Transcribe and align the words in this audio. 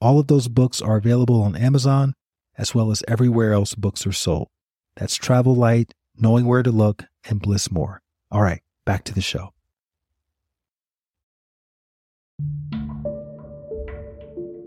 All 0.00 0.18
of 0.18 0.26
those 0.26 0.48
books 0.48 0.82
are 0.82 0.96
available 0.96 1.42
on 1.42 1.56
Amazon 1.56 2.14
as 2.58 2.74
well 2.74 2.90
as 2.90 3.02
everywhere 3.08 3.52
else 3.52 3.74
books 3.74 4.06
are 4.06 4.12
sold. 4.12 4.48
That's 4.96 5.14
Travel 5.16 5.54
Light, 5.54 5.92
Knowing 6.18 6.46
Where 6.46 6.62
to 6.62 6.70
Look, 6.70 7.04
and 7.28 7.40
Bliss 7.40 7.70
More. 7.70 8.02
All 8.30 8.42
right, 8.42 8.62
back 8.84 9.04
to 9.04 9.14
the 9.14 9.20
show. 9.20 9.52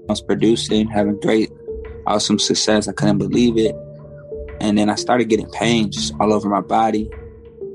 I 0.08 0.12
was 0.12 0.22
producing, 0.22 0.88
having 0.88 1.20
great, 1.20 1.52
awesome 2.08 2.40
success. 2.40 2.88
I 2.88 2.94
couldn't 2.94 3.20
believe 3.20 3.58
it. 3.58 3.76
And 4.60 4.78
then 4.78 4.90
I 4.90 4.96
started 4.96 5.30
getting 5.30 5.50
pain 5.52 5.92
just 5.92 6.14
all 6.20 6.34
over 6.34 6.50
my 6.50 6.62
body. 6.62 7.10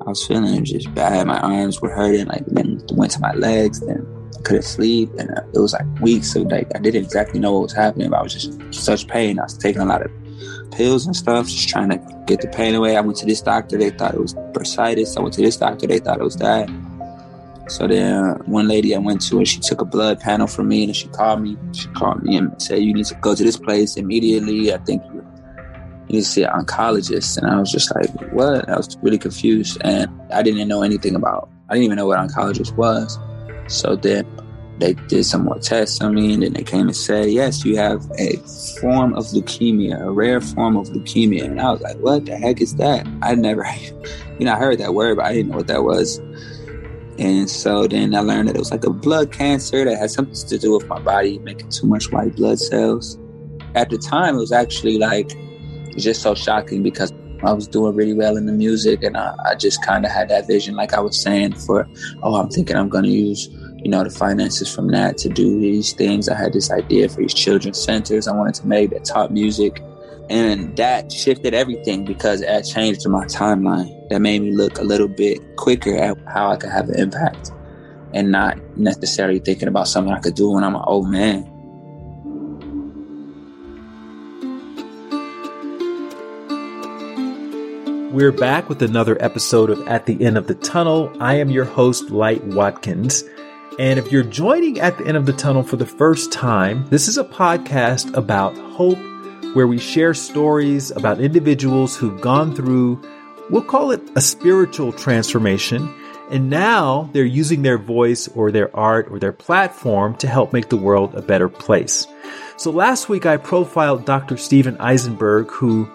I 0.05 0.09
was 0.09 0.27
feeling 0.27 0.65
just 0.65 0.93
bad. 0.95 1.27
My 1.27 1.38
arms 1.38 1.80
were 1.80 1.91
hurting, 1.91 2.27
like 2.27 2.45
then 2.46 2.82
went 2.93 3.12
to 3.12 3.21
my 3.21 3.32
legs, 3.34 3.80
then 3.80 4.05
couldn't 4.45 4.62
sleep, 4.62 5.11
and 5.19 5.30
uh, 5.30 5.43
it 5.53 5.59
was 5.59 5.73
like 5.73 5.87
weeks 6.01 6.37
of 6.37 6.45
like 6.47 6.69
I 6.75 6.79
didn't 6.79 7.05
exactly 7.05 7.41
know 7.41 7.52
what 7.55 7.62
was 7.62 7.73
happening. 7.73 8.11
But 8.11 8.21
I 8.21 8.23
was 8.23 8.35
just 8.35 8.75
such 8.75 9.09
pain. 9.09 9.39
I 9.39 9.45
was 9.45 9.59
taking 9.59 9.83
a 9.83 9.87
lot 9.87 10.02
of 10.02 10.11
pills 10.73 11.07
and 11.07 11.15
stuff, 11.16 11.47
just 11.47 11.69
trying 11.69 11.91
to 11.91 12.24
get 12.27 12.41
the 12.41 12.49
pain 12.49 12.74
away. 12.74 12.96
I 12.96 13.01
went 13.01 13.16
to 13.18 13.27
this 13.27 13.41
doctor, 13.41 13.79
they 13.79 13.91
thought 13.91 14.15
it 14.15 14.21
was 14.21 14.35
bursitis. 14.35 15.16
I 15.16 15.21
went 15.21 15.35
to 15.35 15.43
this 15.43 15.57
doctor, 15.57 15.87
they 15.87 15.99
thought 15.99 16.21
it 16.21 16.24
was 16.24 16.37
that. 16.37 16.68
So 17.68 17.87
then 17.87 18.35
one 18.45 18.68
lady 18.68 18.95
I 18.95 18.99
went 18.99 19.23
to, 19.29 19.38
and 19.38 19.49
she 19.49 19.59
took 19.60 19.80
a 19.80 19.85
blood 19.85 20.21
panel 20.21 20.46
from 20.46 20.68
me, 20.68 20.85
and 20.85 20.95
she 20.95 21.09
called 21.09 21.43
me. 21.43 21.57
She 21.73 21.88
called 21.88 22.23
me 22.23 22.37
and 22.37 22.61
said, 22.61 22.83
"You 22.83 22.93
need 22.93 23.07
to 23.07 23.15
go 23.16 23.35
to 23.35 23.43
this 23.43 23.57
place 23.57 23.96
immediately. 23.96 24.73
I 24.73 24.79
think 24.79 25.02
you, 25.07 25.24
you 26.09 26.16
need 26.16 26.21
to 26.21 26.24
see 26.24 26.43
an 26.43 26.51
oncologist." 26.51 27.38
And 27.38 27.46
I 27.46 27.59
was 27.59 27.73
just 27.73 27.95
like, 27.95 28.11
"What?" 28.33 28.68
I 28.68 28.77
was 28.77 28.99
really 29.01 29.16
confused, 29.16 29.79
and 29.80 30.11
I 30.30 30.43
didn't 30.43 30.68
know 30.68 30.83
anything 30.83 31.15
about. 31.15 31.49
I 31.71 31.74
didn't 31.74 31.85
even 31.85 31.96
know 31.96 32.07
what 32.07 32.18
oncologist 32.18 32.77
was. 32.77 33.18
So 33.68 33.96
then 33.96 34.27
they 34.79 34.95
did 34.95 35.25
some 35.25 35.45
more 35.45 35.59
tests 35.59 36.01
on 36.01 36.15
me, 36.15 36.35
and 36.35 36.43
then 36.43 36.53
they 36.53 36.65
came 36.65 36.87
and 36.87 36.97
said, 36.97 37.30
Yes, 37.30 37.65
you 37.65 37.77
have 37.77 38.11
a 38.19 38.37
form 38.80 39.15
of 39.15 39.27
leukemia, 39.27 40.01
a 40.01 40.11
rare 40.11 40.41
form 40.41 40.77
of 40.77 40.89
leukemia. 40.89 41.45
And 41.45 41.61
I 41.61 41.73
was 41.73 41.80
like, 41.80 41.97
What 41.99 42.27
the 42.27 42.37
heck 42.37 42.61
is 42.61 42.75
that? 42.77 43.07
I 43.23 43.35
never, 43.35 43.65
you 44.39 44.47
know, 44.47 44.52
I 44.52 44.57
heard 44.57 44.79
that 44.79 44.95
word, 44.95 45.17
but 45.17 45.27
I 45.27 45.33
didn't 45.33 45.52
know 45.52 45.59
what 45.59 45.69
that 45.69 45.85
was. 45.85 46.21
And 47.19 47.49
so 47.49 47.87
then 47.87 48.15
I 48.15 48.21
learned 48.21 48.49
that 48.49 48.57
it 48.57 48.59
was 48.59 48.73
like 48.73 48.85
a 48.85 48.91
blood 48.91 49.30
cancer 49.30 49.85
that 49.85 49.97
had 49.97 50.11
something 50.11 50.35
to 50.35 50.59
do 50.59 50.73
with 50.73 50.87
my 50.89 50.99
body 50.99 51.39
making 51.39 51.69
too 51.69 51.87
much 51.87 52.11
white 52.11 52.35
blood 52.35 52.59
cells. 52.59 53.19
At 53.77 53.91
the 53.91 53.99
time, 53.99 54.35
it 54.35 54.39
was 54.39 54.52
actually 54.52 54.99
like, 54.99 55.33
it 55.33 55.95
was 55.95 56.02
just 56.02 56.23
so 56.23 56.35
shocking 56.35 56.83
because 56.83 57.13
I 57.45 57.52
was 57.52 57.69
doing 57.69 57.95
really 57.95 58.15
well 58.15 58.37
in 58.37 58.47
the 58.47 58.52
music, 58.52 59.02
and 59.02 59.17
I, 59.17 59.35
I 59.45 59.55
just 59.55 59.85
kind 59.85 60.05
of 60.05 60.11
had 60.11 60.29
that 60.30 60.47
vision, 60.47 60.75
like 60.75 60.95
I 60.95 61.01
was 61.01 61.21
saying, 61.21 61.55
for 61.55 61.87
oh, 62.23 62.37
I'm 62.37 62.49
thinking 62.49 62.75
I'm 62.75 62.89
going 62.89 63.05
to 63.05 63.11
use 63.11 63.49
you 63.85 63.90
know 63.90 64.03
the 64.03 64.09
finances 64.09 64.75
from 64.75 64.88
that 64.88 65.19
to 65.19 65.28
do 65.28 65.60
these 65.60 65.93
things. 65.93 66.31
I 66.31 66.37
had 66.37 66.54
this 66.54 66.71
idea 66.71 67.06
for 67.10 67.21
these 67.21 67.34
children's 67.34 67.78
centers. 67.78 68.27
I 68.27 68.34
wanted 68.34 68.54
to 68.54 68.66
make 68.66 68.91
that 68.91 69.04
taught 69.04 69.31
music, 69.31 69.82
and 70.31 70.75
that 70.78 71.12
shifted 71.12 71.53
everything 71.53 72.06
because 72.06 72.41
it 72.41 72.62
changed 72.62 73.06
my 73.06 73.27
timeline. 73.27 74.09
That 74.09 74.21
made 74.21 74.41
me 74.41 74.53
look 74.53 74.78
a 74.78 74.82
little 74.82 75.06
bit 75.06 75.38
quicker 75.56 75.95
at 75.99 76.17
how 76.27 76.50
I 76.50 76.56
could 76.56 76.71
have 76.71 76.89
an 76.89 76.99
impact, 76.99 77.53
and 78.15 78.33
not 78.33 78.59
necessarily 78.78 79.39
thinking 79.39 79.69
about 79.69 79.87
something 79.87 80.15
I 80.15 80.21
could 80.21 80.34
do 80.34 80.51
when 80.53 80.65
I'm 80.65 80.77
an 80.77 80.83
old 80.87 81.11
man. 81.11 81.51
We're 88.15 88.33
back 88.33 88.71
with 88.71 88.81
another 88.81 89.22
episode 89.22 89.69
of 89.69 89.87
At 89.89 90.06
the 90.06 90.25
End 90.25 90.39
of 90.39 90.47
the 90.47 90.55
Tunnel. 90.55 91.12
I 91.21 91.34
am 91.34 91.51
your 91.51 91.65
host, 91.65 92.11
Light 92.11 92.43
Watkins. 92.45 93.25
And 93.77 93.99
if 93.99 94.12
you're 94.12 94.23
joining 94.23 94.79
at 94.79 94.99
the 94.99 95.07
end 95.07 95.17
of 95.17 95.27
the 95.27 95.33
tunnel 95.33 95.65
for 95.65 95.75
the 95.75 95.85
first 95.85 96.31
time, 96.31 96.87
this 96.91 97.09
is 97.09 97.19
a 97.19 97.25
podcast 97.25 98.15
about 98.17 98.57
hope 98.57 98.99
where 99.55 99.67
we 99.67 99.79
share 99.79 100.15
stories 100.15 100.93
about 100.93 101.21
individuals 101.21 101.97
who've 101.97 102.21
gone 102.21 102.55
through, 102.55 103.03
we'll 103.51 103.63
call 103.63 103.91
it 103.91 104.01
a 104.15 104.21
spiritual 104.21 104.93
transformation. 104.93 105.93
And 106.31 106.49
now 106.49 107.11
they're 107.13 107.25
using 107.25 107.63
their 107.63 107.79
voice 107.79 108.29
or 108.29 108.53
their 108.53 108.75
art 108.77 109.09
or 109.11 109.19
their 109.19 109.33
platform 109.33 110.15
to 110.19 110.29
help 110.29 110.53
make 110.53 110.69
the 110.69 110.77
world 110.77 111.17
a 111.17 111.23
better 111.23 111.49
place. 111.49 112.07
So 112.57 112.71
last 112.71 113.09
week 113.09 113.27
I 113.27 113.39
profiled 113.39 114.05
Dr. 114.05 114.37
Steven 114.37 114.77
Eisenberg, 114.79 115.51
who 115.51 115.91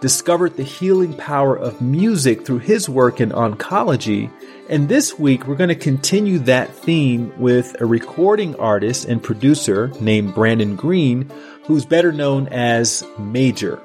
discovered 0.00 0.56
the 0.56 0.62
healing 0.62 1.14
power 1.14 1.56
of 1.56 1.80
music 1.80 2.46
through 2.46 2.58
his 2.58 2.88
work 2.88 3.20
in 3.20 3.30
oncology. 3.30 4.30
And 4.68 4.88
this 4.88 5.18
week, 5.18 5.46
we're 5.46 5.56
going 5.56 5.68
to 5.68 5.74
continue 5.74 6.38
that 6.40 6.72
theme 6.72 7.32
with 7.38 7.80
a 7.80 7.86
recording 7.86 8.54
artist 8.56 9.06
and 9.06 9.22
producer 9.22 9.92
named 10.00 10.34
Brandon 10.34 10.76
Green, 10.76 11.30
who's 11.64 11.84
better 11.84 12.12
known 12.12 12.48
as 12.48 13.04
Major. 13.18 13.80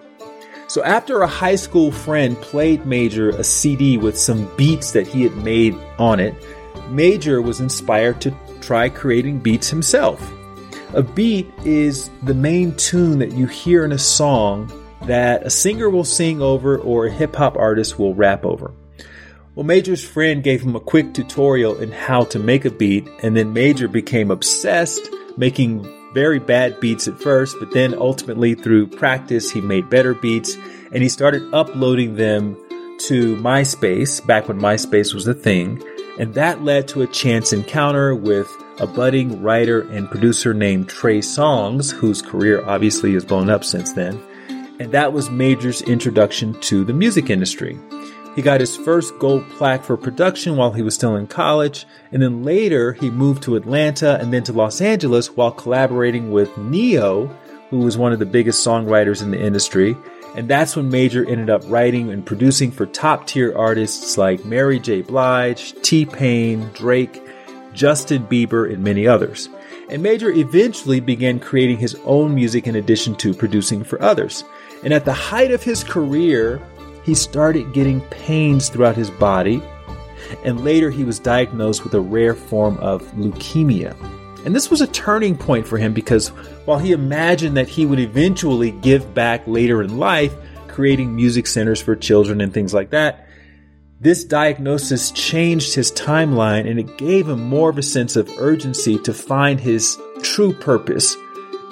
So, 0.67 0.83
after 0.83 1.21
a 1.21 1.27
high 1.27 1.55
school 1.55 1.91
friend 1.91 2.35
played 2.37 2.85
Major 2.85 3.29
a 3.29 3.43
CD 3.43 3.97
with 3.97 4.17
some 4.17 4.49
beats 4.55 4.91
that 4.91 5.07
he 5.07 5.23
had 5.23 5.35
made 5.37 5.75
on 5.97 6.19
it, 6.19 6.35
Major 6.89 7.41
was 7.41 7.59
inspired 7.59 8.21
to 8.21 8.35
try 8.61 8.89
creating 8.89 9.39
beats 9.39 9.69
himself. 9.69 10.31
A 10.93 11.01
beat 11.01 11.51
is 11.65 12.09
the 12.23 12.33
main 12.33 12.75
tune 12.75 13.19
that 13.19 13.31
you 13.31 13.47
hear 13.47 13.83
in 13.83 13.91
a 13.91 13.99
song 13.99 14.71
that 15.07 15.43
a 15.43 15.49
singer 15.49 15.89
will 15.89 16.05
sing 16.05 16.41
over 16.41 16.77
or 16.77 17.05
a 17.05 17.11
hip 17.11 17.35
hop 17.35 17.57
artist 17.57 17.99
will 17.99 18.15
rap 18.15 18.45
over. 18.45 18.73
Well, 19.55 19.65
Major's 19.65 20.03
friend 20.03 20.43
gave 20.43 20.61
him 20.63 20.75
a 20.75 20.79
quick 20.79 21.13
tutorial 21.13 21.77
in 21.77 21.91
how 21.91 22.23
to 22.25 22.39
make 22.39 22.65
a 22.65 22.71
beat, 22.71 23.07
and 23.21 23.37
then 23.37 23.53
Major 23.53 23.87
became 23.87 24.31
obsessed, 24.31 25.07
making 25.37 25.83
very 26.13 26.39
bad 26.39 26.79
beats 26.79 27.07
at 27.07 27.19
first, 27.19 27.55
but 27.59 27.71
then 27.71 27.93
ultimately 27.93 28.55
through 28.55 28.87
practice, 28.87 29.51
he 29.51 29.61
made 29.61 29.89
better 29.89 30.13
beats 30.13 30.55
and 30.91 31.01
he 31.01 31.09
started 31.09 31.53
uploading 31.53 32.15
them 32.15 32.55
to 32.99 33.35
MySpace 33.37 34.25
back 34.25 34.47
when 34.47 34.59
MySpace 34.59 35.13
was 35.13 35.27
a 35.27 35.33
thing. 35.33 35.83
And 36.19 36.35
that 36.35 36.63
led 36.63 36.87
to 36.89 37.01
a 37.01 37.07
chance 37.07 37.51
encounter 37.51 38.15
with 38.15 38.47
a 38.79 38.85
budding 38.85 39.41
writer 39.41 39.81
and 39.81 40.09
producer 40.09 40.53
named 40.53 40.89
Trey 40.89 41.19
Songz, 41.19 41.91
whose 41.91 42.21
career 42.21 42.63
obviously 42.63 43.13
has 43.13 43.25
blown 43.25 43.49
up 43.49 43.63
since 43.63 43.93
then 43.93 44.21
and 44.79 44.91
that 44.91 45.13
was 45.13 45.29
Major's 45.29 45.81
introduction 45.81 46.59
to 46.61 46.83
the 46.83 46.93
music 46.93 47.29
industry. 47.29 47.77
He 48.35 48.41
got 48.41 48.59
his 48.59 48.75
first 48.75 49.17
gold 49.19 49.47
plaque 49.51 49.83
for 49.83 49.95
production 49.95 50.57
while 50.57 50.71
he 50.71 50.81
was 50.81 50.95
still 50.95 51.15
in 51.15 51.27
college, 51.27 51.85
and 52.11 52.21
then 52.21 52.43
later 52.43 52.93
he 52.93 53.11
moved 53.11 53.43
to 53.43 53.55
Atlanta 53.55 54.17
and 54.19 54.33
then 54.33 54.43
to 54.45 54.53
Los 54.53 54.81
Angeles 54.81 55.35
while 55.35 55.51
collaborating 55.51 56.31
with 56.31 56.57
Ne-Yo, 56.57 57.27
who 57.69 57.79
was 57.79 57.97
one 57.97 58.11
of 58.11 58.19
the 58.19 58.25
biggest 58.25 58.65
songwriters 58.65 59.21
in 59.21 59.29
the 59.29 59.39
industry. 59.39 59.95
And 60.35 60.49
that's 60.49 60.75
when 60.75 60.89
Major 60.89 61.27
ended 61.29 61.51
up 61.51 61.61
writing 61.67 62.09
and 62.09 62.25
producing 62.25 62.71
for 62.71 62.87
top 62.87 63.27
tier 63.27 63.55
artists 63.55 64.17
like 64.17 64.43
Mary 64.43 64.79
J. 64.79 65.03
Blige, 65.03 65.79
T 65.83 66.05
Pain, 66.05 66.71
Drake, 66.73 67.21
Justin 67.73 68.25
Bieber, 68.25 68.71
and 68.71 68.83
many 68.83 69.05
others. 69.05 69.47
And 69.89 70.01
Major 70.01 70.31
eventually 70.31 70.99
began 70.99 71.39
creating 71.39 71.77
his 71.77 71.95
own 72.05 72.33
music 72.33 72.65
in 72.65 72.75
addition 72.75 73.13
to 73.17 73.35
producing 73.35 73.83
for 73.83 74.01
others. 74.01 74.43
And 74.83 74.93
at 74.93 75.05
the 75.05 75.13
height 75.13 75.51
of 75.51 75.63
his 75.63 75.83
career, 75.83 76.61
he 77.03 77.15
started 77.15 77.73
getting 77.73 78.01
pains 78.01 78.69
throughout 78.69 78.95
his 78.95 79.09
body. 79.11 79.61
And 80.43 80.63
later, 80.63 80.89
he 80.89 81.03
was 81.03 81.19
diagnosed 81.19 81.83
with 81.83 81.93
a 81.93 82.01
rare 82.01 82.35
form 82.35 82.77
of 82.77 83.03
leukemia. 83.13 83.95
And 84.45 84.53
this 84.53 84.69
was 84.69 84.81
a 84.81 84.87
turning 84.87 85.37
point 85.37 85.67
for 85.67 85.77
him 85.77 85.93
because 85.93 86.29
while 86.65 86.79
he 86.79 86.91
imagined 86.91 87.55
that 87.57 87.69
he 87.69 87.85
would 87.85 87.99
eventually 87.99 88.71
give 88.71 89.13
back 89.13 89.47
later 89.47 89.81
in 89.81 89.97
life, 89.97 90.33
creating 90.67 91.15
music 91.15 91.47
centers 91.47 91.81
for 91.81 91.95
children 91.95 92.41
and 92.41 92.53
things 92.53 92.73
like 92.73 92.89
that, 92.89 93.27
this 94.01 94.25
diagnosis 94.25 95.11
changed 95.11 95.75
his 95.75 95.91
timeline 95.93 96.69
and 96.69 96.77
it 96.77 96.97
gave 96.97 97.29
him 97.29 97.41
more 97.41 97.69
of 97.69 97.77
a 97.77 97.83
sense 97.83 98.17
of 98.17 98.29
urgency 98.37 98.97
to 98.99 99.13
find 99.13 99.61
his 99.61 99.97
true 100.21 100.51
purpose 100.51 101.15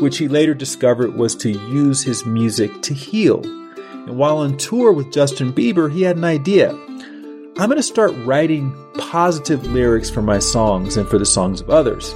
which 0.01 0.17
he 0.17 0.27
later 0.27 0.53
discovered 0.53 1.15
was 1.15 1.35
to 1.35 1.51
use 1.51 2.03
his 2.03 2.25
music 2.25 2.81
to 2.81 2.93
heal. 2.93 3.41
And 3.45 4.17
while 4.17 4.39
on 4.39 4.57
tour 4.57 4.91
with 4.91 5.13
Justin 5.13 5.53
Bieber, 5.53 5.91
he 5.91 6.01
had 6.01 6.17
an 6.17 6.23
idea. 6.23 6.71
I'm 6.71 7.69
going 7.69 7.75
to 7.77 7.83
start 7.83 8.11
writing 8.25 8.75
positive 8.95 9.65
lyrics 9.67 10.09
for 10.09 10.21
my 10.21 10.39
songs 10.39 10.97
and 10.97 11.07
for 11.07 11.19
the 11.19 11.25
songs 11.25 11.61
of 11.61 11.69
others. 11.69 12.13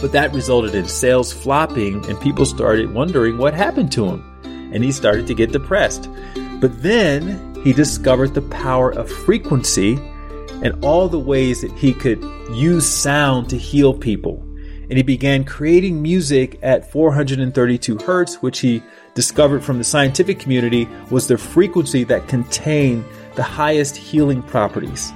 But 0.00 0.12
that 0.12 0.34
resulted 0.34 0.74
in 0.74 0.86
sales 0.86 1.32
flopping, 1.32 2.04
and 2.10 2.20
people 2.20 2.44
started 2.44 2.92
wondering 2.92 3.38
what 3.38 3.54
happened 3.54 3.90
to 3.92 4.04
him. 4.04 4.22
And 4.44 4.84
he 4.84 4.92
started 4.92 5.26
to 5.28 5.34
get 5.34 5.52
depressed. 5.52 6.10
But 6.60 6.82
then 6.82 7.54
he 7.64 7.72
discovered 7.72 8.34
the 8.34 8.42
power 8.42 8.90
of 8.90 9.10
frequency 9.10 9.94
and 10.62 10.74
all 10.84 11.08
the 11.08 11.18
ways 11.18 11.62
that 11.62 11.72
he 11.72 11.94
could 11.94 12.22
use 12.52 12.86
sound 12.86 13.48
to 13.50 13.56
heal 13.56 13.94
people. 13.94 14.44
And 14.88 14.96
he 14.96 15.02
began 15.02 15.44
creating 15.44 16.02
music 16.02 16.58
at 16.62 16.90
432 16.90 17.98
hertz, 17.98 18.36
which 18.36 18.60
he 18.60 18.82
discovered 19.14 19.64
from 19.64 19.78
the 19.78 19.84
scientific 19.84 20.38
community 20.38 20.88
was 21.10 21.26
the 21.26 21.38
frequency 21.38 22.04
that 22.04 22.28
contained 22.28 23.04
the 23.34 23.42
highest 23.42 23.96
healing 23.96 24.42
properties. 24.42 25.12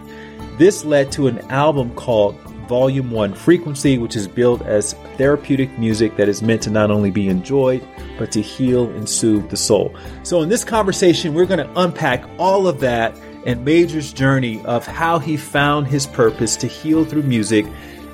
This 0.57 0.85
led 0.85 1.13
to 1.13 1.29
an 1.29 1.39
album 1.51 1.95
called 1.95 2.37
Volume 2.69 3.11
1 3.11 3.33
Frequency, 3.35 3.97
which 3.97 4.15
is 4.15 4.29
billed 4.29 4.63
as 4.63 4.93
therapeutic 5.17 5.79
music 5.79 6.17
that 6.17 6.29
is 6.29 6.43
meant 6.43 6.63
to 6.63 6.71
not 6.71 6.91
only 6.91 7.11
be 7.11 7.29
enjoyed, 7.29 7.87
but 8.19 8.31
to 8.33 8.43
heal 8.43 8.91
and 8.91 9.09
soothe 9.09 9.49
the 9.49 9.57
soul. 9.57 9.95
So, 10.23 10.43
in 10.43 10.49
this 10.49 10.65
conversation, 10.65 11.33
we're 11.33 11.47
going 11.47 11.67
to 11.67 11.81
unpack 11.81 12.29
all 12.39 12.69
of 12.69 12.81
that 12.81 13.17
and 13.47 13.65
Major's 13.65 14.13
journey 14.13 14.63
of 14.65 14.87
how 14.87 15.19
he 15.19 15.37
found 15.37 15.87
his 15.87 16.07
purpose 16.07 16.57
to 16.57 16.67
heal 16.67 17.05
through 17.05 17.23
music 17.23 17.65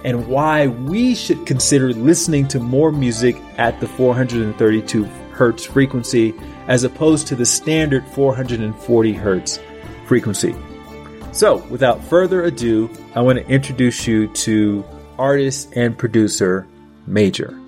and 0.05 0.29
why 0.29 0.67
we 0.69 1.15
should 1.15 1.47
consider 1.47 1.93
listening 1.93 2.47
to 2.49 2.61
more 2.61 2.93
music 2.93 3.37
at 3.57 3.81
the 3.81 3.89
432 3.89 5.05
hertz 5.33 5.65
frequency 5.65 6.35
as 6.69 6.85
opposed 6.85 7.27
to 7.27 7.35
the 7.35 7.47
standard 7.47 8.07
440 8.09 9.13
hertz 9.15 9.59
frequency. 10.07 10.55
So, 11.33 11.57
without 11.69 12.05
further 12.05 12.45
ado, 12.45 12.89
I 13.15 13.23
want 13.23 13.39
to 13.39 13.47
introduce 13.49 14.07
you 14.07 14.29
to 14.29 14.85
artist 15.19 15.73
and 15.75 15.99
producer 15.99 16.67
Major. 17.07 17.59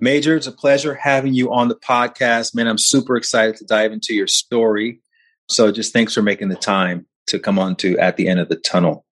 Major, 0.00 0.36
it's 0.36 0.46
a 0.46 0.52
pleasure 0.52 0.94
having 0.94 1.34
you 1.34 1.52
on 1.52 1.68
the 1.68 1.76
podcast. 1.76 2.54
Man, 2.54 2.66
I'm 2.66 2.78
super 2.78 3.16
excited 3.16 3.56
to 3.56 3.64
dive 3.64 3.92
into 3.92 4.14
your 4.14 4.26
story. 4.26 5.00
So, 5.48 5.70
just 5.70 5.92
thanks 5.92 6.14
for 6.14 6.22
making 6.22 6.48
the 6.48 6.56
time 6.56 7.06
to 7.28 7.38
come 7.38 7.58
on 7.58 7.76
to 7.76 7.98
At 7.98 8.16
the 8.16 8.28
End 8.28 8.40
of 8.40 8.48
the 8.48 8.56
Tunnel. 8.56 9.04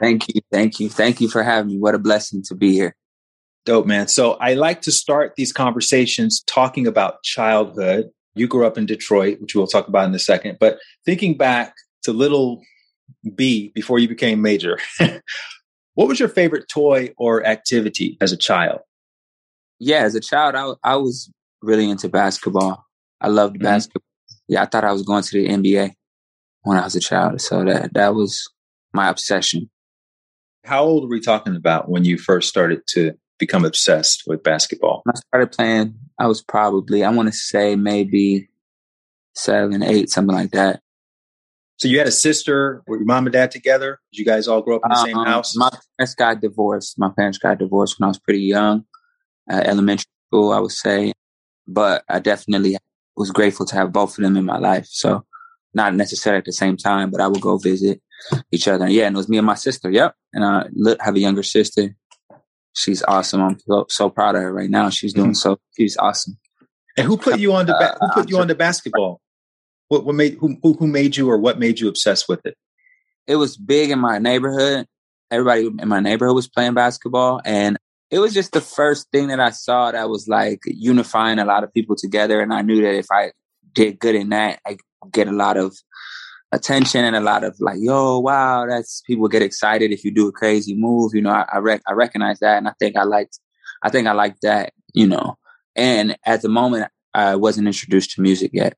Thank 0.00 0.28
you. 0.28 0.40
Thank 0.52 0.80
you. 0.80 0.88
Thank 0.88 1.20
you 1.20 1.28
for 1.28 1.42
having 1.42 1.72
me. 1.72 1.78
What 1.78 1.94
a 1.94 1.98
blessing 1.98 2.42
to 2.48 2.54
be 2.54 2.72
here. 2.72 2.94
Dope, 3.64 3.86
man. 3.86 4.08
So 4.08 4.34
I 4.34 4.54
like 4.54 4.82
to 4.82 4.92
start 4.92 5.34
these 5.36 5.52
conversations 5.52 6.42
talking 6.46 6.86
about 6.86 7.22
childhood. 7.22 8.10
You 8.34 8.46
grew 8.46 8.66
up 8.66 8.78
in 8.78 8.86
Detroit, 8.86 9.40
which 9.40 9.54
we'll 9.54 9.66
talk 9.66 9.88
about 9.88 10.08
in 10.08 10.14
a 10.14 10.18
second, 10.18 10.58
but 10.60 10.78
thinking 11.04 11.36
back 11.36 11.74
to 12.02 12.12
little 12.12 12.62
B 13.34 13.72
before 13.74 13.98
you 13.98 14.08
became 14.08 14.42
major, 14.42 14.78
what 15.94 16.06
was 16.06 16.20
your 16.20 16.28
favorite 16.28 16.68
toy 16.68 17.12
or 17.16 17.44
activity 17.44 18.16
as 18.20 18.30
a 18.30 18.36
child? 18.36 18.80
Yeah, 19.78 20.02
as 20.02 20.14
a 20.14 20.20
child, 20.20 20.54
I, 20.54 20.92
I 20.92 20.96
was 20.96 21.30
really 21.62 21.90
into 21.90 22.08
basketball. 22.08 22.84
I 23.20 23.28
loved 23.28 23.56
mm-hmm. 23.56 23.64
basketball. 23.64 24.02
Yeah, 24.48 24.62
I 24.62 24.66
thought 24.66 24.84
I 24.84 24.92
was 24.92 25.02
going 25.02 25.22
to 25.22 25.30
the 25.32 25.48
NBA 25.48 25.92
when 26.66 26.78
I 26.78 26.84
was 26.84 26.96
a 26.96 27.00
child. 27.00 27.40
So 27.40 27.64
that 27.64 27.94
that 27.94 28.14
was 28.14 28.50
my 28.92 29.08
obsession. 29.08 29.70
How 30.64 30.82
old 30.82 31.04
were 31.04 31.10
we 31.10 31.20
talking 31.20 31.54
about 31.54 31.88
when 31.88 32.04
you 32.04 32.18
first 32.18 32.48
started 32.48 32.82
to 32.88 33.12
become 33.38 33.64
obsessed 33.64 34.24
with 34.26 34.42
basketball? 34.42 35.02
When 35.04 35.14
I 35.14 35.18
started 35.18 35.52
playing, 35.52 35.94
I 36.18 36.26
was 36.26 36.42
probably, 36.42 37.04
I 37.04 37.10
want 37.10 37.28
to 37.28 37.32
say 37.32 37.76
maybe 37.76 38.48
seven, 39.34 39.84
eight, 39.84 40.10
something 40.10 40.34
like 40.34 40.50
that. 40.50 40.80
So 41.76 41.86
you 41.86 41.98
had 41.98 42.08
a 42.08 42.12
sister, 42.12 42.82
were 42.88 42.96
your 42.96 43.06
mom 43.06 43.26
and 43.26 43.32
dad 43.32 43.52
together? 43.52 44.00
Did 44.10 44.18
you 44.18 44.24
guys 44.24 44.48
all 44.48 44.60
grow 44.60 44.76
up 44.76 44.82
in 44.86 44.90
the 44.90 45.04
same 45.04 45.18
um, 45.18 45.26
house? 45.26 45.54
My 45.56 45.70
parents 45.98 46.16
got 46.16 46.40
divorced. 46.40 46.98
My 46.98 47.10
parents 47.16 47.38
got 47.38 47.58
divorced 47.58 48.00
when 48.00 48.06
I 48.06 48.08
was 48.08 48.18
pretty 48.18 48.40
young, 48.40 48.84
uh, 49.48 49.62
elementary 49.64 50.10
school, 50.28 50.50
I 50.50 50.58
would 50.58 50.72
say. 50.72 51.12
But 51.68 52.02
I 52.08 52.18
definitely 52.18 52.76
was 53.16 53.30
grateful 53.30 53.66
to 53.66 53.76
have 53.76 53.92
both 53.92 54.18
of 54.18 54.24
them 54.24 54.36
in 54.36 54.44
my 54.44 54.58
life. 54.58 54.86
So 54.90 55.24
not 55.74 55.94
necessarily 55.94 56.38
at 56.38 56.44
the 56.44 56.52
same 56.52 56.76
time, 56.76 57.10
but 57.10 57.20
I 57.20 57.28
would 57.28 57.40
go 57.40 57.58
visit 57.58 58.00
each 58.50 58.68
other. 58.68 58.88
Yeah, 58.88 59.06
and 59.06 59.16
it 59.16 59.18
was 59.18 59.28
me 59.28 59.38
and 59.38 59.46
my 59.46 59.54
sister. 59.54 59.90
Yep. 59.90 60.14
And 60.32 60.44
I 60.44 61.04
have 61.04 61.16
a 61.16 61.20
younger 61.20 61.42
sister 61.42 61.94
she's 62.76 63.02
awesome. 63.02 63.42
I'm 63.42 63.58
so, 63.58 63.86
so 63.88 64.10
proud 64.10 64.36
of 64.36 64.42
her 64.42 64.52
right 64.52 64.70
now. 64.70 64.90
She's 64.90 65.12
doing 65.12 65.30
mm-hmm. 65.30 65.34
so. 65.34 65.58
She's 65.76 65.96
awesome. 65.96 66.38
And 66.96 67.06
who 67.06 67.16
put 67.16 67.40
you 67.40 67.52
on 67.52 67.66
the 67.66 67.72
ba- 67.72 67.96
who 68.00 68.22
put 68.22 68.30
you 68.30 68.38
on 68.38 68.46
the 68.46 68.54
basketball? 68.54 69.20
What 69.88 70.04
what 70.04 70.14
made 70.14 70.38
who 70.40 70.58
who 70.62 70.86
made 70.86 71.16
you 71.16 71.28
or 71.28 71.38
what 71.38 71.58
made 71.58 71.80
you 71.80 71.88
obsessed 71.88 72.28
with 72.28 72.44
it? 72.46 72.56
It 73.26 73.36
was 73.36 73.56
big 73.56 73.90
in 73.90 73.98
my 73.98 74.18
neighborhood. 74.18 74.86
Everybody 75.30 75.66
in 75.66 75.88
my 75.88 76.00
neighborhood 76.00 76.36
was 76.36 76.48
playing 76.48 76.74
basketball, 76.74 77.40
and 77.44 77.76
it 78.10 78.18
was 78.18 78.32
just 78.32 78.52
the 78.52 78.60
first 78.60 79.08
thing 79.10 79.28
that 79.28 79.40
I 79.40 79.50
saw 79.50 79.90
that 79.90 80.08
was 80.08 80.28
like 80.28 80.60
unifying 80.64 81.38
a 81.38 81.44
lot 81.44 81.64
of 81.64 81.74
people 81.74 81.96
together. 81.96 82.40
And 82.40 82.52
I 82.52 82.62
knew 82.62 82.80
that 82.82 82.94
if 82.94 83.06
I 83.10 83.32
did 83.72 83.98
good 83.98 84.14
in 84.14 84.30
that, 84.30 84.60
I 84.66 84.78
get 85.12 85.28
a 85.28 85.32
lot 85.32 85.56
of 85.56 85.76
attention 86.52 87.04
and 87.04 87.16
a 87.16 87.20
lot 87.20 87.44
of 87.44 87.56
like, 87.60 87.78
yo, 87.80 88.18
wow, 88.18 88.66
that's 88.66 89.02
people 89.02 89.28
get 89.28 89.42
excited 89.42 89.92
if 89.92 90.04
you 90.04 90.10
do 90.10 90.28
a 90.28 90.32
crazy 90.32 90.74
move. 90.74 91.14
You 91.14 91.22
know, 91.22 91.30
I 91.30 91.46
I, 91.52 91.58
rec- 91.58 91.82
I 91.86 91.92
recognize 91.92 92.38
that, 92.40 92.58
and 92.58 92.68
I 92.68 92.72
think 92.78 92.96
I 92.96 93.04
liked, 93.04 93.38
I 93.82 93.90
think 93.90 94.06
I 94.06 94.12
liked 94.12 94.42
that. 94.42 94.72
You 94.94 95.06
know, 95.06 95.36
and 95.74 96.16
at 96.24 96.42
the 96.42 96.48
moment, 96.48 96.90
I 97.14 97.36
wasn't 97.36 97.66
introduced 97.66 98.12
to 98.12 98.22
music 98.22 98.50
yet. 98.52 98.76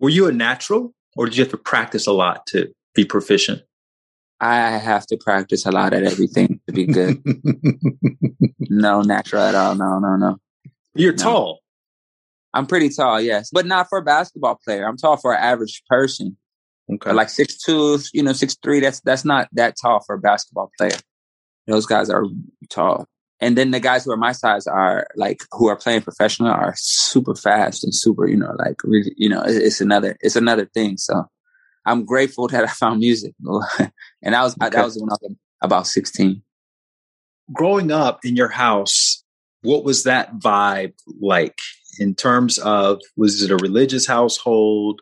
Were 0.00 0.10
you 0.10 0.26
a 0.26 0.32
natural, 0.32 0.94
or 1.16 1.26
did 1.26 1.36
you 1.36 1.44
have 1.44 1.50
to 1.52 1.56
practice 1.56 2.06
a 2.06 2.12
lot 2.12 2.46
to 2.48 2.72
be 2.94 3.04
proficient? 3.04 3.62
I 4.40 4.72
have 4.78 5.06
to 5.06 5.16
practice 5.16 5.64
a 5.64 5.70
lot 5.70 5.94
at 5.94 6.02
everything 6.02 6.60
to 6.66 6.72
be 6.72 6.84
good. 6.84 7.22
no 8.58 9.00
natural 9.00 9.42
at 9.42 9.54
all. 9.54 9.74
No, 9.74 9.98
no, 9.98 10.16
no. 10.16 10.38
You're 10.94 11.12
no. 11.12 11.22
tall. 11.22 11.60
I'm 12.54 12.66
pretty 12.66 12.88
tall, 12.88 13.20
yes, 13.20 13.50
but 13.52 13.66
not 13.66 13.88
for 13.88 13.98
a 13.98 14.02
basketball 14.02 14.58
player. 14.64 14.86
I'm 14.86 14.96
tall 14.96 15.16
for 15.16 15.34
an 15.34 15.42
average 15.42 15.82
person. 15.88 16.36
Okay, 16.88 17.10
but 17.10 17.16
like 17.16 17.28
six 17.28 17.58
two, 17.58 17.98
you 18.12 18.22
know, 18.22 18.32
six 18.32 18.56
three. 18.62 18.78
That's 18.80 19.00
that's 19.00 19.24
not 19.24 19.48
that 19.52 19.74
tall 19.80 20.00
for 20.06 20.14
a 20.14 20.20
basketball 20.20 20.70
player. 20.78 20.96
Those 21.66 21.84
guys 21.84 22.10
are 22.10 22.24
tall, 22.70 23.06
and 23.40 23.58
then 23.58 23.72
the 23.72 23.80
guys 23.80 24.04
who 24.04 24.12
are 24.12 24.16
my 24.16 24.32
size 24.32 24.68
are 24.68 25.08
like 25.16 25.42
who 25.50 25.68
are 25.68 25.76
playing 25.76 26.02
professional 26.02 26.50
are 26.50 26.74
super 26.76 27.34
fast 27.34 27.82
and 27.82 27.94
super, 27.94 28.28
you 28.28 28.36
know, 28.36 28.54
like 28.58 28.76
really, 28.84 29.12
you 29.16 29.28
know, 29.28 29.42
it's 29.44 29.80
another 29.80 30.16
it's 30.20 30.36
another 30.36 30.66
thing. 30.66 30.96
So 30.96 31.24
I'm 31.84 32.04
grateful 32.04 32.46
that 32.48 32.64
I 32.64 32.68
found 32.68 33.00
music, 33.00 33.34
and 33.78 34.34
that 34.34 34.42
was 34.42 34.54
okay. 34.62 34.70
that 34.70 34.84
was 34.84 34.96
when 34.96 35.10
I 35.10 35.16
was 35.20 35.36
about 35.60 35.86
16. 35.88 36.40
Growing 37.52 37.90
up 37.90 38.20
in 38.24 38.36
your 38.36 38.48
house, 38.48 39.24
what 39.62 39.84
was 39.84 40.04
that 40.04 40.38
vibe 40.38 40.94
like? 41.20 41.58
In 41.98 42.14
terms 42.14 42.58
of 42.58 43.00
was 43.16 43.42
it 43.42 43.50
a 43.50 43.56
religious 43.56 44.06
household? 44.06 45.00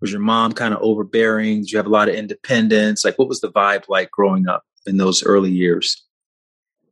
Was 0.00 0.12
your 0.12 0.20
mom 0.20 0.52
kind 0.52 0.72
of 0.72 0.80
overbearing? 0.80 1.60
Did 1.60 1.72
you 1.72 1.78
have 1.78 1.86
a 1.86 1.90
lot 1.90 2.08
of 2.08 2.14
independence? 2.14 3.04
Like, 3.04 3.18
what 3.18 3.28
was 3.28 3.40
the 3.40 3.52
vibe 3.52 3.88
like 3.88 4.10
growing 4.10 4.48
up 4.48 4.64
in 4.86 4.96
those 4.96 5.22
early 5.22 5.50
years? 5.50 6.02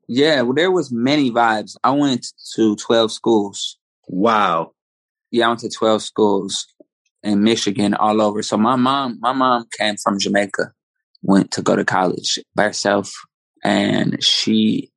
Yeah, 0.08 0.42
well, 0.42 0.54
there 0.54 0.70
was 0.70 0.90
many 0.92 1.30
vibes. 1.30 1.76
I 1.84 1.90
went 1.90 2.26
to 2.54 2.76
twelve 2.76 3.12
schools. 3.12 3.78
Wow. 4.08 4.72
Yeah, 5.30 5.46
I 5.46 5.48
went 5.48 5.60
to 5.60 5.70
twelve 5.70 6.02
schools 6.02 6.66
in 7.22 7.42
Michigan, 7.42 7.94
all 7.94 8.22
over. 8.22 8.42
So 8.42 8.56
my 8.56 8.76
mom, 8.76 9.18
my 9.20 9.32
mom 9.32 9.66
came 9.78 9.96
from 9.96 10.18
Jamaica, 10.18 10.72
went 11.22 11.50
to 11.52 11.62
go 11.62 11.76
to 11.76 11.84
college 11.84 12.38
by 12.54 12.64
herself, 12.64 13.12
and 13.64 14.22
she 14.22 14.90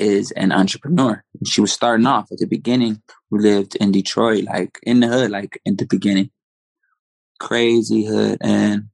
is 0.00 0.30
an 0.32 0.52
entrepreneur. 0.52 1.22
She 1.44 1.60
was 1.60 1.72
starting 1.72 2.06
off 2.06 2.32
at 2.32 2.38
the 2.38 2.46
beginning. 2.46 3.02
We 3.30 3.40
lived 3.40 3.76
in 3.76 3.92
Detroit, 3.92 4.44
like 4.44 4.78
in 4.82 5.00
the 5.00 5.08
hood, 5.08 5.30
like 5.30 5.60
in 5.64 5.76
the 5.76 5.86
beginning. 5.86 6.30
Crazy 7.38 8.04
hood. 8.04 8.38
And 8.40 8.84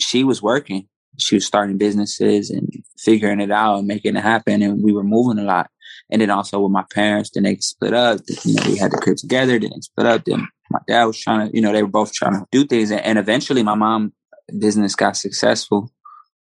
she 0.00 0.24
was 0.24 0.42
working. 0.42 0.88
She 1.18 1.34
was 1.34 1.46
starting 1.46 1.78
businesses 1.78 2.50
and 2.50 2.70
figuring 2.98 3.40
it 3.40 3.50
out 3.50 3.78
and 3.78 3.86
making 3.86 4.16
it 4.16 4.22
happen. 4.22 4.62
And 4.62 4.82
we 4.82 4.92
were 4.92 5.04
moving 5.04 5.38
a 5.38 5.44
lot. 5.44 5.70
And 6.10 6.20
then 6.22 6.30
also 6.30 6.60
with 6.60 6.72
my 6.72 6.84
parents, 6.92 7.30
then 7.30 7.42
they 7.42 7.56
split 7.56 7.94
up. 7.94 8.20
You 8.44 8.54
know, 8.54 8.62
we 8.66 8.76
had 8.76 8.92
the 8.92 8.98
crib 8.98 9.16
together, 9.16 9.58
then 9.58 9.70
they 9.74 9.80
split 9.80 10.06
up. 10.06 10.24
Then 10.24 10.46
my 10.70 10.80
dad 10.86 11.04
was 11.06 11.20
trying 11.20 11.48
to, 11.48 11.56
you 11.56 11.60
know, 11.62 11.72
they 11.72 11.82
were 11.82 11.88
both 11.88 12.12
trying 12.12 12.34
to 12.34 12.46
do 12.52 12.64
things. 12.64 12.90
And 12.90 13.18
eventually 13.18 13.62
my 13.62 13.74
mom 13.74 14.12
business 14.58 14.94
got 14.94 15.16
successful. 15.16 15.90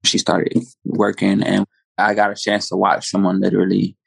She 0.03 0.19
started 0.19 0.63
working 0.83 1.41
and 1.41 1.65
I 1.97 2.13
got 2.13 2.31
a 2.31 2.35
chance 2.35 2.69
to 2.69 2.75
watch 2.75 3.09
someone 3.09 3.39
literally 3.39 3.97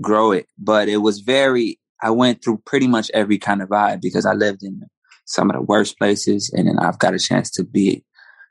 grow 0.00 0.32
it. 0.32 0.46
But 0.58 0.88
it 0.88 0.98
was 0.98 1.20
very, 1.20 1.78
I 2.02 2.10
went 2.10 2.42
through 2.42 2.62
pretty 2.64 2.86
much 2.86 3.10
every 3.14 3.38
kind 3.38 3.62
of 3.62 3.68
vibe 3.68 4.00
because 4.00 4.26
I 4.26 4.32
lived 4.32 4.62
in 4.62 4.82
some 5.26 5.50
of 5.50 5.56
the 5.56 5.62
worst 5.62 5.98
places 5.98 6.50
and 6.54 6.68
then 6.68 6.78
I've 6.78 6.98
got 6.98 7.14
a 7.14 7.18
chance 7.18 7.50
to 7.52 7.64
be 7.64 8.04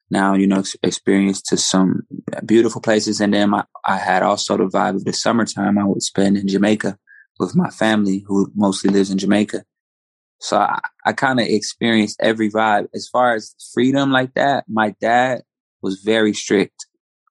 now, 0.09 0.35
you 0.35 0.47
know, 0.47 0.63
experience 0.83 1.41
to 1.43 1.57
some 1.57 2.03
beautiful 2.45 2.81
places. 2.81 3.19
And 3.19 3.33
then 3.33 3.49
my, 3.49 3.65
I 3.85 3.97
had 3.97 4.23
also 4.23 4.57
the 4.57 4.65
vibe 4.65 4.95
of 4.95 5.05
the 5.05 5.13
summertime 5.13 5.77
I 5.77 5.85
would 5.85 6.03
spend 6.03 6.37
in 6.37 6.47
Jamaica 6.47 6.97
with 7.39 7.55
my 7.55 7.69
family 7.69 8.23
who 8.25 8.51
mostly 8.55 8.89
lives 8.89 9.11
in 9.11 9.17
Jamaica. 9.17 9.63
So 10.39 10.57
I, 10.57 10.79
I 11.05 11.13
kind 11.13 11.39
of 11.39 11.47
experienced 11.47 12.17
every 12.21 12.49
vibe 12.49 12.87
as 12.93 13.07
far 13.07 13.35
as 13.35 13.55
freedom 13.73 14.11
like 14.11 14.33
that. 14.35 14.65
My 14.67 14.95
dad 15.01 15.41
was 15.81 16.01
very 16.01 16.33
strict 16.33 16.76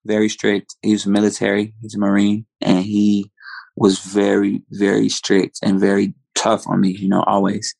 very 0.06 0.28
strict. 0.28 0.76
He 0.82 0.92
was 0.92 1.06
military. 1.06 1.74
He's 1.82 1.94
a 1.94 1.98
Marine, 1.98 2.46
and 2.60 2.84
he 2.84 3.30
was 3.76 3.98
very, 4.00 4.62
very 4.70 5.08
strict 5.08 5.58
and 5.62 5.80
very 5.80 6.14
tough 6.34 6.66
on 6.66 6.80
me. 6.80 6.90
You 6.90 7.08
know, 7.08 7.22
always. 7.22 7.74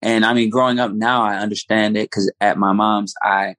And 0.00 0.24
I 0.24 0.34
mean, 0.34 0.50
growing 0.50 0.80
up 0.80 0.92
now, 0.92 1.22
I 1.22 1.36
understand 1.36 1.96
it 1.96 2.10
because 2.10 2.32
at 2.40 2.58
my 2.58 2.72
mom's, 2.72 3.14
I, 3.22 3.54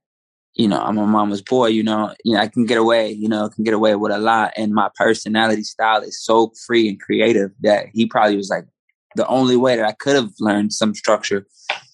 you 0.55 0.67
know, 0.67 0.79
I'm 0.79 0.97
a 0.97 1.07
mama's 1.07 1.41
boy. 1.41 1.67
You 1.67 1.83
know, 1.83 2.13
you 2.25 2.35
know, 2.35 2.41
I 2.41 2.47
can 2.47 2.65
get 2.65 2.77
away. 2.77 3.11
You 3.11 3.29
know, 3.29 3.49
can 3.49 3.63
get 3.63 3.73
away 3.73 3.95
with 3.95 4.11
a 4.11 4.17
lot, 4.17 4.53
and 4.57 4.73
my 4.73 4.89
personality 4.95 5.63
style 5.63 6.01
is 6.01 6.23
so 6.23 6.51
free 6.65 6.89
and 6.89 6.99
creative 6.99 7.51
that 7.61 7.87
he 7.93 8.05
probably 8.05 8.37
was 8.37 8.49
like, 8.49 8.65
the 9.15 9.27
only 9.27 9.55
way 9.55 9.75
that 9.75 9.85
I 9.85 9.91
could 9.91 10.15
have 10.15 10.31
learned 10.39 10.73
some 10.73 10.95
structure 10.95 11.45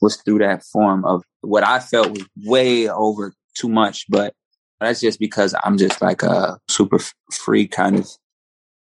was 0.02 0.18
through 0.18 0.40
that 0.40 0.64
form 0.64 1.06
of 1.06 1.24
what 1.42 1.66
I 1.66 1.80
felt 1.80 2.12
was 2.12 2.26
way 2.46 2.90
over 2.90 3.34
too 3.56 3.70
much, 3.70 4.06
but 4.10 4.34
that's 4.80 5.02
just 5.02 5.20
because 5.20 5.56
I'm 5.64 5.78
just 5.78 6.02
like 6.02 6.24
a 6.24 6.60
super 6.68 7.00
free 7.32 7.68
kind 7.68 7.98
of 7.98 8.10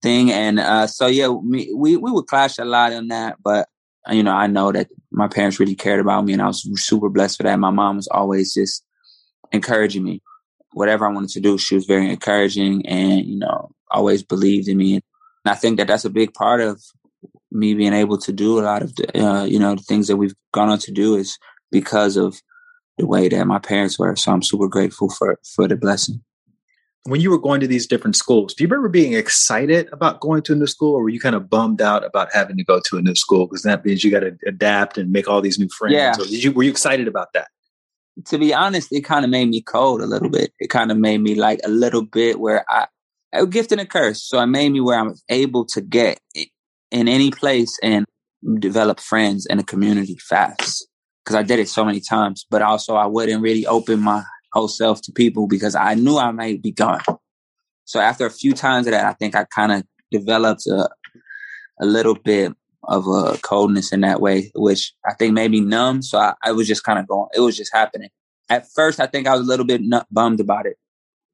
thing. 0.02 0.30
And 0.30 0.60
uh, 0.60 0.86
so 0.86 1.06
yeah, 1.06 1.28
we, 1.28 1.72
we 1.74 1.96
we 1.96 2.10
would 2.10 2.26
clash 2.26 2.58
a 2.58 2.64
lot 2.64 2.92
on 2.92 3.08
that, 3.08 3.36
but 3.42 3.68
you 4.10 4.22
know 4.22 4.32
I 4.32 4.46
know 4.46 4.72
that 4.72 4.88
my 5.10 5.28
parents 5.28 5.60
really 5.60 5.74
cared 5.74 6.00
about 6.00 6.24
me, 6.24 6.32
and 6.32 6.42
I 6.42 6.46
was 6.46 6.68
super 6.76 7.08
blessed 7.08 7.38
for 7.38 7.42
that. 7.44 7.58
My 7.58 7.70
mom 7.70 7.96
was 7.96 8.08
always 8.08 8.54
just 8.54 8.84
encouraging 9.52 10.04
me. 10.04 10.22
Whatever 10.72 11.06
I 11.06 11.12
wanted 11.12 11.30
to 11.30 11.40
do, 11.40 11.58
she 11.58 11.74
was 11.74 11.86
very 11.86 12.10
encouraging, 12.10 12.86
and 12.86 13.24
you 13.24 13.38
know 13.38 13.70
always 13.90 14.22
believed 14.22 14.68
in 14.68 14.76
me. 14.76 14.94
And 14.94 15.02
I 15.46 15.54
think 15.54 15.78
that 15.78 15.86
that's 15.86 16.04
a 16.04 16.10
big 16.10 16.32
part 16.34 16.60
of 16.60 16.82
me 17.50 17.74
being 17.74 17.92
able 17.92 18.16
to 18.16 18.32
do 18.32 18.58
a 18.58 18.62
lot 18.62 18.82
of 18.82 18.94
the, 18.96 19.24
uh, 19.24 19.44
you 19.44 19.58
know 19.58 19.74
the 19.74 19.82
things 19.82 20.08
that 20.08 20.16
we've 20.16 20.34
gone 20.52 20.68
on 20.68 20.78
to 20.78 20.92
do 20.92 21.16
is 21.16 21.38
because 21.70 22.16
of 22.16 22.40
the 22.98 23.06
way 23.06 23.28
that 23.28 23.46
my 23.46 23.58
parents 23.58 23.98
were. 23.98 24.14
So 24.16 24.32
I'm 24.32 24.42
super 24.42 24.68
grateful 24.68 25.10
for 25.10 25.38
for 25.54 25.68
the 25.68 25.76
blessing. 25.76 26.22
When 27.04 27.20
you 27.20 27.30
were 27.30 27.38
going 27.38 27.60
to 27.60 27.66
these 27.66 27.88
different 27.88 28.14
schools, 28.14 28.54
do 28.54 28.62
you 28.62 28.68
remember 28.68 28.88
being 28.88 29.14
excited 29.14 29.88
about 29.90 30.20
going 30.20 30.42
to 30.42 30.52
a 30.52 30.56
new 30.56 30.68
school, 30.68 30.94
or 30.94 31.02
were 31.02 31.08
you 31.08 31.18
kind 31.18 31.34
of 31.34 31.50
bummed 31.50 31.82
out 31.82 32.04
about 32.04 32.32
having 32.32 32.56
to 32.58 32.64
go 32.64 32.80
to 32.86 32.96
a 32.96 33.02
new 33.02 33.16
school 33.16 33.46
because 33.48 33.62
that 33.62 33.84
means 33.84 34.04
you 34.04 34.10
got 34.10 34.20
to 34.20 34.36
adapt 34.46 34.98
and 34.98 35.10
make 35.10 35.28
all 35.28 35.40
these 35.40 35.58
new 35.58 35.68
friends? 35.68 35.94
Yeah. 35.94 36.14
You, 36.28 36.52
were 36.52 36.62
you 36.62 36.70
excited 36.70 37.08
about 37.08 37.32
that? 37.32 37.48
To 38.26 38.38
be 38.38 38.54
honest, 38.54 38.92
it 38.92 39.00
kind 39.00 39.24
of 39.24 39.32
made 39.32 39.48
me 39.48 39.62
cold 39.62 40.00
a 40.00 40.06
little 40.06 40.28
bit. 40.28 40.52
It 40.60 40.68
kind 40.68 40.92
of 40.92 40.98
made 40.98 41.18
me 41.18 41.34
like 41.34 41.60
a 41.64 41.68
little 41.68 42.02
bit 42.02 42.38
where 42.38 42.64
I, 42.68 42.86
a 43.32 43.46
gift 43.46 43.72
and 43.72 43.80
a 43.80 43.86
curse. 43.86 44.22
So 44.22 44.38
it 44.38 44.46
made 44.46 44.70
me 44.70 44.80
where 44.80 45.00
I'm 45.00 45.14
able 45.28 45.64
to 45.66 45.80
get 45.80 46.20
in 46.92 47.08
any 47.08 47.32
place 47.32 47.76
and 47.82 48.06
develop 48.60 49.00
friends 49.00 49.46
and 49.46 49.58
a 49.58 49.64
community 49.64 50.18
fast 50.20 50.86
because 51.24 51.36
I 51.36 51.42
did 51.42 51.58
it 51.58 51.68
so 51.68 51.84
many 51.84 52.00
times. 52.00 52.46
But 52.50 52.62
also, 52.62 52.94
I 52.94 53.06
wouldn't 53.06 53.42
really 53.42 53.66
open 53.66 54.00
my 54.00 54.22
whole 54.52 54.68
self 54.68 55.02
to 55.02 55.12
people 55.12 55.46
because 55.46 55.74
I 55.74 55.94
knew 55.94 56.18
I 56.18 56.30
might 56.30 56.62
be 56.62 56.72
gone. 56.72 57.02
So 57.84 58.00
after 58.00 58.26
a 58.26 58.30
few 58.30 58.52
times 58.52 58.86
of 58.86 58.92
that, 58.92 59.04
I 59.04 59.12
think 59.14 59.34
I 59.34 59.44
kind 59.44 59.72
of 59.72 59.84
developed 60.10 60.66
a 60.66 60.88
a 61.80 61.86
little 61.86 62.14
bit 62.14 62.52
of 62.84 63.06
a 63.06 63.38
coldness 63.38 63.92
in 63.92 64.00
that 64.02 64.20
way, 64.20 64.50
which 64.54 64.92
I 65.06 65.14
think 65.14 65.34
made 65.34 65.50
me 65.50 65.60
numb. 65.60 66.02
So 66.02 66.18
I, 66.18 66.34
I 66.42 66.52
was 66.52 66.68
just 66.68 66.84
kind 66.84 66.98
of 66.98 67.06
going. 67.06 67.28
It 67.34 67.40
was 67.40 67.56
just 67.56 67.72
happening. 67.72 68.10
At 68.50 68.66
first, 68.74 69.00
I 69.00 69.06
think 69.06 69.26
I 69.26 69.32
was 69.32 69.40
a 69.40 69.48
little 69.48 69.66
bit 69.66 69.82
bummed 70.10 70.40
about 70.40 70.66
it. 70.66 70.76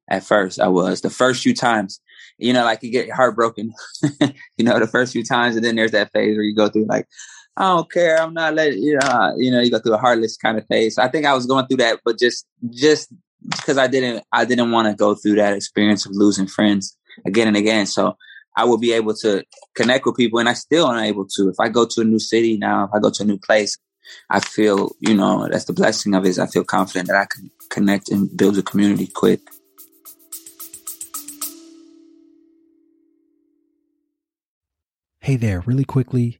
At 0.09 0.23
first, 0.23 0.59
I 0.59 0.67
was 0.67 1.01
the 1.01 1.09
first 1.09 1.43
few 1.43 1.53
times 1.53 1.99
you 2.39 2.53
know, 2.53 2.63
like 2.63 2.81
you 2.81 2.89
get 2.89 3.11
heartbroken, 3.11 3.73
you 4.57 4.63
know, 4.65 4.79
the 4.79 4.87
first 4.87 5.13
few 5.13 5.23
times, 5.23 5.55
and 5.55 5.63
then 5.63 5.75
there's 5.75 5.91
that 5.91 6.11
phase 6.13 6.35
where 6.35 6.43
you 6.43 6.55
go 6.55 6.69
through 6.69 6.85
like, 6.87 7.07
I 7.59 7.75
don't 7.75 7.91
care, 7.91 8.21
I'm 8.21 8.33
not 8.33 8.55
letting, 8.55 8.81
you 8.81 8.93
know, 8.93 9.07
uh, 9.07 9.35
you 9.35 9.51
know, 9.51 9.59
you 9.59 9.69
go 9.69 9.79
through 9.79 9.95
a 9.95 9.97
heartless 9.97 10.37
kind 10.37 10.57
of 10.57 10.65
phase. 10.67 10.97
I 10.97 11.09
think 11.09 11.25
I 11.25 11.33
was 11.33 11.45
going 11.45 11.67
through 11.67 11.77
that, 11.77 11.99
but 12.05 12.17
just, 12.17 12.47
just 12.69 13.13
because 13.43 13.77
I 13.77 13.87
didn't, 13.87 14.23
I 14.31 14.45
didn't 14.45 14.71
want 14.71 14.87
to 14.87 14.95
go 14.95 15.13
through 15.13 15.35
that 15.35 15.51
experience 15.51 16.05
of 16.05 16.13
losing 16.15 16.47
friends 16.47 16.97
again 17.25 17.49
and 17.49 17.57
again. 17.57 17.85
So 17.85 18.15
I 18.55 18.63
will 18.63 18.77
be 18.77 18.93
able 18.93 19.13
to 19.15 19.43
connect 19.75 20.05
with 20.05 20.15
people, 20.15 20.39
and 20.39 20.47
I 20.47 20.53
still 20.53 20.89
am 20.89 21.03
able 21.03 21.27
to. 21.35 21.49
If 21.49 21.59
I 21.59 21.67
go 21.67 21.85
to 21.85 22.01
a 22.01 22.05
new 22.05 22.19
city 22.19 22.57
now, 22.57 22.85
if 22.85 22.91
I 22.93 22.99
go 22.99 23.09
to 23.09 23.23
a 23.23 23.25
new 23.25 23.37
place, 23.37 23.77
I 24.29 24.39
feel, 24.39 24.95
you 24.99 25.13
know, 25.13 25.47
that's 25.49 25.65
the 25.65 25.73
blessing 25.73 26.15
of 26.15 26.25
it. 26.25 26.29
Is 26.29 26.39
I 26.39 26.47
feel 26.47 26.63
confident 26.63 27.07
that 27.09 27.17
I 27.17 27.25
can 27.25 27.51
connect 27.69 28.09
and 28.09 28.35
build 28.35 28.57
a 28.57 28.63
community 28.63 29.07
quick. 29.07 29.41
Hey 35.19 35.35
there, 35.35 35.59
really 35.61 35.85
quickly. 35.85 36.39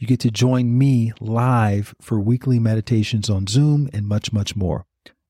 you 0.00 0.06
get 0.06 0.20
to 0.20 0.30
join 0.30 0.78
me 0.78 1.12
live 1.20 1.94
for 2.00 2.18
weekly 2.18 2.58
meditations 2.58 3.28
on 3.28 3.46
Zoom 3.46 3.90
and 3.92 4.08
much, 4.08 4.32
much 4.32 4.56
more. 4.56 4.86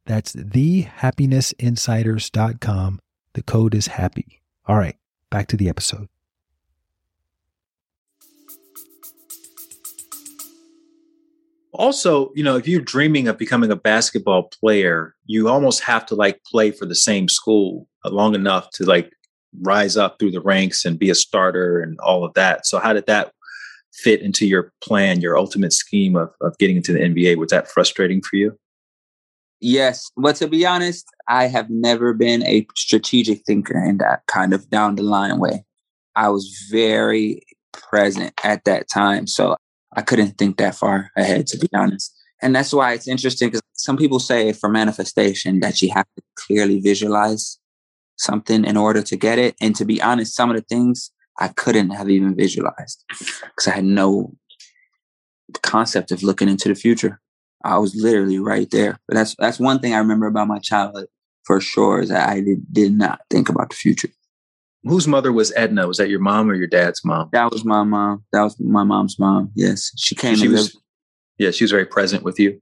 That's 0.07 0.33
thehappinessinsiders.com. 0.33 3.01
The 3.35 3.43
code 3.43 3.75
is 3.75 3.89
happy. 3.89 4.41
All 4.67 4.77
right, 4.77 4.95
back 5.29 5.49
to 5.49 5.57
the 5.57 5.69
episode. 5.69 6.07
Also, 11.73 12.31
you 12.37 12.45
know, 12.45 12.57
if 12.57 12.69
you're 12.69 12.81
dreaming 12.81 13.27
of 13.27 13.39
becoming 13.39 13.73
a 13.73 13.77
basketball 13.77 14.45
player, 14.45 15.17
you 15.27 15.49
almost 15.49 15.83
have 15.83 16.07
to 16.07 16.15
like 16.15 16.45
play 16.45 16.71
for 16.71 16.87
the 16.87 16.95
same 16.95 17.29
school 17.29 17.89
long 18.05 18.37
enough 18.37 18.71
to 18.75 18.85
like 18.85 19.11
rise 19.63 19.97
up 19.97 20.21
through 20.21 20.31
the 20.31 20.41
ranks 20.41 20.85
and 20.85 20.97
be 20.97 21.11
a 21.11 21.15
starter 21.15 21.81
and 21.81 21.99
all 22.01 22.25
of 22.25 22.33
that. 22.35 22.67
So, 22.67 22.79
how 22.79 22.93
did 22.93 23.07
that 23.07 23.33
fit 24.03 24.23
into 24.23 24.47
your 24.47 24.73
plan, 24.83 25.21
your 25.21 25.37
ultimate 25.37 25.73
scheme 25.73 26.17
of, 26.17 26.31
of 26.41 26.57
getting 26.59 26.77
into 26.77 26.93
the 26.93 27.01
NBA? 27.01 27.37
Was 27.37 27.51
that 27.51 27.69
frustrating 27.69 28.23
for 28.23 28.37
you? 28.37 28.57
Yes. 29.61 30.11
But 30.17 30.37
to 30.37 30.49
be 30.49 30.65
honest, 30.65 31.07
I 31.29 31.47
have 31.47 31.69
never 31.69 32.15
been 32.15 32.45
a 32.47 32.67
strategic 32.75 33.45
thinker 33.47 33.79
in 33.83 33.99
that 33.99 34.23
kind 34.27 34.55
of 34.55 34.71
down 34.71 34.97
the 34.97 35.03
line 35.03 35.39
way. 35.39 35.65
I 36.17 36.29
was 36.31 36.67
very 36.71 37.43
present 37.73 38.33
at 38.43 38.65
that 38.65 38.89
time. 38.89 39.27
So 39.27 39.57
I 39.95 40.03
couldn't 40.03 40.39
think 40.39 40.57
that 40.57 40.75
far 40.75 41.11
ahead, 41.17 41.47
to 41.49 41.59
be 41.59 41.69
honest. 41.75 42.15
And 42.43 42.57
that's 42.57 42.73
why 42.73 42.95
it's 42.95 43.09
interesting 43.09 43.49
because 43.49 43.63
some 43.75 43.97
people 43.97 44.19
say 44.19 44.53
for 44.53 44.69
manifestation 44.71 45.61
that 45.61 45.83
you 45.83 45.91
have 45.93 46.07
to 46.17 46.23
clearly 46.37 46.81
visualize 46.81 47.59
something 48.17 48.65
in 48.65 48.77
order 48.77 49.03
to 49.03 49.17
get 49.17 49.39
it. 49.39 49.55
And 49.61 49.77
to 49.77 49.85
be 49.85 50.01
honest, 50.01 50.35
some 50.35 50.51
of 50.51 50.57
the 50.57 50.63
things 50.63 51.11
I 51.41 51.49
couldn't 51.49 51.91
have 51.91 52.11
even 52.11 52.37
visualized 52.37 53.03
because 53.09 53.67
I 53.67 53.73
had 53.77 53.85
no 53.85 54.35
concept 55.63 56.13
of 56.13 56.23
looking 56.23 56.49
into 56.49 56.69
the 56.69 56.75
future. 56.75 57.21
I 57.65 57.79
was 57.79 57.95
literally 57.95 58.39
right 58.39 58.71
there. 58.71 58.99
But 59.09 59.15
that's 59.15 59.35
that's 59.39 59.59
one 59.59 59.79
thing 59.81 59.95
I 59.95 59.99
remember 59.99 60.27
about 60.27 60.49
my 60.49 60.59
childhood 60.59 61.07
for 61.45 61.61
sure 61.61 62.01
is 62.01 62.11
that 62.11 62.29
I 62.29 62.41
did, 62.41 62.73
did 62.73 62.93
not 62.93 63.21
think 63.31 63.49
about 63.49 63.71
the 63.71 63.77
future. 63.77 64.09
Whose 64.85 65.09
mother 65.09 65.33
was 65.33 65.53
Edna? 65.57 65.87
Was 65.87 65.99
that 65.99 66.09
your 66.09 66.21
mom 66.21 66.51
or 66.51 66.55
your 66.55 66.67
dad's 66.67 67.05
mom? 67.05 67.29
That 67.33 67.51
was 67.51 67.65
my 67.65 67.83
mom. 67.83 68.25
That 68.33 68.43
was 68.43 68.59
my 68.59 68.85
mom's 68.85 69.19
mom. 69.19 69.51
Yes, 69.55 69.93
she 69.97 70.15
came. 70.15 70.37
She 70.37 70.49
was. 70.49 70.77
Yeah, 71.39 71.51
she 71.51 71.65
was 71.65 71.71
very 71.71 71.87
present 71.87 72.23
with 72.23 72.39
you. 72.39 72.61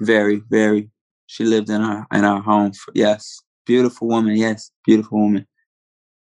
Very, 0.00 0.42
very. 0.50 0.90
She 1.26 1.44
lived 1.44 1.70
in 1.70 1.80
our 1.80 2.06
in 2.12 2.24
our 2.24 2.40
home. 2.40 2.72
For, 2.72 2.92
yes, 2.94 3.40
beautiful 3.66 4.08
woman. 4.08 4.36
Yes, 4.36 4.72
beautiful 4.84 5.18
woman. 5.18 5.46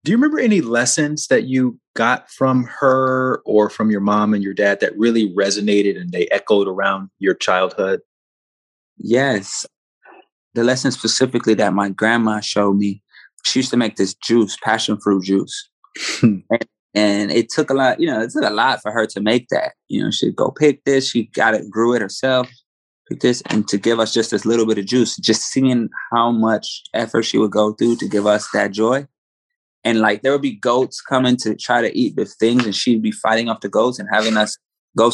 Do 0.02 0.12
you 0.12 0.16
remember 0.16 0.38
any 0.38 0.62
lessons 0.62 1.26
that 1.26 1.44
you 1.44 1.78
got 1.94 2.30
from 2.30 2.64
her 2.80 3.42
or 3.44 3.68
from 3.68 3.90
your 3.90 4.00
mom 4.00 4.32
and 4.32 4.42
your 4.42 4.54
dad 4.54 4.80
that 4.80 4.96
really 4.96 5.30
resonated 5.34 6.00
and 6.00 6.10
they 6.10 6.26
echoed 6.28 6.66
around 6.66 7.10
your 7.18 7.34
childhood? 7.34 8.00
Yes. 8.96 9.66
The 10.54 10.64
lesson 10.64 10.90
specifically 10.90 11.52
that 11.54 11.74
my 11.74 11.90
grandma 11.90 12.40
showed 12.40 12.76
me, 12.76 13.02
she 13.44 13.58
used 13.58 13.70
to 13.70 13.76
make 13.76 13.96
this 13.96 14.14
juice, 14.14 14.56
passion 14.62 14.98
fruit 14.98 15.24
juice. 15.24 15.68
and, 16.22 16.44
and 16.94 17.30
it 17.30 17.50
took 17.50 17.68
a 17.68 17.74
lot, 17.74 18.00
you 18.00 18.06
know, 18.06 18.22
it 18.22 18.30
took 18.30 18.44
a 18.44 18.50
lot 18.50 18.80
for 18.80 18.92
her 18.92 19.06
to 19.06 19.20
make 19.20 19.48
that. 19.50 19.72
You 19.88 20.02
know, 20.02 20.10
she'd 20.10 20.34
go 20.34 20.50
pick 20.50 20.82
this, 20.84 21.10
she 21.10 21.24
got 21.34 21.52
it, 21.52 21.70
grew 21.70 21.94
it 21.94 22.00
herself, 22.00 22.50
pick 23.10 23.20
this, 23.20 23.42
and 23.50 23.68
to 23.68 23.76
give 23.76 24.00
us 24.00 24.14
just 24.14 24.30
this 24.30 24.46
little 24.46 24.64
bit 24.64 24.78
of 24.78 24.86
juice, 24.86 25.16
just 25.18 25.42
seeing 25.42 25.90
how 26.10 26.30
much 26.30 26.84
effort 26.94 27.24
she 27.24 27.36
would 27.36 27.50
go 27.50 27.74
through 27.74 27.96
to 27.96 28.08
give 28.08 28.26
us 28.26 28.48
that 28.54 28.70
joy 28.70 29.06
and 29.84 30.00
like 30.00 30.22
there 30.22 30.32
would 30.32 30.42
be 30.42 30.56
goats 30.56 31.00
coming 31.00 31.36
to 31.38 31.54
try 31.56 31.80
to 31.80 31.96
eat 31.96 32.16
the 32.16 32.24
things 32.24 32.64
and 32.64 32.74
she'd 32.74 33.02
be 33.02 33.12
fighting 33.12 33.48
off 33.48 33.60
the 33.60 33.68
goats 33.68 33.98
and 33.98 34.08
having 34.12 34.36
us 34.36 34.56
go 34.96 35.10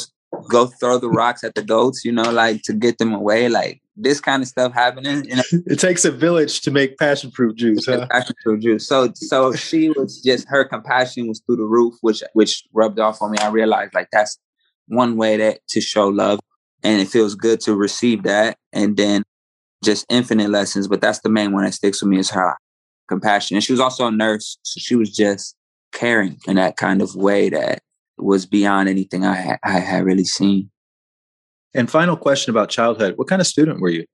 go 0.49 0.66
throw 0.66 0.99
the 0.99 1.08
rocks 1.08 1.44
at 1.44 1.54
the 1.54 1.62
goats 1.62 2.04
you 2.04 2.12
know 2.12 2.30
like 2.30 2.62
to 2.62 2.73
get 2.73 2.99
them 2.99 3.12
away 3.12 3.49
like 3.49 3.80
this 3.96 4.20
kind 4.20 4.42
of 4.42 4.49
stuff 4.49 4.73
happening 4.73 5.25
you 5.25 5.37
know? 5.37 5.42
it 5.66 5.78
takes 5.78 6.04
a 6.04 6.11
village 6.11 6.61
to 6.61 6.70
make 6.70 6.99
passion 6.99 7.30
fruit 7.30 7.56
juice 7.56 7.87
huh? 7.87 8.06
passion 8.11 8.35
fruit 8.42 8.61
juice 8.61 8.87
so 8.87 9.11
so 9.14 9.52
she 9.52 9.90
was 9.90 10.20
just 10.20 10.46
her 10.49 10.64
compassion 10.64 11.28
was 11.28 11.40
through 11.46 11.56
the 11.56 11.64
roof 11.64 11.94
which 12.00 12.23
which 12.35 12.64
rubbed 12.73 12.99
off 12.99 13.23
on 13.23 13.30
me 13.30 13.38
i 13.38 13.49
realized 13.49 13.94
like 13.94 14.08
that's 14.12 14.38
one 14.88 15.16
way 15.16 15.37
that 15.37 15.66
to 15.68 15.80
show 15.80 16.08
love 16.08 16.38
and 16.82 17.00
it 17.00 17.08
feels 17.08 17.35
good 17.35 17.61
to 17.61 17.75
receive 17.75 18.23
that 18.25 18.56
and 18.73 18.96
then 18.96 19.23
just 19.85 20.04
infinite 20.08 20.50
lessons 20.50 20.88
but 20.88 21.00
that's 21.00 21.20
the 21.20 21.28
main 21.28 21.52
one 21.52 21.64
that 21.64 21.73
sticks 21.73 22.02
with 22.02 22.11
me 22.11 22.18
is 22.18 22.30
her 22.30 22.56
compassion. 23.08 23.56
And 23.56 23.64
she 23.64 23.72
was 23.72 23.80
also 23.80 24.06
a 24.06 24.10
nurse. 24.10 24.58
So 24.62 24.78
she 24.78 24.96
was 24.96 25.14
just 25.14 25.56
caring 25.92 26.38
in 26.46 26.56
that 26.56 26.76
kind 26.76 27.00
of 27.02 27.14
way 27.14 27.48
that 27.50 27.80
was 28.18 28.46
beyond 28.46 28.88
anything 28.88 29.25
I, 29.25 29.58
I 29.64 29.78
had 29.78 30.04
really 30.04 30.25
seen. 30.25 30.70
And 31.75 31.90
final 31.90 32.16
question 32.16 32.50
about 32.50 32.70
childhood. 32.70 33.14
What 33.16 33.28
kind 33.28 33.40
of 33.40 33.46
student 33.46 33.80
were 33.80 33.90
you? 33.90 34.06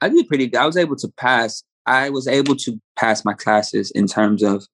I 0.00 0.08
did 0.08 0.28
pretty 0.28 0.46
good. 0.46 0.58
I 0.58 0.66
was 0.66 0.76
able 0.76 0.96
to 0.96 1.08
pass. 1.16 1.62
I 1.86 2.10
was 2.10 2.28
able 2.28 2.54
to 2.56 2.80
pass 2.96 3.24
my 3.24 3.32
classes 3.32 3.90
in 3.90 4.06
terms 4.06 4.42
of 4.42 4.64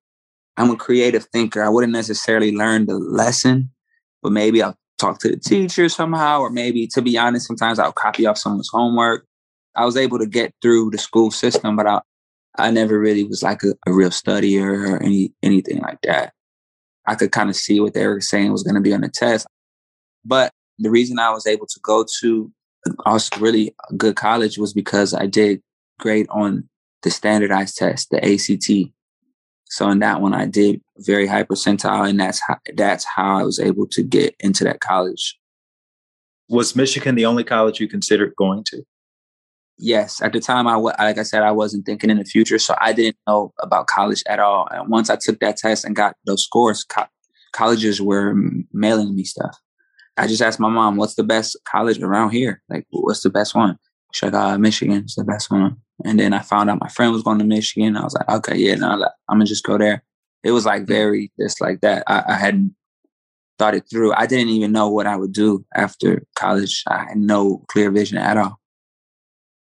I'm 0.56 0.70
a 0.70 0.76
creative 0.76 1.24
thinker. 1.32 1.62
I 1.62 1.68
wouldn't 1.68 1.92
necessarily 1.92 2.54
learn 2.54 2.86
the 2.86 2.94
lesson, 2.94 3.70
but 4.22 4.32
maybe 4.32 4.62
I'll 4.62 4.76
talk 4.98 5.18
to 5.20 5.28
the 5.28 5.36
teacher 5.36 5.88
somehow, 5.88 6.40
or 6.40 6.50
maybe 6.50 6.86
to 6.88 7.02
be 7.02 7.18
honest, 7.18 7.46
sometimes 7.46 7.78
I'll 7.78 7.92
copy 7.92 8.26
off 8.26 8.38
someone's 8.38 8.70
homework. 8.70 9.26
I 9.74 9.84
was 9.84 9.96
able 9.96 10.18
to 10.18 10.26
get 10.26 10.54
through 10.62 10.90
the 10.90 10.98
school 10.98 11.30
system, 11.30 11.74
but 11.74 11.86
I, 11.86 12.00
I 12.56 12.70
never 12.70 12.99
really 12.99 13.25
was 13.25 13.42
like 13.42 13.62
a, 13.62 13.75
a 13.87 13.92
real 13.92 14.11
studier 14.11 14.90
or 14.90 15.02
any 15.02 15.32
anything 15.42 15.80
like 15.80 15.99
that. 16.02 16.32
I 17.06 17.14
could 17.14 17.32
kind 17.32 17.50
of 17.50 17.56
see 17.56 17.80
what 17.80 17.94
they 17.94 18.06
were 18.06 18.20
saying 18.20 18.52
was 18.52 18.62
going 18.62 18.76
to 18.76 18.80
be 18.80 18.94
on 18.94 19.02
the 19.02 19.08
test. 19.08 19.46
But 20.25 20.52
the 20.78 20.90
reason 20.90 21.18
I 21.18 21.30
was 21.30 21.46
able 21.46 21.66
to 21.66 21.80
go 21.82 22.04
to 22.20 22.52
uh, 22.88 22.92
also 23.04 23.38
really 23.40 23.75
a 23.90 23.94
good 23.94 24.16
college 24.16 24.58
was 24.58 24.73
because 24.73 25.14
I 25.14 25.26
did 25.26 25.61
great 25.99 26.26
on 26.30 26.68
the 27.02 27.11
standardized 27.11 27.76
test, 27.76 28.11
the 28.11 28.25
ACT. 28.25 28.92
So 29.66 29.90
in 29.90 29.99
that 30.00 30.20
one, 30.20 30.34
I 30.34 30.46
did 30.46 30.80
very 30.99 31.26
high 31.26 31.42
percentile, 31.42 32.08
and 32.08 32.18
that's 32.20 32.40
how, 32.46 32.56
that's 32.76 33.04
how 33.04 33.40
I 33.40 33.42
was 33.42 33.58
able 33.58 33.87
to 33.88 34.02
get 34.02 34.34
into 34.40 34.64
that 34.64 34.80
college. 34.80 35.38
Was 36.49 36.76
Michigan 36.76 37.14
the 37.14 37.26
only 37.26 37.44
college 37.44 37.80
you 37.80 37.88
considered 37.88 38.34
going 38.37 38.64
to? 38.64 38.84
Yes, 39.78 40.23
at 40.23 40.33
the 40.33 40.40
time, 40.40 40.66
I 40.66 40.76
like 40.76 41.19
I 41.19 41.23
said, 41.23 41.43
I 41.43 41.52
wasn't 41.52 41.87
thinking 41.87 42.11
in 42.11 42.19
the 42.19 42.25
future, 42.25 42.59
so 42.59 42.75
I 42.81 42.93
didn't 42.93 43.16
know 43.26 43.52
about 43.61 43.87
college 43.87 44.23
at 44.28 44.38
all. 44.38 44.69
And 44.71 44.88
once 44.90 45.10
I 45.10 45.17
took 45.17 45.41
that 45.41 45.56
test 45.56 45.84
and 45.84 45.97
got 45.97 46.17
those 46.26 46.45
scores, 46.45 46.84
co- 46.84 47.06
colleges 47.52 48.00
were 48.00 48.34
mailing 48.73 49.15
me 49.15 49.25
stuff. 49.25 49.56
I 50.17 50.26
just 50.26 50.43
asked 50.43 50.60
my 50.60 50.69
mom, 50.71 50.97
"What's 50.97 51.15
the 51.17 51.25
best 51.25 51.56
college 51.69 52.00
around 52.00 52.30
here? 52.30 52.63
Like, 52.69 52.87
what's 52.91 53.23
the 53.23 53.30
best 53.30 53.54
one?" 53.54 53.78
She's 54.13 54.32
like, 54.32 54.34
uh, 54.34 54.58
"Michigan's 54.58 55.17
the 55.17 55.25
best 55.25 55.50
one." 55.50 55.76
And 56.04 56.19
then 56.21 56.32
I 56.32 56.41
found 56.41 56.71
out 56.71 56.80
my 56.80 56.89
friend 56.89 57.13
was 57.13 57.23
going 57.23 57.39
to 57.39 57.45
Michigan. 57.45 57.97
I 57.97 58.04
was 58.04 58.15
like, 58.15 58.28
"Okay, 58.28 58.56
yeah, 58.56 58.76
no, 58.76 58.91
I'm 59.28 59.39
gonna 59.39 59.45
just 59.45 59.65
go 59.65 59.78
there." 59.78 60.04
It 60.45 60.52
was 60.52 60.67
like 60.67 60.87
very 60.87 61.32
just 61.41 61.60
like 61.60 61.80
that. 61.80 62.04
I, 62.06 62.23
I 62.28 62.34
hadn't 62.34 62.75
thought 63.58 63.75
it 63.75 63.84
through. 63.91 64.13
I 64.15 64.26
didn't 64.26 64.49
even 64.49 64.73
know 64.73 64.89
what 64.89 65.06
I 65.06 65.17
would 65.17 65.32
do 65.32 65.65
after 65.75 66.25
college. 66.37 66.82
I 66.89 67.04
had 67.08 67.17
no 67.17 67.65
clear 67.69 67.91
vision 67.91 68.19
at 68.19 68.37
all. 68.37 68.60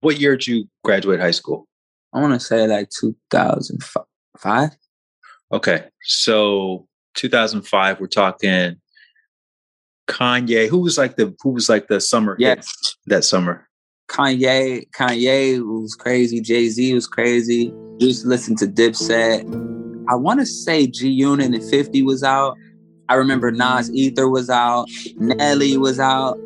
What 0.02 0.20
year 0.20 0.36
did 0.36 0.46
you 0.48 0.68
graduate 0.84 1.20
high 1.20 1.30
school? 1.30 1.66
I 2.12 2.20
want 2.20 2.34
to 2.34 2.40
say 2.40 2.66
like 2.66 2.90
2005. 2.90 4.70
Okay. 5.52 5.84
So 6.02 6.86
2005, 7.14 8.00
we're 8.00 8.06
talking 8.08 8.76
Kanye. 10.08 10.68
Who 10.68 10.80
was 10.80 10.98
like 10.98 11.16
the 11.16 11.34
who 11.42 11.50
was 11.50 11.68
like 11.68 11.86
the 11.86 12.00
summer 12.00 12.36
yes. 12.38 12.96
that 13.06 13.24
summer? 13.24 13.68
Kanye, 14.08 14.84
Kanye 14.90 15.60
was 15.60 15.94
crazy. 15.94 16.40
Jay 16.40 16.68
Z 16.68 16.92
was 16.94 17.06
crazy. 17.06 17.72
Just 17.98 18.26
listen 18.26 18.56
to 18.56 18.66
Dipset. 18.66 19.44
I 20.08 20.16
want 20.16 20.40
to 20.40 20.46
say 20.46 20.88
G 20.88 21.08
Unit 21.08 21.54
and 21.54 21.70
50 21.70 22.02
was 22.02 22.24
out. 22.24 22.56
I 23.08 23.14
remember 23.14 23.52
Nas 23.52 23.90
Ether 23.92 24.28
was 24.28 24.50
out. 24.50 24.88
Nelly 25.16 25.76
was 25.76 26.00
out. 26.00 26.38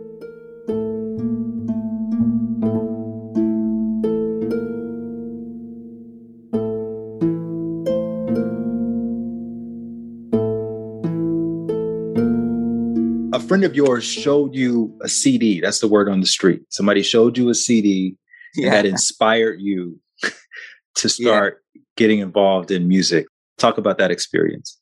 Friend 13.40 13.64
of 13.64 13.74
yours 13.74 14.04
showed 14.04 14.54
you 14.54 14.96
a 15.02 15.08
CD. 15.08 15.60
That's 15.60 15.80
the 15.80 15.88
word 15.88 16.08
on 16.08 16.20
the 16.20 16.26
street. 16.26 16.62
Somebody 16.70 17.02
showed 17.02 17.36
you 17.36 17.48
a 17.48 17.54
CD 17.54 18.16
yeah. 18.54 18.70
that 18.70 18.86
inspired 18.86 19.60
you 19.60 19.98
to 20.96 21.08
start 21.08 21.62
yeah. 21.74 21.82
getting 21.96 22.20
involved 22.20 22.70
in 22.70 22.88
music. 22.88 23.26
Talk 23.58 23.78
about 23.78 23.98
that 23.98 24.10
experience. 24.10 24.78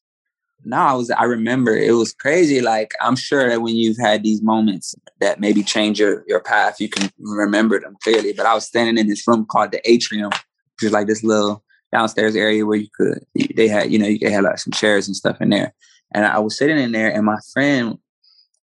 No, 0.67 0.79
I 0.79 0.93
was 0.95 1.11
I 1.11 1.25
remember 1.25 1.77
it 1.77 1.93
was 1.93 2.15
crazy. 2.15 2.61
Like 2.61 2.93
I'm 3.01 3.17
sure 3.17 3.49
that 3.51 3.61
when 3.61 3.77
you've 3.77 3.99
had 3.99 4.23
these 4.23 4.43
moments 4.43 4.95
that 5.21 5.39
maybe 5.39 5.63
change 5.63 6.01
your, 6.01 6.25
your 6.27 6.41
path, 6.41 6.81
you 6.81 6.89
can 6.89 7.11
remember 7.19 7.79
them 7.79 7.97
clearly. 8.03 8.33
But 8.33 8.47
I 8.47 8.55
was 8.55 8.65
standing 8.65 8.97
in 8.97 9.09
this 9.09 9.27
room 9.29 9.45
called 9.45 9.73
the 9.73 9.91
atrium, 9.91 10.31
which 10.31 10.85
is 10.85 10.93
like 10.93 11.07
this 11.07 11.23
little 11.23 11.63
downstairs 11.93 12.35
area 12.35 12.65
where 12.65 12.79
you 12.79 12.89
could 12.97 13.25
they 13.57 13.69
had, 13.69 13.93
you 13.93 13.99
know, 13.99 14.07
you 14.07 14.19
could 14.19 14.33
have 14.33 14.45
like 14.45 14.59
some 14.59 14.73
chairs 14.73 15.07
and 15.07 15.15
stuff 15.15 15.41
in 15.41 15.51
there. 15.51 15.75
And 16.15 16.25
I 16.25 16.39
was 16.39 16.57
sitting 16.57 16.79
in 16.79 16.93
there 16.93 17.13
and 17.13 17.27
my 17.27 17.39
friend 17.53 17.99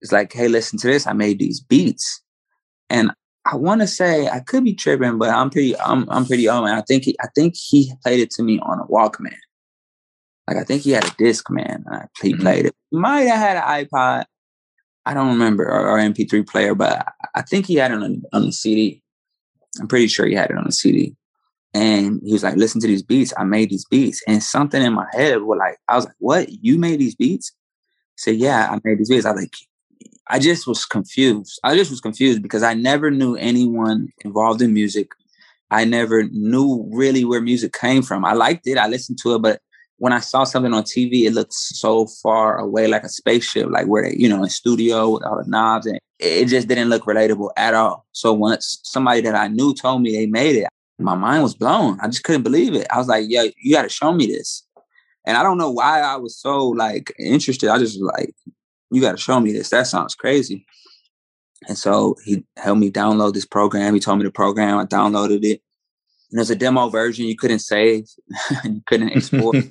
it's 0.05 0.13
like, 0.13 0.35
hey, 0.35 0.49
listen 0.49 0.79
to 0.81 0.87
this. 0.87 1.07
I 1.07 1.15
made 1.15 1.39
these 1.39 1.61
beats. 1.61 2.21
And 2.91 3.11
I 3.47 3.57
want 3.57 3.81
to 3.81 3.87
say 3.87 4.29
I 4.29 4.41
could 4.41 4.63
be 4.63 4.75
tripping, 4.75 5.17
but 5.17 5.31
I'm 5.31 5.49
pretty 5.49 5.77
I'm 5.79 6.09
I'm 6.11 6.27
pretty 6.27 6.47
old. 6.47 6.69
And 6.69 6.77
I 6.77 6.83
think 6.83 7.05
he 7.05 7.17
I 7.23 7.29
think 7.35 7.55
he 7.57 7.91
played 8.03 8.21
it 8.21 8.31
to 8.33 8.43
me 8.43 8.61
on 8.61 8.81
a 8.81 8.85
Walkman. 8.85 9.35
Like 10.47 10.59
I 10.59 10.65
think 10.65 10.83
he 10.83 10.91
had 10.91 11.07
a 11.07 11.15
disc 11.17 11.51
man. 11.51 11.87
I, 11.91 12.05
he 12.21 12.33
mm-hmm. 12.33 12.43
played 12.43 12.67
it. 12.67 12.75
Might 12.93 13.23
have 13.23 13.39
had 13.39 13.57
an 13.57 13.87
iPod. 13.87 14.25
I 15.07 15.15
don't 15.15 15.29
remember 15.29 15.65
or, 15.65 15.89
or 15.89 15.99
MP3 15.99 16.47
player, 16.47 16.75
but 16.75 16.99
I, 16.99 17.41
I 17.41 17.43
think 17.43 17.65
he 17.65 17.77
had 17.77 17.91
it 17.91 18.03
on 18.03 18.23
on 18.35 18.45
the 18.45 18.53
CD. 18.53 19.03
I'm 19.81 19.89
pretty 19.89 20.09
sure 20.09 20.27
he 20.27 20.35
had 20.35 20.51
it 20.51 20.59
on 20.59 20.65
the 20.65 20.73
CD. 20.73 21.17
And 21.73 22.21
he 22.23 22.35
was 22.35 22.43
like, 22.43 22.57
listen 22.57 22.81
to 22.83 22.87
these 22.87 23.03
beats. 23.03 23.33
I 23.39 23.45
made 23.45 23.71
these 23.71 23.87
beats. 23.87 24.23
And 24.29 24.43
something 24.43 24.83
in 24.83 24.93
my 24.93 25.07
head 25.13 25.43
was 25.43 25.59
like, 25.59 25.79
I 25.89 25.97
was 25.97 26.05
like, 26.05 26.15
what? 26.19 26.49
You 26.63 26.79
made 26.79 27.01
these 27.01 27.17
beats? 27.17 27.53
He 28.17 28.21
said, 28.31 28.37
yeah, 28.37 28.69
I 28.71 28.79
made 28.85 28.99
these 28.99 29.09
beats. 29.09 29.25
I 29.25 29.33
was 29.33 29.41
like, 29.41 29.57
I 30.29 30.39
just 30.39 30.67
was 30.67 30.85
confused. 30.85 31.61
I 31.65 31.77
just 31.77 31.91
was 31.91 32.01
confused 32.01 32.43
because 32.43 32.63
I 32.63 32.75
never 32.75 33.11
knew 33.11 33.37
anyone 33.37 34.09
involved 34.25 34.63
in 34.63 34.73
music. 34.73 35.11
I 35.71 35.85
never 35.85 36.25
knew 36.25 36.89
really 36.93 37.25
where 37.25 37.41
music 37.41 37.73
came 37.73 38.03
from. 38.03 38.25
I 38.25 38.33
liked 38.33 38.67
it, 38.67 38.79
I 38.79 38.87
listened 38.87 39.19
to 39.23 39.35
it, 39.35 39.43
but 39.43 39.61
when 39.99 40.13
I 40.13 40.21
saw 40.21 40.45
something 40.45 40.75
on 40.75 40.83
TV, 40.83 41.25
it 41.25 41.33
looked 41.33 41.53
so 41.53 42.07
far 42.07 42.59
away, 42.59 42.87
like 42.89 43.05
a 43.05 43.09
spaceship, 43.09 43.71
like 43.71 43.87
where 43.87 44.03
they, 44.03 44.17
you 44.17 44.29
know, 44.29 44.43
in 44.43 44.51
studio 44.51 45.11
with 45.11 45.25
all 45.25 45.43
the 45.43 45.49
knobs, 45.49 45.87
and 45.87 45.99
it 46.19 46.47
just 46.47 46.69
didn't 46.69 46.89
look 46.89 47.05
relatable 47.05 47.51
at 47.57 47.75
all. 47.75 48.07
So 48.13 48.33
once 48.33 48.81
somebody 48.85 49.21
that 49.23 49.35
I 49.35 49.49
knew 49.49 49.75
told 49.75 50.03
me 50.03 50.13
they 50.13 50.27
made 50.27 50.57
it, 50.57 50.69
my 50.99 51.15
mind 51.15 51.43
was 51.43 51.55
blown. 51.55 51.99
I 52.01 52.07
just 52.07 52.25
couldn't 52.25 52.43
believe 52.43 52.75
it. 52.75 52.87
I 52.91 52.99
was 52.99 53.09
like, 53.09 53.27
"Yo, 53.29 53.45
you 53.57 53.75
got 53.75 53.83
to 53.83 53.89
show 53.89 54.13
me 54.13 54.27
this." 54.27 54.65
And 55.27 55.37
I 55.37 55.43
don't 55.43 55.59
know 55.59 55.71
why 55.71 56.01
I 56.01 56.17
was 56.17 56.37
so 56.39 56.69
like 56.69 57.13
interested. 57.19 57.71
I 57.71 57.79
just 57.79 58.01
like 58.01 58.35
you 58.95 59.01
got 59.01 59.13
to 59.13 59.19
show 59.19 59.41
me 59.41 59.53
this. 59.53 59.71
That 59.71 59.87
sounds 59.87 60.15
crazy. 60.15 60.67
And 61.69 61.79
so 61.79 62.17
he 62.25 62.45
helped 62.57 62.81
me 62.81 62.91
download 62.91 63.35
this 63.35 63.47
program. 63.47 63.95
He 63.95 64.01
told 64.01 64.19
me 64.19 64.25
the 64.25 64.31
program. 64.31 64.79
I 64.79 64.85
downloaded 64.85 65.45
it. 65.45 65.63
And 66.31 66.39
there's 66.39 66.51
a 66.51 66.57
demo 66.57 66.89
version 66.89 67.27
you 67.27 67.37
couldn't 67.37 67.61
save, 67.61 68.07
you 68.65 68.83
couldn't 68.87 69.11
export. 69.11 69.57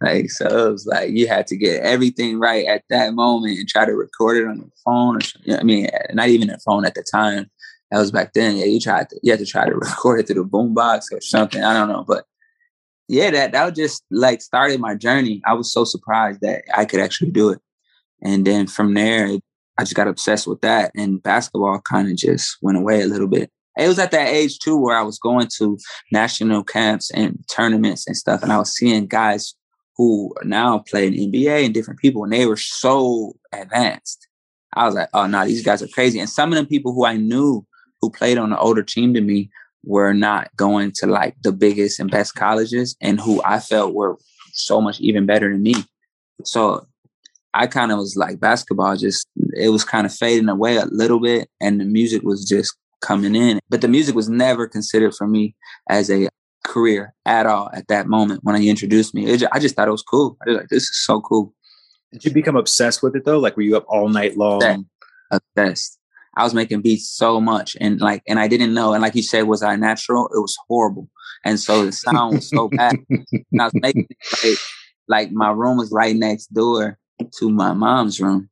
Like 0.00 0.30
so, 0.30 0.46
it 0.46 0.72
was 0.72 0.86
like 0.86 1.10
you 1.10 1.28
had 1.28 1.46
to 1.48 1.56
get 1.56 1.82
everything 1.82 2.38
right 2.38 2.64
at 2.66 2.84
that 2.88 3.12
moment 3.12 3.58
and 3.58 3.68
try 3.68 3.84
to 3.84 3.92
record 3.92 4.38
it 4.38 4.46
on 4.46 4.56
your 4.56 4.70
phone. 4.84 5.16
Or, 5.16 5.58
I 5.58 5.62
mean, 5.62 5.88
not 6.12 6.28
even 6.28 6.48
a 6.48 6.58
phone 6.58 6.86
at 6.86 6.94
the 6.94 7.04
time. 7.12 7.50
That 7.90 7.98
was 7.98 8.10
back 8.10 8.32
then. 8.32 8.56
Yeah, 8.56 8.64
you 8.64 8.80
tried 8.80 9.10
to 9.10 9.20
you 9.22 9.32
had 9.32 9.40
to 9.40 9.46
try 9.46 9.66
to 9.66 9.74
record 9.76 10.20
it 10.20 10.26
through 10.26 10.42
the 10.42 10.48
boombox 10.48 11.12
or 11.12 11.20
something. 11.20 11.62
I 11.62 11.74
don't 11.74 11.88
know, 11.88 12.04
but 12.06 12.24
yeah, 13.10 13.32
that 13.32 13.50
that 13.52 13.74
just 13.74 14.04
like 14.12 14.40
started 14.40 14.80
my 14.80 14.94
journey. 14.94 15.42
I 15.44 15.54
was 15.54 15.72
so 15.72 15.84
surprised 15.84 16.42
that 16.42 16.62
I 16.72 16.84
could 16.84 17.00
actually 17.00 17.32
do 17.32 17.50
it, 17.50 17.58
and 18.22 18.46
then 18.46 18.68
from 18.68 18.94
there, 18.94 19.26
I 19.78 19.82
just 19.82 19.96
got 19.96 20.06
obsessed 20.06 20.46
with 20.46 20.60
that, 20.60 20.92
and 20.94 21.20
basketball 21.20 21.80
kind 21.80 22.08
of 22.08 22.16
just 22.16 22.56
went 22.62 22.78
away 22.78 23.02
a 23.02 23.06
little 23.06 23.26
bit. 23.26 23.50
It 23.76 23.88
was 23.88 23.98
at 23.98 24.12
that 24.12 24.28
age 24.28 24.60
too 24.60 24.78
where 24.78 24.96
I 24.96 25.02
was 25.02 25.18
going 25.18 25.48
to 25.58 25.76
national 26.12 26.62
camps 26.62 27.10
and 27.10 27.42
tournaments 27.50 28.06
and 28.06 28.16
stuff, 28.16 28.44
and 28.44 28.52
I 28.52 28.58
was 28.58 28.76
seeing 28.76 29.06
guys 29.06 29.54
who 29.96 30.32
now 30.44 30.78
play 30.78 31.08
in 31.08 31.14
NBA 31.14 31.64
and 31.64 31.74
different 31.74 31.98
people, 31.98 32.22
and 32.22 32.32
they 32.32 32.46
were 32.46 32.56
so 32.56 33.32
advanced. 33.52 34.28
I 34.74 34.86
was 34.86 34.94
like, 34.94 35.08
oh 35.14 35.26
no, 35.26 35.44
these 35.44 35.64
guys 35.64 35.82
are 35.82 35.88
crazy. 35.88 36.20
And 36.20 36.30
some 36.30 36.52
of 36.52 36.58
the 36.60 36.64
people 36.64 36.94
who 36.94 37.04
I 37.04 37.16
knew 37.16 37.66
who 38.00 38.10
played 38.10 38.38
on 38.38 38.52
an 38.52 38.58
older 38.58 38.84
team 38.84 39.14
to 39.14 39.20
me 39.20 39.50
were 39.84 40.12
not 40.12 40.54
going 40.56 40.92
to 40.92 41.06
like 41.06 41.34
the 41.42 41.52
biggest 41.52 42.00
and 42.00 42.10
best 42.10 42.34
colleges 42.34 42.96
and 43.00 43.20
who 43.20 43.42
I 43.44 43.60
felt 43.60 43.94
were 43.94 44.16
so 44.52 44.80
much 44.80 45.00
even 45.00 45.26
better 45.26 45.50
than 45.50 45.62
me. 45.62 45.74
So 46.44 46.86
I 47.54 47.66
kind 47.66 47.90
of 47.90 47.98
was 47.98 48.16
like 48.16 48.40
basketball 48.40 48.96
just 48.96 49.26
it 49.54 49.70
was 49.70 49.84
kind 49.84 50.06
of 50.06 50.14
fading 50.14 50.48
away 50.48 50.76
a 50.76 50.86
little 50.86 51.20
bit 51.20 51.48
and 51.60 51.80
the 51.80 51.84
music 51.84 52.22
was 52.22 52.44
just 52.44 52.76
coming 53.00 53.34
in. 53.34 53.60
But 53.68 53.80
the 53.80 53.88
music 53.88 54.14
was 54.14 54.28
never 54.28 54.68
considered 54.68 55.14
for 55.14 55.26
me 55.26 55.54
as 55.88 56.10
a 56.10 56.28
career 56.64 57.14
at 57.24 57.46
all 57.46 57.70
at 57.72 57.88
that 57.88 58.06
moment 58.06 58.40
when 58.42 58.60
he 58.60 58.68
introduced 58.68 59.14
me. 59.14 59.36
Just, 59.36 59.52
I 59.52 59.58
just 59.58 59.74
thought 59.74 59.88
it 59.88 59.92
was 59.92 60.02
cool. 60.02 60.36
I 60.42 60.50
was 60.50 60.58
like, 60.58 60.68
this 60.68 60.84
is 60.84 61.04
so 61.04 61.20
cool. 61.20 61.54
Did 62.12 62.24
you 62.24 62.32
become 62.32 62.56
obsessed 62.56 63.02
with 63.02 63.16
it 63.16 63.24
though? 63.24 63.38
Like, 63.38 63.56
were 63.56 63.62
you 63.62 63.76
up 63.76 63.86
all 63.88 64.08
night 64.08 64.36
long? 64.36 64.60
Obsessed. 65.30 65.99
I 66.36 66.44
was 66.44 66.54
making 66.54 66.82
beats 66.82 67.08
so 67.08 67.40
much, 67.40 67.76
and 67.80 68.00
like, 68.00 68.22
and 68.28 68.38
I 68.38 68.46
didn't 68.46 68.72
know. 68.72 68.92
And 68.92 69.02
like 69.02 69.14
you 69.14 69.22
said, 69.22 69.42
was 69.48 69.62
I 69.62 69.76
natural? 69.76 70.26
It 70.26 70.38
was 70.38 70.56
horrible, 70.68 71.08
and 71.44 71.58
so 71.58 71.86
the 71.86 71.92
sound 71.92 72.36
was 72.36 72.48
so 72.48 72.68
bad. 72.68 72.96
and 73.10 73.60
I 73.60 73.64
was 73.64 73.74
making 73.74 74.06
it 74.10 74.16
like, 74.42 74.58
like 75.08 75.32
my 75.32 75.50
room 75.50 75.76
was 75.76 75.90
right 75.92 76.14
next 76.14 76.52
door 76.54 76.98
to 77.38 77.50
my 77.50 77.72
mom's 77.72 78.20
room, 78.20 78.48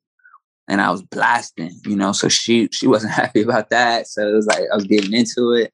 and 0.66 0.80
I 0.80 0.90
was 0.90 1.02
blasting, 1.02 1.78
you 1.84 1.96
know. 1.96 2.12
So 2.12 2.28
she 2.28 2.68
she 2.72 2.86
wasn't 2.88 3.12
happy 3.22 3.42
about 3.42 3.70
that. 3.70 4.08
So 4.08 4.28
it 4.28 4.34
was 4.34 4.46
like 4.46 4.64
I 4.72 4.74
was 4.74 4.84
getting 4.84 5.12
into 5.12 5.52
it, 5.52 5.72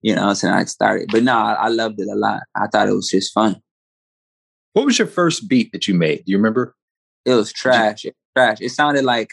you 0.00 0.14
know. 0.14 0.32
So 0.32 0.50
I 0.50 0.64
started, 0.64 1.08
but 1.12 1.22
no, 1.22 1.36
I, 1.36 1.52
I 1.52 1.68
loved 1.68 2.00
it 2.00 2.08
a 2.08 2.16
lot. 2.16 2.42
I 2.56 2.66
thought 2.68 2.88
it 2.88 2.94
was 2.94 3.08
just 3.08 3.32
fun. 3.32 3.60
What 4.72 4.86
was 4.86 4.98
your 4.98 5.08
first 5.08 5.48
beat 5.48 5.70
that 5.72 5.86
you 5.86 5.92
made? 5.92 6.24
Do 6.24 6.32
you 6.32 6.38
remember? 6.38 6.74
It 7.26 7.34
was 7.34 7.52
trash. 7.52 8.06
It 8.06 8.14
was 8.16 8.42
trash. 8.42 8.58
It 8.60 8.70
sounded 8.70 9.04
like 9.04 9.28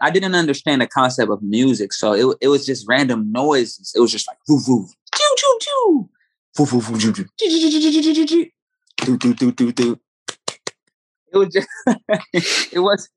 I 0.00 0.10
didn't 0.10 0.34
understand 0.34 0.80
the 0.80 0.86
concept 0.86 1.30
of 1.30 1.42
music, 1.42 1.92
so 1.92 2.12
it 2.12 2.36
it 2.40 2.48
was 2.48 2.66
just 2.66 2.86
random 2.88 3.30
noises. 3.30 3.92
It 3.94 4.00
was 4.00 4.12
just 4.12 4.26
like 4.28 4.38
woo 4.48 4.60
woo, 4.66 4.86
choo 5.14 5.34
choo 5.36 5.58
choo, 5.60 6.08
woo 6.58 6.66
woo 6.72 6.82
woo 6.90 6.98
choo 6.98 7.12
choo, 7.12 7.26
do 8.98 9.16
do 9.16 9.34
do 9.34 9.52
do 9.52 9.72
do. 9.72 10.00
It 11.32 11.38
was 11.38 11.48
just 11.52 11.68
it 12.72 12.80
was 12.80 13.08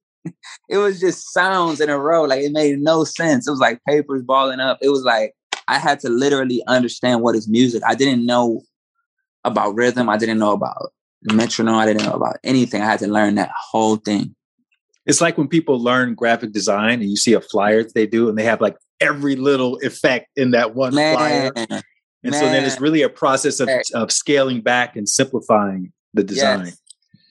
it 0.70 0.78
was 0.78 1.00
just 1.00 1.34
sounds 1.34 1.82
in 1.82 1.90
a 1.90 2.00
row. 2.00 2.24
Like 2.24 2.42
it 2.42 2.52
made 2.52 2.80
no 2.80 3.04
sense. 3.04 3.48
It 3.48 3.52
was 3.52 3.60
like 3.60 3.82
papers 3.88 4.22
balling 4.22 4.60
up. 4.60 4.80
It 4.82 4.90
was 4.90 5.04
like 5.04 5.34
I 5.68 5.80
had 5.80 6.00
to 6.02 6.10
literally 6.10 6.64
understand 6.68 7.22
what 7.22 7.36
is 7.36 7.48
music. 7.48 7.84
I 7.86 7.96
didn't 7.96 8.26
know 8.26 8.62
about 9.44 9.76
rhythm. 9.76 10.10
I 10.10 10.18
didn't 10.18 10.40
know 10.40 10.52
about 10.52 10.94
metronome. 11.24 11.76
I 11.76 11.86
didn't 11.86 12.06
know 12.06 12.14
about 12.14 12.38
anything. 12.44 12.82
I 12.82 12.86
had 12.86 13.00
to 13.00 13.08
learn 13.08 13.36
that 13.36 13.52
whole 13.56 13.98
thing. 13.98 14.36
It's 15.06 15.22
like 15.22 15.38
when 15.38 15.48
people 15.48 15.80
learn 15.80 16.16
graphic 16.16 16.52
design 16.52 17.02
and 17.02 17.10
you 17.10 17.18
see 17.18 17.34
a 17.34 17.42
flyer 17.42 17.84
that 17.84 17.94
they 17.94 18.08
do 18.08 18.30
and 18.30 18.38
they 18.38 18.44
have 18.44 18.62
like 18.62 18.78
every 19.02 19.36
little 19.36 19.78
effect 19.78 20.28
in 20.36 20.52
that 20.52 20.76
one 20.76 20.96
Man. 20.96 21.18
flyer. 21.18 21.52
And 21.56 22.32
Man. 22.32 22.34
so 22.34 22.40
then 22.40 22.64
it's 22.64 22.80
really 22.80 23.02
a 23.02 23.10
process 23.10 23.60
of, 23.60 23.70
of 23.94 24.12
scaling 24.12 24.62
back 24.62 24.96
and 24.96 25.10
simplifying 25.10 25.92
the 26.14 26.24
design. 26.24 26.68
Yes. 26.68 26.78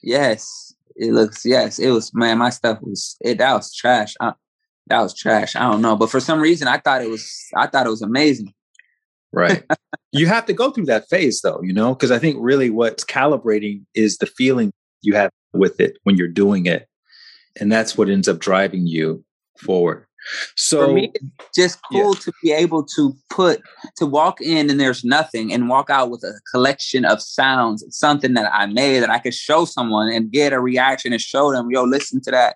yes 0.03 0.73
it 0.95 1.11
looks 1.11 1.45
yes 1.45 1.79
it 1.79 1.89
was 1.89 2.11
man 2.13 2.37
my 2.37 2.49
stuff 2.49 2.79
was 2.81 3.17
it 3.21 3.37
that 3.37 3.53
was 3.53 3.73
trash 3.73 4.13
I, 4.21 4.33
that 4.87 5.01
was 5.01 5.13
trash 5.13 5.55
i 5.55 5.61
don't 5.61 5.81
know 5.81 5.95
but 5.95 6.09
for 6.09 6.19
some 6.19 6.39
reason 6.39 6.67
i 6.67 6.77
thought 6.77 7.01
it 7.01 7.09
was 7.09 7.47
i 7.55 7.67
thought 7.67 7.85
it 7.85 7.89
was 7.89 8.01
amazing 8.01 8.53
right 9.31 9.63
you 10.11 10.27
have 10.27 10.45
to 10.45 10.53
go 10.53 10.71
through 10.71 10.85
that 10.85 11.09
phase 11.09 11.41
though 11.41 11.59
you 11.63 11.73
know 11.73 11.93
because 11.93 12.11
i 12.11 12.19
think 12.19 12.37
really 12.39 12.69
what's 12.69 13.03
calibrating 13.03 13.83
is 13.95 14.17
the 14.17 14.25
feeling 14.25 14.71
you 15.01 15.15
have 15.15 15.31
with 15.53 15.79
it 15.79 15.97
when 16.03 16.15
you're 16.15 16.27
doing 16.27 16.65
it 16.65 16.87
and 17.59 17.71
that's 17.71 17.97
what 17.97 18.09
ends 18.09 18.27
up 18.27 18.39
driving 18.39 18.87
you 18.87 19.23
forward 19.57 20.05
so 20.55 20.87
for 20.87 20.93
me, 20.93 21.11
it's 21.13 21.55
just 21.55 21.79
cool 21.91 22.13
yeah. 22.13 22.19
to 22.21 22.33
be 22.41 22.51
able 22.51 22.83
to 22.95 23.15
put 23.29 23.61
to 23.97 24.05
walk 24.05 24.41
in 24.41 24.69
and 24.69 24.79
there's 24.79 25.03
nothing 25.03 25.53
and 25.53 25.69
walk 25.69 25.89
out 25.89 26.09
with 26.09 26.23
a 26.23 26.39
collection 26.51 27.05
of 27.05 27.21
sounds, 27.21 27.83
something 27.89 28.33
that 28.33 28.49
I 28.53 28.65
made 28.65 28.99
that 28.99 29.09
I 29.09 29.19
could 29.19 29.33
show 29.33 29.65
someone 29.65 30.11
and 30.11 30.31
get 30.31 30.53
a 30.53 30.59
reaction 30.59 31.13
and 31.13 31.21
show 31.21 31.51
them, 31.51 31.69
yo, 31.71 31.83
listen 31.83 32.21
to 32.21 32.31
that. 32.31 32.55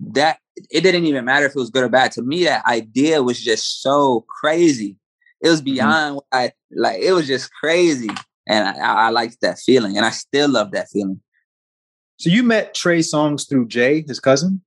That 0.00 0.38
it 0.70 0.80
didn't 0.80 1.06
even 1.06 1.24
matter 1.24 1.46
if 1.46 1.52
it 1.52 1.58
was 1.58 1.70
good 1.70 1.84
or 1.84 1.88
bad. 1.88 2.12
To 2.12 2.22
me, 2.22 2.44
that 2.44 2.66
idea 2.66 3.22
was 3.22 3.40
just 3.40 3.80
so 3.80 4.24
crazy. 4.28 4.96
It 5.40 5.48
was 5.48 5.60
mm-hmm. 5.60 5.74
beyond 5.74 5.92
mm-hmm. 5.92 6.14
what 6.16 6.24
I 6.32 6.52
like. 6.72 7.00
It 7.00 7.12
was 7.12 7.28
just 7.28 7.50
crazy, 7.52 8.10
and 8.48 8.68
I, 8.68 9.06
I 9.06 9.10
liked 9.10 9.40
that 9.42 9.58
feeling, 9.58 9.96
and 9.96 10.04
I 10.04 10.10
still 10.10 10.50
love 10.50 10.72
that 10.72 10.88
feeling. 10.92 11.20
So 12.16 12.30
you 12.30 12.42
met 12.42 12.74
Trey 12.74 13.00
Songz 13.00 13.48
through 13.48 13.68
Jay, 13.68 14.04
his 14.06 14.20
cousin? 14.20 14.62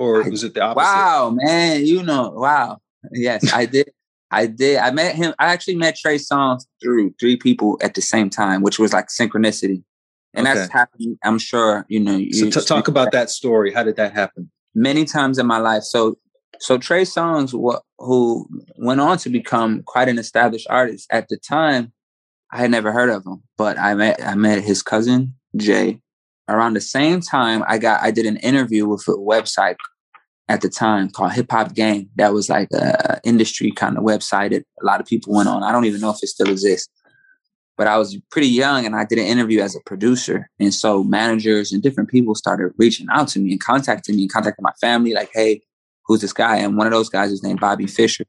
or 0.00 0.22
was 0.30 0.42
it 0.42 0.54
the 0.54 0.62
opposite? 0.62 0.86
Wow, 0.86 1.30
man, 1.30 1.84
you 1.84 2.02
know, 2.02 2.30
wow. 2.30 2.78
Yes, 3.12 3.52
I 3.52 3.66
did. 3.66 3.90
I 4.30 4.46
did. 4.46 4.78
I 4.78 4.90
met 4.92 5.14
him. 5.14 5.34
I 5.38 5.52
actually 5.52 5.76
met 5.76 5.96
Trey 5.96 6.16
Songz 6.16 6.64
through 6.82 7.14
three 7.20 7.36
people 7.36 7.78
at 7.82 7.94
the 7.94 8.00
same 8.00 8.30
time, 8.30 8.62
which 8.62 8.78
was 8.78 8.92
like 8.92 9.08
synchronicity. 9.08 9.82
And 10.32 10.46
okay. 10.46 10.58
that's 10.58 10.72
happened. 10.72 11.18
I'm 11.22 11.38
sure 11.38 11.84
you 11.88 12.00
know. 12.00 12.16
You 12.16 12.32
so 12.50 12.60
t- 12.60 12.66
talk 12.66 12.88
about 12.88 13.12
that 13.12 13.28
story. 13.28 13.72
How 13.72 13.82
did 13.82 13.96
that 13.96 14.14
happen? 14.14 14.50
Many 14.74 15.04
times 15.04 15.38
in 15.38 15.46
my 15.46 15.58
life. 15.58 15.82
So, 15.82 16.16
so 16.60 16.78
Trey 16.78 17.02
Songz, 17.02 17.52
what 17.52 17.82
who 17.98 18.48
went 18.76 19.00
on 19.00 19.18
to 19.18 19.28
become 19.28 19.82
quite 19.82 20.08
an 20.08 20.18
established 20.18 20.66
artist 20.70 21.08
at 21.10 21.28
the 21.28 21.36
time. 21.36 21.92
I 22.52 22.58
had 22.58 22.70
never 22.70 22.90
heard 22.90 23.10
of 23.10 23.26
him, 23.26 23.42
but 23.58 23.78
I 23.78 23.94
met 23.94 24.24
I 24.24 24.34
met 24.34 24.62
his 24.62 24.82
cousin 24.82 25.34
Jay, 25.56 26.00
around 26.50 26.74
the 26.74 26.80
same 26.80 27.20
time 27.20 27.64
I 27.66 27.78
got 27.78 28.02
I 28.02 28.10
did 28.10 28.26
an 28.26 28.36
interview 28.38 28.86
with 28.86 29.06
a 29.08 29.12
website 29.12 29.76
at 30.48 30.62
the 30.62 30.68
time 30.68 31.08
called 31.08 31.32
Hip 31.32 31.50
Hop 31.52 31.74
Game. 31.74 32.10
That 32.16 32.32
was 32.32 32.48
like 32.48 32.68
a 32.72 33.20
industry 33.24 33.70
kind 33.70 33.96
of 33.96 34.02
website 34.02 34.50
that 34.50 34.64
a 34.82 34.84
lot 34.84 35.00
of 35.00 35.06
people 35.06 35.32
went 35.32 35.48
on. 35.48 35.62
I 35.62 35.70
don't 35.70 35.84
even 35.84 36.00
know 36.00 36.10
if 36.10 36.22
it 36.22 36.28
still 36.28 36.50
exists. 36.50 36.88
But 37.76 37.86
I 37.86 37.96
was 37.96 38.18
pretty 38.30 38.48
young 38.48 38.84
and 38.84 38.94
I 38.94 39.06
did 39.06 39.18
an 39.18 39.24
interview 39.24 39.60
as 39.62 39.74
a 39.74 39.80
producer. 39.86 40.50
And 40.58 40.74
so 40.74 41.02
managers 41.02 41.72
and 41.72 41.82
different 41.82 42.10
people 42.10 42.34
started 42.34 42.72
reaching 42.76 43.06
out 43.10 43.28
to 43.28 43.38
me 43.38 43.52
and 43.52 43.60
contacting 43.60 44.16
me 44.16 44.22
and 44.22 44.32
contacting 44.32 44.62
my 44.62 44.74
family, 44.82 45.14
like, 45.14 45.30
hey, 45.32 45.62
who's 46.04 46.20
this 46.20 46.34
guy? 46.34 46.56
And 46.56 46.76
one 46.76 46.86
of 46.86 46.92
those 46.92 47.08
guys 47.08 47.32
is 47.32 47.42
named 47.42 47.60
Bobby 47.60 47.86
Fisher. 47.86 48.24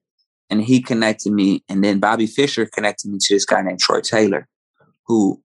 And 0.49 0.62
he 0.62 0.81
connected 0.81 1.34
me. 1.34 1.65
And 1.67 1.84
then 1.84 1.99
Bobby 1.99 2.27
Fisher 2.27 2.65
connected 2.65 3.12
me 3.12 3.17
to 3.19 3.34
this 3.34 3.43
guy 3.43 3.62
named 3.62 3.79
Troy 3.79 3.99
Taylor, 3.99 4.47
who 5.05 5.41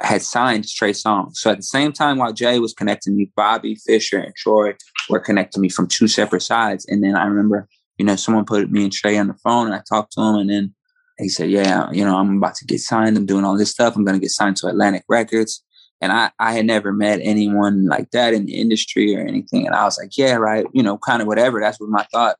had 0.00 0.22
signed 0.22 0.68
Trey 0.68 0.92
Songz. 0.92 1.36
So 1.36 1.50
at 1.50 1.58
the 1.58 1.62
same 1.62 1.92
time, 1.92 2.18
while 2.18 2.32
Jay 2.32 2.58
was 2.58 2.74
connecting 2.74 3.16
me, 3.16 3.30
Bobby 3.36 3.76
Fisher 3.76 4.18
and 4.18 4.34
Troy 4.34 4.74
were 5.08 5.20
connecting 5.20 5.62
me 5.62 5.68
from 5.68 5.86
two 5.86 6.08
separate 6.08 6.42
sides. 6.42 6.84
And 6.86 7.02
then 7.02 7.16
I 7.16 7.24
remember, 7.24 7.68
you 7.98 8.04
know, 8.04 8.16
someone 8.16 8.44
put 8.44 8.70
me 8.70 8.84
and 8.84 8.92
Trey 8.92 9.16
on 9.18 9.28
the 9.28 9.34
phone, 9.34 9.66
and 9.66 9.74
I 9.74 9.82
talked 9.88 10.12
to 10.12 10.20
him, 10.20 10.36
and 10.36 10.50
then 10.50 10.74
he 11.18 11.28
said, 11.28 11.50
"Yeah, 11.50 11.90
you 11.92 12.04
know, 12.04 12.16
I'm 12.16 12.38
about 12.38 12.56
to 12.56 12.66
get 12.66 12.80
signed. 12.80 13.16
I'm 13.16 13.26
doing 13.26 13.44
all 13.44 13.56
this 13.56 13.70
stuff. 13.70 13.94
I'm 13.94 14.04
going 14.04 14.16
to 14.16 14.24
get 14.24 14.30
signed 14.30 14.56
to 14.58 14.66
Atlantic 14.66 15.04
Records." 15.08 15.62
And 16.00 16.12
I, 16.12 16.30
I 16.38 16.52
had 16.52 16.66
never 16.66 16.92
met 16.92 17.20
anyone 17.22 17.86
like 17.86 18.10
that 18.10 18.34
in 18.34 18.44
the 18.44 18.56
industry 18.56 19.16
or 19.16 19.20
anything. 19.20 19.66
And 19.66 19.74
I 19.74 19.84
was 19.84 19.98
like, 19.98 20.18
yeah, 20.18 20.34
right, 20.34 20.66
you 20.74 20.82
know, 20.82 20.98
kind 20.98 21.22
of 21.22 21.28
whatever. 21.28 21.60
That's 21.60 21.80
what 21.80 21.88
my 21.88 22.06
thought. 22.12 22.36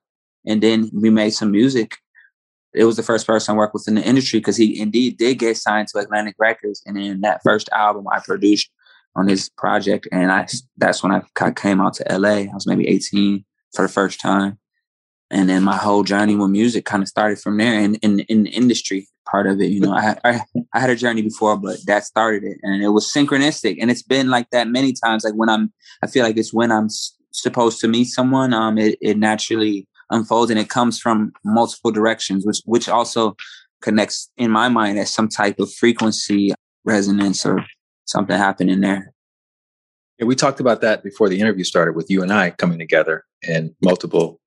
And 0.47 0.62
then 0.62 0.90
we 0.93 1.09
made 1.09 1.31
some 1.31 1.51
music 1.51 1.97
it 2.75 2.85
was 2.85 2.97
the 2.97 3.03
first 3.03 3.27
person 3.27 3.55
I 3.55 3.59
worked 3.59 3.75
with 3.75 3.89
in 3.89 3.95
the 3.95 4.03
industry 4.03 4.41
because 4.41 4.57
he 4.57 4.81
indeed 4.81 5.17
did 5.17 5.39
get 5.39 5.57
signed 5.57 5.89
to 5.89 5.99
Atlantic 5.99 6.35
Records. 6.39 6.83
And 6.87 6.97
then 6.97 7.21
that 7.21 7.43
first 7.43 7.69
album 7.73 8.07
I 8.13 8.21
produced 8.21 8.71
on 9.17 9.29
his 9.29 9.49
project, 9.49 10.09
and 10.11 10.33
I 10.33 10.47
that's 10.77 11.03
when 11.03 11.13
I 11.13 11.51
came 11.53 11.81
out 11.81 11.95
to 11.95 12.19
LA. 12.19 12.29
I 12.29 12.51
was 12.53 12.67
maybe 12.67 12.89
18 12.89 13.45
for 13.75 13.83
the 13.83 13.93
first 13.93 14.21
time. 14.21 14.59
And 15.31 15.49
then 15.49 15.63
my 15.63 15.77
whole 15.77 16.05
journey 16.05 16.37
with 16.37 16.51
music 16.51 16.85
kind 16.85 17.03
of 17.03 17.09
started 17.09 17.41
from 17.41 17.57
there 17.57 17.81
and 17.81 17.97
in, 18.03 18.21
in 18.21 18.45
the 18.45 18.51
industry 18.51 19.09
part 19.29 19.47
of 19.47 19.61
it. 19.61 19.71
You 19.71 19.81
know, 19.81 19.93
I, 19.93 20.17
I, 20.25 20.41
I 20.73 20.81
had 20.81 20.91
a 20.91 20.97
journey 20.97 21.23
before, 21.23 21.57
but 21.57 21.79
that 21.87 22.05
started 22.05 22.45
it. 22.45 22.59
And 22.63 22.83
it 22.83 22.91
was 22.91 23.11
synchronistic. 23.13 23.79
And 23.81 23.91
it's 23.91 24.03
been 24.03 24.29
like 24.29 24.51
that 24.51 24.69
many 24.69 24.93
times. 24.93 25.25
Like 25.25 25.35
when 25.35 25.49
I'm, 25.49 25.73
I 26.03 26.07
feel 26.07 26.25
like 26.25 26.37
it's 26.37 26.53
when 26.53 26.71
I'm 26.71 26.89
supposed 27.33 27.81
to 27.81 27.89
meet 27.89 28.05
someone, 28.05 28.53
um, 28.53 28.79
it, 28.79 28.99
it 29.01 29.17
naturally 29.17 29.89
unfolds 30.14 30.50
and 30.50 30.59
it 30.59 30.70
comes 30.70 30.98
from 30.98 31.33
multiple 31.44 31.90
directions, 31.90 32.46
which 32.46 32.61
which 32.64 32.88
also 32.88 33.37
connects 33.83 34.31
in 34.37 34.50
my 34.50 34.68
mind 34.68 34.98
as 34.98 35.12
some 35.12 35.29
type 35.29 35.59
of 35.59 35.72
frequency 35.74 36.53
resonance 36.85 37.44
or 37.44 37.64
something 38.07 38.37
happening 38.37 38.81
there. 38.81 39.12
Yeah, 40.18 40.27
we 40.27 40.37
talked 40.37 40.61
about 40.61 40.81
that 40.83 41.03
before 41.03 41.29
the 41.29 41.40
interview 41.40 41.64
started 41.64 41.96
with 41.96 42.09
you 42.09 42.22
and 42.22 42.33
I 42.33 42.50
coming 42.50 42.79
together 42.79 43.24
and 43.46 43.74
multiple 43.83 44.40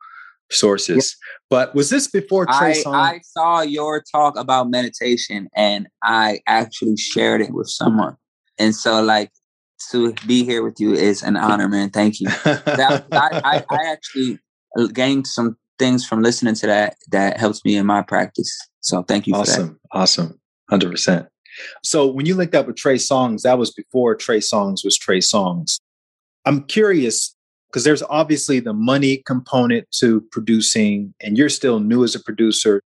sources. 0.50 1.16
Yeah. 1.16 1.34
But 1.50 1.76
was 1.76 1.90
this 1.90 2.08
before 2.08 2.46
Trey 2.46 2.84
I, 2.86 2.92
I 2.92 3.20
saw 3.24 3.62
your 3.62 4.02
talk 4.12 4.38
about 4.38 4.70
meditation 4.70 5.50
and 5.56 5.88
I 6.02 6.40
actually 6.48 6.98
shared 6.98 7.42
it 7.42 7.52
with 7.52 7.70
someone. 7.70 8.16
And 8.58 8.74
so 8.74 9.02
like 9.02 9.32
to 9.92 10.14
be 10.26 10.44
here 10.44 10.64
with 10.64 10.80
you 10.80 10.94
is 10.94 11.22
an 11.22 11.38
honor, 11.38 11.68
man. 11.68 11.90
Thank 11.90 12.20
you. 12.20 12.30
that, 12.44 13.06
I, 13.12 13.42
I, 13.44 13.66
I 13.70 13.92
actually 13.92 14.40
Uh, 14.78 14.88
gained 14.88 15.28
some 15.28 15.58
things 15.80 16.06
from 16.06 16.24
listening 16.24 16.56
to 16.56 16.68
that 16.68 16.96
that 17.12 17.38
helps 17.38 17.64
me 17.64 17.76
in 17.76 17.86
my 17.86 18.02
practice. 18.02 18.58
So 18.82 19.04
thank 19.04 19.28
you 19.28 19.36
awesome. 19.36 19.80
Awesome. 19.92 20.40
100%. 20.72 21.28
So 21.84 22.08
when 22.08 22.26
you 22.26 22.36
linked 22.36 22.56
up 22.56 22.68
with 22.68 22.76
Trey 22.76 22.96
Songz, 22.96 23.42
that 23.42 23.58
was 23.58 23.72
before 23.72 24.16
Trey 24.16 24.40
Songz 24.40 24.84
was 24.84 24.98
Trey 24.98 25.20
Songz. 25.20 25.80
I'm 26.46 26.64
curious 26.64 27.36
because 27.70 27.84
there's 27.84 28.04
obviously 28.04 28.60
the 28.60 28.74
money 28.74 29.18
component 29.26 29.88
to 30.00 30.22
producing, 30.32 31.14
and 31.22 31.38
you're 31.38 31.50
still 31.50 31.80
new 31.80 32.04
as 32.04 32.16
a 32.16 32.20
producer. 32.20 32.82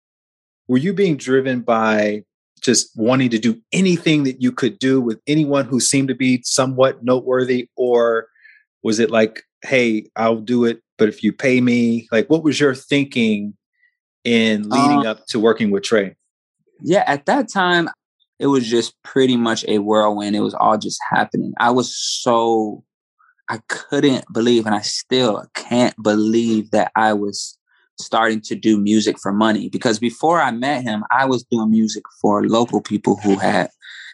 Were 0.68 0.78
you 0.78 0.94
being 0.94 1.18
driven 1.18 1.62
by 1.62 2.24
just 2.62 2.92
wanting 2.96 3.30
to 3.30 3.40
do 3.40 3.60
anything 3.72 4.24
that 4.24 4.42
you 4.42 4.52
could 4.52 4.80
do 4.80 5.02
with 5.02 5.20
anyone 5.28 5.66
who 5.66 5.80
seemed 5.80 6.08
to 6.08 6.16
be 6.16 6.42
somewhat 6.44 7.04
noteworthy? 7.04 7.70
Or 7.76 8.28
was 8.84 9.00
it 9.00 9.12
like, 9.12 9.44
hey, 9.64 10.08
I'll 10.16 10.38
do 10.38 10.66
it, 10.66 10.82
but 11.02 11.10
if 11.10 11.24
you 11.24 11.34
pay 11.34 11.62
me, 11.62 12.08
like 12.12 12.30
what 12.30 12.44
was 12.44 12.60
your 12.60 12.76
thinking 12.76 13.56
in 14.24 14.70
leading 14.70 15.08
uh, 15.08 15.10
up 15.10 15.26
to 15.26 15.40
working 15.40 15.72
with 15.72 15.82
Trey? 15.82 16.16
Yeah, 16.80 17.04
at 17.08 17.26
that 17.26 17.50
time, 17.52 17.90
it 18.38 18.46
was 18.46 18.70
just 18.70 18.94
pretty 19.02 19.36
much 19.36 19.66
a 19.68 19.80
whirlwind. 19.80 20.36
It 20.36 20.42
was 20.42 20.54
all 20.54 20.78
just 20.78 21.00
happening. 21.10 21.54
I 21.60 21.72
was 21.72 21.98
so 21.98 22.84
I 23.50 23.62
couldn't 23.68 24.26
believe, 24.32 24.68
and 24.68 24.76
I 24.76 24.82
still 24.82 25.44
can't 25.56 25.96
believe 26.04 26.70
that 26.70 26.92
I 26.96 27.14
was 27.14 27.58
starting 28.00 28.40
to 28.42 28.54
do 28.54 28.78
music 28.80 29.18
for 29.20 29.32
money. 29.32 29.70
Because 29.70 29.98
before 29.98 30.40
I 30.40 30.52
met 30.52 30.84
him, 30.84 31.04
I 31.10 31.26
was 31.26 31.44
doing 31.46 31.72
music 31.72 32.04
for 32.22 32.46
local 32.46 32.80
people 32.80 33.16
who 33.16 33.40
had 33.40 33.72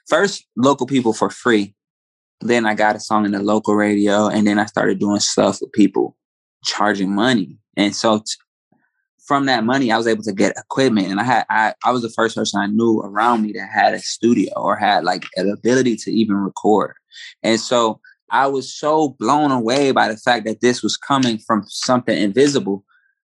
first 0.08 0.45
local 0.56 0.88
people 0.88 1.12
for 1.12 1.30
free. 1.30 1.76
Then 2.39 2.65
I 2.65 2.76
got 2.76 2.95
a 2.95 3.02
song 3.02 3.26
in 3.26 3.34
the 3.34 3.43
local 3.43 3.76
radio, 3.76 4.28
and 4.28 4.47
then 4.47 4.58
I 4.58 4.67
started 4.67 5.00
doing 5.00 5.19
stuff 5.19 5.58
with 5.60 5.73
people 5.73 6.15
charging 6.67 7.15
money. 7.15 7.58
And 7.75 7.95
so 7.95 8.19
t- 8.19 8.25
from 9.25 9.45
that 9.47 9.63
money, 9.63 9.91
I 9.91 9.97
was 9.97 10.08
able 10.08 10.23
to 10.23 10.34
get 10.34 10.58
equipment, 10.58 11.08
and 11.08 11.19
I 11.19 11.23
had 11.23 11.45
I, 11.49 11.73
I 11.84 11.91
was 11.91 12.01
the 12.01 12.10
first 12.10 12.36
person 12.36 12.62
I 12.62 12.67
knew 12.67 12.99
around 12.99 13.43
me 13.43 13.51
that 13.53 13.69
had 13.73 13.93
a 13.93 13.99
studio 13.99 14.53
or 14.56 14.75
had 14.75 15.03
like 15.03 15.25
an 15.36 15.49
ability 15.49 15.97
to 15.97 16.12
even 16.12 16.36
record. 16.36 16.93
And 17.43 17.60
so 17.60 17.99
I 18.32 18.47
was 18.47 18.73
so 18.73 19.15
blown 19.19 19.51
away 19.51 19.91
by 19.91 20.08
the 20.08 20.17
fact 20.17 20.45
that 20.45 20.62
this 20.62 20.82
was 20.82 20.97
coming 20.97 21.39
from 21.39 21.63
something 21.67 22.17
invisible 22.17 22.84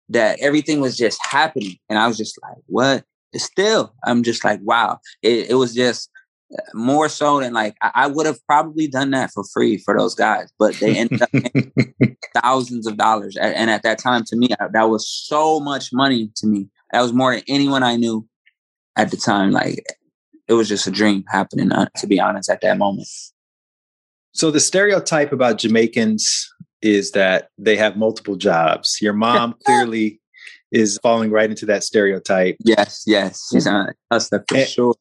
that 0.09 0.39
everything 0.41 0.81
was 0.81 0.97
just 0.97 1.19
happening. 1.23 1.77
And 1.89 1.99
I 1.99 2.07
was 2.07 2.17
just 2.17 2.39
like, 2.43 2.59
what? 2.67 3.05
Still, 3.35 3.93
I'm 4.05 4.23
just 4.23 4.45
like, 4.45 4.61
wow. 4.63 4.99
It, 5.23 5.51
it 5.51 5.55
was 5.55 5.75
just 5.75 6.11
more 6.75 7.09
so 7.09 7.41
than 7.41 7.53
like, 7.53 7.77
I, 7.83 7.91
I 7.95 8.07
would 8.07 8.27
have 8.27 8.45
probably 8.47 8.87
done 8.87 9.11
that 9.11 9.31
for 9.33 9.45
free 9.53 9.79
for 9.79 9.97
those 9.97 10.15
guys, 10.15 10.53
but 10.59 10.75
they 10.77 10.97
ended 10.97 11.23
up 11.23 11.31
thousands 12.43 12.87
of 12.87 12.97
dollars. 12.97 13.37
And 13.37 13.71
at 13.71 13.83
that 13.83 13.99
time, 13.99 14.25
to 14.29 14.37
me, 14.37 14.49
that 14.59 14.89
was 14.89 15.09
so 15.09 15.61
much 15.61 15.93
money 15.93 16.31
to 16.37 16.47
me. 16.47 16.69
That 16.93 17.03
was 17.03 17.13
more 17.13 17.35
than 17.35 17.43
anyone 17.49 17.83
I 17.83 17.97
knew 17.97 18.27
at 18.97 19.11
the 19.11 19.17
time. 19.17 19.51
Like, 19.51 19.85
it 20.49 20.55
was 20.55 20.69
just 20.69 20.87
a 20.87 20.91
dream 20.91 21.25
happening, 21.29 21.73
uh, 21.73 21.89
to 21.97 22.07
be 22.07 22.21
honest, 22.21 22.49
at 22.51 22.61
that 22.61 22.79
moment. 22.79 23.09
So 24.33 24.51
the 24.51 24.61
stereotype 24.61 25.33
about 25.33 25.59
Jamaicans 25.59 26.53
is 26.83 27.13
that 27.13 27.49
they 27.59 27.77
have 27.77 27.97
multiple 27.97 28.37
jobs. 28.37 28.99
Your 29.01 29.15
mom 29.15 29.55
clearly 29.65 30.21
is 30.71 30.99
falling 31.03 31.31
right 31.31 31.51
into 31.51 31.67
that 31.67 31.83
stereotype. 31.83 32.57
Yes, 32.65 33.03
yes, 33.07 33.49
she's 33.51 33.67
on 33.67 33.93
us 34.11 34.29
for 34.29 34.45
and, 34.55 34.69
sure. 34.69 34.95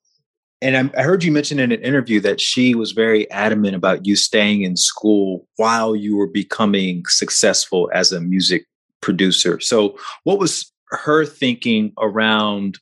And 0.61 0.91
I 0.97 1.03
heard 1.03 1.23
you 1.23 1.31
mention 1.31 1.59
in 1.59 1.71
an 1.71 1.81
interview 1.81 2.19
that 2.21 2.39
she 2.39 2.75
was 2.75 2.91
very 2.93 3.29
adamant 3.29 3.75
about 3.75 4.05
you 4.05 4.15
staying 4.15 4.63
in 4.63 4.77
school 4.77 5.47
while 5.57 5.95
you 5.95 6.15
were 6.15 6.27
becoming 6.27 7.03
successful 7.07 7.89
as 7.93 8.11
a 8.11 8.21
music 8.21 8.65
producer. 9.01 9.59
So, 9.59 9.97
what 10.23 10.39
was 10.39 10.71
her 10.89 11.25
thinking 11.25 11.93
around 11.99 12.79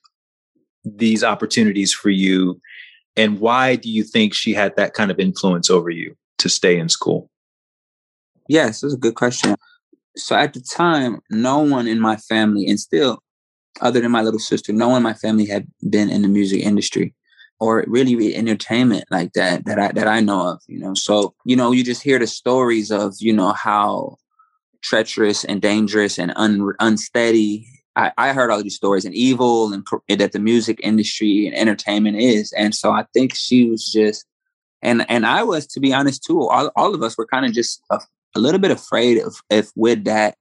these 0.86 1.24
opportunities 1.24 1.94
for 1.94 2.10
you? 2.10 2.62
And 3.16 3.40
why 3.40 3.76
do 3.76 3.90
you 3.90 4.04
think 4.04 4.34
she 4.34 4.54
had 4.54 4.76
that 4.76 4.94
kind 4.94 5.12
of 5.12 5.20
influence 5.20 5.70
over 5.70 5.90
you? 5.90 6.16
to 6.44 6.50
stay 6.50 6.78
in 6.78 6.90
school? 6.90 7.30
Yes, 8.48 8.82
that's 8.82 8.94
a 8.94 8.98
good 8.98 9.16
question. 9.16 9.56
So 10.16 10.36
at 10.36 10.54
the 10.54 10.60
time, 10.60 11.20
no 11.32 11.60
one 11.60 11.88
in 11.88 12.00
my 12.00 12.18
family, 12.18 12.68
and 12.68 12.80
still, 12.80 13.24
other 13.82 14.02
than 14.02 14.12
my 14.12 14.22
little 14.22 14.40
sister, 14.40 14.72
no 14.72 14.90
one 14.90 14.98
in 14.98 15.04
my 15.04 15.14
family 15.14 15.48
had 15.48 15.66
been 15.90 16.10
in 16.10 16.22
the 16.22 16.28
music 16.28 16.62
industry 16.62 17.16
or 17.60 17.84
really 17.88 18.36
entertainment 18.36 19.06
like 19.12 19.34
that 19.34 19.66
that 19.66 19.80
I 19.80 19.92
that 19.94 20.08
I 20.08 20.20
know 20.20 20.50
of. 20.50 20.62
You 20.68 20.80
know, 20.80 20.94
so 20.94 21.34
you 21.46 21.56
know, 21.56 21.72
you 21.72 21.84
just 21.84 22.04
hear 22.04 22.20
the 22.20 22.28
stories 22.28 22.92
of 22.92 23.16
you 23.20 23.34
know 23.34 23.54
how 23.54 24.18
treacherous 24.82 25.44
and 25.46 25.62
dangerous 25.62 26.18
and 26.18 26.34
un, 26.36 26.74
unsteady. 26.80 27.68
I, 27.96 28.12
I 28.18 28.34
heard 28.34 28.50
all 28.50 28.64
these 28.64 28.76
stories 28.76 29.06
and 29.06 29.14
evil 29.14 29.72
and, 29.72 29.86
and 30.10 30.20
that 30.20 30.32
the 30.32 30.40
music 30.40 30.80
industry 30.82 31.46
and 31.46 31.56
entertainment 31.56 32.18
is, 32.18 32.52
and 32.54 32.74
so 32.74 32.92
I 32.92 33.06
think 33.14 33.36
she 33.36 33.70
was 33.70 33.92
just 33.92 34.26
and 34.82 35.06
and 35.10 35.26
I 35.26 35.44
was 35.44 35.66
to 35.68 35.80
be 35.80 35.94
honest 35.94 36.24
too. 36.24 36.48
All, 36.48 36.72
all 36.76 36.94
of 36.94 37.02
us 37.02 37.18
were 37.18 37.28
kind 37.28 37.46
of 37.46 37.54
just 37.54 37.82
a, 37.90 38.00
a, 38.36 38.40
little 38.40 38.60
bit 38.60 38.72
afraid 38.72 39.20
of 39.20 39.36
if 39.50 39.72
would 39.76 40.06
that 40.06 40.36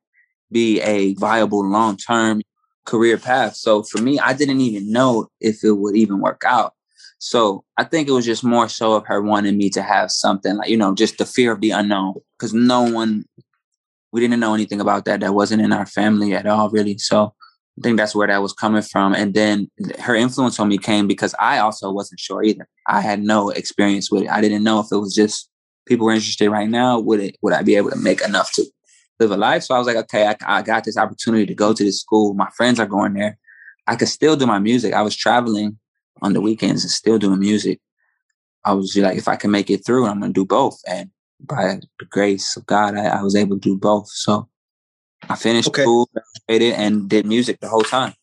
be 0.51 0.81
a 0.81 1.15
viable 1.15 1.65
long 1.65 1.97
term 1.97 2.43
career 2.85 3.17
path. 3.17 3.55
So 3.57 3.83
for 3.83 4.01
me, 4.01 4.19
I 4.19 4.33
didn't 4.33 4.61
even 4.61 4.91
know 4.93 5.29
if 5.41 5.65
it 5.65 5.73
would 5.73 5.97
even 5.97 6.21
work 6.21 6.43
out. 6.45 6.75
So 7.25 7.63
I 7.79 7.85
think 7.85 8.09
it 8.09 8.13
was 8.13 8.27
just 8.27 8.43
more 8.43 8.69
so 8.69 8.95
of 8.95 9.07
her 9.07 9.23
wanting 9.23 9.57
me 9.57 9.71
to 9.71 9.83
have 9.83 10.11
something 10.11 10.57
like 10.57 10.69
you 10.69 10.77
know 10.77 10.93
just 10.93 11.19
the 11.19 11.25
fear 11.25 11.53
of 11.53 11.61
the 11.61 11.71
unknown 11.71 12.15
because 12.37 12.53
no 12.53 12.83
one 12.83 13.25
we 14.11 14.21
didn't 14.21 14.41
know 14.41 14.55
anything 14.55 14.81
about 14.81 15.05
that. 15.05 15.21
That 15.21 15.33
wasn't 15.33 15.63
in 15.63 15.73
our 15.73 15.87
family 15.87 16.35
at 16.35 16.49
all, 16.49 16.69
really. 16.69 16.99
So 16.99 17.33
I 17.79 17.81
think 17.81 17.97
that's 17.97 18.17
where 18.17 18.27
that 18.27 18.43
was 18.43 18.53
coming 18.53 18.83
from. 18.83 19.15
And 19.15 19.35
then 19.35 19.71
her 20.01 20.17
influence 20.17 20.59
on 20.59 20.69
me 20.69 20.79
came 20.79 21.07
because 21.07 21.33
I 21.39 21.59
also 21.59 21.93
wasn't 21.93 22.19
sure 22.19 22.43
either. 22.43 22.67
I 22.89 23.01
had 23.01 23.23
no 23.23 23.51
experience 23.51 24.11
with 24.11 24.25
it. 24.25 24.29
I 24.29 24.41
didn't 24.41 24.65
know 24.65 24.81
if 24.81 24.87
it 24.91 24.99
was 24.99 25.15
just 25.15 25.49
people 25.87 26.07
were 26.07 26.13
interested 26.13 26.51
right 26.51 26.69
now. 26.69 26.99
Would 26.99 27.21
it, 27.21 27.37
would 27.41 27.53
I 27.53 27.63
be 27.63 27.77
able 27.77 27.91
to 27.91 27.97
make 27.97 28.21
enough 28.23 28.53
to 28.55 28.65
live 29.21 29.31
a 29.31 29.37
life? 29.37 29.63
So 29.63 29.77
I 29.77 29.79
was 29.79 29.87
like, 29.87 29.97
okay, 29.97 30.27
I, 30.27 30.37
I 30.59 30.63
got 30.63 30.83
this 30.83 30.97
opportunity 30.97 31.47
to 31.47 31.55
go 31.55 31.73
to 31.73 31.85
this 31.85 32.01
school. 32.01 32.35
My 32.35 32.51
friends 32.57 32.81
are 32.81 32.87
going 32.87 33.15
there. 33.15 33.39
I 33.87 33.95
could 33.95 34.09
still 34.09 34.35
do 34.35 34.47
my 34.47 34.59
music. 34.59 34.93
I 34.93 35.03
was 35.03 35.15
traveling 35.15 35.79
on 36.21 36.33
the 36.33 36.41
weekends 36.41 36.85
and 36.85 36.91
still 36.91 37.19
doing 37.19 37.41
music. 37.41 37.81
I 38.65 38.73
was 38.73 38.97
like, 38.97 39.19
if 39.19 39.29
I 39.29 39.37
can 39.37 39.51
make 39.51 39.71
it 39.71 39.85
through, 39.85 40.07
I'm 40.07 40.21
going 40.21 40.33
to 40.33 40.41
do 40.41 40.45
both. 40.45 40.79
And 40.87 41.11
by 41.41 41.81
the 41.99 42.05
grace 42.05 42.57
of 42.57 42.67
God, 42.67 42.97
I, 42.97 43.07
I 43.07 43.23
was 43.23 43.35
able 43.35 43.57
to 43.57 43.61
do 43.61 43.77
both. 43.77 44.09
So 44.09 44.49
I 45.29 45.37
finished 45.37 45.69
okay. 45.69 45.83
school, 45.83 46.09
graduated, 46.49 46.75
and 46.79 47.09
did 47.09 47.27
music 47.27 47.61
the 47.61 47.69
whole 47.69 47.83
time. 47.83 48.15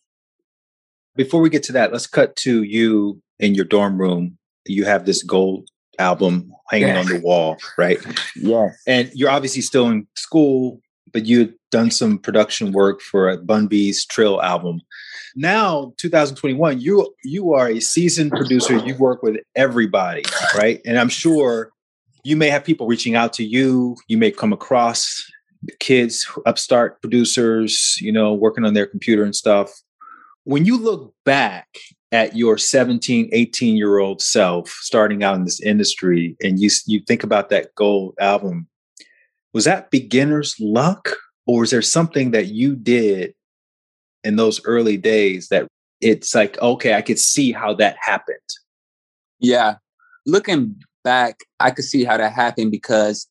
Before 1.16 1.40
we 1.40 1.50
get 1.50 1.62
to 1.64 1.72
that, 1.72 1.92
let's 1.92 2.06
cut 2.06 2.36
to 2.36 2.62
you 2.62 3.20
in 3.38 3.54
your 3.54 3.64
dorm 3.64 4.00
room. 4.00 4.38
You 4.66 4.84
have 4.84 5.04
this 5.04 5.22
gold 5.22 5.68
album 5.98 6.52
hanging 6.70 6.88
yeah. 6.88 7.00
on 7.00 7.06
the 7.06 7.20
wall, 7.20 7.56
right? 7.76 7.98
Yeah. 8.36 8.70
And 8.86 9.10
you're 9.14 9.30
obviously 9.30 9.62
still 9.62 9.88
in 9.88 10.06
school, 10.16 10.80
but 11.12 11.26
you 11.26 11.40
had 11.40 11.54
done 11.70 11.90
some 11.90 12.18
production 12.18 12.72
work 12.72 13.00
for 13.00 13.36
Bun 13.38 13.66
B's 13.66 14.06
Trill 14.06 14.42
album. 14.42 14.80
Now, 15.36 15.92
2021, 15.98 16.80
you 16.80 17.14
you 17.24 17.52
are 17.52 17.68
a 17.68 17.80
seasoned 17.80 18.32
producer. 18.32 18.76
You 18.78 18.94
work 18.96 19.22
with 19.22 19.36
everybody, 19.54 20.22
right? 20.56 20.80
And 20.84 20.98
I'm 20.98 21.08
sure 21.08 21.70
you 22.24 22.36
may 22.36 22.48
have 22.50 22.64
people 22.64 22.86
reaching 22.86 23.14
out 23.14 23.32
to 23.34 23.44
you. 23.44 23.96
You 24.08 24.18
may 24.18 24.30
come 24.30 24.52
across 24.52 25.24
kids, 25.78 26.26
upstart 26.46 27.00
producers, 27.00 27.96
you 28.00 28.12
know, 28.12 28.34
working 28.34 28.64
on 28.64 28.74
their 28.74 28.86
computer 28.86 29.24
and 29.24 29.34
stuff. 29.34 29.70
When 30.44 30.64
you 30.64 30.78
look 30.78 31.14
back 31.24 31.68
at 32.12 32.36
your 32.36 32.58
17, 32.58 33.28
18 33.32 33.76
year 33.76 33.98
old 33.98 34.20
self 34.20 34.68
starting 34.80 35.22
out 35.22 35.36
in 35.36 35.44
this 35.44 35.60
industry 35.60 36.36
and 36.42 36.58
you 36.58 36.70
you 36.86 37.00
think 37.06 37.22
about 37.22 37.50
that 37.50 37.74
gold 37.74 38.14
album, 38.20 38.68
was 39.52 39.64
that 39.64 39.90
beginner's 39.90 40.56
luck 40.58 41.10
or 41.46 41.64
is 41.64 41.70
there 41.70 41.82
something 41.82 42.30
that 42.32 42.46
you 42.46 42.74
did 42.74 43.34
in 44.24 44.36
those 44.36 44.60
early 44.64 44.96
days 44.96 45.48
that 45.48 45.66
it's 46.00 46.34
like, 46.34 46.60
okay, 46.60 46.94
I 46.94 47.02
could 47.02 47.18
see 47.18 47.52
how 47.52 47.74
that 47.74 47.96
happened? 48.00 48.38
Yeah. 49.38 49.76
Looking 50.26 50.76
back, 51.04 51.40
I 51.58 51.70
could 51.70 51.84
see 51.84 52.04
how 52.04 52.16
that 52.16 52.32
happened 52.32 52.70
because 52.70 53.26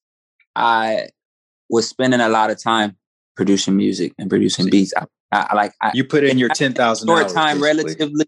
I 0.55 1.09
was 1.69 1.87
spending 1.87 2.19
a 2.19 2.29
lot 2.29 2.49
of 2.49 2.61
time 2.61 2.97
producing 3.35 3.77
music 3.77 4.13
and 4.17 4.29
producing 4.29 4.69
beats. 4.69 4.93
I, 4.97 5.05
I 5.31 5.55
like 5.55 5.73
I, 5.81 5.91
you 5.93 6.03
put 6.03 6.23
in 6.23 6.37
your 6.37 6.49
ten 6.49 6.73
thousand 6.73 7.07
short 7.07 7.29
time 7.29 7.61
relatively 7.61 8.25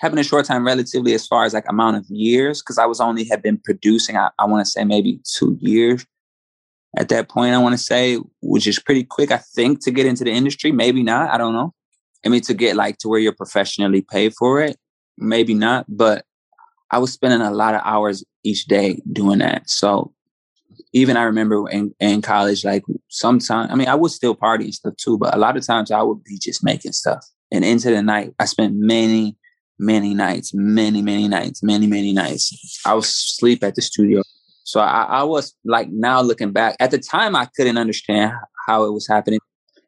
having 0.00 0.18
a 0.18 0.22
short 0.22 0.44
time 0.44 0.64
relatively 0.64 1.14
as 1.14 1.26
far 1.26 1.44
as 1.44 1.54
like 1.54 1.68
amount 1.68 1.96
of 1.96 2.06
years 2.08 2.62
because 2.62 2.78
I 2.78 2.86
was 2.86 3.00
only 3.00 3.24
had 3.24 3.42
been 3.42 3.58
producing. 3.58 4.16
I, 4.16 4.30
I 4.38 4.46
want 4.46 4.64
to 4.64 4.70
say 4.70 4.84
maybe 4.84 5.20
two 5.24 5.58
years, 5.60 6.06
at 6.96 7.08
that 7.08 7.28
point, 7.28 7.54
I 7.54 7.58
want 7.58 7.72
to 7.72 7.78
say, 7.78 8.18
which 8.40 8.66
is 8.66 8.78
pretty 8.78 9.04
quick, 9.04 9.32
I 9.32 9.38
think, 9.38 9.82
to 9.84 9.90
get 9.90 10.06
into 10.06 10.24
the 10.24 10.30
industry. 10.30 10.72
Maybe 10.72 11.02
not. 11.02 11.30
I 11.30 11.38
don't 11.38 11.52
know. 11.52 11.74
I 12.24 12.28
mean, 12.28 12.40
to 12.42 12.54
get 12.54 12.76
like 12.76 12.98
to 12.98 13.08
where 13.08 13.20
you're 13.20 13.34
professionally 13.34 14.02
paid 14.02 14.34
for 14.38 14.60
it, 14.60 14.76
maybe 15.18 15.54
not. 15.54 15.86
But 15.88 16.24
I 16.90 16.98
was 16.98 17.12
spending 17.12 17.40
a 17.40 17.50
lot 17.50 17.74
of 17.74 17.82
hours 17.84 18.24
each 18.42 18.64
day 18.66 19.00
doing 19.12 19.38
that. 19.38 19.68
So 19.68 20.12
even 20.92 21.16
I 21.16 21.24
remember 21.24 21.68
in, 21.68 21.94
in 22.00 22.22
college, 22.22 22.64
like 22.64 22.84
sometimes, 23.08 23.70
I 23.70 23.74
mean, 23.74 23.88
I 23.88 23.94
would 23.94 24.10
still 24.10 24.34
party 24.34 24.64
and 24.64 24.74
stuff 24.74 24.96
too, 24.96 25.18
but 25.18 25.34
a 25.34 25.38
lot 25.38 25.56
of 25.56 25.66
times 25.66 25.90
I 25.90 26.02
would 26.02 26.22
be 26.24 26.38
just 26.38 26.64
making 26.64 26.92
stuff. 26.92 27.24
And 27.52 27.64
into 27.64 27.90
the 27.90 28.02
night, 28.02 28.34
I 28.38 28.46
spent 28.46 28.74
many, 28.74 29.36
many 29.78 30.14
nights, 30.14 30.52
many, 30.54 31.02
many 31.02 31.28
nights, 31.28 31.62
many, 31.62 31.86
many 31.86 32.12
nights. 32.12 32.80
I 32.84 32.94
was 32.94 33.08
sleep 33.08 33.62
at 33.62 33.74
the 33.74 33.82
studio 33.82 34.22
so 34.64 34.80
I, 34.80 35.04
I 35.04 35.22
was 35.22 35.54
like 35.64 35.90
now 35.90 36.22
looking 36.22 36.50
back 36.50 36.76
at 36.80 36.90
the 36.90 36.98
time 36.98 37.36
I 37.36 37.46
couldn't 37.54 37.78
understand 37.78 38.32
how 38.66 38.84
it 38.84 38.92
was 38.92 39.06
happening. 39.06 39.38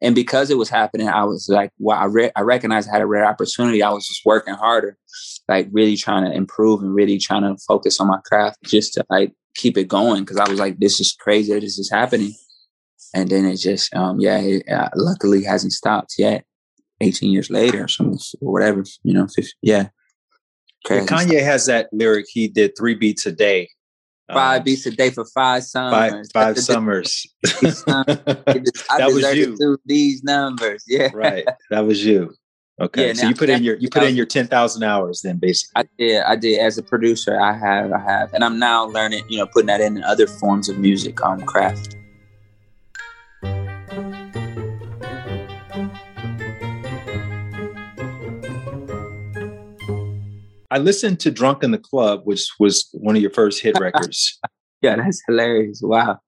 And 0.02 0.14
because 0.14 0.50
it 0.50 0.59
was 0.59 0.68
happening, 0.68 1.09
I 1.09 1.24
was 1.24 1.48
like, 1.48 1.70
well, 1.78 1.98
I, 1.98 2.04
re- 2.04 2.30
I 2.37 2.42
recognized 2.42 2.88
I 2.88 2.92
had 2.92 3.02
a 3.02 3.06
rare 3.06 3.26
opportunity. 3.26 3.82
I 3.82 3.90
was 3.90 4.06
just 4.06 4.24
working 4.24 4.54
harder, 4.54 4.96
like 5.48 5.68
really 5.72 5.96
trying 5.96 6.24
to 6.24 6.32
improve 6.32 6.82
and 6.82 6.94
really 6.94 7.18
trying 7.18 7.42
to 7.42 7.56
focus 7.66 8.00
on 8.00 8.09
my 8.09 8.18
craft 8.24 8.59
just 8.64 8.94
to 8.94 9.04
like 9.09 9.32
keep 9.54 9.78
it 9.78 9.88
going. 9.88 10.24
Cause 10.26 10.37
I 10.37 10.48
was 10.48 10.59
like, 10.59 10.78
this 10.78 11.00
is 11.00 11.16
crazy. 11.18 11.59
This 11.59 11.78
is 11.78 11.90
happening. 11.90 12.32
And 13.14 13.30
then 13.30 13.46
it 13.46 13.56
just, 13.56 13.94
um, 13.94 14.20
yeah, 14.20 14.38
it 14.38 14.68
uh, 14.68 14.90
luckily 14.94 15.44
hasn't 15.44 15.72
stopped 15.72 16.14
yet. 16.18 16.44
18 17.02 17.30
years 17.30 17.50
later 17.50 17.85
or 17.85 17.88
something, 17.88 18.18
or 18.40 18.52
whatever, 18.52 18.82
you 19.02 19.12
know, 19.12 19.26
50, 19.26 19.52
yeah. 19.61 19.88
Kanye 20.87 21.42
has 21.42 21.66
that 21.66 21.88
lyric. 21.92 22.24
He 22.28 22.48
did 22.48 22.72
three 22.76 22.94
beats 22.94 23.26
a 23.26 23.32
day 23.32 23.68
Five 24.32 24.58
um, 24.58 24.64
beats 24.64 24.84
a 24.86 24.90
day 24.90 25.10
for 25.10 25.24
five 25.24 25.62
summers. 25.62 26.30
Five, 26.32 26.56
five 26.56 26.58
summers. 26.62 27.26
that 27.42 29.10
was 29.12 29.36
you. 29.36 29.78
These 29.86 30.24
numbers, 30.24 30.84
yeah. 30.88 31.10
Right. 31.14 31.46
That 31.70 31.86
was 31.86 32.04
you. 32.04 32.34
Okay. 32.78 33.06
Yeah, 33.06 33.12
so 33.14 33.22
now, 33.22 33.28
you 33.28 33.34
put 33.34 33.48
in 33.48 33.62
your 33.62 33.76
you 33.76 33.88
put 33.88 34.02
in 34.02 34.16
your 34.16 34.26
ten 34.26 34.48
thousand 34.48 34.82
hours 34.82 35.22
then 35.22 35.38
basically. 35.38 35.80
I 35.80 35.84
did. 35.96 36.22
I 36.22 36.36
did. 36.36 36.58
As 36.58 36.76
a 36.76 36.82
producer, 36.82 37.40
I 37.40 37.52
have. 37.56 37.92
I 37.92 38.00
have, 38.00 38.34
and 38.34 38.44
I'm 38.44 38.58
now 38.58 38.84
learning. 38.86 39.24
You 39.28 39.38
know, 39.38 39.46
putting 39.46 39.68
that 39.68 39.80
in 39.80 40.02
other 40.02 40.26
forms 40.26 40.68
of 40.68 40.78
music, 40.78 41.22
um, 41.22 41.40
craft. 41.42 41.95
I 50.76 50.78
listened 50.78 51.20
to 51.20 51.30
Drunk 51.30 51.62
in 51.62 51.70
the 51.70 51.78
Club, 51.78 52.20
which 52.24 52.46
was 52.60 52.86
one 52.92 53.16
of 53.16 53.22
your 53.22 53.30
first 53.30 53.62
hit 53.62 53.78
records. 53.80 54.38
yeah, 54.82 54.96
that's 54.96 55.22
hilarious. 55.26 55.80
Wow. 55.82 56.18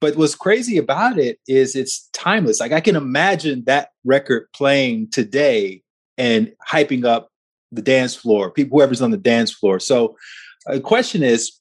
But 0.00 0.16
what's 0.16 0.34
crazy 0.34 0.76
about 0.76 1.20
it 1.20 1.38
is 1.46 1.76
it's 1.76 2.08
timeless. 2.12 2.58
Like 2.58 2.72
I 2.72 2.80
can 2.80 2.96
imagine 2.96 3.62
that 3.66 3.90
record 4.04 4.48
playing 4.56 5.10
today 5.12 5.84
and 6.18 6.50
hyping 6.68 7.04
up 7.04 7.28
the 7.70 7.80
dance 7.80 8.16
floor, 8.16 8.50
people, 8.50 8.76
whoever's 8.76 9.02
on 9.02 9.12
the 9.12 9.16
dance 9.16 9.52
floor. 9.52 9.78
So 9.78 10.16
uh, 10.66 10.74
the 10.74 10.80
question 10.80 11.22
is, 11.22 11.60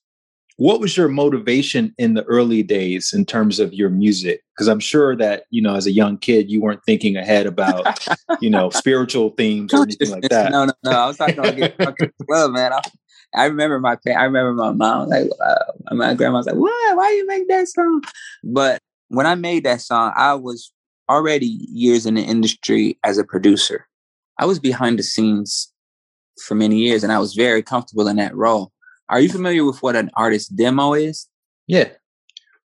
what 0.62 0.80
was 0.80 0.96
your 0.96 1.08
motivation 1.08 1.92
in 1.98 2.14
the 2.14 2.24
early 2.26 2.62
days 2.62 3.14
in 3.14 3.26
terms 3.26 3.60
of 3.60 3.74
your 3.74 3.90
music? 3.90 4.44
Because 4.54 4.68
i'm 4.68 4.80
sure 4.80 5.16
that 5.16 5.46
you 5.50 5.60
know 5.60 5.74
as 5.74 5.88
a 5.88 5.92
young 5.92 6.20
kid 6.20 6.52
you 6.52 6.62
weren't 6.62 6.84
thinking 6.86 7.18
ahead 7.18 7.48
about 7.48 8.00
you 8.42 8.50
know 8.50 8.70
spiritual 8.82 9.32
themes 9.32 9.74
or 9.74 9.82
anything 9.82 10.12
like 10.12 10.22
that. 10.30 10.52
no 10.52 10.66
no 10.66 10.74
no 10.84 10.92
i 10.92 11.08
was 11.08 11.18
talking 11.18 11.40
about 11.40 11.58
get 11.58 11.76
the 11.80 12.12
club 12.30 12.52
man. 12.52 12.74
I, 12.74 12.82
I, 13.34 13.46
remember 13.46 13.80
my 13.80 13.98
i 14.16 14.24
remember 14.24 14.54
my 14.54 14.72
mom 14.72 15.10
like 15.10 15.32
uh, 15.44 15.96
my 15.96 16.14
grandma 16.14 16.38
was 16.38 16.46
like 16.46 16.56
what? 16.56 16.96
Why 16.96 17.10
you 17.10 17.26
make 17.26 17.48
that 17.48 17.68
song? 17.68 18.04
But 18.44 18.84
when 19.08 19.26
i 19.26 19.34
made 19.34 19.64
that 19.64 19.82
song 19.82 20.14
i 20.16 20.36
was 20.36 20.72
already 21.10 21.58
years 21.72 22.06
in 22.06 22.14
the 22.14 22.22
industry 22.22 23.00
as 23.04 23.18
a 23.18 23.24
producer. 23.24 23.88
I 24.38 24.46
was 24.46 24.60
behind 24.60 25.00
the 25.00 25.04
scenes 25.04 25.74
for 26.46 26.54
many 26.54 26.78
years 26.78 27.04
and 27.04 27.12
i 27.12 27.20
was 27.20 27.34
very 27.34 27.64
comfortable 27.64 28.08
in 28.08 28.18
that 28.18 28.36
role 28.36 28.72
are 29.12 29.20
you 29.20 29.30
familiar 29.30 29.66
with 29.66 29.84
what 29.84 29.96
an 29.96 30.10
artist 30.16 30.56
demo 30.56 30.94
is? 30.94 31.28
Yeah. 31.68 31.90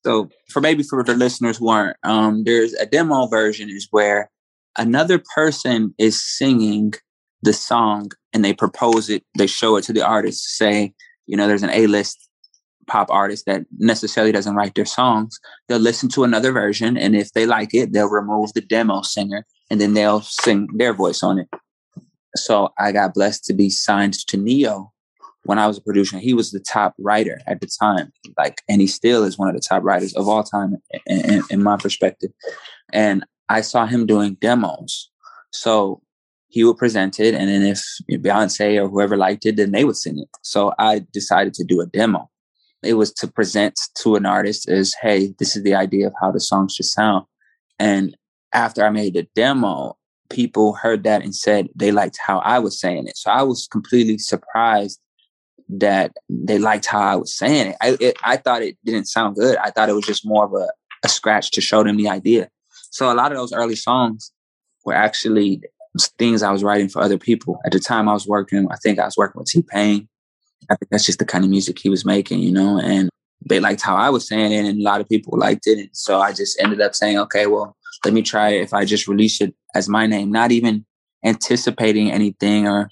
So 0.05 0.29
for 0.51 0.61
maybe 0.61 0.83
for 0.83 1.05
the 1.05 1.15
listeners 1.15 1.57
who 1.57 1.69
aren't, 1.69 1.97
um, 2.03 2.43
there's 2.45 2.75
a 2.75 2.85
demo 2.85 3.29
version 3.29 3.71
is 3.71 3.87
where 3.93 4.29
another 4.77 5.23
person 5.35 5.95
is 5.99 6.21
singing 6.21 6.95
the 7.43 7.53
song 7.53 8.11
and 8.33 8.45
they 8.45 8.53
propose 8.53 9.09
it, 9.09 9.23
they 9.39 9.47
show 9.47 9.77
it 9.77 9.85
to 9.85 9.93
the 9.93 10.05
artist. 10.05 10.57
Say, 10.57 10.93
you 11.27 11.37
know, 11.37 11.47
there's 11.47 11.63
an 11.63 11.71
A-list 11.71 12.29
pop 12.89 13.09
artist 13.11 13.47
that 13.47 13.63
necessarily 13.79 14.33
doesn't 14.33 14.57
write 14.57 14.75
their 14.75 14.85
songs. 14.85 15.39
They'll 15.69 15.79
listen 15.79 16.09
to 16.11 16.25
another 16.25 16.51
version, 16.51 16.97
and 16.97 17.15
if 17.15 17.33
they 17.33 17.47
like 17.47 17.73
it, 17.73 17.93
they'll 17.93 18.11
remove 18.11 18.53
the 18.53 18.61
demo 18.61 19.03
singer 19.03 19.47
and 19.71 19.81
then 19.81 19.95
they'll 19.95 20.21
sing 20.21 20.69
their 20.75 20.93
voice 20.93 21.23
on 21.23 21.39
it. 21.39 21.49
So 22.35 22.71
I 22.79 22.91
got 22.93 23.15
blessed 23.15 23.45
to 23.45 23.55
be 23.55 23.71
signed 23.71 24.15
to 24.27 24.37
Ne-Yo 24.37 24.92
when 25.45 25.59
I 25.59 25.67
was 25.67 25.79
a 25.79 25.83
producer, 25.83 26.19
he 26.19 26.35
was 26.35 26.51
the 26.51 26.61
top 26.61 26.95
writer 26.99 27.41
at 27.47 27.61
the 27.61 27.69
time. 27.81 28.13
Like, 28.39 28.63
and 28.69 28.81
he 28.81 28.87
still 28.87 29.25
is 29.25 29.39
one 29.39 29.49
of 29.49 29.55
the 29.55 29.61
top 29.61 29.83
writers 29.83 30.15
of 30.15 30.29
all 30.29 30.45
time, 30.45 30.77
in, 31.07 31.31
in, 31.31 31.43
in 31.51 31.63
my 31.63 31.77
perspective. 31.77 32.31
And 32.93 33.25
I 33.49 33.61
saw 33.61 33.87
him 33.87 34.07
doing 34.07 34.37
demos. 34.41 35.11
So 35.51 36.01
he 36.49 36.65
would 36.65 36.77
present 36.77 37.19
it, 37.19 37.35
and 37.35 37.49
then 37.49 37.63
if 37.63 37.83
Beyonce 38.11 38.83
or 38.83 38.89
whoever 38.89 39.17
liked 39.17 39.47
it, 39.47 39.57
then 39.57 39.73
they 39.73 39.85
would 39.85 39.97
sing 39.97 40.19
it. 40.19 40.29
So 40.43 40.75
I 40.79 41.05
decided 41.13 41.55
to 41.55 41.65
do 41.65 41.81
a 41.81 41.87
demo. 41.87 42.29
It 42.83 42.95
was 42.95 43.13
to 43.15 43.27
present 43.27 43.81
to 43.99 44.17
an 44.17 44.27
artist 44.27 44.69
as, 44.69 44.95
hey, 45.01 45.35
this 45.39 45.57
is 45.57 45.63
the 45.63 45.75
idea 45.75 46.07
of 46.07 46.15
how 46.21 46.31
the 46.31 46.41
song 46.41 46.69
should 46.69 46.87
sound. 46.87 47.25
And 47.79 48.17
after 48.53 48.85
I 48.85 48.91
made 48.91 49.15
the 49.15 49.27
demo, 49.35 49.97
people 50.29 50.75
heard 50.75 51.05
that 51.05 51.23
and 51.23 51.35
said 51.35 51.69
they 51.75 51.91
liked 51.91 52.19
how 52.25 52.41
I 52.41 52.59
was 52.59 52.79
saying 52.79 53.07
it. 53.07 53.17
So 53.17 53.31
I 53.31 53.43
was 53.43 53.69
completely 53.71 54.19
surprised 54.19 55.01
that 55.79 56.13
they 56.29 56.59
liked 56.59 56.87
how 56.87 57.01
I 57.01 57.17
was 57.17 57.37
saying 57.37 57.69
it. 57.69 57.77
I, 57.81 57.97
it, 58.01 58.17
I 58.23 58.37
thought 58.37 58.63
it 58.63 58.77
didn't 58.85 59.07
sound 59.07 59.37
good. 59.37 59.57
I 59.57 59.71
thought 59.71 59.89
it 59.89 59.95
was 59.95 60.07
just 60.07 60.27
more 60.27 60.45
of 60.45 60.53
a, 60.53 60.69
a 61.05 61.09
scratch 61.09 61.51
to 61.53 61.61
show 61.61 61.83
them 61.83 61.97
the 61.97 62.09
idea. 62.09 62.49
So 62.91 63.13
a 63.13 63.15
lot 63.15 63.33
of 63.33 63.39
those 63.39 63.53
early 63.53 63.77
songs 63.77 64.33
were 64.85 64.95
actually 64.95 65.63
things 66.19 66.43
I 66.43 66.53
was 66.53 66.65
writing 66.65 66.89
for 66.89 67.03
other 67.03 67.19
people. 67.19 67.59
At 67.65 67.73
the 67.73 67.81
time 67.81 68.09
I 68.09 68.13
was 68.13 68.27
working, 68.27 68.67
I 68.71 68.77
think 68.77 68.99
I 68.99 69.05
was 69.05 69.17
working 69.17 69.39
with 69.39 69.49
T 69.49 69.63
Pain. 69.63 70.09
I 70.71 70.77
think 70.77 70.91
that's 70.91 71.07
just 71.07 71.19
the 71.19 71.25
kind 71.25 71.45
of 71.45 71.51
music 71.51 71.79
he 71.79 71.89
was 71.89 72.05
making, 72.05 72.41
you 72.41 72.53
know, 72.53 72.79
and 72.79 73.09
they 73.49 73.61
liked 73.61 73.83
how 73.83 73.97
I 73.97 74.11
was 74.11 74.29
saying 74.29 74.53
it 74.53 74.65
and 74.65 74.81
a 74.81 74.85
lot 74.85 75.01
of 75.01 75.09
people 75.09 75.39
liked 75.39 75.67
it. 75.67 75.79
And 75.79 75.91
so 75.93 76.21
I 76.21 76.33
just 76.33 76.61
ended 76.61 76.81
up 76.81 76.95
saying, 76.95 77.19
okay, 77.19 77.47
well, 77.47 77.77
let 78.05 78.15
me 78.15 78.23
try 78.23 78.51
it 78.51 78.63
if 78.63 78.73
I 78.73 78.85
just 78.85 79.09
release 79.09 79.41
it 79.41 79.55
as 79.75 79.89
my 79.89 80.07
name, 80.07 80.31
not 80.31 80.53
even 80.53 80.85
anticipating 81.25 82.11
anything 82.11 82.69
or 82.69 82.89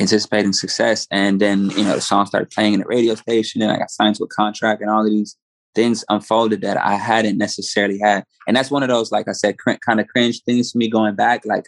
anticipating 0.00 0.52
success. 0.52 1.06
And 1.10 1.40
then, 1.40 1.70
you 1.70 1.84
know, 1.84 1.94
the 1.94 2.00
song 2.00 2.26
started 2.26 2.50
playing 2.50 2.74
in 2.74 2.80
the 2.80 2.86
radio 2.86 3.14
station 3.14 3.62
and 3.62 3.70
I 3.70 3.78
got 3.78 3.90
signed 3.90 4.16
to 4.16 4.24
a 4.24 4.28
contract 4.28 4.80
and 4.80 4.90
all 4.90 5.04
of 5.04 5.10
these 5.10 5.36
things 5.74 6.04
unfolded 6.08 6.62
that 6.62 6.78
I 6.78 6.94
hadn't 6.94 7.38
necessarily 7.38 7.98
had. 8.02 8.24
And 8.48 8.56
that's 8.56 8.70
one 8.70 8.82
of 8.82 8.88
those, 8.88 9.12
like 9.12 9.28
I 9.28 9.32
said, 9.32 9.58
cr- 9.58 9.72
kind 9.84 10.00
of 10.00 10.08
cringe 10.08 10.42
things 10.42 10.72
for 10.72 10.78
me 10.78 10.88
going 10.88 11.14
back, 11.14 11.42
like 11.44 11.66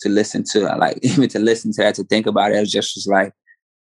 to 0.00 0.08
listen 0.08 0.44
to, 0.52 0.70
uh, 0.70 0.76
like 0.76 0.98
even 1.02 1.28
to 1.30 1.38
listen 1.38 1.72
to 1.72 1.82
that, 1.82 1.94
to 1.94 2.04
think 2.04 2.26
about 2.26 2.50
it, 2.50 2.56
it 2.56 2.60
was 2.60 2.72
just 2.72 2.96
was 2.96 3.06
like, 3.06 3.32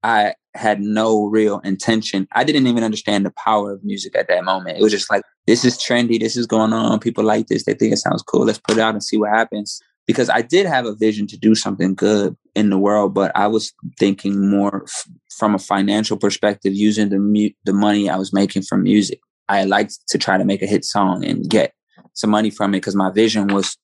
I 0.03 0.35
had 0.55 0.81
no 0.81 1.25
real 1.25 1.59
intention. 1.59 2.27
I 2.33 2.43
didn't 2.43 2.67
even 2.67 2.83
understand 2.83 3.25
the 3.25 3.33
power 3.43 3.71
of 3.71 3.83
music 3.83 4.15
at 4.15 4.27
that 4.27 4.43
moment. 4.43 4.77
It 4.77 4.81
was 4.81 4.91
just 4.91 5.11
like, 5.11 5.21
this 5.47 5.63
is 5.63 5.77
trendy. 5.77 6.19
This 6.19 6.35
is 6.35 6.47
going 6.47 6.73
on. 6.73 6.99
People 6.99 7.23
like 7.23 7.47
this. 7.47 7.65
They 7.65 7.73
think 7.73 7.93
it 7.93 7.97
sounds 7.97 8.23
cool. 8.23 8.45
Let's 8.45 8.59
put 8.59 8.77
it 8.77 8.81
out 8.81 8.93
and 8.93 9.03
see 9.03 9.17
what 9.17 9.29
happens 9.29 9.79
because 10.07 10.29
I 10.29 10.41
did 10.41 10.65
have 10.65 10.85
a 10.85 10.95
vision 10.95 11.27
to 11.27 11.37
do 11.37 11.55
something 11.55 11.93
good 11.93 12.35
in 12.55 12.69
the 12.69 12.77
world, 12.77 13.13
but 13.13 13.31
I 13.35 13.47
was 13.47 13.73
thinking 13.97 14.49
more 14.49 14.83
f- 14.83 15.07
from 15.37 15.55
a 15.55 15.59
financial 15.59 16.17
perspective, 16.17 16.73
using 16.73 17.09
the 17.09 17.19
mu- 17.19 17.49
the 17.65 17.73
money 17.73 18.09
I 18.09 18.17
was 18.17 18.33
making 18.33 18.63
from 18.63 18.83
music. 18.83 19.19
I 19.47 19.63
liked 19.63 19.97
to 20.09 20.17
try 20.17 20.37
to 20.37 20.45
make 20.45 20.61
a 20.61 20.67
hit 20.67 20.85
song 20.85 21.25
and 21.25 21.49
get 21.49 21.73
some 22.13 22.29
money 22.29 22.49
from 22.49 22.73
it 22.73 22.77
because 22.77 22.95
my 22.95 23.11
vision 23.11 23.47
was 23.47 23.77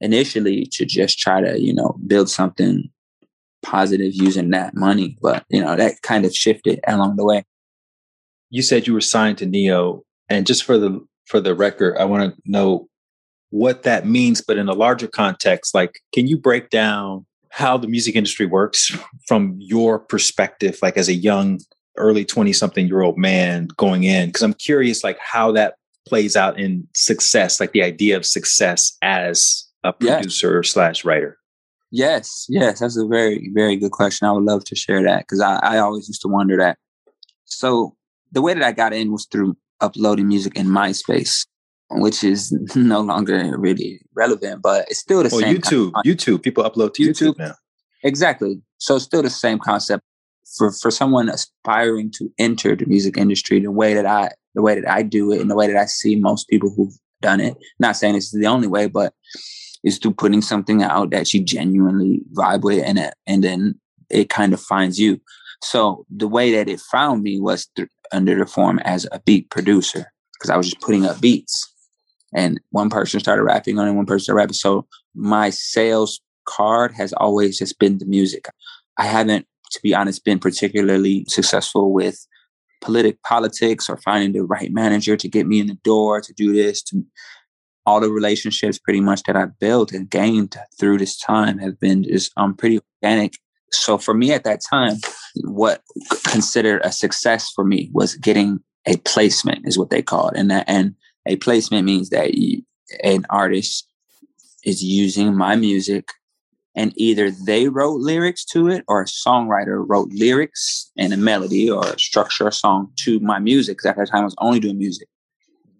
initially 0.00 0.66
to 0.72 0.84
just 0.84 1.18
try 1.18 1.40
to, 1.40 1.60
you 1.60 1.74
know, 1.74 1.96
build 2.06 2.30
something 2.30 2.90
positive 3.62 4.14
using 4.14 4.50
that 4.50 4.74
money. 4.74 5.16
But, 5.22 5.44
you 5.48 5.62
know, 5.62 5.76
that 5.76 6.02
kind 6.02 6.24
of 6.24 6.34
shifted 6.34 6.80
along 6.86 7.16
the 7.16 7.24
way. 7.24 7.44
You 8.50 8.62
said 8.62 8.86
you 8.86 8.94
were 8.94 9.00
signed 9.00 9.38
to 9.38 9.46
Ne-Yo. 9.46 10.04
And 10.28 10.46
just 10.46 10.64
for 10.64 10.78
the 10.78 11.00
for 11.26 11.40
the 11.40 11.54
record, 11.54 11.96
I 11.98 12.04
want 12.04 12.34
to 12.34 12.42
know 12.44 12.88
what 13.50 13.84
that 13.84 14.06
means, 14.06 14.42
but 14.42 14.58
in 14.58 14.68
a 14.68 14.72
larger 14.72 15.06
context, 15.06 15.74
like, 15.74 16.00
can 16.12 16.26
you 16.26 16.36
break 16.36 16.70
down 16.70 17.24
how 17.54 17.76
the 17.76 17.86
music 17.86 18.16
industry 18.16 18.46
works 18.46 18.90
from 19.28 19.54
your 19.60 20.00
perspective, 20.00 20.76
like 20.82 20.96
as 20.96 21.08
a 21.08 21.14
young, 21.14 21.60
early 21.96 22.24
20 22.24 22.52
something 22.52 22.88
year 22.88 23.02
old 23.02 23.16
man 23.16 23.68
going 23.76 24.02
in? 24.02 24.26
Because 24.26 24.42
I'm 24.42 24.54
curious, 24.54 25.04
like, 25.04 25.18
how 25.20 25.52
that 25.52 25.76
plays 26.04 26.34
out 26.34 26.58
in 26.58 26.88
success, 26.94 27.60
like 27.60 27.70
the 27.70 27.84
idea 27.84 28.16
of 28.16 28.26
success 28.26 28.98
as 29.02 29.68
a 29.84 29.92
producer 29.92 30.64
slash 30.64 31.04
writer. 31.04 31.38
Yes, 31.92 32.46
yes, 32.48 32.80
that's 32.80 32.96
a 32.96 33.06
very, 33.06 33.48
very 33.54 33.76
good 33.76 33.92
question. 33.92 34.26
I 34.26 34.32
would 34.32 34.42
love 34.42 34.64
to 34.64 34.74
share 34.74 35.04
that 35.04 35.20
because 35.20 35.40
I, 35.40 35.58
I 35.58 35.78
always 35.78 36.08
used 36.08 36.22
to 36.22 36.28
wonder 36.28 36.56
that. 36.56 36.76
So 37.44 37.94
the 38.32 38.42
way 38.42 38.54
that 38.54 38.64
I 38.64 38.72
got 38.72 38.92
in 38.92 39.12
was 39.12 39.28
through 39.30 39.56
uploading 39.80 40.26
music 40.26 40.56
in 40.56 40.66
MySpace 40.66 41.46
which 42.00 42.24
is 42.24 42.52
no 42.76 43.00
longer 43.00 43.54
really 43.58 44.00
relevant, 44.14 44.62
but 44.62 44.86
it's 44.88 45.00
still 45.00 45.22
the 45.22 45.30
well, 45.30 45.40
same. 45.40 45.56
YouTube, 45.56 45.92
YouTube, 46.04 46.42
people 46.42 46.64
upload 46.64 46.94
to 46.94 47.02
YouTube, 47.02 47.34
YouTube 47.34 47.38
now. 47.38 47.54
Exactly. 48.02 48.60
So 48.78 48.96
it's 48.96 49.04
still 49.04 49.22
the 49.22 49.30
same 49.30 49.58
concept 49.58 50.04
for 50.56 50.72
for 50.72 50.90
someone 50.90 51.28
aspiring 51.28 52.10
to 52.12 52.30
enter 52.38 52.76
the 52.76 52.86
music 52.86 53.16
industry 53.16 53.60
the 53.60 53.70
way 53.70 53.94
that 53.94 54.06
I 54.06 54.30
the 54.54 54.62
way 54.62 54.78
that 54.78 54.88
I 54.88 55.02
do 55.02 55.32
it 55.32 55.40
and 55.40 55.50
the 55.50 55.56
way 55.56 55.66
that 55.66 55.76
I 55.76 55.86
see 55.86 56.16
most 56.16 56.48
people 56.48 56.70
who've 56.70 56.94
done 57.22 57.40
it. 57.40 57.56
Not 57.78 57.96
saying 57.96 58.14
this 58.14 58.32
is 58.32 58.40
the 58.40 58.46
only 58.46 58.68
way, 58.68 58.86
but 58.86 59.14
it's 59.82 59.98
through 59.98 60.14
putting 60.14 60.42
something 60.42 60.82
out 60.82 61.10
that 61.10 61.32
you 61.32 61.42
genuinely 61.42 62.22
vibe 62.32 62.62
with 62.62 62.84
and 62.84 62.98
it, 62.98 63.14
and 63.26 63.42
then 63.42 63.80
it 64.10 64.30
kind 64.30 64.52
of 64.52 64.60
finds 64.60 64.98
you. 64.98 65.20
So 65.62 66.04
the 66.14 66.28
way 66.28 66.52
that 66.52 66.68
it 66.68 66.80
found 66.80 67.22
me 67.22 67.40
was 67.40 67.66
th- 67.74 67.88
under 68.12 68.36
the 68.36 68.46
form 68.46 68.78
as 68.80 69.06
a 69.12 69.20
beat 69.20 69.50
producer 69.50 70.12
because 70.34 70.50
I 70.50 70.56
was 70.56 70.66
just 70.70 70.80
putting 70.80 71.06
up 71.06 71.20
beats. 71.20 71.72
And 72.34 72.60
one 72.70 72.90
person 72.90 73.20
started 73.20 73.44
rapping 73.44 73.78
on 73.78 73.88
it, 73.88 73.92
one 73.92 74.06
person 74.06 74.24
started 74.24 74.38
rapping. 74.38 74.54
So 74.54 74.86
my 75.14 75.50
sales 75.50 76.20
card 76.46 76.92
has 76.92 77.12
always 77.14 77.58
just 77.58 77.78
been 77.78 77.98
the 77.98 78.06
music. 78.06 78.46
I 78.98 79.06
haven't, 79.06 79.46
to 79.70 79.80
be 79.82 79.94
honest, 79.94 80.24
been 80.24 80.38
particularly 80.38 81.24
successful 81.28 81.92
with 81.92 82.26
politic 82.82 83.22
politics 83.22 83.88
or 83.88 83.96
finding 83.96 84.32
the 84.32 84.44
right 84.44 84.72
manager 84.72 85.16
to 85.16 85.28
get 85.28 85.46
me 85.46 85.60
in 85.60 85.68
the 85.68 85.78
door 85.84 86.20
to 86.20 86.32
do 86.34 86.52
this. 86.52 86.82
To 86.84 87.04
all 87.86 88.00
the 88.00 88.10
relationships 88.10 88.78
pretty 88.78 89.00
much 89.00 89.22
that 89.24 89.36
I've 89.36 89.58
built 89.58 89.92
and 89.92 90.08
gained 90.08 90.56
through 90.78 90.98
this 90.98 91.18
time 91.18 91.58
have 91.58 91.78
been 91.78 92.02
just 92.02 92.32
um 92.36 92.54
pretty 92.54 92.80
organic. 93.02 93.34
So 93.72 93.98
for 93.98 94.14
me 94.14 94.32
at 94.32 94.44
that 94.44 94.60
time, 94.68 94.96
what 95.42 95.82
considered 96.26 96.80
a 96.84 96.92
success 96.92 97.50
for 97.50 97.64
me 97.64 97.90
was 97.92 98.14
getting 98.16 98.60
a 98.86 98.96
placement 98.98 99.66
is 99.66 99.78
what 99.78 99.90
they 99.90 100.02
call 100.02 100.28
it. 100.28 100.36
And 100.36 100.50
that, 100.50 100.64
and 100.68 100.94
a 101.26 101.36
placement 101.36 101.84
means 101.84 102.10
that 102.10 102.30
an 103.02 103.26
artist 103.30 103.88
is 104.64 104.82
using 104.82 105.36
my 105.36 105.56
music 105.56 106.08
and 106.76 106.92
either 106.96 107.30
they 107.30 107.68
wrote 107.68 108.00
lyrics 108.00 108.44
to 108.46 108.68
it 108.68 108.84
or 108.88 109.02
a 109.02 109.06
songwriter 109.06 109.84
wrote 109.86 110.10
lyrics 110.12 110.90
and 110.98 111.12
a 111.12 111.16
melody 111.16 111.70
or 111.70 111.86
a 111.86 111.98
structure 111.98 112.48
a 112.48 112.52
song 112.52 112.90
to 112.96 113.20
my 113.20 113.38
music. 113.38 113.78
Cause 113.78 113.86
at 113.86 113.96
that 113.96 114.10
time 114.10 114.22
I 114.22 114.24
was 114.24 114.34
only 114.38 114.58
doing 114.58 114.78
music. 114.78 115.08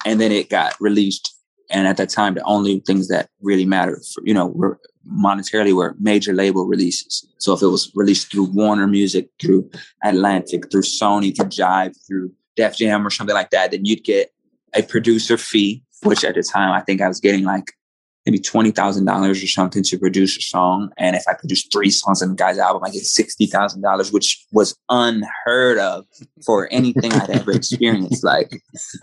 And 0.04 0.20
then 0.20 0.30
it 0.30 0.50
got 0.50 0.74
released. 0.80 1.34
And 1.70 1.88
at 1.88 1.96
that 1.96 2.10
time, 2.10 2.34
the 2.34 2.44
only 2.44 2.80
things 2.80 3.08
that 3.08 3.30
really 3.40 3.64
mattered, 3.64 4.02
for, 4.12 4.22
you 4.24 4.34
know, 4.34 4.46
were 4.46 4.78
monetarily 5.10 5.74
were 5.74 5.96
major 5.98 6.34
label 6.34 6.66
releases. 6.66 7.26
So 7.38 7.54
if 7.54 7.62
it 7.62 7.68
was 7.68 7.90
released 7.94 8.30
through 8.30 8.50
Warner 8.52 8.86
Music, 8.86 9.30
through 9.40 9.70
Atlantic, 10.04 10.70
through 10.70 10.82
Sony, 10.82 11.34
through 11.34 11.46
Jive, 11.46 11.96
through 12.06 12.32
Def 12.54 12.76
Jam 12.76 13.06
or 13.06 13.10
something 13.10 13.34
like 13.34 13.50
that, 13.50 13.70
then 13.70 13.86
you'd 13.86 14.04
get 14.04 14.33
a 14.74 14.82
producer 14.82 15.36
fee, 15.36 15.82
which 16.02 16.24
at 16.24 16.34
the 16.34 16.42
time 16.42 16.72
I 16.72 16.80
think 16.80 17.00
I 17.00 17.08
was 17.08 17.20
getting 17.20 17.44
like 17.44 17.72
maybe 18.26 18.38
twenty 18.38 18.70
thousand 18.70 19.04
dollars 19.04 19.42
or 19.42 19.46
something 19.46 19.82
to 19.84 19.98
produce 19.98 20.36
a 20.36 20.40
song. 20.40 20.90
And 20.96 21.16
if 21.16 21.24
I 21.28 21.34
produced 21.34 21.72
three 21.72 21.90
songs 21.90 22.22
on 22.22 22.30
the 22.30 22.34
guy's 22.34 22.58
album, 22.58 22.82
I 22.84 22.90
get 22.90 23.02
sixty 23.02 23.46
thousand 23.46 23.82
dollars, 23.82 24.12
which 24.12 24.44
was 24.52 24.76
unheard 24.88 25.78
of 25.78 26.06
for 26.44 26.68
anything 26.70 27.12
I'd 27.12 27.30
ever 27.30 27.52
experienced. 27.52 28.24
Like, 28.34 28.62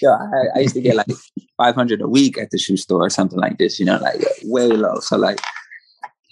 yeah, 0.00 0.10
I, 0.10 0.56
I, 0.56 0.58
used 0.60 0.74
to 0.74 0.80
get 0.80 0.94
like 0.94 1.08
five 1.56 1.74
hundred 1.74 2.00
a 2.00 2.08
week 2.08 2.38
at 2.38 2.50
the 2.50 2.58
shoe 2.58 2.76
store 2.76 3.04
or 3.04 3.10
something 3.10 3.38
like 3.38 3.58
this. 3.58 3.80
You 3.80 3.86
know, 3.86 3.98
like 3.98 4.24
way 4.44 4.68
low. 4.68 5.00
So 5.00 5.16
like, 5.16 5.40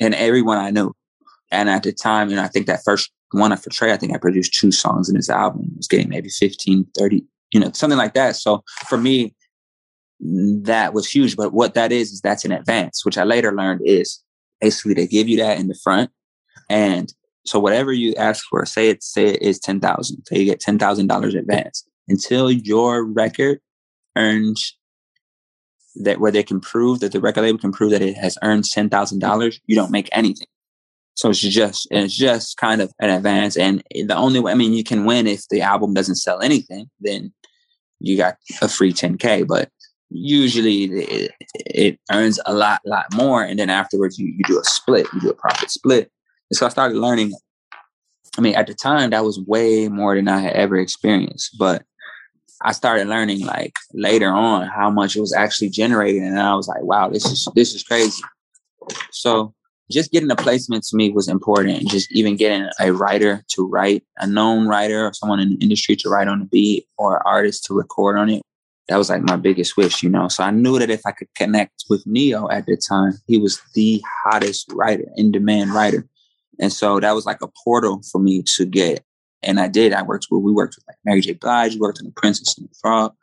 and 0.01 0.15
everyone 0.15 0.59
I 0.59 0.71
knew. 0.71 0.95
And 1.51 1.69
at 1.69 1.83
the 1.83 1.93
time, 1.93 2.31
you 2.31 2.37
know, 2.37 2.45
I 2.45 2.49
think 2.49 2.67
that 2.67 2.85
first 2.85 3.11
one 3.33 3.53
I 3.53 3.57
for 3.57 3.71
Trey, 3.71 3.93
I 3.93 3.97
think 3.97 4.15
I 4.15 4.19
produced 4.19 4.55
two 4.55 4.73
songs 4.73 5.09
in 5.09 5.17
his 5.17 5.29
album. 5.29 5.63
I 5.75 5.77
was 5.77 5.89
getting 5.89 6.09
maybe 6.09 6.29
15, 6.29 6.87
30, 6.97 7.25
you 7.53 7.61
know, 7.61 7.71
something 7.73 7.99
like 7.99 8.15
that. 8.15 8.37
So 8.37 8.63
for 8.89 8.99
me, 8.99 9.35
that 10.21 10.93
was 10.93 11.09
huge. 11.09 11.37
But 11.37 11.53
what 11.53 11.75
that 11.75 11.93
is, 11.93 12.13
is 12.13 12.21
that's 12.21 12.45
an 12.45 12.53
advance, 12.53 13.05
which 13.05 13.19
I 13.19 13.25
later 13.25 13.55
learned 13.55 13.81
is 13.85 14.23
basically 14.61 14.95
they 14.95 15.07
give 15.07 15.29
you 15.29 15.39
that 15.39 15.59
in 15.59 15.69
the 15.69 15.79
front. 15.83 16.11
And 16.69 17.13
so 17.47 17.59
whatever 17.59 17.93
you 17.93 18.15
ask 18.17 18.45
for, 18.49 18.65
say 18.67 18.91
it, 18.91 19.03
say 19.03 19.29
it 19.29 19.43
is 19.43 19.59
10,000. 19.59 20.23
So 20.27 20.35
you 20.35 20.45
get 20.45 20.61
$10,000 20.61 21.39
advance 21.39 21.85
until 22.09 22.51
your 22.51 23.05
record 23.05 23.61
earns 24.17 24.77
that 25.97 26.21
where 26.21 26.31
they 26.31 26.43
can 26.43 26.61
prove 26.61 27.01
that 27.01 27.13
the 27.13 27.21
record 27.21 27.43
label 27.43 27.59
can 27.59 27.73
prove 27.73 27.91
that 27.91 28.03
it 28.03 28.17
has 28.17 28.39
earned 28.43 28.65
$10,000, 28.65 29.61
you 29.67 29.75
don't 29.75 29.91
make 29.91 30.09
anything. 30.13 30.47
So 31.15 31.31
it's 31.31 31.41
just, 31.41 31.89
it's 31.91 32.17
just 32.17 32.57
kind 32.57 32.81
of 32.81 32.93
an 33.01 33.11
advance. 33.11 33.57
And 33.57 33.83
the 33.93 34.17
only 34.17 34.41
way, 34.41 34.53
I 34.53 34.55
mean, 34.55 34.73
you 34.73 34.85
can 34.85 35.05
win 35.05 35.27
if 35.27 35.49
the 35.49 35.61
album 35.61 35.93
doesn't 35.93 36.15
sell 36.17 36.41
anything, 36.41 36.89
then 37.01 37.33
you 38.01 38.17
got 38.17 38.37
a 38.61 38.69
free 38.69 38.93
10K. 38.93 39.47
But 39.47 39.71
usually 40.11 40.85
it, 40.85 41.33
it, 41.55 42.01
earns 42.11 42.41
a 42.47 42.53
lot, 42.53 42.81
lot 42.85 43.07
more. 43.15 43.43
And 43.43 43.59
then 43.59 43.71
afterwards, 43.71 44.19
you, 44.19 44.27
you 44.27 44.43
do 44.47 44.59
a 44.59 44.65
split, 44.65 45.07
you 45.15 45.21
do 45.21 45.31
a 45.31 45.35
profit 45.35 45.71
split. 45.71 46.11
And 46.51 46.57
so 46.57 46.67
I 46.67 46.71
started 46.71 46.99
learning. 46.99 47.33
I 48.39 48.41
mean, 48.41 48.55
at 48.55 48.67
the 48.67 48.75
time, 48.75 49.11
that 49.11 49.25
was 49.25 49.41
way 49.41 49.89
more 49.89 50.15
than 50.15 50.29
I 50.29 50.41
had 50.41 50.53
ever 50.53 50.77
experienced. 50.77 51.57
But 51.59 51.83
I 52.63 52.73
started 52.73 53.09
learning 53.09 53.45
like 53.47 53.75
later 53.93 54.29
on 54.29 54.67
how 54.67 54.91
much 54.91 55.17
it 55.17 55.21
was 55.21 55.33
actually 55.33 55.71
generating, 55.71 56.25
and 56.25 56.39
I 56.39 56.55
was 56.55 56.69
like, 56.69 56.83
"Wow, 56.83 57.09
this 57.09 57.25
is 57.25 57.49
this 57.55 57.75
is 57.75 57.83
crazy." 57.83 58.23
So 59.11 59.55
just 59.91 60.13
getting 60.13 60.31
a 60.31 60.37
placement 60.37 60.85
to 60.85 60.97
me 60.97 61.11
was 61.11 61.29
important. 61.29 61.89
Just 61.89 62.11
even 62.13 62.37
getting 62.37 62.69
a 62.79 62.93
writer 62.93 63.45
to 63.49 63.67
write, 63.67 64.05
a 64.19 64.27
known 64.27 64.69
writer 64.69 65.07
or 65.07 65.13
someone 65.13 65.41
in 65.41 65.51
the 65.51 65.57
industry 65.57 65.97
to 65.97 66.09
write 66.09 66.29
on 66.29 66.41
the 66.41 66.45
beat, 66.47 66.87
or 66.97 67.17
an 67.17 67.23
artist 67.27 67.65
to 67.65 67.75
record 67.75 68.19
on 68.19 68.31
it 68.31 68.43
that 68.91 68.97
was 68.97 69.09
like 69.09 69.23
my 69.23 69.37
biggest 69.37 69.77
wish, 69.77 70.03
you 70.03 70.11
know. 70.11 70.27
So 70.27 70.43
I 70.43 70.51
knew 70.51 70.79
that 70.81 70.91
if 70.91 71.03
I 71.07 71.13
could 71.13 71.33
connect 71.37 71.85
with 71.89 72.05
Ne-Yo 72.07 72.49
at 72.49 72.67
the 72.67 72.77
time, 72.77 73.13
he 73.29 73.39
was 73.39 73.63
the 73.75 74.03
hottest 74.25 74.71
writer, 74.73 75.05
in 75.17 75.31
demand 75.31 75.73
writer. 75.73 76.05
And 76.59 76.73
so 76.73 76.99
that 76.99 77.15
was 77.15 77.25
like 77.25 77.41
a 77.41 77.49
portal 77.65 78.03
for 78.11 78.21
me 78.21 78.43
to 78.57 78.67
get. 78.67 79.05
And 79.45 79.61
I 79.61 79.69
did. 79.69 79.93
I 79.93 80.03
worked 80.03 80.27
with, 80.29 80.43
we 80.43 80.53
worked 80.53 80.75
with 80.75 80.85
like 80.89 80.97
Mary 81.05 81.21
J. 81.21 81.35
Blige, 81.35 81.75
we 81.75 81.81
worked 81.81 82.01
on 82.01 82.07
The 82.07 82.13
Princess 82.13 82.59
and 82.59 82.69
the 82.69 82.75
Frog. 82.81 83.15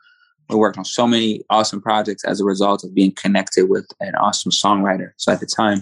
We 0.48 0.56
worked 0.56 0.78
on 0.78 0.86
so 0.86 1.06
many 1.06 1.42
awesome 1.50 1.82
projects 1.82 2.24
as 2.24 2.40
a 2.40 2.46
result 2.46 2.82
of 2.82 2.94
being 2.94 3.12
connected 3.12 3.68
with 3.68 3.86
an 4.00 4.14
awesome 4.14 4.50
songwriter. 4.50 5.10
So 5.18 5.30
at 5.30 5.40
the 5.40 5.46
time, 5.46 5.80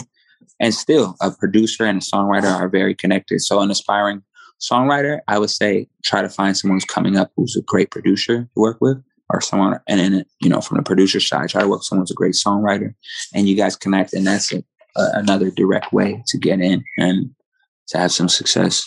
and 0.60 0.74
still, 0.74 1.16
a 1.20 1.30
producer 1.30 1.84
and 1.84 2.02
a 2.02 2.04
songwriter 2.04 2.52
are 2.52 2.68
very 2.68 2.94
connected. 2.94 3.40
So 3.40 3.60
an 3.60 3.70
aspiring 3.70 4.22
songwriter, 4.60 5.20
I 5.28 5.38
would 5.38 5.50
say 5.50 5.88
try 6.04 6.22
to 6.22 6.28
find 6.28 6.56
someone 6.56 6.76
who's 6.76 6.84
coming 6.84 7.16
up 7.16 7.30
who's 7.36 7.56
a 7.56 7.62
great 7.62 7.90
producer 7.90 8.42
to 8.42 8.60
work 8.60 8.78
with 8.80 8.98
or 9.28 9.40
someone, 9.40 9.80
and 9.88 9.98
then, 9.98 10.24
you 10.40 10.48
know, 10.48 10.60
from 10.60 10.76
the 10.76 10.82
producer 10.82 11.18
side, 11.18 11.48
try 11.48 11.60
to 11.60 11.68
work 11.68 11.80
with 11.80 11.86
someone 11.86 12.02
who's 12.02 12.12
a 12.12 12.14
great 12.14 12.34
songwriter 12.34 12.94
and 13.34 13.48
you 13.48 13.56
guys 13.56 13.74
connect. 13.74 14.12
And 14.12 14.26
that's 14.26 14.52
a, 14.52 14.62
a, 14.96 15.10
another 15.14 15.50
direct 15.50 15.92
way 15.92 16.22
to 16.28 16.38
get 16.38 16.60
in 16.60 16.84
and 16.96 17.30
to 17.88 17.98
have 17.98 18.12
some 18.12 18.28
success. 18.28 18.84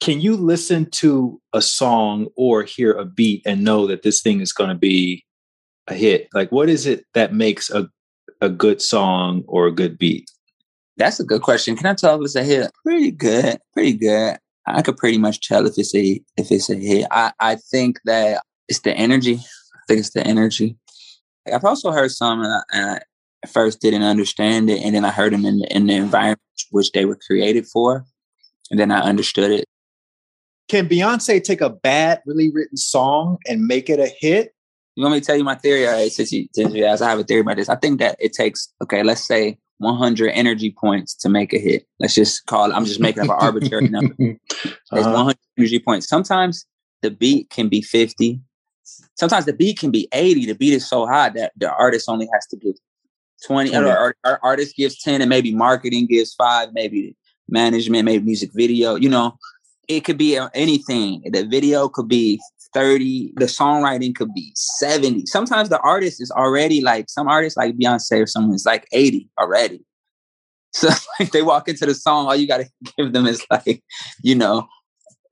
Can 0.00 0.20
you 0.20 0.36
listen 0.36 0.90
to 0.92 1.40
a 1.52 1.62
song 1.62 2.28
or 2.34 2.64
hear 2.64 2.92
a 2.92 3.04
beat 3.04 3.42
and 3.46 3.62
know 3.62 3.86
that 3.86 4.02
this 4.02 4.20
thing 4.20 4.40
is 4.40 4.52
going 4.52 4.70
to 4.70 4.76
be 4.76 5.24
a 5.86 5.94
hit? 5.94 6.28
Like, 6.34 6.50
what 6.50 6.68
is 6.68 6.86
it 6.86 7.04
that 7.14 7.34
makes 7.34 7.70
a, 7.70 7.88
a 8.40 8.48
good 8.48 8.80
song 8.80 9.44
or 9.46 9.66
a 9.66 9.72
good 9.72 9.98
beat? 9.98 10.30
That's 11.00 11.18
a 11.18 11.24
good 11.24 11.40
question. 11.40 11.76
Can 11.76 11.86
I 11.86 11.94
tell 11.94 12.16
if 12.16 12.26
it's 12.26 12.36
a 12.36 12.44
hit? 12.44 12.70
Pretty 12.84 13.10
good. 13.10 13.58
Pretty 13.72 13.94
good. 13.94 14.36
I 14.66 14.82
could 14.82 14.98
pretty 14.98 15.16
much 15.16 15.40
tell 15.40 15.66
if 15.66 15.78
it's 15.78 15.94
a 15.94 16.20
if 16.36 16.52
it's 16.52 16.68
a 16.68 16.74
hit. 16.74 17.06
I, 17.10 17.32
I 17.40 17.56
think 17.56 18.00
that 18.04 18.42
it's 18.68 18.80
the 18.80 18.94
energy. 18.94 19.36
I 19.36 19.80
think 19.88 20.00
it's 20.00 20.10
the 20.10 20.26
energy. 20.26 20.76
I've 21.50 21.64
also 21.64 21.90
heard 21.90 22.10
some, 22.10 22.42
and 22.42 22.52
I, 22.52 22.60
and 22.74 23.00
I 23.42 23.46
first 23.46 23.80
didn't 23.80 24.02
understand 24.02 24.68
it, 24.68 24.82
and 24.82 24.94
then 24.94 25.06
I 25.06 25.10
heard 25.10 25.32
them 25.32 25.46
in 25.46 25.60
the, 25.60 25.74
in 25.74 25.86
the 25.86 25.94
environment 25.94 26.40
which 26.70 26.92
they 26.92 27.06
were 27.06 27.18
created 27.26 27.66
for, 27.66 28.04
and 28.70 28.78
then 28.78 28.92
I 28.92 29.00
understood 29.00 29.50
it. 29.50 29.64
Can 30.68 30.86
Beyonce 30.86 31.42
take 31.42 31.62
a 31.62 31.70
bad, 31.70 32.20
really 32.26 32.50
written 32.52 32.76
song 32.76 33.38
and 33.48 33.66
make 33.66 33.88
it 33.88 33.98
a 33.98 34.12
hit? 34.20 34.54
You 34.96 35.04
want 35.04 35.14
me 35.14 35.20
to 35.20 35.26
tell 35.26 35.36
you 35.36 35.44
my 35.44 35.54
theory? 35.54 35.86
All 35.86 35.94
right, 35.94 36.12
since 36.12 36.30
you, 36.30 36.46
since 36.54 36.74
you 36.74 36.84
asked, 36.84 37.00
I 37.00 37.08
have 37.08 37.18
a 37.18 37.24
theory 37.24 37.40
about 37.40 37.56
this. 37.56 37.70
I 37.70 37.76
think 37.76 38.00
that 38.00 38.16
it 38.20 38.34
takes, 38.34 38.70
okay, 38.82 39.02
let's 39.02 39.26
say 39.26 39.58
100 39.80 40.28
energy 40.30 40.74
points 40.78 41.14
to 41.14 41.28
make 41.28 41.52
a 41.54 41.58
hit. 41.58 41.86
Let's 41.98 42.14
just 42.14 42.44
call 42.46 42.70
it, 42.70 42.74
I'm 42.74 42.84
just 42.84 43.00
making 43.00 43.22
up 43.22 43.30
an 43.30 43.46
arbitrary 43.46 43.88
number. 43.90 44.14
It's 44.18 44.38
uh-huh. 44.92 45.10
100 45.10 45.36
energy 45.58 45.78
points. 45.78 46.06
Sometimes 46.06 46.66
the 47.02 47.10
beat 47.10 47.48
can 47.48 47.68
be 47.68 47.80
50, 47.80 48.40
sometimes 49.14 49.46
the 49.46 49.54
beat 49.54 49.78
can 49.78 49.90
be 49.90 50.06
80. 50.12 50.46
The 50.46 50.54
beat 50.54 50.74
is 50.74 50.88
so 50.88 51.06
high 51.06 51.30
that 51.30 51.52
the 51.56 51.72
artist 51.72 52.08
only 52.08 52.28
has 52.32 52.46
to 52.48 52.56
give 52.56 52.74
20 53.46 53.74
or, 53.74 53.86
or, 53.86 54.14
or 54.24 54.44
artist 54.44 54.76
gives 54.76 55.02
10 55.02 55.22
and 55.22 55.30
maybe 55.30 55.54
marketing 55.54 56.06
gives 56.06 56.34
five, 56.34 56.68
maybe 56.74 57.16
management, 57.48 58.04
maybe 58.04 58.22
music 58.22 58.50
video, 58.52 58.96
you 58.96 59.08
know, 59.08 59.38
it 59.88 60.00
could 60.00 60.18
be 60.18 60.38
anything. 60.54 61.22
The 61.32 61.46
video 61.46 61.88
could 61.88 62.06
be 62.06 62.38
30, 62.74 63.32
the 63.36 63.46
songwriting 63.46 64.14
could 64.14 64.32
be 64.34 64.52
70. 64.54 65.26
Sometimes 65.26 65.68
the 65.68 65.80
artist 65.80 66.22
is 66.22 66.30
already 66.30 66.80
like 66.80 67.08
some 67.08 67.28
artists 67.28 67.56
like 67.56 67.76
Beyonce 67.76 68.22
or 68.22 68.26
someone 68.26 68.54
is 68.54 68.66
like 68.66 68.86
80 68.92 69.28
already. 69.38 69.84
So 70.72 70.88
like 71.18 71.32
they 71.32 71.42
walk 71.42 71.68
into 71.68 71.84
the 71.84 71.96
song, 71.96 72.26
all 72.26 72.36
you 72.36 72.46
gotta 72.46 72.70
give 72.96 73.12
them 73.12 73.26
is 73.26 73.44
like, 73.50 73.82
you 74.22 74.36
know, 74.36 74.68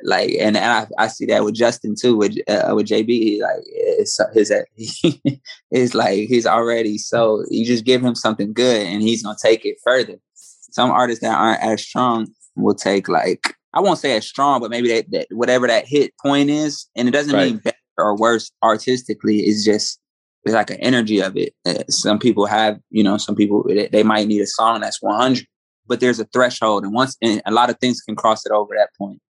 like, 0.02 0.30
and, 0.30 0.56
and 0.56 0.88
I, 0.98 1.04
I 1.04 1.08
see 1.08 1.26
that 1.26 1.44
with 1.44 1.54
Justin 1.54 1.94
too, 1.94 2.16
with 2.16 2.36
uh, 2.48 2.72
with 2.74 2.86
JB. 2.86 3.40
Like, 3.40 3.62
it's 3.64 4.18
his, 4.32 4.52
it's 5.70 5.94
like 5.94 6.28
he's 6.28 6.46
already 6.46 6.98
so 6.98 7.44
you 7.50 7.64
just 7.64 7.84
give 7.84 8.04
him 8.04 8.14
something 8.14 8.52
good, 8.52 8.86
and 8.86 9.02
he's 9.02 9.22
gonna 9.22 9.36
take 9.40 9.64
it 9.64 9.76
further. 9.82 10.14
Some 10.34 10.90
artists 10.90 11.22
that 11.22 11.36
aren't 11.36 11.62
as 11.62 11.82
strong 11.82 12.28
will 12.56 12.74
take 12.74 13.08
like 13.08 13.54
I 13.74 13.80
won't 13.80 13.98
say 13.98 14.16
as 14.16 14.26
strong, 14.26 14.60
but 14.60 14.70
maybe 14.70 14.88
that, 14.88 15.10
that 15.10 15.26
whatever 15.30 15.66
that 15.66 15.86
hit 15.86 16.12
point 16.22 16.50
is, 16.50 16.88
and 16.96 17.06
it 17.06 17.12
doesn't 17.12 17.34
right. 17.34 17.52
mean 17.52 17.58
better 17.58 17.76
or 17.98 18.16
worse 18.16 18.50
artistically. 18.62 19.40
It's 19.40 19.64
just 19.64 20.00
it's 20.44 20.54
like 20.54 20.70
an 20.70 20.78
energy 20.80 21.20
of 21.20 21.36
it. 21.36 21.52
Uh, 21.66 21.84
some 21.88 22.18
people 22.18 22.46
have, 22.46 22.78
you 22.90 23.02
know, 23.02 23.18
some 23.18 23.34
people 23.34 23.64
they 23.90 24.02
might 24.02 24.26
need 24.26 24.40
a 24.40 24.46
song 24.46 24.80
that's 24.80 25.02
100, 25.02 25.44
but 25.86 26.00
there's 26.00 26.20
a 26.20 26.24
threshold, 26.26 26.84
and 26.84 26.94
once 26.94 27.16
and 27.20 27.42
a 27.44 27.52
lot 27.52 27.70
of 27.70 27.78
things 27.78 28.00
can 28.00 28.16
cross 28.16 28.46
it 28.46 28.52
over 28.52 28.74
that 28.76 28.90
point. 28.96 29.20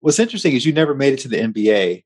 What's 0.00 0.18
interesting 0.18 0.54
is 0.54 0.64
you 0.64 0.72
never 0.72 0.94
made 0.94 1.12
it 1.12 1.20
to 1.20 1.28
the 1.28 1.38
NBA, 1.38 2.04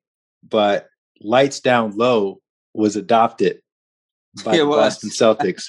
but 0.49 0.89
Lights 1.21 1.61
Down 1.61 1.97
Low 1.97 2.41
was 2.73 2.97
adopted 2.97 3.61
by 4.45 4.57
the 4.57 4.65
Boston 4.65 5.11
Celtics. 5.11 5.65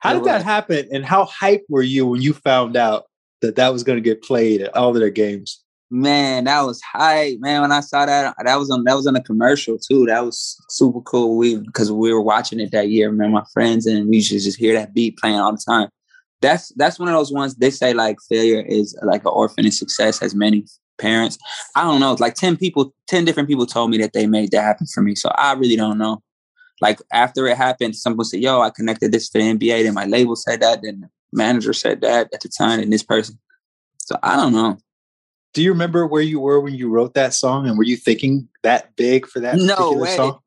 How 0.00 0.14
did 0.14 0.24
that 0.24 0.42
happen, 0.42 0.88
and 0.92 1.04
how 1.04 1.26
hyped 1.26 1.62
were 1.68 1.82
you 1.82 2.06
when 2.06 2.22
you 2.22 2.32
found 2.32 2.76
out 2.76 3.04
that 3.40 3.56
that 3.56 3.72
was 3.72 3.82
going 3.82 3.96
to 3.96 4.02
get 4.02 4.22
played 4.22 4.62
at 4.62 4.76
all 4.76 4.90
of 4.90 4.96
their 4.96 5.10
games? 5.10 5.62
Man, 5.92 6.44
that 6.44 6.62
was 6.62 6.80
hype, 6.80 7.40
man. 7.40 7.62
When 7.62 7.72
I 7.72 7.80
saw 7.80 8.06
that, 8.06 8.36
that 8.44 8.56
was 8.56 8.70
on 8.70 8.84
that 8.84 8.94
was 8.94 9.08
on 9.08 9.16
a 9.16 9.22
commercial 9.22 9.76
too. 9.76 10.06
That 10.06 10.24
was 10.24 10.56
super 10.68 11.00
cool. 11.00 11.36
We 11.36 11.56
because 11.56 11.90
we 11.90 12.12
were 12.12 12.20
watching 12.20 12.60
it 12.60 12.70
that 12.70 12.90
year, 12.90 13.10
man. 13.10 13.32
My 13.32 13.42
friends 13.52 13.86
and 13.86 14.08
we 14.08 14.20
should 14.20 14.40
just 14.40 14.58
hear 14.58 14.72
that 14.74 14.94
beat 14.94 15.18
playing 15.18 15.40
all 15.40 15.50
the 15.50 15.62
time. 15.66 15.88
That's 16.42 16.68
that's 16.76 17.00
one 17.00 17.08
of 17.08 17.14
those 17.14 17.32
ones 17.32 17.56
they 17.56 17.70
say 17.70 17.92
like 17.92 18.18
failure 18.28 18.60
is 18.60 18.96
like 19.02 19.22
an 19.22 19.32
orphan 19.32 19.64
and 19.64 19.74
success 19.74 20.20
has 20.20 20.32
many 20.32 20.64
parents. 21.00 21.38
I 21.74 21.82
don't 21.82 21.98
know. 21.98 22.14
Like 22.20 22.34
ten 22.34 22.56
people, 22.56 22.94
ten 23.08 23.24
different 23.24 23.48
people 23.48 23.66
told 23.66 23.90
me 23.90 23.98
that 23.98 24.12
they 24.12 24.26
made 24.26 24.52
that 24.52 24.62
happen 24.62 24.86
for 24.86 25.02
me. 25.02 25.16
So 25.16 25.30
I 25.30 25.54
really 25.54 25.76
don't 25.76 25.98
know. 25.98 26.22
Like 26.80 27.00
after 27.12 27.46
it 27.48 27.56
happened, 27.56 27.96
someone 27.96 28.24
said, 28.24 28.40
"Yo, 28.40 28.60
I 28.60 28.70
connected 28.70 29.10
this 29.10 29.28
to 29.30 29.38
the 29.38 29.44
NBA." 29.44 29.82
Then 29.82 29.94
my 29.94 30.06
label 30.06 30.36
said 30.36 30.60
that. 30.60 30.80
Then 30.82 31.00
the 31.00 31.08
manager 31.32 31.72
said 31.72 32.00
that 32.00 32.32
at 32.32 32.40
the 32.40 32.48
time, 32.48 32.80
and 32.80 32.92
this 32.92 33.02
person. 33.02 33.38
So 33.98 34.16
I 34.22 34.36
don't 34.36 34.52
know 34.52 34.78
do 35.52 35.62
you 35.62 35.72
remember 35.72 36.06
where 36.06 36.22
you 36.22 36.40
were 36.40 36.60
when 36.60 36.74
you 36.74 36.88
wrote 36.88 37.14
that 37.14 37.34
song 37.34 37.66
and 37.66 37.76
were 37.76 37.84
you 37.84 37.96
thinking 37.96 38.48
that 38.62 38.94
big 38.96 39.26
for 39.26 39.40
that 39.40 39.56
no 39.56 39.92
way. 39.92 40.16
song? 40.16 40.38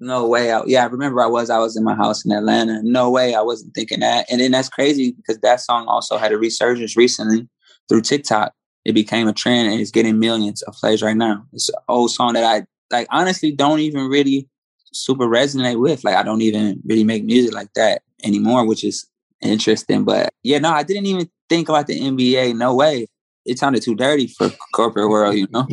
No 0.00 0.26
way. 0.26 0.52
I, 0.52 0.62
yeah, 0.66 0.82
I 0.82 0.86
remember 0.86 1.20
I 1.20 1.26
was 1.26 1.50
I 1.50 1.58
was 1.58 1.76
in 1.76 1.84
my 1.84 1.94
house 1.94 2.24
in 2.24 2.32
Atlanta. 2.32 2.80
No 2.82 3.10
way 3.10 3.34
I 3.34 3.40
wasn't 3.40 3.74
thinking 3.74 4.00
that. 4.00 4.26
And 4.30 4.40
then 4.40 4.50
that's 4.50 4.68
crazy 4.68 5.12
because 5.12 5.38
that 5.40 5.60
song 5.60 5.86
also 5.86 6.18
had 6.18 6.32
a 6.32 6.38
resurgence 6.38 6.96
recently 6.96 7.48
through 7.88 8.02
TikTok. 8.02 8.52
It 8.84 8.92
became 8.92 9.28
a 9.28 9.32
trend 9.32 9.70
and 9.70 9.80
it's 9.80 9.90
getting 9.90 10.18
millions 10.18 10.62
of 10.62 10.74
plays 10.74 11.02
right 11.02 11.16
now. 11.16 11.46
It's 11.52 11.68
an 11.68 11.76
old 11.88 12.10
song 12.10 12.34
that 12.34 12.44
I 12.44 12.66
like 12.94 13.06
honestly 13.10 13.50
don't 13.52 13.80
even 13.80 14.08
really 14.08 14.48
super 14.92 15.26
resonate 15.26 15.80
with. 15.80 16.04
Like 16.04 16.16
I 16.16 16.22
don't 16.22 16.42
even 16.42 16.82
really 16.84 17.04
make 17.04 17.24
music 17.24 17.54
like 17.54 17.72
that 17.74 18.02
anymore, 18.24 18.66
which 18.66 18.84
is 18.84 19.06
interesting. 19.40 20.04
But 20.04 20.32
yeah, 20.42 20.58
no, 20.58 20.70
I 20.70 20.82
didn't 20.82 21.06
even 21.06 21.28
think 21.48 21.68
about 21.68 21.86
the 21.86 21.98
NBA. 21.98 22.56
No 22.56 22.74
way 22.74 23.06
it 23.44 23.58
sounded 23.58 23.82
too 23.82 23.94
dirty 23.94 24.26
for 24.26 24.50
corporate 24.74 25.08
world, 25.08 25.36
you 25.36 25.46
know. 25.50 25.66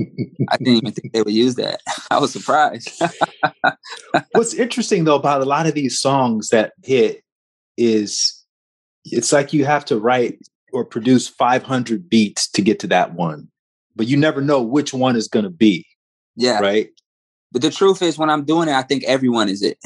I 0.49 0.57
didn't 0.57 0.77
even 0.77 0.91
think 0.91 1.13
they 1.13 1.21
would 1.21 1.33
use 1.33 1.55
that. 1.55 1.81
I 2.11 2.19
was 2.19 2.31
surprised. 2.31 3.01
What's 4.33 4.53
interesting 4.53 5.05
though 5.05 5.15
about 5.15 5.41
a 5.41 5.45
lot 5.45 5.67
of 5.67 5.73
these 5.73 5.99
songs 5.99 6.49
that 6.49 6.73
hit 6.83 7.23
is 7.77 8.43
it's 9.05 9.31
like 9.31 9.53
you 9.53 9.65
have 9.65 9.85
to 9.85 9.99
write 9.99 10.39
or 10.73 10.85
produce 10.85 11.27
500 11.27 12.09
beats 12.09 12.49
to 12.51 12.61
get 12.61 12.79
to 12.79 12.87
that 12.87 13.13
one, 13.13 13.49
but 13.95 14.07
you 14.07 14.17
never 14.17 14.41
know 14.41 14.61
which 14.61 14.93
one 14.93 15.15
is 15.15 15.27
going 15.27 15.43
to 15.43 15.49
be. 15.49 15.85
Yeah. 16.35 16.59
Right. 16.59 16.89
But 17.51 17.61
the 17.61 17.69
truth 17.69 18.01
is, 18.01 18.17
when 18.17 18.29
I'm 18.29 18.45
doing 18.45 18.69
it, 18.69 18.73
I 18.73 18.81
think 18.81 19.03
everyone 19.03 19.49
is 19.49 19.61
it. 19.61 19.77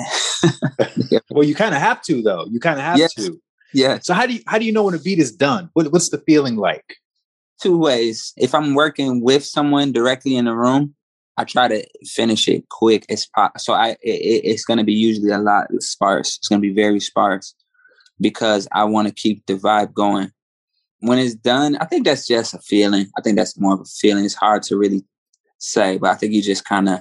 well, 1.32 1.44
you 1.44 1.56
kind 1.56 1.74
of 1.74 1.82
have 1.82 2.00
to, 2.04 2.22
though. 2.22 2.46
You 2.52 2.60
kind 2.60 2.78
of 2.78 2.86
have 2.86 3.00
yes. 3.00 3.12
to. 3.16 3.42
Yeah. 3.76 4.00
So 4.02 4.14
how 4.14 4.26
do 4.26 4.34
you 4.34 4.42
how 4.48 4.58
do 4.58 4.66
you 4.66 4.72
know 4.72 4.84
when 4.84 4.96
a 4.96 5.00
beat 5.00 5.20
is 5.20 5.32
done? 5.32 5.70
What, 5.74 5.92
what's 5.92 6.10
the 6.10 6.18
feeling 6.20 6.56
like? 6.56 6.98
two 7.62 7.78
ways. 7.78 8.34
If 8.38 8.54
I'm 8.54 8.76
working 8.76 9.22
with 9.22 9.46
someone 9.46 9.92
directly 9.92 10.36
in 10.36 10.46
the 10.46 10.56
room, 10.56 10.96
I 11.38 11.44
try 11.44 11.68
to 11.68 11.86
finish 12.06 12.48
it 12.48 12.70
quick 12.70 13.06
as 13.10 13.26
possible. 13.28 13.60
So 13.60 13.74
I, 13.74 13.90
it, 14.02 14.42
it's 14.44 14.64
going 14.64 14.78
to 14.78 14.84
be 14.84 14.94
usually 14.94 15.32
a 15.32 15.40
lot 15.40 15.68
sparse. 15.80 16.38
It's 16.38 16.48
going 16.48 16.62
to 16.62 16.68
be 16.68 16.74
very 16.74 17.00
sparse 17.00 17.54
because 18.20 18.68
I 18.72 18.86
want 18.86 19.08
to 19.08 19.14
keep 19.14 19.46
the 19.46 19.56
vibe 19.56 19.94
going. 19.94 20.32
When 21.00 21.20
it's 21.20 21.36
done, 21.36 21.76
I 21.78 21.86
think 21.86 22.06
that's 22.06 22.26
just 22.26 22.54
a 22.54 22.60
feeling. 22.60 23.08
I 23.18 23.22
think 23.22 23.36
that's 23.36 23.60
more 23.60 23.74
of 23.74 23.82
a 23.82 23.86
feeling. 23.86 24.26
It's 24.26 24.34
hard 24.34 24.64
to 24.64 24.78
really 24.78 25.04
say, 25.60 25.98
but 25.98 26.10
I 26.10 26.16
think 26.16 26.34
you 26.34 26.42
just 26.42 26.66
kind 26.66 26.88
of, 26.88 27.00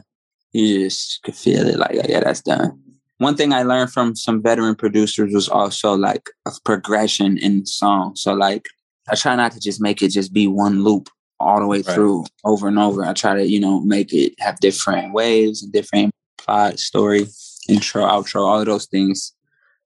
you 0.52 0.84
just 0.84 1.22
could 1.22 1.36
feel 1.36 1.66
it 1.68 1.78
like, 1.78 1.92
oh, 1.92 2.06
yeah, 2.08 2.20
that's 2.20 2.42
done. 2.42 2.80
One 3.18 3.36
thing 3.36 3.52
I 3.52 3.62
learned 3.62 3.92
from 3.92 4.16
some 4.16 4.42
veteran 4.42 4.74
producers 4.74 5.32
was 5.32 5.48
also 5.48 5.94
like 5.94 6.28
a 6.46 6.50
progression 6.64 7.38
in 7.38 7.64
song. 7.64 8.16
So 8.16 8.34
like 8.34 8.66
I 9.08 9.14
try 9.14 9.36
not 9.36 9.52
to 9.52 9.60
just 9.60 9.80
make 9.80 10.02
it 10.02 10.08
just 10.08 10.32
be 10.32 10.46
one 10.46 10.82
loop 10.82 11.08
all 11.38 11.60
the 11.60 11.66
way 11.66 11.78
right. 11.78 11.94
through 11.94 12.24
over 12.44 12.68
and 12.68 12.78
over. 12.78 13.04
I 13.04 13.12
try 13.12 13.34
to, 13.34 13.46
you 13.46 13.60
know, 13.60 13.80
make 13.80 14.12
it 14.12 14.34
have 14.40 14.58
different 14.60 15.12
waves 15.12 15.62
and 15.62 15.72
different 15.72 16.12
plot, 16.38 16.78
story, 16.78 17.26
intro, 17.68 18.02
outro, 18.02 18.46
all 18.46 18.60
of 18.60 18.66
those 18.66 18.86
things. 18.86 19.32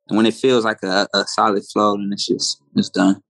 And 0.09 0.17
when 0.17 0.27
it 0.27 0.35
feels 0.35 0.65
like 0.65 0.83
a, 0.83 1.07
a 1.15 1.25
solid 1.27 1.65
flow, 1.71 1.97
then 1.97 2.11
it's 2.13 2.27
just 2.27 2.63
it's 2.77 2.89
done. 2.89 3.21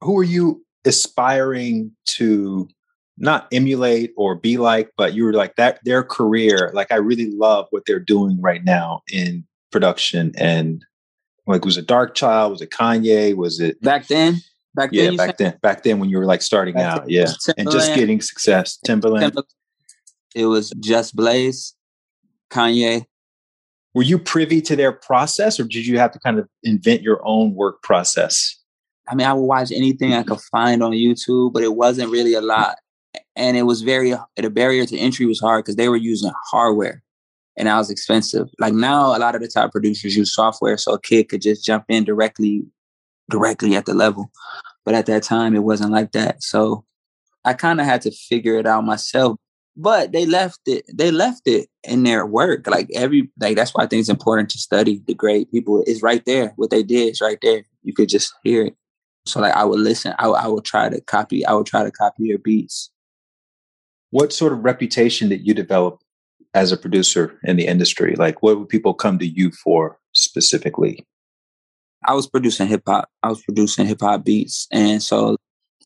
Who 0.00 0.18
are 0.18 0.24
you 0.24 0.64
aspiring 0.84 1.92
to 2.16 2.68
not 3.16 3.46
emulate 3.52 4.12
or 4.16 4.34
be 4.34 4.56
like, 4.56 4.90
but 4.96 5.14
you 5.14 5.24
were 5.24 5.32
like 5.32 5.56
that 5.56 5.80
their 5.84 6.02
career, 6.02 6.70
like 6.74 6.90
I 6.90 6.96
really 6.96 7.30
love 7.30 7.66
what 7.70 7.84
they're 7.86 8.00
doing 8.00 8.40
right 8.40 8.64
now 8.64 9.02
in 9.12 9.44
production 9.70 10.32
and 10.36 10.84
like, 11.46 11.64
was 11.64 11.76
it 11.76 11.86
Darkchild? 11.86 12.50
Was 12.50 12.62
it 12.62 12.70
Kanye? 12.70 13.36
Was 13.36 13.60
it 13.60 13.80
back 13.82 14.06
then? 14.06 14.36
Back 14.74 14.90
yeah, 14.92 15.04
then, 15.04 15.16
back 15.16 15.36
then, 15.38 15.58
back 15.62 15.82
then 15.84 16.00
when 16.00 16.08
you 16.08 16.18
were 16.18 16.24
like 16.24 16.42
starting 16.42 16.74
back 16.74 17.02
out, 17.02 17.10
yeah, 17.10 17.28
and 17.56 17.70
just 17.70 17.94
getting 17.94 18.20
success. 18.20 18.78
Timbaland. 18.84 19.40
It 20.34 20.46
was 20.46 20.70
Just 20.80 21.14
Blaze, 21.14 21.74
Kanye. 22.50 23.04
Were 23.94 24.02
you 24.02 24.18
privy 24.18 24.60
to 24.62 24.74
their 24.74 24.90
process, 24.90 25.60
or 25.60 25.64
did 25.64 25.86
you 25.86 25.98
have 26.00 26.10
to 26.10 26.18
kind 26.18 26.40
of 26.40 26.48
invent 26.64 27.02
your 27.02 27.20
own 27.24 27.54
work 27.54 27.82
process? 27.84 28.56
I 29.06 29.14
mean, 29.14 29.28
I 29.28 29.32
would 29.32 29.44
watch 29.44 29.70
anything 29.70 30.12
I 30.12 30.24
could 30.24 30.40
find 30.50 30.82
on 30.82 30.90
YouTube, 30.90 31.52
but 31.52 31.62
it 31.62 31.76
wasn't 31.76 32.10
really 32.10 32.34
a 32.34 32.40
lot, 32.40 32.76
and 33.36 33.56
it 33.56 33.62
was 33.62 33.82
very 33.82 34.14
the 34.36 34.50
barrier 34.50 34.86
to 34.86 34.98
entry 34.98 35.26
was 35.26 35.40
hard 35.40 35.64
because 35.64 35.76
they 35.76 35.88
were 35.88 35.96
using 35.96 36.32
hardware 36.50 37.02
and 37.56 37.68
that 37.68 37.76
was 37.76 37.90
expensive. 37.90 38.48
Like 38.58 38.74
now, 38.74 39.16
a 39.16 39.18
lot 39.18 39.34
of 39.34 39.40
the 39.40 39.48
top 39.48 39.72
producers 39.72 40.16
use 40.16 40.34
software, 40.34 40.76
so 40.76 40.94
a 40.94 41.00
kid 41.00 41.28
could 41.28 41.42
just 41.42 41.64
jump 41.64 41.84
in 41.88 42.04
directly, 42.04 42.64
directly 43.30 43.76
at 43.76 43.86
the 43.86 43.94
level. 43.94 44.30
But 44.84 44.94
at 44.94 45.06
that 45.06 45.22
time, 45.22 45.54
it 45.54 45.62
wasn't 45.62 45.92
like 45.92 46.12
that. 46.12 46.42
So 46.42 46.84
I 47.44 47.54
kind 47.54 47.80
of 47.80 47.86
had 47.86 48.02
to 48.02 48.10
figure 48.10 48.58
it 48.58 48.66
out 48.66 48.84
myself. 48.84 49.38
But 49.76 50.12
they 50.12 50.24
left 50.24 50.60
it. 50.66 50.84
They 50.92 51.10
left 51.10 51.42
it 51.46 51.68
in 51.82 52.04
their 52.04 52.24
work. 52.26 52.68
Like 52.68 52.88
every 52.94 53.30
like 53.40 53.56
that's 53.56 53.72
why 53.74 53.84
I 53.84 53.86
think 53.86 54.00
it's 54.00 54.08
important 54.08 54.50
to 54.50 54.58
study 54.58 55.02
the 55.06 55.14
great 55.14 55.50
people. 55.50 55.82
It's 55.86 56.02
right 56.02 56.24
there. 56.24 56.52
What 56.56 56.70
they 56.70 56.84
did 56.84 57.10
is 57.10 57.20
right 57.20 57.38
there. 57.42 57.64
You 57.82 57.92
could 57.92 58.08
just 58.08 58.32
hear 58.44 58.66
it. 58.66 58.76
So 59.26 59.40
like 59.40 59.54
I 59.54 59.64
would 59.64 59.80
listen. 59.80 60.14
I, 60.18 60.28
I 60.28 60.46
would 60.46 60.64
try 60.64 60.88
to 60.88 61.00
copy. 61.00 61.44
I 61.44 61.54
would 61.54 61.66
try 61.66 61.82
to 61.82 61.90
copy 61.90 62.24
your 62.24 62.38
beats. 62.38 62.90
What 64.14 64.32
sort 64.32 64.52
of 64.52 64.64
reputation 64.64 65.28
did 65.28 65.44
you 65.44 65.54
develop 65.54 65.98
as 66.54 66.70
a 66.70 66.76
producer 66.76 67.36
in 67.42 67.56
the 67.56 67.66
industry? 67.66 68.14
Like, 68.14 68.44
what 68.44 68.56
would 68.56 68.68
people 68.68 68.94
come 68.94 69.18
to 69.18 69.26
you 69.26 69.50
for 69.50 69.98
specifically? 70.12 71.04
I 72.04 72.14
was 72.14 72.28
producing 72.28 72.68
hip 72.68 72.82
hop. 72.86 73.08
I 73.24 73.28
was 73.30 73.42
producing 73.42 73.88
hip 73.88 74.00
hop 74.00 74.24
beats, 74.24 74.68
and 74.70 75.02
so 75.02 75.36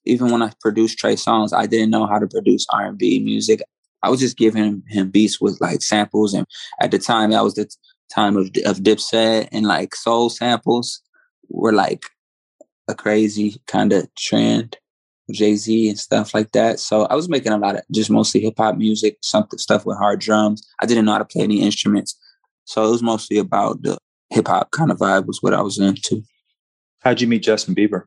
even 0.04 0.30
when 0.30 0.42
I 0.42 0.52
produced 0.60 0.98
Trey 0.98 1.14
Songz, 1.14 1.54
I 1.54 1.64
didn't 1.64 1.88
know 1.88 2.04
how 2.04 2.18
to 2.18 2.26
produce 2.26 2.66
R 2.70 2.84
and 2.88 2.98
B 2.98 3.18
music. 3.18 3.62
I 4.02 4.10
was 4.10 4.20
just 4.20 4.36
giving 4.36 4.82
him 4.88 5.10
beats 5.10 5.40
with 5.40 5.58
like 5.62 5.80
samples, 5.80 6.34
and 6.34 6.46
at 6.82 6.90
the 6.90 6.98
time, 6.98 7.30
that 7.30 7.44
was 7.44 7.54
the 7.54 7.66
time 8.14 8.36
of 8.36 8.50
of 8.66 8.80
Dipset 8.80 9.48
and 9.52 9.64
like 9.64 9.94
soul 9.94 10.28
samples 10.28 11.00
were 11.48 11.72
like 11.72 12.04
a 12.88 12.94
crazy 12.94 13.62
kind 13.66 13.94
of 13.94 14.06
trend. 14.16 14.76
Jay 15.32 15.56
Z 15.56 15.88
and 15.88 15.98
stuff 15.98 16.34
like 16.34 16.52
that. 16.52 16.80
So 16.80 17.06
I 17.06 17.14
was 17.14 17.28
making 17.28 17.52
a 17.52 17.58
lot 17.58 17.76
of 17.76 17.82
just 17.92 18.10
mostly 18.10 18.40
hip 18.40 18.54
hop 18.56 18.76
music, 18.76 19.18
something 19.22 19.58
stuff 19.58 19.86
with 19.86 19.98
hard 19.98 20.20
drums. 20.20 20.66
I 20.80 20.86
didn't 20.86 21.04
know 21.04 21.12
how 21.12 21.18
to 21.18 21.24
play 21.24 21.42
any 21.42 21.60
instruments, 21.60 22.18
so 22.64 22.86
it 22.86 22.90
was 22.90 23.02
mostly 23.02 23.38
about 23.38 23.82
the 23.82 23.98
hip 24.30 24.48
hop 24.48 24.70
kind 24.70 24.90
of 24.90 24.98
vibe 24.98 25.26
was 25.26 25.42
what 25.42 25.54
I 25.54 25.62
was 25.62 25.78
into. 25.78 26.22
How'd 27.00 27.20
you 27.20 27.28
meet 27.28 27.42
Justin 27.42 27.74
Bieber? 27.74 28.04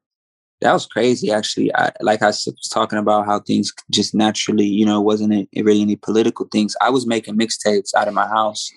That 0.62 0.74
was 0.74 0.86
crazy, 0.86 1.32
actually. 1.32 1.74
I, 1.74 1.92
like 2.02 2.22
I 2.22 2.28
was 2.28 2.70
talking 2.72 3.00
about 3.00 3.26
how 3.26 3.40
things 3.40 3.74
just 3.90 4.14
naturally, 4.14 4.66
you 4.66 4.86
know, 4.86 5.02
wasn't 5.02 5.50
really 5.56 5.82
any 5.82 5.96
political 5.96 6.48
things. 6.52 6.76
I 6.82 6.92
was 6.92 7.08
making 7.08 7.38
mixtapes 7.38 7.96
out 7.96 8.08
of 8.08 8.14
my 8.14 8.28
house, 8.28 8.70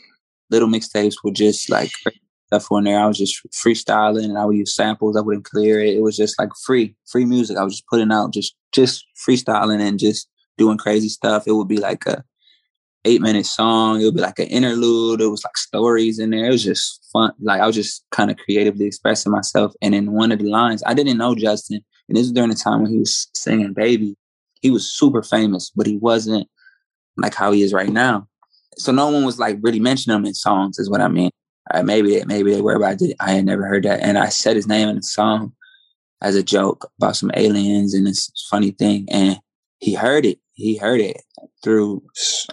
little 0.51 0.68
mixtapes 0.68 1.16
with 1.22 1.34
just 1.34 1.68
like 1.68 1.90
stuff 2.47 2.70
on 2.70 2.84
there. 2.84 3.01
I 3.01 3.07
was 3.07 3.18
just 3.18 3.40
freestyling 3.53 4.24
and 4.24 4.38
I 4.38 4.45
would 4.45 4.57
use 4.57 4.74
samples. 4.74 5.16
I 5.16 5.20
wouldn't 5.20 5.45
clear 5.45 5.80
it. 5.80 5.95
It 5.97 6.03
was 6.03 6.16
just 6.16 6.38
like 6.38 6.51
free, 6.64 6.95
free 7.07 7.24
music. 7.24 7.57
I 7.57 7.64
was 7.64 7.74
just 7.74 7.86
putting 7.88 8.12
out 8.12 8.32
just 8.32 8.55
just 8.72 9.05
freestyling 9.26 9.80
and 9.80 9.99
just 9.99 10.28
doing 10.59 10.78
crazy 10.78 11.09
stuff. 11.09 11.45
It 11.47 11.53
would 11.53 11.68
be 11.68 11.78
like 11.78 12.07
a 12.07 12.24
eight 13.05 13.20
minute 13.20 13.47
song. 13.47 14.01
It 14.01 14.05
would 14.05 14.14
be 14.14 14.20
like 14.20 14.38
an 14.38 14.47
interlude. 14.47 15.20
It 15.20 15.28
was 15.28 15.45
like 15.45 15.57
stories 15.57 16.18
in 16.18 16.30
there. 16.30 16.47
It 16.47 16.53
was 16.53 16.64
just 16.64 17.07
fun. 17.12 17.32
Like 17.40 17.61
I 17.61 17.66
was 17.66 17.76
just 17.76 18.05
kind 18.11 18.30
of 18.30 18.36
creatively 18.38 18.86
expressing 18.86 19.32
myself. 19.32 19.72
And 19.82 19.95
in 19.95 20.12
one 20.12 20.32
of 20.32 20.38
the 20.38 20.49
lines, 20.49 20.82
I 20.86 20.95
didn't 20.95 21.18
know 21.18 21.34
Justin. 21.34 21.84
And 22.09 22.16
this 22.16 22.24
was 22.24 22.32
during 22.32 22.51
the 22.51 22.57
time 22.57 22.82
when 22.82 22.92
he 22.92 22.99
was 22.99 23.28
singing 23.34 23.72
Baby. 23.72 24.16
He 24.61 24.70
was 24.70 24.90
super 24.90 25.22
famous, 25.22 25.70
but 25.74 25.86
he 25.86 25.99
wasn't 25.99 26.49
like 27.16 27.34
how 27.34 27.53
he 27.53 27.62
is 27.62 27.72
right 27.72 27.90
now. 27.90 28.26
So 28.76 28.92
no 28.92 29.11
one 29.11 29.24
was 29.24 29.38
like 29.38 29.59
really 29.61 29.80
mentioning 29.80 30.18
him 30.18 30.24
in 30.24 30.34
songs, 30.34 30.78
is 30.78 30.90
what 30.90 31.01
I 31.01 31.09
mean. 31.09 31.30
Uh, 31.73 31.83
maybe 31.83 32.23
maybe 32.27 32.53
they 32.53 32.61
were, 32.61 32.79
but 32.79 32.89
I 32.89 32.95
did. 32.95 33.17
I 33.21 33.33
had 33.33 33.47
never 33.47 33.67
heard 33.67 33.85
that, 33.85 34.01
and 34.01 34.19
I 34.19 34.29
said 34.29 34.57
his 34.57 34.67
name 34.67 34.89
in 34.89 34.97
the 34.97 35.03
song 35.03 35.53
as 36.21 36.37
a 36.37 36.43
joke 36.43 36.91
about 36.99 37.17
some 37.17 37.31
aliens 37.35 37.95
and 37.95 38.07
this 38.07 38.31
funny 38.51 38.71
thing, 38.73 39.07
and 39.11 39.39
he 39.79 39.95
heard 39.95 40.27
it. 40.27 40.39
He 40.53 40.77
heard 40.77 41.01
it 41.01 41.23
through. 41.62 42.03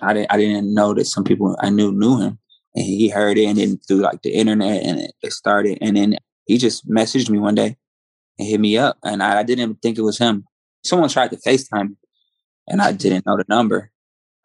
I 0.02 0.14
didn't. 0.14 0.32
I 0.32 0.38
didn't 0.38 0.74
know 0.74 0.94
that 0.94 1.06
some 1.06 1.24
people 1.24 1.58
I 1.60 1.70
knew 1.70 1.92
knew 1.92 2.20
him, 2.20 2.40
and 2.74 2.86
he 2.86 3.10
heard 3.10 3.38
it, 3.38 3.46
and 3.46 3.58
then 3.58 3.80
through 3.88 3.98
like 3.98 4.22
the 4.22 4.34
internet, 4.34 4.84
and 4.84 5.00
it, 5.00 5.12
it 5.22 5.34
started, 5.34 5.78
and 5.82 5.98
then 5.98 6.18
he 6.46 6.58
just 6.58 6.90
messaged 6.90 7.30
me 7.30 7.38
one 7.38 7.56
day 7.56 7.76
and 8.40 8.48
hit 8.48 8.60
me 8.60 8.78
up, 8.78 8.98
and 9.04 9.22
I, 9.22 9.40
I 9.40 9.44
didn't 9.44 9.82
think 9.82 9.98
it 9.98 10.04
was 10.04 10.18
him. 10.18 10.46
Someone 10.84 11.10
tried 11.10 11.32
to 11.32 11.38
Facetime 11.38 11.90
me, 11.90 11.96
and 12.68 12.82
I 12.82 12.94
didn't 12.94 13.26
know 13.26 13.38
the 13.38 13.46
number, 13.50 13.92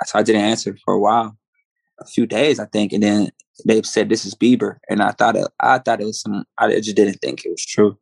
so 0.04 0.18
I 0.18 0.22
didn't 0.22 0.42
answer 0.42 0.76
for 0.84 0.94
a 0.94 1.00
while, 1.00 1.36
a 2.00 2.06
few 2.06 2.26
days, 2.26 2.58
I 2.60 2.66
think, 2.66 2.92
and 2.92 3.02
then 3.02 3.30
they 3.64 3.82
said 3.82 4.08
this 4.08 4.24
is 4.24 4.34
Bieber, 4.34 4.78
and 4.88 5.02
I 5.02 5.12
thought 5.12 5.36
it, 5.36 5.46
I 5.60 5.78
thought 5.78 6.00
it 6.00 6.06
was 6.06 6.20
some. 6.20 6.44
I 6.58 6.80
just 6.80 6.96
didn't 6.96 7.20
think 7.20 7.44
it 7.44 7.50
was 7.50 7.64
true. 7.64 7.96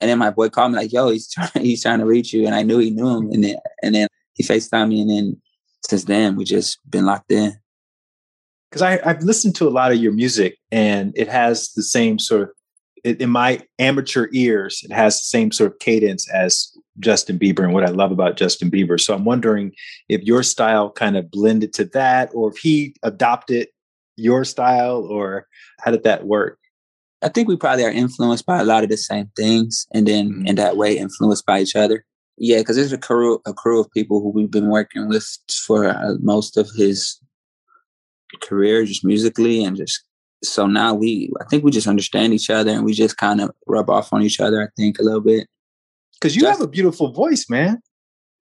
And 0.00 0.10
then 0.10 0.18
my 0.18 0.30
boy 0.30 0.48
called 0.48 0.72
me 0.72 0.78
like, 0.78 0.92
"Yo, 0.92 1.10
he's 1.10 1.30
trying, 1.30 1.50
he's 1.60 1.82
trying 1.82 2.00
to 2.00 2.06
reach 2.06 2.32
you," 2.32 2.46
and 2.46 2.54
I 2.54 2.62
knew 2.62 2.78
he 2.78 2.90
knew 2.90 3.08
him. 3.08 3.30
And 3.32 3.44
then 3.44 3.56
and 3.82 3.94
then 3.94 4.08
he 4.34 4.42
Facetime 4.42 4.88
me, 4.88 5.00
and 5.00 5.10
then 5.10 5.40
since 5.88 6.04
then 6.04 6.36
we 6.36 6.44
just 6.44 6.78
been 6.90 7.06
locked 7.06 7.32
in. 7.32 7.54
Because 8.70 8.82
I 8.82 9.00
I've 9.04 9.22
listened 9.22 9.54
to 9.56 9.68
a 9.68 9.70
lot 9.70 9.92
of 9.92 9.98
your 9.98 10.12
music, 10.12 10.58
and 10.70 11.12
it 11.16 11.28
has 11.28 11.72
the 11.72 11.82
same 11.82 12.18
sort 12.18 12.42
of 12.42 12.48
in 13.04 13.30
my 13.30 13.62
amateur 13.78 14.28
ears, 14.32 14.80
it 14.82 14.92
has 14.92 15.14
the 15.14 15.26
same 15.26 15.52
sort 15.52 15.72
of 15.72 15.78
cadence 15.78 16.28
as 16.28 16.76
Justin 17.00 17.38
Bieber 17.38 17.64
and 17.64 17.72
what 17.72 17.84
I 17.84 17.90
love 17.90 18.12
about 18.12 18.36
Justin 18.36 18.70
Bieber. 18.70 19.00
So 19.00 19.14
I'm 19.14 19.24
wondering 19.24 19.72
if 20.08 20.22
your 20.22 20.42
style 20.42 20.90
kind 20.90 21.16
of 21.16 21.30
blended 21.30 21.72
to 21.74 21.84
that, 21.86 22.30
or 22.34 22.50
if 22.50 22.58
he 22.58 22.94
adopted 23.02 23.68
your 24.16 24.44
style, 24.44 25.04
or 25.04 25.46
how 25.80 25.90
did 25.90 26.04
that 26.04 26.26
work? 26.26 26.58
I 27.22 27.28
think 27.28 27.48
we 27.48 27.56
probably 27.56 27.84
are 27.84 27.90
influenced 27.90 28.46
by 28.46 28.60
a 28.60 28.64
lot 28.64 28.82
of 28.82 28.90
the 28.90 28.96
same 28.96 29.30
things, 29.36 29.86
and 29.92 30.06
then 30.06 30.30
mm-hmm. 30.30 30.46
in 30.46 30.54
that 30.56 30.76
way 30.76 30.96
influenced 30.96 31.46
by 31.46 31.60
each 31.60 31.76
other. 31.76 32.04
Yeah, 32.38 32.58
because 32.58 32.76
there's 32.76 32.92
a 32.92 32.98
crew, 32.98 33.40
a 33.46 33.54
crew 33.54 33.80
of 33.80 33.90
people 33.92 34.20
who 34.20 34.28
we've 34.30 34.50
been 34.50 34.68
working 34.68 35.08
with 35.08 35.26
for 35.66 35.88
uh, 35.88 36.14
most 36.20 36.56
of 36.56 36.68
his 36.76 37.18
career, 38.42 38.84
just 38.84 39.04
musically, 39.04 39.64
and 39.64 39.76
just 39.76 40.04
so 40.44 40.66
now 40.66 40.92
we, 40.92 41.32
I 41.40 41.44
think 41.44 41.64
we 41.64 41.70
just 41.70 41.86
understand 41.86 42.34
each 42.34 42.50
other, 42.50 42.70
and 42.70 42.84
we 42.84 42.92
just 42.92 43.16
kind 43.16 43.40
of 43.40 43.50
rub 43.66 43.88
off 43.88 44.12
on 44.12 44.22
each 44.22 44.38
other. 44.38 44.62
I 44.62 44.68
think 44.76 44.98
a 44.98 45.02
little 45.02 45.20
bit. 45.20 45.48
Because 46.20 46.34
you 46.34 46.46
have 46.46 46.60
a 46.60 46.68
beautiful 46.68 47.12
voice, 47.12 47.48
man. 47.48 47.80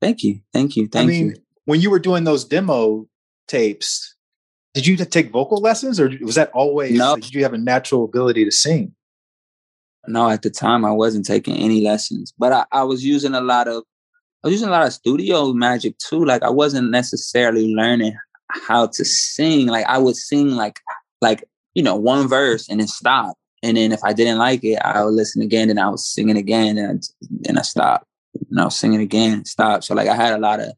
Thank 0.01 0.23
you, 0.23 0.41
thank 0.53 0.77
you, 0.77 0.87
thank 0.87 1.05
I 1.05 1.07
mean, 1.07 1.29
you. 1.29 1.35
When 1.65 1.81
you 1.81 1.91
were 1.91 1.99
doing 1.99 2.25
those 2.25 2.45
demo 2.45 3.07
tapes, 3.49 4.15
did 4.75 4.87
you 4.87 4.97
take 4.97 5.31
vocal 5.31 5.59
lessons 5.59 5.99
or 5.99 6.11
was 6.21 6.35
that 6.35 6.51
always 6.53 6.99
no. 6.99 7.17
did 7.17 7.33
you 7.33 7.43
have 7.43 7.55
a 7.55 7.59
natural 7.59 8.05
ability 8.05 8.45
to 8.45 8.51
sing? 8.51 8.95
No, 10.07 10.29
at 10.29 10.43
the 10.43 10.51
time 10.51 10.85
I 10.85 10.93
wasn't 10.93 11.25
taking 11.25 11.57
any 11.57 11.81
lessons, 11.81 12.35
but 12.37 12.53
I, 12.53 12.65
I 12.73 12.83
was 12.83 13.05
using 13.05 13.35
a 13.35 13.41
lot 13.41 13.69
of 13.69 13.85
I 14.43 14.49
was 14.49 14.53
using 14.53 14.69
a 14.69 14.73
lot 14.73 14.87
of 14.87 14.93
studio 14.93 15.53
magic 15.55 15.97
too. 15.99 16.25
Like 16.25 16.43
I 16.43 16.51
wasn't 16.51 16.91
necessarily 16.91 17.73
learning 17.75 18.15
how 18.51 18.89
to 18.89 19.05
sing. 19.05 19.69
Like 19.69 19.87
I 19.87 19.97
would 19.97 20.17
sing 20.17 20.51
like 20.51 20.81
like, 21.23 21.45
you 21.75 21.83
know, 21.83 21.97
one 21.97 22.29
verse 22.29 22.69
and 22.69 22.81
then 22.81 22.89
stop. 22.89 23.37
And 23.65 23.79
then 23.79 23.93
if 23.93 24.05
I 24.05 24.13
didn't 24.13 24.39
like 24.39 24.63
it, 24.63 24.79
I 24.85 25.03
would 25.03 25.15
listen 25.15 25.41
again 25.41 25.71
and 25.71 25.81
I 25.81 25.89
was 25.89 26.07
singing 26.07 26.37
again 26.37 26.77
and 26.77 27.03
I, 27.03 27.49
and 27.49 27.59
I 27.59 27.63
stopped. 27.63 28.07
And 28.51 28.61
I 28.61 28.65
was 28.65 28.77
singing 28.77 29.01
again, 29.01 29.45
stop. 29.47 29.83
So 29.83 29.95
like 29.95 30.09
I 30.09 30.15
had 30.15 30.35
a 30.35 30.39
lot 30.39 30.61
of 30.61 30.73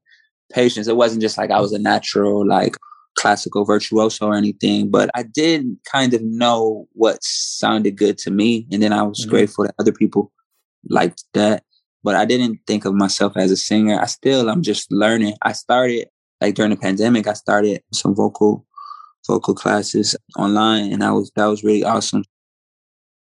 patience. 0.52 0.86
It 0.86 0.96
wasn't 0.96 1.22
just 1.22 1.36
like 1.36 1.50
I 1.50 1.60
was 1.60 1.72
a 1.72 1.78
natural 1.78 2.46
like 2.46 2.76
classical 3.16 3.64
virtuoso 3.64 4.26
or 4.26 4.36
anything, 4.36 4.90
but 4.90 5.10
I 5.14 5.24
did 5.24 5.66
kind 5.90 6.14
of 6.14 6.22
know 6.22 6.86
what 6.92 7.18
sounded 7.22 7.96
good 7.96 8.18
to 8.18 8.30
me. 8.30 8.68
And 8.70 8.82
then 8.82 8.92
I 8.92 9.02
was 9.02 9.22
mm-hmm. 9.22 9.30
grateful 9.30 9.64
that 9.64 9.74
other 9.80 9.92
people 9.92 10.32
liked 10.88 11.24
that. 11.34 11.64
But 12.04 12.14
I 12.14 12.24
didn't 12.24 12.60
think 12.68 12.84
of 12.84 12.94
myself 12.94 13.36
as 13.36 13.50
a 13.50 13.56
singer. 13.56 13.98
I 14.00 14.06
still, 14.06 14.48
I'm 14.48 14.62
just 14.62 14.92
learning. 14.92 15.34
I 15.42 15.52
started 15.52 16.06
like 16.40 16.54
during 16.54 16.70
the 16.70 16.76
pandemic, 16.76 17.26
I 17.26 17.32
started 17.32 17.82
some 17.92 18.14
vocal 18.14 18.64
vocal 19.26 19.54
classes 19.54 20.14
online 20.38 20.92
and 20.92 21.02
I 21.02 21.10
was 21.10 21.32
that 21.34 21.46
was 21.46 21.64
really 21.64 21.82
awesome. 21.82 22.22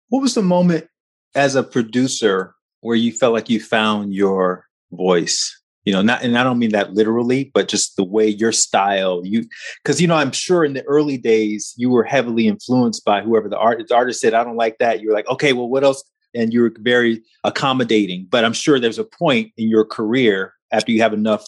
What 0.09 0.21
was 0.21 0.35
the 0.35 0.43
moment 0.43 0.87
as 1.35 1.55
a 1.55 1.63
producer 1.63 2.55
where 2.81 2.97
you 2.97 3.13
felt 3.13 3.35
like 3.35 3.51
you 3.51 3.61
found 3.61 4.15
your 4.15 4.67
voice? 4.93 5.53
you 5.87 5.93
know 5.93 6.03
not 6.03 6.23
and 6.23 6.37
i 6.37 6.45
don't 6.45 6.59
mean 6.59 6.73
that 6.73 6.93
literally 6.93 7.51
but 7.55 7.69
just 7.69 7.97
the 7.97 8.05
way 8.05 8.29
your 8.29 8.53
style 8.53 9.23
you 9.25 9.47
because 9.83 10.01
you 10.01 10.07
know 10.07 10.17
i'm 10.17 10.33
sure 10.33 10.65
in 10.65 10.75
the 10.75 10.85
early 10.85 11.17
days 11.17 11.73
you 11.79 11.89
were 11.89 12.05
heavily 12.05 12.47
influenced 12.47 13.05
by 13.07 13.23
whoever 13.23 13.49
the, 13.49 13.57
art, 13.57 13.83
the 13.89 13.95
artist 13.95 14.21
said 14.21 14.35
i 14.35 14.45
don't 14.45 14.57
like 14.57 14.77
that. 14.79 15.01
You're 15.01 15.15
like 15.15 15.29
okay 15.29 15.55
well 15.55 15.69
what 15.69 15.85
else? 15.85 16.05
And 16.35 16.53
you're 16.53 16.73
very 16.81 17.23
accommodating. 17.45 18.27
But 18.29 18.45
i'm 18.45 18.53
sure 18.53 18.79
there's 18.79 18.99
a 18.99 19.05
point 19.05 19.53
in 19.57 19.71
your 19.71 19.87
career 19.87 20.53
after 20.71 20.93
you 20.93 21.01
have 21.01 21.15
enough 21.15 21.47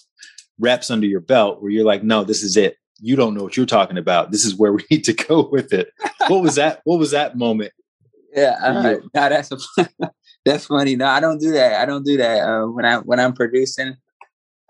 reps 0.59 0.91
under 0.91 1.07
your 1.07 1.21
belt 1.21 1.61
where 1.61 1.71
you're 1.71 1.85
like 1.85 2.03
no 2.03 2.25
this 2.25 2.43
is 2.43 2.57
it. 2.57 2.77
You 3.01 3.17
don't 3.17 3.35
know 3.35 3.45
what 3.45 3.57
you're 3.57 3.67
talking 3.67 3.99
about. 3.99 4.33
This 4.33 4.45
is 4.45 4.57
where 4.57 4.73
we 4.73 4.85
need 4.91 5.05
to 5.05 5.13
go 5.13 5.49
with 5.51 5.73
it. 5.73 5.93
What 6.29 6.43
was 6.43 6.55
that 6.55 6.81
what 6.85 6.99
was 6.99 7.11
that 7.11 7.37
moment 7.37 7.73
yeah 8.35 8.57
uh, 8.63 8.83
no, 8.83 9.01
that's 9.13 9.53
a, 9.53 9.59
that's 10.45 10.67
funny. 10.67 10.97
No 10.97 11.07
i 11.07 11.21
don't 11.21 11.39
do 11.39 11.53
that. 11.53 11.81
I 11.81 11.87
don't 11.87 12.05
do 12.05 12.17
that 12.17 12.41
uh, 12.49 12.67
when 12.67 12.85
i 12.85 12.99
when 12.99 13.21
i'm 13.21 13.33
producing 13.33 13.97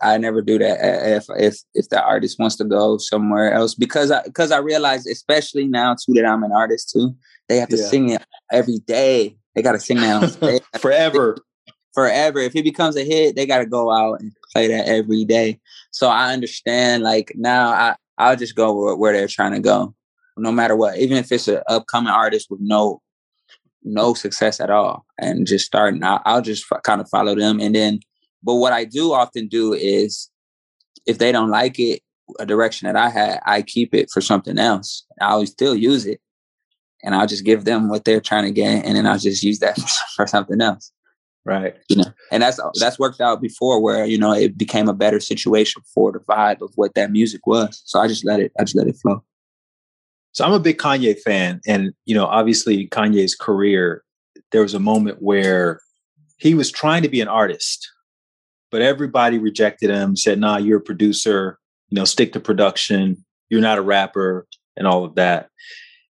I 0.00 0.16
never 0.18 0.42
do 0.42 0.59
that 0.59 0.78
if 1.16 1.26
if 1.36 1.59
if 1.74 1.88
the 1.88 2.02
artist 2.02 2.38
wants 2.38 2.56
to 2.56 2.64
go 2.64 2.98
somewhere 2.98 3.52
else. 3.52 3.74
Because 3.74 4.11
I 4.11 4.22
because 4.22 4.52
I 4.52 4.59
realize 4.59 5.06
especially 5.06 5.66
now 5.66 5.94
too 5.94 6.12
that 6.14 6.24
I'm 6.24 6.44
an 6.44 6.52
artist 6.52 6.90
too 6.90 7.14
they 7.48 7.56
have 7.56 7.68
to 7.70 7.76
yeah. 7.76 7.86
sing 7.86 8.09
it 8.11 8.24
every 8.52 8.78
day. 8.86 9.36
They 9.54 9.62
got 9.62 9.72
to 9.72 9.80
sing 9.80 9.98
that 9.98 10.62
forever. 10.80 11.38
Forever. 11.94 12.38
If 12.38 12.54
it 12.54 12.62
becomes 12.62 12.96
a 12.96 13.04
hit 13.04 13.34
they 13.34 13.44
got 13.44 13.59
to 13.59 13.66
go 13.66 13.90
out 13.90 14.20
and 14.20 14.30
play 14.52 14.68
that 14.68 14.86
every 14.86 15.24
day. 15.24 15.59
So 15.90 16.09
I 16.09 16.32
understand 16.32 17.02
like 17.02 17.32
now 17.34 17.70
I 17.70 17.96
I'll 18.18 18.36
just 18.36 18.54
go 18.54 18.72
where, 18.72 18.94
where 18.94 19.12
they're 19.12 19.26
trying 19.26 19.52
to 19.52 19.61
go 19.61 19.94
no 20.36 20.52
matter 20.52 20.76
what. 20.76 20.98
Even 20.98 21.16
if 21.16 21.32
it's 21.32 21.48
an 21.48 21.61
upcoming 21.66 22.12
artist 22.12 22.48
with 22.50 22.61
no 22.61 23.02
no 23.82 24.14
success 24.14 24.60
at 24.60 24.70
all 24.70 25.06
and 25.18 25.46
just 25.46 25.64
starting 25.64 26.02
I'll, 26.02 26.20
I'll 26.24 26.42
just 26.42 26.66
f- 26.70 26.82
kind 26.82 27.00
of 27.00 27.08
follow 27.08 27.34
them 27.34 27.60
and 27.60 27.74
then 27.74 28.00
but 28.42 28.56
what 28.56 28.72
I 28.72 28.84
do 28.84 29.12
often 29.12 29.48
do 29.48 29.72
is 29.72 30.30
if 31.06 31.18
they 31.18 31.32
don't 31.32 31.50
like 31.50 31.78
it, 31.78 32.02
a 32.38 32.46
direction 32.46 32.86
that 32.86 32.96
I 32.96 33.08
had, 33.08 33.40
I 33.46 33.62
keep 33.62 33.94
it 33.94 34.10
for 34.12 34.20
something 34.20 34.58
else. 34.58 35.04
I 35.20 35.30
always 35.30 35.50
still 35.50 35.74
use 35.74 36.06
it. 36.06 36.20
And 37.02 37.14
I'll 37.14 37.26
just 37.26 37.44
give 37.44 37.64
them 37.64 37.88
what 37.88 38.04
they're 38.04 38.20
trying 38.20 38.44
to 38.44 38.50
get 38.50 38.84
and 38.84 38.96
then 38.96 39.06
I'll 39.06 39.18
just 39.18 39.42
use 39.42 39.60
that 39.60 39.78
for 40.16 40.26
something 40.26 40.60
else. 40.60 40.92
Right. 41.44 41.76
You 41.88 41.96
know, 41.96 42.12
and 42.30 42.42
that's 42.42 42.60
that's 42.78 42.98
worked 42.98 43.22
out 43.22 43.40
before 43.40 43.80
where, 43.80 44.04
you 44.04 44.18
know, 44.18 44.32
it 44.34 44.58
became 44.58 44.88
a 44.88 44.92
better 44.92 45.18
situation 45.20 45.80
for 45.94 46.12
the 46.12 46.18
vibe 46.18 46.60
of 46.60 46.72
what 46.74 46.94
that 46.94 47.10
music 47.10 47.46
was. 47.46 47.80
So 47.86 48.00
I 48.00 48.08
just 48.08 48.24
let 48.24 48.40
it 48.40 48.52
I 48.58 48.64
just 48.64 48.76
let 48.76 48.88
it 48.88 48.96
flow. 48.96 49.22
So 50.32 50.44
I'm 50.44 50.52
a 50.52 50.60
big 50.60 50.78
Kanye 50.78 51.18
fan. 51.18 51.60
And, 51.66 51.92
you 52.04 52.14
know, 52.14 52.26
obviously 52.26 52.88
Kanye's 52.88 53.34
career, 53.34 54.02
there 54.52 54.62
was 54.62 54.74
a 54.74 54.80
moment 54.80 55.18
where 55.20 55.80
he 56.36 56.54
was 56.54 56.70
trying 56.70 57.02
to 57.02 57.08
be 57.08 57.20
an 57.20 57.28
artist 57.28 57.88
but 58.70 58.82
everybody 58.82 59.38
rejected 59.38 59.90
him, 59.90 60.16
said, 60.16 60.38
nah, 60.38 60.58
you're 60.58 60.78
a 60.78 60.82
producer, 60.82 61.58
you 61.88 61.96
know, 61.96 62.04
stick 62.04 62.32
to 62.32 62.40
production, 62.40 63.24
you're 63.48 63.60
not 63.60 63.78
a 63.78 63.82
rapper, 63.82 64.46
and 64.76 64.86
all 64.86 65.04
of 65.04 65.14
that. 65.14 65.48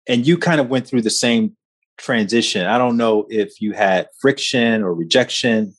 And 0.07 0.25
you 0.25 0.37
kind 0.37 0.61
of 0.61 0.69
went 0.69 0.87
through 0.87 1.01
the 1.01 1.09
same 1.09 1.55
transition. 1.97 2.65
I 2.65 2.77
don't 2.77 2.97
know 2.97 3.25
if 3.29 3.61
you 3.61 3.73
had 3.73 4.07
friction 4.19 4.83
or 4.83 4.93
rejection 4.93 5.73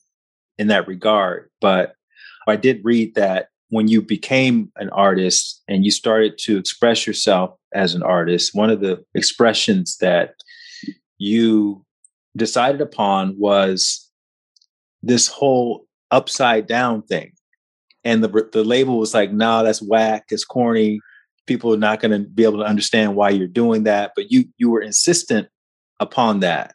in 0.57 0.67
that 0.67 0.87
regard, 0.87 1.49
but 1.61 1.93
I 2.47 2.55
did 2.55 2.83
read 2.83 3.15
that 3.15 3.49
when 3.69 3.87
you 3.87 4.01
became 4.01 4.71
an 4.77 4.89
artist 4.91 5.61
and 5.67 5.83
you 5.83 5.91
started 5.91 6.37
to 6.39 6.57
express 6.57 7.05
yourself 7.05 7.51
as 7.73 7.93
an 7.93 8.03
artist, 8.03 8.55
one 8.55 8.69
of 8.69 8.79
the 8.79 9.03
expressions 9.13 9.97
that 9.97 10.35
you 11.17 11.83
decided 12.35 12.81
upon 12.81 13.35
was 13.37 14.09
this 15.03 15.27
whole 15.27 15.85
upside 16.11 16.67
down 16.67 17.01
thing. 17.03 17.31
And 18.03 18.23
the 18.23 18.49
the 18.53 18.63
label 18.63 18.99
was 18.99 19.13
like, 19.13 19.31
"No, 19.31 19.45
nah, 19.45 19.63
that's 19.63 19.81
whack. 19.81 20.25
It's 20.29 20.45
corny. 20.45 21.01
People 21.45 21.73
are 21.73 21.77
not 21.77 21.99
going 21.99 22.11
to 22.11 22.29
be 22.29 22.43
able 22.43 22.59
to 22.59 22.65
understand 22.65 23.15
why 23.15 23.31
you're 23.31 23.47
doing 23.47 23.83
that." 23.83 24.13
But 24.15 24.31
you 24.31 24.45
you 24.57 24.69
were 24.69 24.81
insistent 24.81 25.49
upon 25.99 26.39
that. 26.39 26.73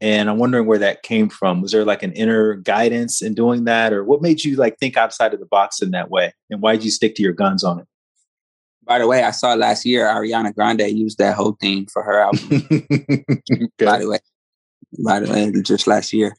And 0.00 0.30
I'm 0.30 0.38
wondering 0.38 0.66
where 0.66 0.78
that 0.78 1.02
came 1.02 1.28
from. 1.28 1.60
Was 1.60 1.72
there 1.72 1.84
like 1.84 2.02
an 2.02 2.12
inner 2.12 2.54
guidance 2.54 3.20
in 3.20 3.34
doing 3.34 3.64
that? 3.64 3.92
Or 3.92 4.02
what 4.02 4.22
made 4.22 4.42
you 4.42 4.56
like 4.56 4.78
think 4.78 4.96
outside 4.96 5.34
of 5.34 5.40
the 5.40 5.46
box 5.46 5.82
in 5.82 5.90
that 5.90 6.10
way? 6.10 6.32
And 6.48 6.62
why 6.62 6.72
did 6.72 6.84
you 6.84 6.90
stick 6.90 7.14
to 7.16 7.22
your 7.22 7.34
guns 7.34 7.64
on 7.64 7.80
it? 7.80 7.86
By 8.84 8.98
the 8.98 9.06
way, 9.06 9.22
I 9.22 9.30
saw 9.30 9.54
last 9.54 9.84
year 9.84 10.06
Ariana 10.06 10.54
Grande 10.54 10.88
used 10.90 11.18
that 11.18 11.36
whole 11.36 11.56
theme 11.60 11.86
for 11.86 12.02
her 12.02 12.20
album. 12.20 12.48
By 13.78 13.98
the 13.98 14.08
way, 14.08 14.18
by 15.04 15.20
the 15.20 15.30
way, 15.30 15.62
just 15.62 15.86
last 15.86 16.12
year. 16.12 16.34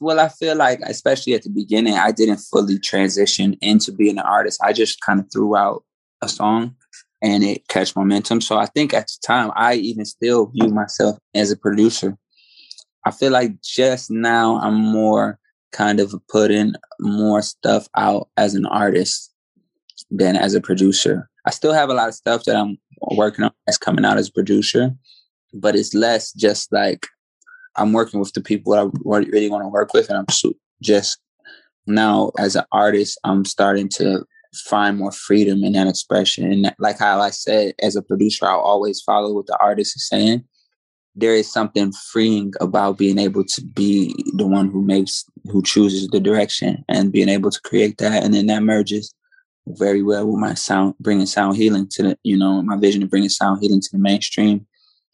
Well, 0.00 0.20
I 0.20 0.28
feel 0.28 0.56
like, 0.56 0.80
especially 0.84 1.34
at 1.34 1.42
the 1.42 1.50
beginning, 1.50 1.94
I 1.94 2.12
didn't 2.12 2.38
fully 2.38 2.78
transition 2.78 3.56
into 3.60 3.92
being 3.92 4.18
an 4.18 4.24
artist. 4.24 4.60
I 4.62 4.72
just 4.72 5.00
kind 5.00 5.20
of 5.20 5.26
threw 5.32 5.56
out 5.56 5.84
a 6.22 6.28
song 6.28 6.76
and 7.22 7.42
it 7.42 7.66
catch 7.68 7.96
momentum. 7.96 8.40
So 8.40 8.58
I 8.58 8.66
think 8.66 8.94
at 8.94 9.08
the 9.08 9.26
time, 9.26 9.50
I 9.56 9.74
even 9.74 10.04
still 10.04 10.46
view 10.46 10.68
myself 10.68 11.18
as 11.34 11.50
a 11.50 11.56
producer. 11.56 12.16
I 13.08 13.10
feel 13.10 13.32
like 13.32 13.62
just 13.62 14.10
now 14.10 14.60
I'm 14.60 14.74
more 14.74 15.38
kind 15.72 15.98
of 15.98 16.14
putting 16.28 16.74
more 17.00 17.40
stuff 17.40 17.88
out 17.96 18.28
as 18.36 18.54
an 18.54 18.66
artist 18.66 19.32
than 20.10 20.36
as 20.36 20.52
a 20.52 20.60
producer. 20.60 21.30
I 21.46 21.50
still 21.50 21.72
have 21.72 21.88
a 21.88 21.94
lot 21.94 22.08
of 22.08 22.14
stuff 22.14 22.44
that 22.44 22.56
I'm 22.56 22.76
working 23.16 23.46
on 23.46 23.52
that's 23.66 23.78
coming 23.78 24.04
out 24.04 24.18
as 24.18 24.28
a 24.28 24.32
producer, 24.32 24.90
but 25.54 25.74
it's 25.74 25.94
less 25.94 26.34
just 26.34 26.70
like 26.70 27.06
I'm 27.76 27.94
working 27.94 28.20
with 28.20 28.34
the 28.34 28.42
people 28.42 28.74
I 28.74 28.90
really 29.06 29.48
want 29.48 29.64
to 29.64 29.68
work 29.68 29.94
with, 29.94 30.10
and 30.10 30.18
I'm 30.18 30.26
just 30.82 31.18
now 31.86 32.32
as 32.38 32.56
an 32.56 32.64
artist, 32.72 33.18
I'm 33.24 33.46
starting 33.46 33.88
to 33.94 34.26
find 34.54 34.98
more 34.98 35.12
freedom 35.12 35.64
in 35.64 35.72
that 35.72 35.88
expression. 35.88 36.52
And 36.52 36.74
like 36.78 36.98
how 36.98 37.20
I 37.20 37.30
said, 37.30 37.72
as 37.80 37.96
a 37.96 38.02
producer, 38.02 38.44
I'll 38.44 38.60
always 38.60 39.00
follow 39.00 39.32
what 39.32 39.46
the 39.46 39.56
artist 39.58 39.96
is 39.96 40.06
saying. 40.06 40.44
There 41.18 41.34
is 41.34 41.52
something 41.52 41.92
freeing 42.12 42.52
about 42.60 42.96
being 42.96 43.18
able 43.18 43.44
to 43.44 43.60
be 43.60 44.14
the 44.36 44.46
one 44.46 44.70
who 44.70 44.82
makes, 44.82 45.24
who 45.50 45.62
chooses 45.62 46.08
the 46.08 46.20
direction 46.20 46.84
and 46.88 47.10
being 47.10 47.28
able 47.28 47.50
to 47.50 47.60
create 47.62 47.98
that. 47.98 48.22
And 48.22 48.32
then 48.32 48.46
that 48.46 48.62
merges 48.62 49.12
very 49.66 50.02
well 50.02 50.26
with 50.26 50.38
my 50.38 50.54
sound, 50.54 50.94
bringing 51.00 51.26
sound 51.26 51.56
healing 51.56 51.88
to 51.90 52.02
the, 52.02 52.18
you 52.22 52.36
know, 52.36 52.62
my 52.62 52.76
vision 52.76 53.02
of 53.02 53.10
bringing 53.10 53.28
sound 53.28 53.60
healing 53.60 53.80
to 53.80 53.88
the 53.92 53.98
mainstream. 53.98 54.64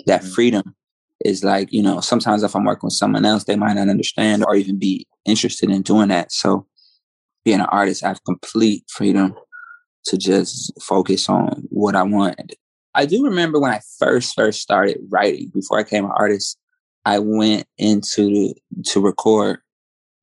That 0.06 0.20
mm-hmm. 0.20 0.32
freedom 0.32 0.76
is 1.24 1.42
like, 1.42 1.72
you 1.72 1.82
know, 1.82 2.00
sometimes 2.00 2.42
if 2.42 2.54
I'm 2.54 2.64
working 2.64 2.88
with 2.88 2.94
someone 2.94 3.24
else, 3.24 3.44
they 3.44 3.56
might 3.56 3.74
not 3.74 3.88
understand 3.88 4.44
or 4.44 4.54
even 4.56 4.78
be 4.78 5.06
interested 5.24 5.70
in 5.70 5.80
doing 5.82 6.08
that. 6.08 6.32
So 6.32 6.66
being 7.44 7.60
an 7.60 7.66
artist, 7.66 8.04
I 8.04 8.08
have 8.08 8.24
complete 8.24 8.84
freedom 8.88 9.34
to 10.06 10.18
just 10.18 10.72
focus 10.82 11.28
on 11.28 11.64
what 11.70 11.96
I 11.96 12.02
want. 12.02 12.54
I 12.94 13.06
do 13.06 13.24
remember 13.24 13.58
when 13.58 13.72
I 13.72 13.80
first 13.98 14.34
first 14.34 14.60
started 14.60 14.98
writing 15.10 15.50
before 15.54 15.78
I 15.78 15.82
became 15.82 16.04
an 16.04 16.12
artist, 16.16 16.58
I 17.04 17.18
went 17.18 17.66
into 17.76 18.26
the, 18.26 18.54
to 18.86 19.00
record 19.00 19.60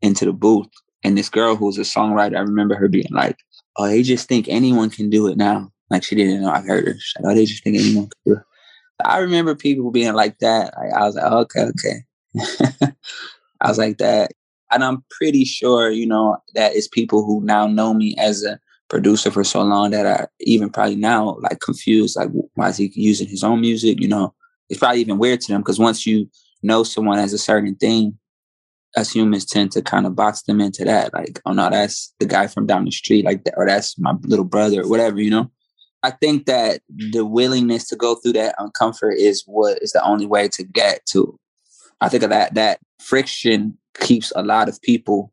into 0.01 0.25
the 0.25 0.33
booth 0.33 0.67
and 1.03 1.17
this 1.17 1.29
girl 1.29 1.55
who 1.55 1.65
was 1.65 1.77
a 1.77 1.81
songwriter, 1.81 2.37
I 2.37 2.41
remember 2.41 2.75
her 2.75 2.87
being 2.87 3.07
like, 3.11 3.37
"Oh, 3.77 3.87
they 3.87 4.03
just 4.03 4.27
think 4.27 4.47
anyone 4.47 4.89
can 4.89 5.09
do 5.09 5.27
it 5.27 5.37
now." 5.37 5.71
Like 5.89 6.03
she 6.03 6.15
didn't 6.15 6.41
know 6.41 6.51
I 6.51 6.61
heard 6.61 6.87
her. 6.87 6.93
She's 6.93 7.13
like, 7.19 7.31
"Oh, 7.31 7.35
they 7.35 7.45
just 7.45 7.63
think 7.63 7.77
anyone 7.77 8.07
can 8.07 8.19
do 8.25 8.33
it." 8.33 8.43
I 9.05 9.17
remember 9.19 9.55
people 9.55 9.91
being 9.91 10.13
like 10.13 10.39
that. 10.39 10.73
I 10.77 11.05
was 11.05 11.15
like, 11.15 11.25
oh, 11.27 11.39
okay, 11.39 11.61
okay. 11.61 12.93
I 13.61 13.67
was 13.67 13.77
like 13.77 13.97
that. 13.97 14.31
And 14.71 14.83
I'm 14.83 15.03
pretty 15.09 15.43
sure, 15.43 15.89
you 15.89 16.07
know, 16.07 16.37
that 16.53 16.75
it's 16.75 16.87
people 16.87 17.25
who 17.25 17.41
now 17.43 17.67
know 17.67 17.93
me 17.93 18.15
as 18.17 18.43
a 18.43 18.59
producer 18.91 19.31
for 19.31 19.43
so 19.43 19.63
long 19.63 19.89
that 19.91 20.05
are 20.05 20.29
even 20.41 20.69
probably 20.69 20.97
now 20.97 21.37
like 21.39 21.61
confused, 21.61 22.17
like, 22.17 22.29
why 22.55 22.69
is 22.69 22.77
he 22.77 22.91
using 22.93 23.27
his 23.27 23.41
own 23.43 23.61
music? 23.61 24.01
You 24.01 24.09
know, 24.09 24.35
it's 24.69 24.79
probably 24.79 24.99
even 24.99 25.17
weird 25.17 25.39
to 25.41 25.51
them 25.53 25.61
because 25.61 25.79
once 25.79 26.05
you 26.05 26.29
know 26.61 26.83
someone 26.83 27.17
as 27.17 27.31
a 27.31 27.37
certain 27.37 27.75
thing, 27.75 28.19
as 28.97 29.09
humans 29.09 29.45
tend 29.45 29.71
to 29.71 29.81
kind 29.81 30.05
of 30.05 30.17
box 30.17 30.43
them 30.43 30.59
into 30.59 30.83
that. 30.83 31.13
Like, 31.13 31.39
oh 31.45 31.53
no, 31.53 31.69
that's 31.69 32.13
the 32.19 32.25
guy 32.25 32.47
from 32.47 32.67
down 32.67 32.83
the 32.83 32.91
street, 32.91 33.23
like 33.23 33.41
or 33.55 33.65
that's 33.65 33.97
my 33.97 34.13
little 34.23 34.45
brother, 34.45 34.81
or 34.81 34.89
whatever, 34.89 35.21
you 35.21 35.31
know? 35.31 35.49
I 36.03 36.11
think 36.11 36.45
that 36.47 36.81
the 36.89 37.25
willingness 37.25 37.87
to 37.89 37.95
go 37.95 38.15
through 38.15 38.33
that 38.33 38.55
uncomfort 38.59 39.15
is 39.15 39.43
what 39.45 39.81
is 39.81 39.93
the 39.93 40.03
only 40.03 40.25
way 40.25 40.49
to 40.49 40.63
get 40.63 41.05
to. 41.11 41.39
I 42.01 42.09
think 42.09 42.23
of 42.23 42.31
that 42.31 42.55
that 42.55 42.79
friction 42.99 43.77
keeps 44.01 44.33
a 44.35 44.43
lot 44.43 44.67
of 44.67 44.81
people 44.81 45.31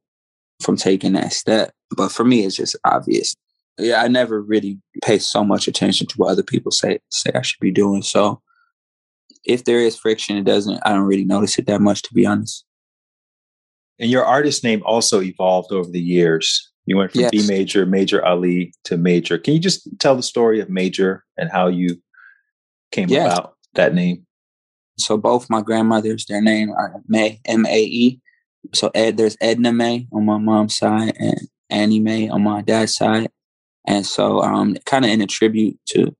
from 0.60 0.76
taking 0.76 1.14
that 1.14 1.32
step. 1.32 1.72
But 1.96 2.12
for 2.12 2.24
me, 2.24 2.44
it's 2.44 2.54
just 2.54 2.76
obvious. 2.84 3.34
Yeah, 3.78 4.02
I 4.02 4.08
never 4.08 4.42
really 4.42 4.80
pay 5.04 5.18
so 5.18 5.44
much 5.44 5.68
attention 5.68 6.06
to 6.08 6.14
what 6.16 6.30
other 6.30 6.42
people 6.42 6.72
say 6.72 6.98
say 7.10 7.30
I 7.34 7.42
should 7.42 7.60
be 7.60 7.70
doing. 7.70 8.02
So 8.02 8.42
if 9.44 9.64
there 9.64 9.80
is 9.80 9.96
friction, 9.96 10.36
it 10.36 10.44
doesn't. 10.44 10.80
I 10.84 10.92
don't 10.92 11.06
really 11.06 11.24
notice 11.24 11.58
it 11.58 11.66
that 11.66 11.80
much, 11.80 12.02
to 12.02 12.14
be 12.14 12.26
honest. 12.26 12.64
And 13.98 14.10
your 14.10 14.24
artist 14.24 14.62
name 14.62 14.82
also 14.84 15.20
evolved 15.20 15.72
over 15.72 15.90
the 15.90 16.00
years. 16.00 16.70
You 16.86 16.96
went 16.96 17.12
from 17.12 17.22
yes. 17.22 17.30
Bei 17.32 17.38
Maejor, 17.38 17.86
Maejor 17.86 18.24
Ali 18.24 18.72
to 18.84 18.96
Maejor. 18.96 19.42
Can 19.42 19.54
you 19.54 19.60
just 19.60 19.88
tell 19.98 20.16
the 20.16 20.22
story 20.22 20.60
of 20.60 20.68
Maejor 20.68 21.20
and 21.36 21.50
how 21.50 21.68
you 21.68 22.00
came 22.92 23.08
yes. 23.08 23.32
about 23.32 23.56
that 23.74 23.94
name? 23.94 24.26
So 24.98 25.16
both 25.16 25.50
my 25.50 25.60
grandmothers, 25.60 26.26
their 26.26 26.40
name 26.40 26.70
are 26.70 27.00
May, 27.06 27.40
M 27.44 27.66
A 27.66 27.82
E. 27.82 28.20
So 28.74 28.90
Ed, 28.94 29.16
there's 29.16 29.36
Edna 29.40 29.72
May 29.72 30.08
on 30.12 30.24
my 30.24 30.38
mom's 30.38 30.76
side 30.76 31.14
and 31.18 31.40
Annie 31.70 32.00
Mae 32.00 32.28
on 32.28 32.42
my 32.42 32.62
dad's 32.62 32.96
side. 32.96 33.30
And 33.88 34.06
so 34.06 34.40
um 34.42 34.76
kind 34.86 35.04
of 35.04 35.10
in 35.10 35.20
a 35.20 35.26
tribute 35.26 35.78
to 35.88 36.14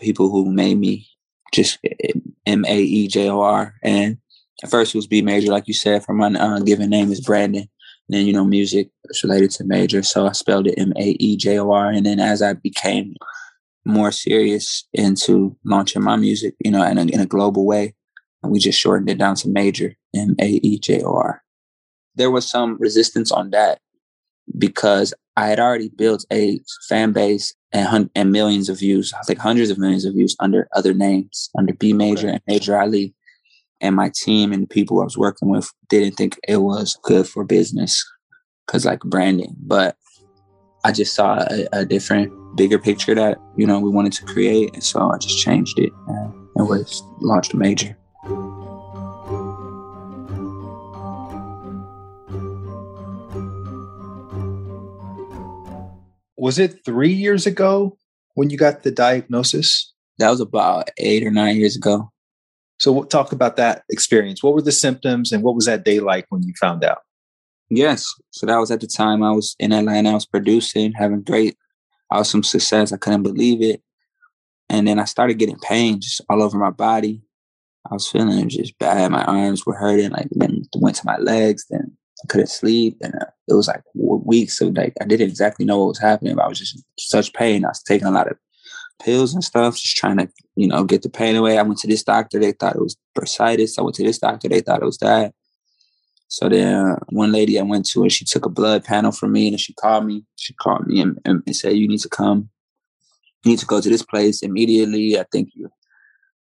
people 0.00 0.28
who 0.28 0.52
made 0.52 0.78
me 0.78 1.06
just 1.54 1.78
M 2.44 2.64
A 2.66 2.78
E 2.78 3.08
J 3.08 3.30
O 3.30 3.40
R. 3.40 3.74
And 3.82 4.18
at 4.62 4.70
first 4.70 4.94
it 4.94 4.98
was 4.98 5.06
Bei 5.06 5.22
Maejor, 5.22 5.48
like 5.48 5.68
you 5.68 5.74
said, 5.74 6.04
for 6.04 6.12
my 6.12 6.28
uh, 6.28 6.58
given 6.60 6.90
name 6.90 7.10
is 7.10 7.20
Brandon. 7.20 7.68
Then 8.08 8.26
you 8.26 8.32
know 8.32 8.44
music 8.44 8.90
is 9.06 9.22
related 9.22 9.50
to 9.52 9.64
major 9.64 10.02
so 10.02 10.26
i 10.26 10.32
spelled 10.32 10.66
it 10.66 10.78
m-a-e-j-o-r 10.78 11.90
and 11.90 12.06
then 12.06 12.20
as 12.20 12.42
i 12.42 12.52
became 12.52 13.14
more 13.84 14.12
serious 14.12 14.86
into 14.92 15.56
launching 15.64 16.02
my 16.02 16.16
music 16.16 16.54
you 16.64 16.70
know 16.70 16.84
in 16.84 16.98
a, 16.98 17.02
in 17.02 17.20
a 17.20 17.26
global 17.26 17.66
way 17.66 17.94
we 18.42 18.60
just 18.60 18.78
shortened 18.78 19.10
it 19.10 19.18
down 19.18 19.34
to 19.34 19.48
Maejor 19.48 19.94
m-a-e-j-o-r 20.14 21.42
there 22.14 22.30
was 22.30 22.48
some 22.48 22.76
resistance 22.78 23.32
on 23.32 23.50
that 23.50 23.80
because 24.56 25.12
i 25.36 25.46
had 25.46 25.60
already 25.60 25.88
built 25.88 26.24
a 26.32 26.60
fan 26.88 27.12
base 27.12 27.54
and, 27.72 28.10
and 28.14 28.32
millions 28.32 28.68
of 28.68 28.78
views 28.78 29.12
i 29.14 29.22
think 29.22 29.38
hundreds 29.38 29.70
of 29.70 29.78
millions 29.78 30.04
of 30.04 30.14
views 30.14 30.36
under 30.40 30.68
other 30.74 30.94
names 30.94 31.50
under 31.58 31.72
Bei 31.72 31.92
Maejor 31.92 32.28
and 32.28 32.42
Maejor 32.48 32.80
Ali 32.80 33.14
and 33.80 33.94
my 33.94 34.10
team 34.14 34.52
and 34.52 34.62
the 34.62 34.66
people 34.66 35.00
I 35.00 35.04
was 35.04 35.18
working 35.18 35.48
with 35.48 35.70
didn't 35.88 36.16
think 36.16 36.38
it 36.48 36.58
was 36.58 36.98
good 37.02 37.28
for 37.28 37.44
business 37.44 38.04
because 38.66 38.84
like 38.84 39.00
branding. 39.00 39.54
But 39.58 39.96
I 40.84 40.92
just 40.92 41.14
saw 41.14 41.44
a, 41.50 41.66
a, 41.72 41.84
different, 41.84 42.32
bigger 42.56 42.78
picture 42.78 43.14
that 43.14 43.38
you 43.56 43.66
know 43.66 43.80
we 43.80 43.90
wanted 43.90 44.12
to 44.14 44.24
create, 44.24 44.72
and 44.74 44.82
so 44.82 45.10
I 45.10 45.18
just 45.18 45.38
changed 45.38 45.78
it 45.78 45.92
and 46.08 46.32
it 46.56 46.62
was 46.62 47.02
launched 47.20 47.54
a 47.54 47.56
Maejor. 47.56 47.96
Was 56.36 56.58
it 56.58 56.84
three 56.84 57.12
years 57.12 57.46
ago 57.46 57.96
when 58.34 58.50
you 58.50 58.58
got 58.58 58.82
the 58.82 58.90
diagnosis? 58.90 59.92
That 60.18 60.30
was 60.30 60.40
about 60.40 60.90
eight 60.98 61.24
or 61.26 61.30
nine 61.30 61.56
years 61.56 61.76
ago. 61.76 62.10
So 62.78 62.92
we'll 62.92 63.04
talk 63.04 63.32
about 63.32 63.56
that 63.56 63.84
experience. 63.90 64.42
What 64.42 64.54
were 64.54 64.62
the 64.62 64.72
symptoms 64.72 65.32
and 65.32 65.42
what 65.42 65.54
was 65.54 65.64
that 65.66 65.84
day 65.84 66.00
like 66.00 66.26
when 66.28 66.42
you 66.42 66.52
found 66.60 66.84
out? 66.84 66.98
Yes. 67.70 68.06
So 68.30 68.46
that 68.46 68.58
was 68.58 68.70
at 68.70 68.80
the 68.80 68.86
time 68.86 69.22
I 69.22 69.32
was 69.32 69.56
in 69.58 69.72
Atlanta. 69.72 70.10
I 70.10 70.14
was 70.14 70.26
producing, 70.26 70.92
having 70.92 71.22
great, 71.22 71.56
awesome 72.10 72.42
success. 72.42 72.92
I 72.92 72.96
couldn't 72.96 73.22
believe 73.22 73.62
it. 73.62 73.82
And 74.68 74.86
then 74.86 74.98
I 74.98 75.04
started 75.04 75.38
getting 75.38 75.58
pain 75.60 76.00
just 76.00 76.20
all 76.28 76.42
over 76.42 76.58
my 76.58 76.70
body. 76.70 77.22
I 77.90 77.94
was 77.94 78.08
feeling 78.08 78.48
just 78.48 78.78
bad. 78.78 79.10
My 79.12 79.24
arms 79.24 79.64
were 79.64 79.76
hurting. 79.76 80.10
Like 80.10 80.28
then 80.32 80.62
went 80.76 80.96
to 80.96 81.06
my 81.06 81.16
legs. 81.18 81.66
Then 81.70 81.85
I 82.22 82.26
couldn't 82.28 82.48
sleep. 82.48 82.96
And 83.02 83.14
uh, 83.14 83.26
it 83.48 83.54
was 83.54 83.68
like 83.68 83.82
weeks 83.94 84.60
of 84.60 84.76
like 84.76 84.94
I 85.00 85.04
didn't 85.04 85.28
exactly 85.28 85.64
know 85.64 85.78
what 85.78 85.88
was 85.88 86.00
happening. 86.00 86.36
But 86.36 86.44
I 86.44 86.48
was 86.48 86.58
just 86.58 86.82
such 86.98 87.32
pain. 87.32 87.64
I 87.64 87.68
was 87.68 87.82
taking 87.82 88.08
a 88.08 88.12
lot 88.12 88.30
of 88.30 88.38
pills 89.02 89.34
and 89.34 89.44
stuff, 89.44 89.76
just 89.76 89.96
trying 89.96 90.16
to, 90.18 90.28
you 90.54 90.68
know, 90.68 90.84
get 90.84 91.02
the 91.02 91.08
pain 91.08 91.36
away. 91.36 91.58
I 91.58 91.62
went 91.62 91.78
to 91.80 91.88
this 91.88 92.02
doctor, 92.02 92.38
they 92.38 92.52
thought 92.52 92.76
it 92.76 92.82
was 92.82 92.96
bursitis. 93.16 93.78
I 93.78 93.82
went 93.82 93.96
to 93.96 94.04
this 94.04 94.18
doctor, 94.18 94.48
they 94.48 94.60
thought 94.60 94.82
it 94.82 94.86
was 94.86 94.98
that. 94.98 95.34
So 96.28 96.48
then 96.48 96.96
one 97.10 97.32
lady 97.32 97.58
I 97.58 97.62
went 97.62 97.86
to 97.90 98.02
and 98.02 98.12
she 98.12 98.24
took 98.24 98.46
a 98.46 98.50
blood 98.50 98.84
panel 98.84 99.12
for 99.12 99.28
me 99.28 99.48
and 99.48 99.60
she 99.60 99.72
called 99.74 100.06
me. 100.06 100.24
She 100.36 100.54
called 100.54 100.86
me 100.86 101.00
and, 101.00 101.18
and, 101.24 101.54
said, 101.54 101.76
You 101.76 101.86
need 101.86 102.00
to 102.00 102.08
come. 102.08 102.50
You 103.44 103.52
need 103.52 103.60
to 103.60 103.66
go 103.66 103.80
to 103.80 103.88
this 103.88 104.02
place 104.02 104.42
immediately. 104.42 105.18
I 105.18 105.24
think 105.30 105.50
you, 105.54 105.70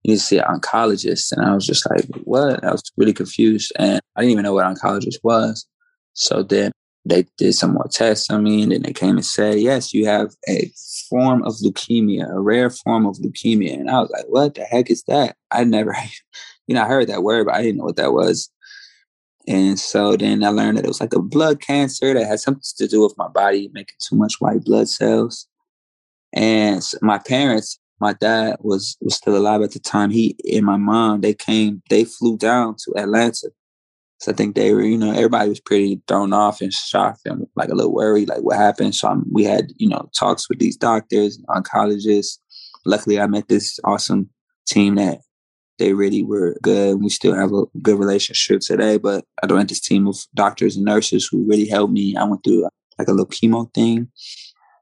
you 0.05 0.11
need 0.11 0.19
to 0.19 0.23
see 0.23 0.37
an 0.37 0.45
oncologist. 0.45 1.31
And 1.31 1.43
I 1.43 1.55
was 1.55 1.65
just 1.65 1.89
like, 1.89 2.05
What? 2.25 2.63
I 2.63 2.71
was 2.71 2.83
really 2.95 3.13
confused. 3.13 3.71
And 3.79 3.99
I 4.15 4.21
didn't 4.21 4.33
even 4.33 4.43
know 4.43 4.53
what 4.53 4.65
oncologist 4.65 5.17
was. 5.23 5.65
So 6.13 6.43
then 6.43 6.71
they 7.05 7.25
did 7.37 7.53
some 7.53 7.73
more 7.73 7.87
tests 7.89 8.29
on 8.29 8.43
me 8.43 8.61
and 8.61 8.71
then 8.71 8.83
they 8.83 8.93
came 8.93 9.15
and 9.15 9.25
said, 9.25 9.59
Yes, 9.59 9.95
you 9.95 10.05
have 10.05 10.35
a 10.47 10.71
form 11.09 11.41
of 11.41 11.53
leukemia, 11.55 12.29
a 12.29 12.39
rare 12.39 12.69
form 12.69 13.07
of 13.07 13.17
leukemia. 13.17 13.73
And 13.73 13.89
I 13.89 14.01
was 14.01 14.11
like, 14.11 14.25
what 14.27 14.53
the 14.53 14.61
heck 14.61 14.91
is 14.91 15.01
that? 15.07 15.37
I 15.49 15.63
never 15.63 15.95
you 16.67 16.75
know, 16.75 16.83
I 16.83 16.87
heard 16.87 17.07
that 17.07 17.23
word, 17.23 17.47
but 17.47 17.55
I 17.55 17.63
didn't 17.63 17.77
know 17.77 17.85
what 17.85 17.95
that 17.95 18.13
was. 18.13 18.51
And 19.47 19.79
so 19.79 20.15
then 20.15 20.43
I 20.43 20.49
learned 20.49 20.77
that 20.77 20.85
it 20.85 20.87
was 20.87 21.01
like 21.01 21.13
a 21.13 21.21
blood 21.21 21.61
cancer 21.61 22.13
that 22.13 22.27
had 22.27 22.39
something 22.39 22.61
to 22.77 22.87
do 22.87 23.01
with 23.01 23.17
my 23.17 23.27
body 23.27 23.71
making 23.73 23.97
too 23.99 24.15
much 24.15 24.35
white 24.39 24.63
blood 24.63 24.87
cells. 24.87 25.47
And 26.31 26.83
my 27.01 27.17
parents, 27.17 27.79
my 27.99 28.13
dad 28.13 28.57
was 28.59 28.97
was 29.01 29.15
still 29.15 29.37
alive 29.37 29.61
at 29.61 29.71
the 29.71 29.79
time. 29.79 30.11
He 30.11 30.35
and 30.53 30.65
my 30.65 30.77
mom, 30.77 31.21
they 31.21 31.33
came, 31.33 31.81
they 31.89 32.03
flew 32.03 32.37
down 32.37 32.75
to 32.83 32.93
Atlanta. 32.97 33.49
So 34.19 34.31
I 34.31 34.35
think 34.35 34.55
they 34.55 34.73
were, 34.73 34.81
you 34.81 34.97
know, 34.97 35.11
everybody 35.11 35.49
was 35.49 35.59
pretty 35.59 36.01
thrown 36.07 36.33
off 36.33 36.61
and 36.61 36.71
shocked 36.71 37.21
and 37.25 37.45
like 37.55 37.69
a 37.69 37.75
little 37.75 37.93
worried, 37.93 38.29
like 38.29 38.41
what 38.41 38.57
happened. 38.57 38.95
So 38.95 39.09
um, 39.09 39.25
we 39.31 39.43
had, 39.43 39.71
you 39.77 39.89
know, 39.89 40.09
talks 40.17 40.49
with 40.49 40.59
these 40.59 40.77
doctors, 40.77 41.37
oncologists. 41.49 42.39
Luckily, 42.85 43.19
I 43.19 43.27
met 43.27 43.49
this 43.49 43.79
awesome 43.83 44.29
team 44.67 44.95
that 44.95 45.19
they 45.77 45.93
really 45.93 46.23
were 46.23 46.55
good. 46.61 47.01
We 47.01 47.09
still 47.09 47.35
have 47.35 47.51
a 47.51 47.65
good 47.81 47.99
relationship 47.99 48.61
today, 48.61 48.97
but 48.97 49.25
I 49.43 49.47
don't 49.47 49.57
have 49.57 49.67
this 49.67 49.81
team 49.81 50.07
of 50.07 50.17
doctors 50.33 50.77
and 50.77 50.85
nurses 50.85 51.27
who 51.29 51.45
really 51.47 51.67
helped 51.67 51.93
me. 51.93 52.15
I 52.15 52.23
went 52.23 52.43
through 52.43 52.69
like 52.97 53.07
a 53.07 53.11
little 53.11 53.27
chemo 53.27 53.71
thing 53.73 54.07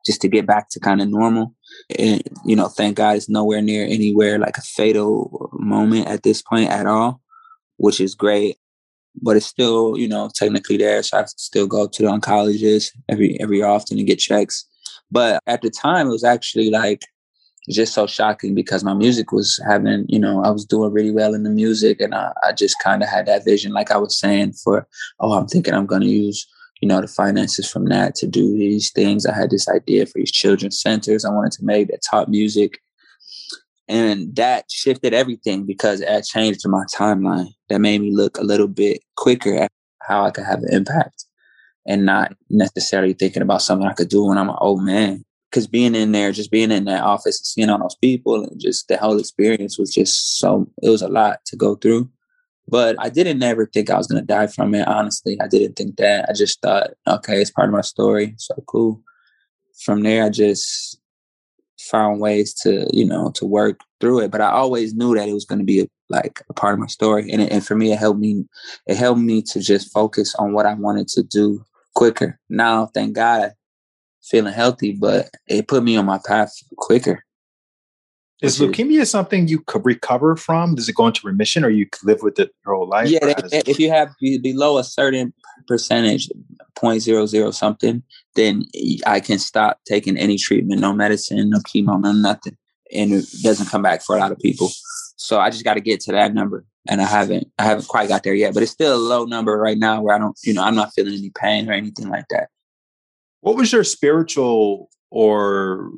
just 0.06 0.22
to 0.22 0.28
get 0.28 0.46
back 0.46 0.70
to 0.70 0.80
kind 0.80 1.02
of 1.02 1.10
normal. 1.10 1.56
And, 1.98 2.22
you 2.46 2.56
know, 2.56 2.68
thank 2.68 2.98
God 2.98 3.18
it's 3.18 3.30
nowhere 3.30 3.62
near 3.62 3.86
anywhere 3.86 4.40
like 4.40 4.58
a 4.58 4.62
fatal 4.62 5.50
moment 5.54 6.08
at 6.08 6.24
this 6.24 6.42
point 6.42 6.70
at 6.70 6.86
all, 6.86 7.22
which 7.78 8.00
is 8.00 8.16
great. 8.16 8.58
But 9.22 9.38
it's 9.38 9.46
still, 9.46 9.98
you 9.98 10.08
know, 10.08 10.30
technically 10.34 10.78
there. 10.78 11.04
So 11.04 11.20
I 11.20 11.26
still 11.26 11.68
go 11.68 11.88
to 11.88 12.02
the 12.02 12.10
oncologist 12.10 12.92
every 13.10 13.40
every 13.40 13.62
often 13.62 13.98
to 13.98 14.04
get 14.04 14.20
checks. 14.20 14.66
But 15.12 15.40
at 15.46 15.62
the 15.62 15.70
time 15.70 16.08
it 16.08 16.12
was 16.12 16.24
actually 16.24 16.72
like 16.72 17.02
just 17.70 17.94
so 17.94 18.08
shocking 18.08 18.56
because 18.56 18.84
my 18.84 18.94
music 18.94 19.32
was 19.32 19.60
having, 19.68 20.06
you 20.10 20.20
know, 20.20 20.44
I 20.44 20.50
was 20.50 20.66
doing 20.66 20.92
really 20.92 21.12
well 21.12 21.34
in 21.34 21.44
the 21.44 21.50
music 21.50 22.02
and 22.02 22.14
I, 22.14 22.34
I 22.44 22.52
just 22.52 22.80
kind 22.84 23.02
of 23.02 23.10
had 23.10 23.26
that 23.28 23.46
vision, 23.46 23.72
like 23.72 23.92
I 23.92 23.98
was 23.98 24.18
saying, 24.18 24.54
for, 24.54 24.88
oh, 25.20 25.34
I'm 25.34 25.48
thinking 25.48 25.74
I'm 25.74 25.86
going 25.86 26.02
to 26.02 26.08
use, 26.08 26.46
you 26.84 26.88
know, 26.88 27.00
the 27.00 27.08
finances 27.08 27.72
from 27.72 27.86
that 27.86 28.14
to 28.14 28.28
do 28.28 28.58
these 28.58 28.92
things. 28.92 29.26
I 29.26 29.34
had 29.34 29.52
this 29.52 29.70
idea 29.70 30.06
for 30.06 30.18
these 30.18 30.34
children's 30.34 30.82
centers 30.82 31.24
I 31.24 31.30
wanted 31.30 31.54
to 31.54 31.64
make 31.64 31.88
that 31.88 32.02
taught 32.02 32.28
music. 32.28 32.82
And 33.88 34.36
that 34.36 34.66
shifted 34.70 35.14
everything 35.14 35.66
because 35.66 36.02
it 36.02 36.26
changed 36.26 36.60
my 36.66 36.84
timeline. 36.94 37.54
That 37.70 37.80
made 37.80 38.02
me 38.02 38.14
look 38.14 38.38
a 38.38 38.44
little 38.44 38.68
bit 38.68 39.02
quicker 39.16 39.56
at 39.56 39.72
how 40.02 40.26
I 40.26 40.32
could 40.32 40.44
have 40.44 40.60
an 40.60 40.74
impact 40.74 41.24
and 41.88 42.06
not 42.06 42.36
necessarily 42.50 43.14
thinking 43.14 43.42
about 43.42 43.62
something 43.62 43.88
I 43.88 43.94
could 43.94 44.10
do 44.10 44.26
when 44.26 44.38
I'm 44.38 44.50
an 44.50 44.58
old 44.60 44.84
man 44.84 45.24
because 45.50 45.68
being 45.68 45.96
in 45.96 46.12
there, 46.12 46.34
just 46.34 46.52
being 46.52 46.70
in 46.70 46.84
that 46.84 47.04
office 47.04 47.40
and 47.40 47.46
seeing 47.46 47.70
all 47.70 47.80
those 47.80 47.96
people 47.96 48.44
and 48.44 48.60
just 48.60 48.90
the 48.90 48.98
whole 48.98 49.20
experience 49.20 49.80
was 49.80 49.94
just 49.94 50.38
so, 50.38 50.70
it 50.82 50.90
was 50.90 51.02
a 51.02 51.08
lot 51.08 51.46
to 51.46 51.56
go 51.56 51.76
through. 51.76 52.10
But 52.68 52.96
I 53.00 53.10
didn't 53.10 53.44
ever 53.44 53.66
think 53.66 53.90
I 53.90 53.98
was 53.98 54.08
going 54.08 54.22
to 54.22 54.26
die 54.26 54.48
from 54.48 54.74
it. 54.74 54.88
Honestly, 54.88 55.40
I 55.42 55.48
didn't 55.48 55.76
think 55.76 55.98
that. 55.98 56.30
I 56.30 56.34
just 56.34 56.62
thought, 56.62 56.92
okay, 57.08 57.42
it's 57.42 57.52
part 57.52 57.68
of 57.68 57.74
my 57.74 57.82
story. 57.82 58.36
So 58.38 58.56
cool. 58.68 59.02
From 59.84 60.02
there, 60.04 60.26
I 60.26 60.30
just 60.30 61.00
found 61.80 62.22
ways 62.22 62.54
to, 62.54 62.88
you 62.94 63.06
know, 63.06 63.32
to 63.32 63.46
work 63.46 63.82
through 64.00 64.22
it. 64.22 64.32
But 64.32 64.42
I 64.42 64.50
always 64.50 64.94
knew 64.94 65.14
that 65.16 65.28
it 65.28 65.34
was 65.34 65.46
going 65.46 65.60
to 65.60 65.66
be 65.66 65.82
a, 65.82 65.88
like 66.10 66.42
a 66.50 66.54
part 66.54 66.74
of 66.74 66.80
my 66.80 66.88
story. 66.88 67.30
And, 67.32 67.42
it, 67.42 67.52
and 67.52 67.66
for 67.66 67.76
me, 67.76 67.92
it 67.92 68.00
helped 68.00 68.20
me, 68.20 68.46
it 68.88 68.96
helped 68.96 69.22
me 69.22 69.42
to 69.44 69.60
just 69.60 69.92
focus 69.92 70.34
on 70.36 70.54
what 70.54 70.66
I 70.66 70.74
wanted 70.74 71.10
to 71.10 71.24
do 71.24 71.66
quicker. 71.96 72.40
Now, 72.50 72.88
thank 72.88 73.16
God, 73.16 73.52
feeling 74.22 74.54
healthy, 74.54 74.94
but 74.94 75.30
it 75.48 75.68
put 75.68 75.84
me 75.84 75.98
on 75.98 76.06
my 76.06 76.20
path 76.26 76.54
quicker. 76.78 77.26
Is 78.44 78.60
leukemia 78.60 79.08
something 79.08 79.48
you 79.48 79.60
could 79.62 79.86
recover 79.86 80.36
from? 80.36 80.76
Does 80.76 80.90
it 80.90 80.96
go 80.96 81.08
into 81.08 81.26
remission 81.26 81.64
or 81.64 81.70
you 81.70 81.88
live 82.04 82.22
with 82.22 82.38
it 82.40 82.52
your 82.66 82.76
whole 82.76 82.90
life? 82.90 83.10
Yeah, 83.10 83.20
if 83.52 83.80
you 83.80 83.90
have 83.90 84.10
below 84.20 84.78
a 84.78 84.84
certain 84.84 85.34
percentage, 85.66 86.30
0.00 86.76 87.54
something, 87.54 88.04
then 88.36 88.66
I 89.06 89.22
can 89.22 89.40
stop 89.40 89.80
taking 89.88 90.18
any 90.18 90.38
treatment, 90.38 90.82
no 90.82 90.92
medicine, 90.92 91.50
no 91.50 91.60
chemo, 91.60 92.02
no 92.02 92.12
nothing. 92.12 92.58
And 92.94 93.14
it 93.14 93.26
doesn't 93.42 93.70
come 93.70 93.82
back 93.82 94.04
for 94.04 94.18
a 94.18 94.20
lot 94.20 94.34
of 94.34 94.40
people. 94.40 94.70
So 95.16 95.40
I 95.40 95.50
just 95.50 95.64
got 95.64 95.76
to 95.76 95.82
get 95.82 96.02
to 96.02 96.12
that 96.12 96.34
number. 96.34 96.66
And 96.90 97.02
I 97.02 97.06
haven't, 97.06 97.48
I 97.58 97.64
haven't 97.64 97.88
quite 97.88 98.10
got 98.10 98.24
there 98.24 98.34
yet, 98.34 98.54
but 98.54 98.62
it's 98.62 98.74
still 98.74 98.94
a 98.94 98.98
low 98.98 99.24
number 99.24 99.58
right 99.58 99.78
now 99.78 100.02
where 100.02 100.14
I 100.14 100.18
don't, 100.18 100.38
you 100.44 100.54
know, 100.54 100.64
I'm 100.64 100.76
not 100.76 100.92
feeling 100.94 101.14
any 101.14 101.32
pain 101.34 101.70
or 101.70 101.74
anything 101.74 102.10
like 102.10 102.26
that. 102.30 102.50
What 103.40 103.56
was 103.56 103.72
your 103.72 103.86
spiritual 103.86 104.90
or 105.12 105.92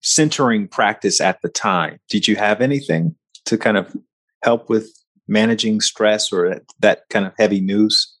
centering 0.00 0.68
practice 0.68 1.20
at 1.20 1.40
the 1.42 1.48
time? 1.48 1.98
Did 2.08 2.28
you 2.28 2.36
have 2.36 2.60
anything 2.60 3.14
to 3.46 3.58
kind 3.58 3.76
of 3.76 3.94
help 4.42 4.68
with 4.68 4.90
managing 5.26 5.80
stress 5.80 6.32
or 6.32 6.60
that 6.80 7.02
kind 7.10 7.26
of 7.26 7.32
heavy 7.38 7.60
news? 7.60 8.14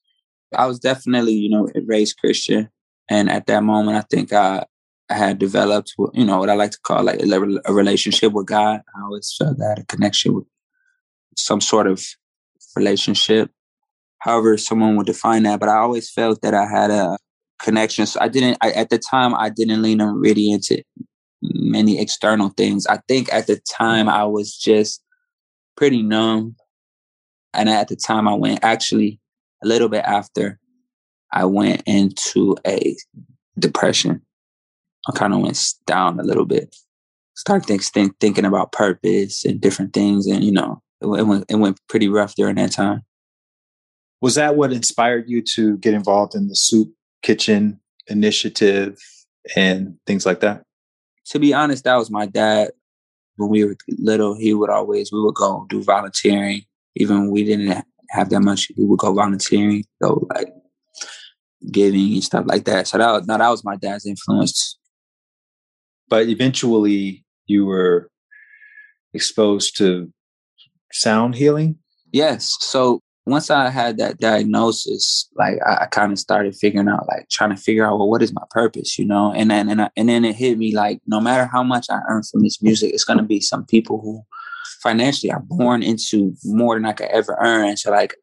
I 0.56 0.66
was 0.66 0.78
definitely, 0.78 1.34
you 1.34 1.50
know, 1.50 1.68
a 1.74 1.80
raised 1.80 2.18
Christian. 2.18 2.70
And 3.08 3.30
at 3.30 3.46
that 3.46 3.62
moment, 3.62 3.96
I 3.96 4.02
think 4.02 4.32
I, 4.32 4.64
I 5.10 5.14
had 5.14 5.38
developed, 5.38 5.94
you 6.12 6.24
know, 6.24 6.38
what 6.38 6.50
I 6.50 6.54
like 6.54 6.72
to 6.72 6.80
call 6.82 7.02
like 7.02 7.20
a 7.22 7.72
relationship 7.72 8.32
with 8.32 8.46
God. 8.46 8.80
I 8.94 9.02
always 9.02 9.34
felt 9.36 9.58
that 9.58 9.78
a 9.78 9.84
connection 9.86 10.34
with 10.34 10.44
some 11.36 11.60
sort 11.60 11.86
of 11.86 12.04
relationship, 12.76 13.50
however 14.18 14.58
someone 14.58 14.96
would 14.96 15.06
define 15.06 15.44
that. 15.44 15.60
But 15.60 15.70
I 15.70 15.76
always 15.76 16.10
felt 16.10 16.42
that 16.42 16.54
I 16.54 16.66
had 16.66 16.90
a 16.90 17.16
connection. 17.58 18.06
So 18.06 18.20
I 18.20 18.28
didn't 18.28 18.58
I, 18.60 18.72
at 18.72 18.90
the 18.90 18.98
time. 18.98 19.34
I 19.34 19.48
didn't 19.50 19.82
lean 19.82 20.02
really 20.02 20.50
into 20.50 20.82
many 21.54 22.00
external 22.00 22.50
things. 22.50 22.86
I 22.86 22.98
think 23.08 23.32
at 23.32 23.46
the 23.46 23.60
time 23.70 24.08
I 24.08 24.24
was 24.24 24.56
just 24.56 25.02
pretty 25.76 26.02
numb, 26.02 26.56
and 27.54 27.68
at 27.68 27.88
the 27.88 27.96
time 27.96 28.28
I 28.28 28.34
went 28.34 28.60
actually 28.62 29.20
a 29.62 29.66
little 29.66 29.88
bit 29.88 30.04
after 30.04 30.58
I 31.32 31.44
went 31.44 31.82
into 31.86 32.56
a 32.66 32.96
depression. 33.58 34.22
I 35.08 35.12
kind 35.12 35.34
of 35.34 35.40
went 35.40 35.74
down 35.86 36.20
a 36.20 36.22
little 36.22 36.44
bit. 36.44 36.74
Started 37.36 37.66
think, 37.66 37.82
think, 37.82 38.18
thinking 38.20 38.44
about 38.44 38.72
purpose 38.72 39.44
and 39.44 39.60
different 39.60 39.92
things, 39.92 40.26
and 40.26 40.42
you 40.42 40.52
know, 40.52 40.82
it, 41.00 41.06
it 41.06 41.22
went 41.22 41.44
it 41.48 41.56
went 41.56 41.78
pretty 41.88 42.08
rough 42.08 42.34
during 42.34 42.56
that 42.56 42.72
time. 42.72 43.02
Was 44.20 44.34
that 44.34 44.56
what 44.56 44.72
inspired 44.72 45.28
you 45.28 45.42
to 45.54 45.78
get 45.78 45.94
involved 45.94 46.34
in 46.34 46.48
the 46.48 46.56
soup 46.56 46.92
kitchen 47.22 47.78
initiative 48.08 48.98
and 49.54 49.96
things 50.06 50.26
like 50.26 50.40
that? 50.40 50.62
To 51.30 51.38
be 51.38 51.52
honest, 51.54 51.84
that 51.84 51.96
was 51.96 52.10
my 52.10 52.26
dad. 52.26 52.70
When 53.36 53.50
we 53.50 53.64
were 53.64 53.76
little, 53.98 54.34
he 54.36 54.54
would 54.54 54.70
always, 54.70 55.12
we 55.12 55.20
would 55.20 55.34
go 55.34 55.66
do 55.68 55.82
volunteering. 55.82 56.62
Even 56.96 57.20
when 57.20 57.30
we 57.30 57.44
didn't 57.44 57.84
have 58.10 58.30
that 58.30 58.40
much, 58.40 58.70
we 58.76 58.84
would 58.84 58.98
go 58.98 59.12
volunteering, 59.14 59.84
go 60.02 60.26
like 60.34 60.48
giving 61.70 62.14
and 62.14 62.24
stuff 62.24 62.44
like 62.46 62.64
that. 62.64 62.88
So 62.88 62.98
that 62.98 63.10
was, 63.12 63.26
no, 63.26 63.38
that 63.38 63.48
was 63.48 63.64
my 63.64 63.76
dad's 63.76 64.06
influence. 64.06 64.78
But 66.08 66.28
eventually 66.28 67.24
you 67.46 67.66
were 67.66 68.10
exposed 69.12 69.76
to 69.78 70.12
sound 70.92 71.34
healing? 71.34 71.78
Yes. 72.12 72.56
So 72.60 73.00
once 73.28 73.50
I 73.50 73.70
had 73.70 73.98
that 73.98 74.18
diagnosis, 74.18 75.28
like 75.36 75.54
I, 75.66 75.84
I 75.84 75.86
kind 75.86 76.12
of 76.12 76.18
started 76.18 76.56
figuring 76.56 76.88
out, 76.88 77.06
like 77.08 77.28
trying 77.30 77.50
to 77.50 77.56
figure 77.56 77.86
out, 77.86 77.98
well, 77.98 78.08
what 78.08 78.22
is 78.22 78.32
my 78.32 78.42
purpose, 78.50 78.98
you 78.98 79.04
know? 79.04 79.32
And 79.32 79.50
then 79.50 79.68
and 79.68 79.82
I, 79.82 79.90
and 79.96 80.08
then 80.08 80.24
it 80.24 80.36
hit 80.36 80.58
me 80.58 80.74
like, 80.74 81.00
no 81.06 81.20
matter 81.20 81.46
how 81.46 81.62
much 81.62 81.86
I 81.90 82.00
earn 82.08 82.22
from 82.22 82.42
this 82.42 82.62
music, 82.62 82.92
it's 82.92 83.04
gonna 83.04 83.22
be 83.22 83.40
some 83.40 83.64
people 83.64 84.00
who 84.00 84.22
financially 84.82 85.30
are 85.30 85.40
born 85.40 85.82
into 85.82 86.34
more 86.44 86.76
than 86.76 86.86
I 86.86 86.92
could 86.92 87.08
ever 87.08 87.36
earn. 87.40 87.76
So 87.76 87.90
like, 87.90 88.14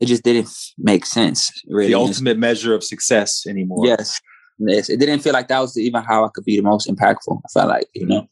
it 0.00 0.06
just 0.06 0.24
didn't 0.24 0.50
make 0.78 1.06
sense. 1.06 1.50
Really, 1.68 1.88
the 1.88 1.94
ultimate 1.94 2.38
measure 2.38 2.74
of 2.74 2.84
success 2.84 3.46
anymore. 3.46 3.86
Yes, 3.86 4.20
yes. 4.58 4.90
It 4.90 4.98
didn't 4.98 5.20
feel 5.20 5.32
like 5.32 5.48
that 5.48 5.60
was 5.60 5.78
even 5.78 6.02
how 6.02 6.24
I 6.24 6.28
could 6.34 6.44
be 6.44 6.56
the 6.56 6.62
most 6.62 6.88
impactful. 6.88 7.40
I 7.44 7.48
felt 7.52 7.68
like, 7.68 7.88
you 7.94 8.06
know. 8.06 8.28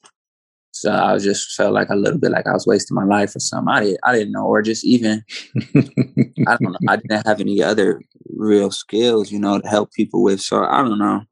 So 0.75 0.93
I 0.93 1.17
just 1.19 1.53
felt 1.53 1.73
like 1.73 1.89
a 1.89 1.95
little 1.95 2.19
bit 2.19 2.33
like 2.33 2.49
I 2.49 2.53
was 2.53 2.67
wasting 2.67 2.97
my 2.97 3.05
life 3.05 3.37
or 3.37 3.39
something. 3.39 3.73
I 3.73 3.81
didn't, 3.81 4.01
I 4.03 4.13
didn't 4.13 4.33
know, 4.33 4.45
or 4.45 4.61
just 4.61 4.85
even, 4.85 5.23
I 5.77 6.57
don't 6.57 6.73
know. 6.73 6.79
I 6.89 6.97
didn't 6.97 7.25
have 7.25 7.41
any 7.41 7.63
other 7.63 8.03
real 8.31 8.73
skills, 8.73 9.31
you 9.31 9.39
know, 9.39 9.61
to 9.61 9.69
help 9.69 9.93
people 9.93 10.25
with. 10.25 10.41
So 10.41 10.65
I 10.65 10.83
don't 10.83 10.99
know. 10.99 11.23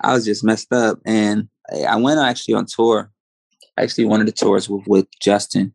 I 0.00 0.14
was 0.14 0.24
just 0.24 0.42
messed 0.42 0.72
up. 0.72 0.98
And 1.04 1.46
I 1.86 1.96
went 1.96 2.20
actually 2.20 2.54
on 2.54 2.64
tour. 2.64 3.12
Actually, 3.76 4.06
one 4.06 4.20
of 4.20 4.26
the 4.26 4.32
tours 4.32 4.66
with, 4.66 4.86
with 4.86 5.06
Justin 5.20 5.74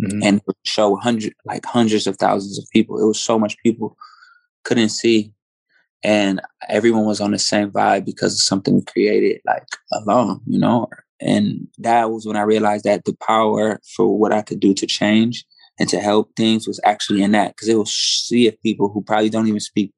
mm-hmm. 0.00 0.22
and 0.22 0.40
show 0.64 0.94
hundred, 0.96 1.34
like 1.44 1.66
hundreds 1.66 2.06
of 2.06 2.16
thousands 2.16 2.60
of 2.60 2.70
people. 2.72 3.02
It 3.02 3.06
was 3.06 3.18
so 3.18 3.40
much 3.40 3.58
people 3.58 3.96
couldn't 4.62 4.90
see. 4.90 5.32
And 6.04 6.40
everyone 6.68 7.06
was 7.06 7.20
on 7.20 7.32
the 7.32 7.40
same 7.40 7.72
vibe 7.72 8.04
because 8.04 8.34
of 8.34 8.40
something 8.40 8.84
created 8.84 9.40
like 9.44 9.66
alone, 9.92 10.42
you 10.46 10.60
know, 10.60 10.88
and 11.20 11.68
that 11.78 12.10
was 12.10 12.26
when 12.26 12.36
I 12.36 12.42
realized 12.42 12.84
that 12.84 13.04
the 13.04 13.16
power 13.26 13.80
for 13.96 14.18
what 14.18 14.32
I 14.32 14.42
could 14.42 14.60
do 14.60 14.74
to 14.74 14.86
change 14.86 15.44
and 15.78 15.88
to 15.88 16.00
help 16.00 16.34
things 16.36 16.66
was 16.66 16.80
actually 16.84 17.22
in 17.22 17.32
that. 17.32 17.48
Because 17.48 17.68
it 17.68 17.76
was 17.76 17.92
see 17.92 18.48
of 18.48 18.60
people 18.62 18.88
who 18.88 19.02
probably 19.02 19.30
don't 19.30 19.48
even 19.48 19.60
speak 19.60 19.92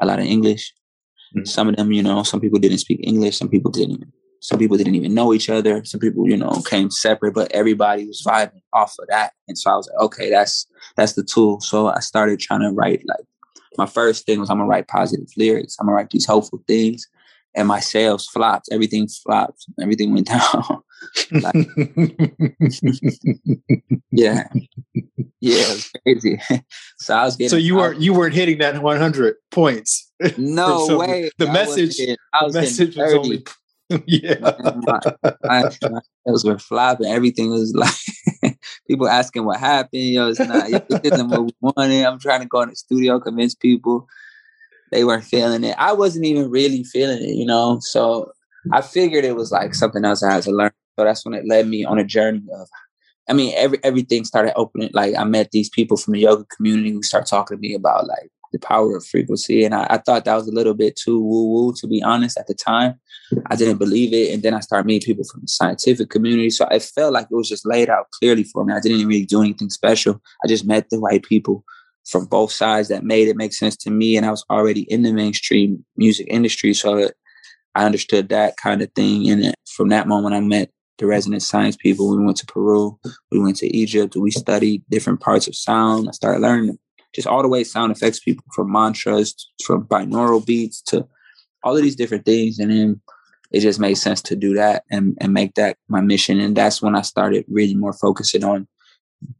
a 0.00 0.06
lot 0.06 0.18
of 0.18 0.24
English. 0.24 0.72
Mm-hmm. 1.36 1.44
Some 1.44 1.68
of 1.68 1.76
them, 1.76 1.92
you 1.92 2.02
know, 2.02 2.22
some 2.22 2.40
people 2.40 2.58
didn't 2.58 2.78
speak 2.78 3.00
English. 3.02 3.38
Some 3.38 3.48
people 3.48 3.70
didn't 3.70 3.96
even 3.96 4.12
Some 4.40 4.58
people 4.58 4.76
didn't 4.76 4.94
even 4.94 5.14
know 5.14 5.32
each 5.32 5.50
other. 5.50 5.84
Some 5.84 6.00
people, 6.00 6.28
you 6.28 6.36
know, 6.36 6.62
came 6.66 6.90
separate, 6.90 7.34
but 7.34 7.52
everybody 7.52 8.06
was 8.06 8.22
vibing 8.26 8.62
off 8.72 8.94
of 8.98 9.06
that. 9.08 9.32
And 9.48 9.58
so 9.58 9.70
I 9.70 9.76
was 9.76 9.88
like, 9.88 10.04
okay, 10.04 10.30
that's 10.30 10.66
that's 10.96 11.12
the 11.12 11.22
tool. 11.22 11.60
So 11.60 11.88
I 11.88 12.00
started 12.00 12.40
trying 12.40 12.60
to 12.60 12.70
write 12.70 13.02
like 13.06 13.24
my 13.78 13.86
first 13.86 14.26
thing 14.26 14.40
was 14.40 14.50
I'm 14.50 14.58
gonna 14.58 14.68
write 14.68 14.88
positive 14.88 15.28
lyrics. 15.36 15.76
I'm 15.78 15.86
gonna 15.86 15.96
write 15.96 16.10
these 16.10 16.26
hopeful 16.26 16.62
things. 16.66 17.06
And 17.54 17.68
my 17.68 17.80
sales 17.80 18.26
flopped. 18.26 18.68
Everything 18.72 19.08
flopped. 19.08 19.66
Everything 19.80 20.14
went 20.14 20.26
down. 20.28 20.82
like, 21.32 21.54
yeah, 24.10 24.48
yeah, 25.40 25.58
it 25.58 25.68
was 25.68 25.90
crazy. 26.02 26.40
so 26.98 27.14
I 27.14 27.24
was 27.24 27.36
getting. 27.36 27.50
So 27.50 27.56
you 27.56 27.76
weren't 27.76 28.00
you 28.00 28.14
weren't 28.14 28.34
hitting 28.34 28.58
that 28.58 28.80
100 28.82 29.34
points. 29.50 30.10
No 30.38 30.86
so 30.86 30.98
way. 30.98 31.30
The 31.38 31.48
I 31.48 31.52
message. 31.52 31.96
Was 31.98 32.52
the 32.54 32.60
message 32.60 32.96
was 32.96 33.14
only. 33.14 33.44
yeah. 34.06 34.36
my, 34.40 35.00
my, 35.42 35.70
my 35.90 36.00
sales 36.26 36.44
were 36.44 36.58
flopping. 36.58 37.06
Everything 37.06 37.50
was 37.50 37.74
like 37.74 38.56
people 38.86 39.08
asking 39.08 39.44
what 39.44 39.58
happened. 39.58 40.04
Yo, 40.04 40.28
it's 40.28 40.38
not. 40.38 40.70
It 40.70 40.86
isn't 41.04 41.28
what 41.28 41.44
we 41.44 41.54
wanted. 41.60 42.04
I'm 42.04 42.18
trying 42.18 42.40
to 42.40 42.46
go 42.46 42.62
in 42.62 42.70
the 42.70 42.76
studio, 42.76 43.20
convince 43.20 43.54
people. 43.54 44.08
They 44.92 45.04
weren't 45.04 45.24
feeling 45.24 45.64
it. 45.64 45.74
I 45.78 45.92
wasn't 45.92 46.26
even 46.26 46.50
really 46.50 46.84
feeling 46.84 47.22
it, 47.22 47.34
you 47.34 47.46
know. 47.46 47.78
So 47.80 48.30
I 48.72 48.82
figured 48.82 49.24
it 49.24 49.34
was 49.34 49.50
like 49.50 49.74
something 49.74 50.04
else 50.04 50.22
I 50.22 50.34
had 50.34 50.44
to 50.44 50.52
learn. 50.52 50.70
So 50.98 51.04
that's 51.04 51.24
when 51.24 51.34
it 51.34 51.48
led 51.48 51.66
me 51.66 51.84
on 51.84 51.98
a 51.98 52.04
journey 52.04 52.42
of 52.54 52.68
I 53.28 53.34
mean, 53.34 53.54
every 53.56 53.78
everything 53.84 54.24
started 54.24 54.52
opening. 54.56 54.90
Like 54.92 55.14
I 55.16 55.24
met 55.24 55.50
these 55.52 55.68
people 55.68 55.96
from 55.96 56.12
the 56.12 56.20
yoga 56.20 56.44
community 56.56 56.90
who 56.90 57.02
started 57.02 57.28
talking 57.28 57.56
to 57.56 57.60
me 57.60 57.74
about 57.74 58.06
like 58.06 58.30
the 58.52 58.58
power 58.58 58.96
of 58.96 59.06
frequency, 59.06 59.64
and 59.64 59.74
I, 59.74 59.86
I 59.88 59.98
thought 59.98 60.24
that 60.24 60.34
was 60.34 60.48
a 60.48 60.52
little 60.52 60.74
bit 60.74 60.96
too 60.96 61.20
woo 61.20 61.48
woo 61.48 61.74
to 61.74 61.86
be 61.86 62.02
honest 62.02 62.36
at 62.36 62.48
the 62.48 62.54
time. 62.54 63.00
I 63.46 63.56
didn't 63.56 63.78
believe 63.78 64.12
it, 64.12 64.34
and 64.34 64.42
then 64.42 64.54
I 64.54 64.60
started 64.60 64.86
meeting 64.86 65.06
people 65.06 65.24
from 65.24 65.42
the 65.42 65.48
scientific 65.48 66.10
community. 66.10 66.50
So 66.50 66.66
I 66.70 66.80
felt 66.80 67.12
like 67.12 67.28
it 67.30 67.34
was 67.34 67.48
just 67.48 67.64
laid 67.64 67.88
out 67.88 68.10
clearly 68.10 68.44
for 68.44 68.64
me. 68.64 68.74
I 68.74 68.80
didn't 68.80 69.06
really 69.06 69.24
do 69.24 69.40
anything 69.40 69.70
special. 69.70 70.20
I 70.44 70.48
just 70.48 70.66
met 70.66 70.90
the 70.90 70.98
right 70.98 71.22
people 71.22 71.64
from 72.06 72.26
both 72.26 72.52
sides 72.52 72.88
that 72.88 73.04
made 73.04 73.28
it 73.28 73.36
make 73.36 73.52
sense 73.52 73.76
to 73.76 73.90
me, 73.90 74.16
and 74.16 74.26
I 74.26 74.30
was 74.30 74.44
already 74.50 74.82
in 74.82 75.02
the 75.02 75.12
mainstream 75.12 75.84
music 75.96 76.26
industry, 76.28 76.74
so 76.74 77.10
I 77.74 77.84
understood 77.84 78.28
that 78.28 78.56
kind 78.56 78.82
of 78.82 78.92
thing. 78.92 79.28
And 79.30 79.54
from 79.66 79.88
that 79.88 80.08
moment, 80.08 80.34
I 80.34 80.40
met 80.40 80.70
the 80.98 81.06
resident 81.06 81.42
science 81.42 81.76
people. 81.76 82.10
We 82.10 82.24
went 82.24 82.36
to 82.38 82.46
Peru, 82.46 82.98
we 83.30 83.38
went 83.38 83.56
to 83.56 83.76
Egypt, 83.76 84.16
we 84.16 84.30
studied 84.30 84.82
different 84.90 85.20
parts 85.20 85.48
of 85.48 85.56
sound. 85.56 86.08
I 86.08 86.12
started 86.12 86.40
learning 86.40 86.78
just 87.14 87.26
all 87.28 87.42
the 87.42 87.48
way 87.48 87.64
sound 87.64 87.92
effects 87.92 88.20
people 88.20 88.44
from 88.54 88.72
mantras, 88.72 89.34
from 89.64 89.84
binaural 89.84 90.44
beats 90.44 90.80
to 90.82 91.06
all 91.62 91.76
of 91.76 91.82
these 91.82 91.96
different 91.96 92.24
things. 92.24 92.58
And 92.58 92.70
then 92.70 93.00
it 93.50 93.60
just 93.60 93.80
made 93.80 93.94
sense 93.94 94.22
to 94.22 94.36
do 94.36 94.54
that 94.54 94.84
and, 94.90 95.16
and 95.20 95.32
make 95.32 95.54
that 95.54 95.76
my 95.88 96.00
mission. 96.00 96.40
And 96.40 96.56
that's 96.56 96.80
when 96.80 96.96
I 96.96 97.02
started 97.02 97.44
really 97.48 97.74
more 97.74 97.92
focusing 97.92 98.44
on 98.44 98.66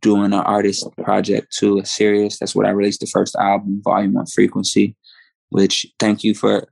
doing 0.01 0.33
an 0.33 0.35
artist 0.35 0.87
project 1.03 1.53
too, 1.57 1.79
a 1.79 1.87
serious. 1.87 2.39
That's 2.39 2.55
what 2.55 2.67
I 2.67 2.71
released 2.71 3.01
the 3.01 3.07
first 3.07 3.37
album, 3.37 3.81
Volume 3.85 4.15
One 4.15 4.27
Frequency, 4.27 4.97
which 5.51 5.87
thank 5.99 6.25
you 6.25 6.35
for 6.35 6.69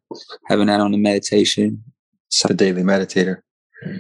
having 0.48 0.66
that 0.66 0.80
on 0.80 0.92
the 0.92 0.98
meditation. 0.98 1.82
So, 2.28 2.48
the 2.48 2.54
Daily 2.54 2.82
Meditator 2.82 3.42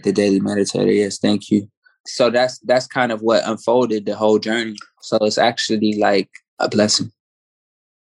the 0.02 0.12
daily 0.12 0.40
meditator. 0.40 0.94
Yes, 0.94 1.18
thank 1.18 1.50
you. 1.50 1.68
So 2.06 2.30
that's 2.30 2.58
that's 2.60 2.86
kind 2.86 3.12
of 3.12 3.22
what 3.22 3.46
unfolded 3.46 4.06
the 4.06 4.16
whole 4.16 4.38
journey. 4.38 4.76
So 5.02 5.16
it's 5.18 5.38
actually 5.38 5.98
like 5.98 6.30
a 6.58 6.68
blessing. 6.68 7.12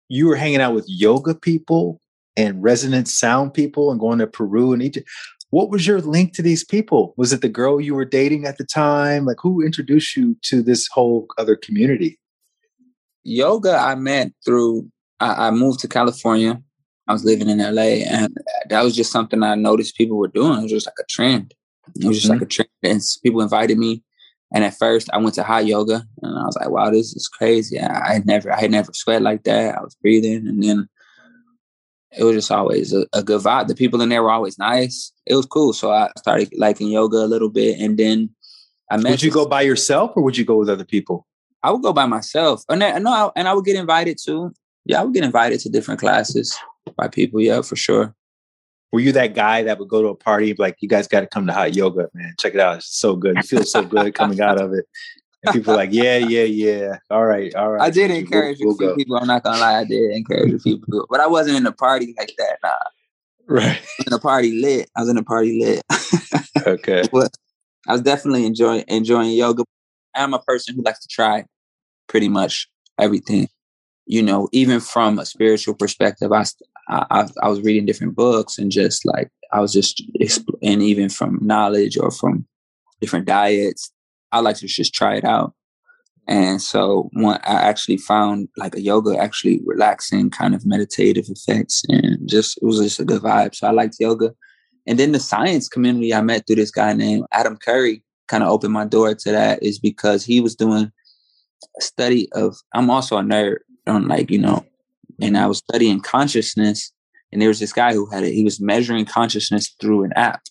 You 0.08 0.26
were 0.26 0.36
hanging 0.36 0.60
out 0.60 0.74
with 0.74 0.84
yoga 0.88 1.34
people 1.34 2.00
and 2.36 2.62
resonant 2.62 3.08
sound 3.08 3.54
people 3.54 3.90
and 3.90 3.98
going 3.98 4.18
to 4.18 4.26
Peru 4.26 4.72
and 4.72 4.82
Egypt. 4.82 5.08
What 5.50 5.70
was 5.70 5.86
your 5.86 6.00
link 6.00 6.34
to 6.34 6.42
these 6.42 6.64
people? 6.64 7.14
Was 7.16 7.32
it 7.32 7.40
the 7.40 7.48
girl 7.48 7.80
you 7.80 7.94
were 7.94 8.04
dating 8.04 8.46
at 8.46 8.58
the 8.58 8.64
time? 8.64 9.24
Like 9.24 9.38
who 9.40 9.64
introduced 9.64 10.16
you 10.16 10.36
to 10.42 10.62
this 10.62 10.88
whole 10.88 11.26
other 11.38 11.56
community? 11.56 12.18
Yoga 13.22 13.76
I 13.76 13.94
met 13.94 14.32
through 14.44 14.90
I, 15.20 15.48
I 15.48 15.50
moved 15.50 15.80
to 15.80 15.88
California 15.88 16.62
I 17.08 17.12
was 17.12 17.24
living 17.24 17.48
in 17.48 17.58
LA 17.58 18.04
and 18.08 18.36
that 18.68 18.82
was 18.82 18.96
just 18.96 19.12
something 19.12 19.42
I 19.42 19.54
noticed 19.54 19.96
people 19.96 20.16
were 20.16 20.28
doing. 20.28 20.58
It 20.58 20.62
was 20.62 20.72
just 20.72 20.86
like 20.86 20.98
a 21.00 21.06
trend. 21.08 21.54
It 21.94 22.06
was 22.06 22.16
just 22.16 22.30
mm-hmm. 22.30 22.40
like 22.40 22.42
a 22.42 22.46
trend. 22.46 22.68
And 22.82 23.00
people 23.22 23.42
invited 23.42 23.78
me. 23.78 24.02
And 24.52 24.64
at 24.64 24.76
first 24.76 25.08
I 25.12 25.18
went 25.18 25.34
to 25.36 25.42
hot 25.42 25.66
yoga 25.66 26.04
and 26.22 26.38
I 26.38 26.44
was 26.44 26.56
like, 26.56 26.70
wow, 26.70 26.90
this 26.90 27.14
is 27.14 27.28
crazy. 27.28 27.80
I, 27.80 28.14
had 28.14 28.26
never 28.26 28.52
I 28.52 28.60
had 28.60 28.70
never 28.70 28.92
sweat 28.92 29.22
like 29.22 29.44
that. 29.44 29.76
I 29.76 29.82
was 29.82 29.96
breathing. 29.96 30.48
And 30.48 30.62
then 30.62 30.88
it 32.16 32.24
was 32.24 32.36
just 32.36 32.50
always 32.50 32.92
a, 32.92 33.06
a, 33.12 33.22
good 33.22 33.42
vibe. 33.42 33.68
The 33.68 33.74
people 33.74 34.00
in 34.00 34.08
there 34.08 34.22
were 34.22 34.30
always 34.30 34.58
nice. 34.58 35.12
It 35.26 35.34
was 35.34 35.46
cool. 35.46 35.72
So 35.72 35.92
I 35.92 36.10
started 36.16 36.52
liking 36.56 36.88
yoga 36.88 37.18
a 37.18 37.26
little 37.26 37.50
bit. 37.50 37.78
And 37.78 37.98
then 37.98 38.30
I 38.90 38.96
met 38.96 39.10
Would 39.10 39.22
you 39.22 39.30
go 39.30 39.46
by 39.46 39.62
yourself 39.62 40.12
or 40.16 40.22
would 40.22 40.36
you 40.36 40.44
go 40.44 40.56
with 40.56 40.68
other 40.68 40.84
people? 40.84 41.26
I 41.62 41.70
would 41.70 41.82
go 41.82 41.92
by 41.92 42.06
myself. 42.06 42.64
And 42.68 42.82
I, 42.82 42.98
no, 42.98 43.32
and 43.36 43.48
I 43.48 43.54
would 43.54 43.64
get 43.64 43.76
invited 43.76 44.18
to. 44.24 44.52
Yeah, 44.84 45.00
I 45.00 45.04
would 45.04 45.14
get 45.14 45.24
invited 45.24 45.60
to 45.60 45.68
different 45.68 46.00
classes 46.00 46.56
by 46.96 47.08
people. 47.08 47.40
Yeah, 47.40 47.62
for 47.62 47.76
sure. 47.76 48.14
Were 48.92 49.00
you 49.00 49.12
that 49.12 49.34
guy 49.34 49.62
that 49.64 49.78
would 49.78 49.88
go 49.88 50.00
to 50.00 50.08
a 50.08 50.14
party 50.14 50.54
like, 50.58 50.76
you 50.80 50.88
guys 50.88 51.08
got 51.08 51.20
to 51.20 51.26
come 51.26 51.46
to 51.46 51.52
hot 51.52 51.74
yoga, 51.74 52.08
man? 52.14 52.34
Check 52.38 52.54
it 52.54 52.60
out. 52.60 52.76
It's 52.76 52.96
so 52.96 53.16
good. 53.16 53.36
You 53.36 53.42
feel 53.42 53.64
so 53.64 53.82
good 53.82 54.14
coming 54.14 54.40
out 54.40 54.60
of 54.60 54.72
it. 54.72 54.86
People 55.52 55.74
like, 55.74 55.90
yeah, 55.92 56.18
yeah, 56.18 56.44
yeah. 56.44 56.98
All 57.10 57.24
right, 57.24 57.54
all 57.54 57.72
right. 57.72 57.82
I 57.82 57.90
did 57.90 58.10
encourage 58.10 58.58
we'll, 58.60 58.74
a 58.74 58.76
few 58.76 58.86
we'll 58.86 58.96
people. 58.96 59.16
I'm 59.16 59.26
not 59.26 59.42
gonna 59.42 59.60
lie, 59.60 59.80
I 59.80 59.84
did 59.84 60.10
encourage 60.12 60.52
a 60.52 60.58
few 60.58 60.78
people, 60.78 61.06
but 61.10 61.20
I 61.20 61.26
wasn't 61.26 61.56
in 61.56 61.66
a 61.66 61.72
party 61.72 62.14
like 62.18 62.32
that. 62.38 62.58
Nah. 62.62 62.70
Right. 63.48 63.80
in 64.06 64.12
a 64.12 64.18
party 64.18 64.60
lit. 64.60 64.90
I 64.96 65.00
was 65.00 65.08
in 65.08 65.18
a 65.18 65.22
party 65.22 65.60
lit. 65.62 65.82
okay. 66.66 67.04
But 67.12 67.32
I 67.86 67.92
was 67.92 68.02
definitely 68.02 68.44
enjoying 68.44 68.84
enjoying 68.88 69.30
yoga. 69.30 69.64
I'm 70.14 70.34
a 70.34 70.40
person 70.40 70.74
who 70.74 70.82
likes 70.82 71.00
to 71.00 71.08
try 71.08 71.44
pretty 72.08 72.28
much 72.28 72.68
everything. 72.98 73.48
You 74.06 74.22
know, 74.22 74.48
even 74.52 74.80
from 74.80 75.18
a 75.18 75.26
spiritual 75.26 75.74
perspective, 75.74 76.32
I 76.32 76.44
I, 76.88 77.28
I 77.42 77.48
was 77.48 77.60
reading 77.62 77.86
different 77.86 78.14
books 78.14 78.58
and 78.58 78.70
just 78.70 79.04
like 79.04 79.30
I 79.52 79.60
was 79.60 79.72
just 79.72 80.02
and 80.62 80.82
even 80.82 81.08
from 81.08 81.38
knowledge 81.42 81.96
or 81.98 82.10
from 82.10 82.46
different 83.00 83.26
diets, 83.26 83.92
I 84.36 84.40
like 84.40 84.56
to 84.56 84.66
just 84.66 84.94
try 84.94 85.16
it 85.16 85.24
out. 85.24 85.54
And 86.28 86.60
so 86.60 87.08
when 87.12 87.36
I 87.36 87.62
actually 87.62 87.98
found 87.98 88.48
like 88.56 88.74
a 88.74 88.80
yoga 88.80 89.16
actually 89.16 89.60
relaxing 89.64 90.30
kind 90.30 90.54
of 90.54 90.66
meditative 90.66 91.26
effects 91.28 91.84
and 91.88 92.28
just 92.28 92.58
it 92.58 92.64
was 92.64 92.80
just 92.80 92.98
a 92.98 93.04
good 93.04 93.22
vibe. 93.22 93.54
So 93.54 93.68
I 93.68 93.70
liked 93.70 93.96
yoga. 94.00 94.34
And 94.88 94.98
then 94.98 95.12
the 95.12 95.20
science 95.20 95.68
community 95.68 96.12
I 96.12 96.20
met 96.22 96.46
through 96.46 96.56
this 96.56 96.70
guy 96.70 96.92
named 96.92 97.26
Adam 97.32 97.56
Curry 97.56 98.02
kind 98.28 98.42
of 98.42 98.50
opened 98.50 98.72
my 98.72 98.84
door 98.84 99.14
to 99.14 99.30
that 99.30 99.62
is 99.62 99.78
because 99.78 100.24
he 100.24 100.40
was 100.40 100.56
doing 100.56 100.90
a 101.78 101.80
study 101.80 102.28
of 102.32 102.56
I'm 102.74 102.90
also 102.90 103.16
a 103.18 103.22
nerd 103.22 103.58
on 103.86 104.08
like, 104.08 104.30
you 104.30 104.38
know, 104.38 104.64
and 105.20 105.38
I 105.38 105.46
was 105.46 105.58
studying 105.58 106.00
consciousness. 106.00 106.92
And 107.32 107.40
there 107.40 107.48
was 107.48 107.60
this 107.60 107.72
guy 107.72 107.92
who 107.92 108.06
had 108.10 108.24
it. 108.24 108.32
He 108.32 108.44
was 108.44 108.60
measuring 108.60 109.04
consciousness 109.04 109.74
through 109.80 110.04
an 110.04 110.12
app. 110.14 110.42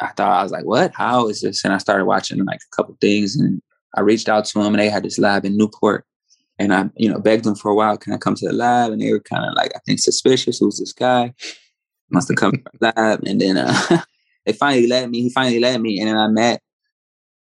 I 0.00 0.08
thought 0.08 0.40
I 0.40 0.42
was 0.42 0.52
like, 0.52 0.64
"What? 0.64 0.92
How 0.94 1.28
is 1.28 1.40
this?" 1.40 1.64
And 1.64 1.72
I 1.72 1.78
started 1.78 2.04
watching 2.04 2.44
like 2.44 2.60
a 2.60 2.76
couple 2.76 2.96
things, 3.00 3.36
and 3.36 3.62
I 3.96 4.00
reached 4.00 4.28
out 4.28 4.44
to 4.46 4.58
them 4.58 4.74
and 4.74 4.78
they 4.80 4.88
had 4.88 5.04
this 5.04 5.18
lab 5.18 5.44
in 5.44 5.56
Newport. 5.56 6.04
And 6.58 6.72
I, 6.72 6.88
you 6.96 7.10
know, 7.10 7.18
begged 7.18 7.44
them 7.44 7.56
for 7.56 7.70
a 7.70 7.74
while, 7.74 7.96
"Can 7.96 8.12
I 8.12 8.18
come 8.18 8.34
to 8.36 8.46
the 8.46 8.52
lab?" 8.52 8.92
And 8.92 9.00
they 9.00 9.12
were 9.12 9.20
kind 9.20 9.44
of 9.44 9.54
like, 9.54 9.72
I 9.74 9.80
think, 9.86 10.00
suspicious. 10.00 10.58
Who's 10.58 10.78
this 10.78 10.92
guy? 10.92 11.34
Must 12.10 12.28
have 12.28 12.36
come 12.36 12.52
to 12.52 12.62
the 12.80 12.92
lab. 12.96 13.24
And 13.26 13.40
then 13.40 13.56
uh, 13.56 14.02
they 14.46 14.52
finally 14.52 14.86
let 14.86 15.10
me. 15.10 15.22
He 15.22 15.30
finally 15.30 15.60
let 15.60 15.80
me, 15.80 16.00
and 16.00 16.08
then 16.08 16.16
I 16.16 16.28
met 16.28 16.60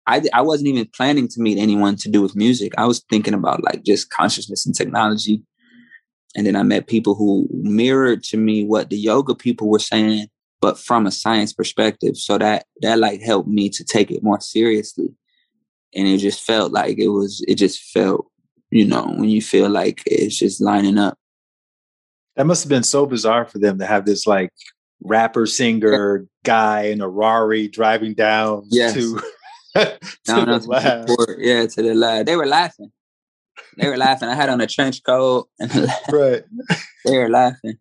I, 0.09 0.23
I 0.33 0.41
wasn't 0.41 0.69
even 0.69 0.89
planning 0.95 1.27
to 1.27 1.39
meet 1.39 1.59
anyone 1.59 1.95
to 1.97 2.09
do 2.09 2.23
with 2.23 2.35
music. 2.35 2.73
I 2.79 2.85
was 2.87 3.05
thinking 3.11 3.35
about 3.35 3.63
like 3.63 3.83
just 3.83 4.09
consciousness 4.09 4.65
and 4.65 4.73
technology. 4.73 5.43
And 6.35 6.47
then 6.47 6.55
I 6.55 6.63
met 6.63 6.87
people 6.87 7.13
who 7.13 7.47
mirrored 7.51 8.23
to 8.25 8.37
me 8.37 8.65
what 8.65 8.89
the 8.89 8.97
yoga 8.97 9.35
people 9.35 9.69
were 9.69 9.77
saying, 9.77 10.25
but 10.61 10.77
from 10.77 11.05
a 11.05 11.11
science 11.11 11.53
perspective. 11.53 12.17
So 12.17 12.37
that 12.37 12.65
that 12.81 12.99
like 12.99 13.21
helped 13.21 13.49
me 13.49 13.69
to 13.69 13.83
take 13.83 14.11
it 14.11 14.23
more 14.23 14.39
seriously. 14.39 15.09
And 15.95 16.07
it 16.07 16.17
just 16.17 16.43
felt 16.43 16.71
like 16.71 16.99
it 16.99 17.09
was 17.09 17.43
it 17.47 17.55
just 17.55 17.81
felt, 17.91 18.27
you 18.69 18.85
know, 18.85 19.05
when 19.05 19.29
you 19.29 19.41
feel 19.41 19.69
like 19.69 20.03
it's 20.05 20.37
just 20.37 20.61
lining 20.61 20.97
up. 20.97 21.17
That 22.35 22.45
must 22.45 22.63
have 22.63 22.69
been 22.69 22.83
so 22.83 23.05
bizarre 23.05 23.45
for 23.45 23.59
them 23.59 23.79
to 23.79 23.85
have 23.85 24.05
this 24.05 24.25
like 24.25 24.51
rapper 25.01 25.45
singer 25.45 26.27
guy 26.43 26.83
in 26.83 27.01
a 27.01 27.09
Rari 27.09 27.67
driving 27.67 28.13
down 28.13 28.63
yes. 28.69 28.93
to, 28.93 29.21
to 29.75 29.99
no, 30.27 30.45
no, 30.45 30.59
the 30.59 30.67
lab. 30.67 31.09
Yeah, 31.37 31.65
to 31.65 31.81
the 31.81 31.93
lab. 31.93 32.25
They 32.25 32.35
were 32.35 32.45
laughing 32.45 32.91
they 33.77 33.87
were 33.87 33.97
laughing. 33.97 34.29
I 34.29 34.35
had 34.35 34.49
on 34.49 34.61
a 34.61 34.67
trench 34.67 35.03
coat, 35.03 35.47
and 35.59 35.71
right. 36.11 36.43
they 37.05 37.17
were 37.17 37.29
laughing. 37.29 37.77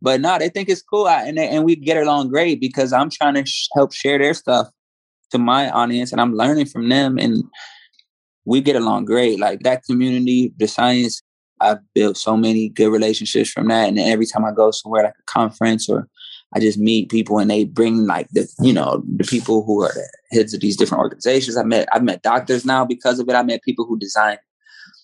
But 0.00 0.20
no, 0.20 0.38
they 0.38 0.48
think 0.48 0.68
it's 0.68 0.82
cool, 0.82 1.06
I, 1.06 1.24
and 1.24 1.36
they, 1.36 1.48
and 1.48 1.64
we 1.64 1.74
get 1.76 1.96
along 1.96 2.28
great 2.28 2.60
because 2.60 2.92
I'm 2.92 3.10
trying 3.10 3.34
to 3.34 3.44
sh- 3.44 3.68
help 3.74 3.92
share 3.92 4.18
their 4.18 4.34
stuff 4.34 4.68
to 5.32 5.38
my 5.38 5.70
audience, 5.70 6.12
and 6.12 6.20
I'm 6.20 6.34
learning 6.34 6.66
from 6.66 6.88
them, 6.88 7.18
and 7.18 7.44
we 8.44 8.60
get 8.60 8.76
along 8.76 9.04
great. 9.04 9.38
Like 9.38 9.60
that 9.60 9.82
community, 9.84 10.52
the 10.56 10.66
science, 10.66 11.22
I've 11.60 11.78
built 11.94 12.16
so 12.16 12.36
many 12.36 12.68
good 12.68 12.90
relationships 12.90 13.50
from 13.50 13.68
that. 13.68 13.88
And 13.88 13.98
every 13.98 14.26
time 14.26 14.44
I 14.44 14.52
go 14.52 14.70
somewhere 14.70 15.02
like 15.02 15.14
a 15.18 15.30
conference 15.30 15.88
or 15.88 16.08
I 16.54 16.60
just 16.60 16.78
meet 16.78 17.10
people 17.10 17.38
and 17.38 17.50
they 17.50 17.64
bring 17.64 18.06
like 18.06 18.28
the 18.30 18.48
you 18.60 18.72
know 18.72 19.02
the 19.16 19.24
people 19.24 19.64
who 19.64 19.82
are 19.82 19.92
the 19.92 20.08
heads 20.32 20.54
of 20.54 20.60
these 20.60 20.76
different 20.76 21.02
organizations. 21.02 21.56
I 21.56 21.62
met 21.62 21.88
I've 21.92 22.02
met 22.02 22.22
doctors 22.22 22.64
now 22.64 22.84
because 22.84 23.18
of 23.18 23.28
it. 23.28 23.34
I 23.34 23.42
met 23.42 23.62
people 23.62 23.84
who 23.84 23.98
design 23.98 24.38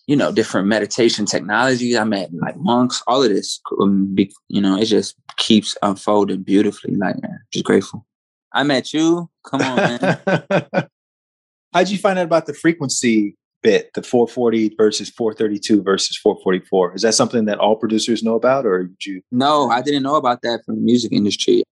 you 0.07 0.17
know 0.17 0.33
different 0.33 0.69
meditation 0.69 1.27
technologies. 1.27 1.97
I 1.97 2.05
met 2.05 2.33
like 2.35 2.57
monks. 2.57 3.03
All 3.07 3.23
of 3.23 3.31
this, 3.31 3.61
um, 3.81 4.15
you 4.49 4.61
know, 4.61 4.77
it 4.77 4.87
just 4.87 5.17
keeps 5.37 5.77
unfolding 5.83 6.43
beautifully. 6.43 6.97
Like 6.97 7.21
man, 7.23 7.39
just 7.53 7.65
grateful. 7.65 8.07
I 8.53 8.63
met 8.63 8.93
you. 8.93 9.29
Come 9.45 9.63
on, 9.63 9.77
man. 9.77 10.21
How'd 11.73 11.89
you 11.89 11.99
find 11.99 12.19
out 12.19 12.27
about 12.27 12.47
the 12.47 12.55
frequency 12.55 13.37
bit, 13.63 13.91
the 13.95 14.03
440 14.03 14.75
versus 14.77 15.11
432 15.11 15.83
versus 15.83 16.17
444? 16.17 16.95
Is 16.95 17.03
that 17.03 17.15
something 17.15 17.47
that 17.47 17.59
all 17.59 17.75
producers 17.75 18.23
know 18.23 18.37
about, 18.37 18.65
or 18.65 18.85
did 18.85 19.05
you? 19.05 19.23
No, 19.33 19.71
I 19.71 19.83
didn't 19.83 20.05
know 20.05 20.15
about 20.15 20.43
that 20.43 20.61
from 20.65 20.77
the 20.77 20.83
music 20.83 21.13
industry. 21.13 21.65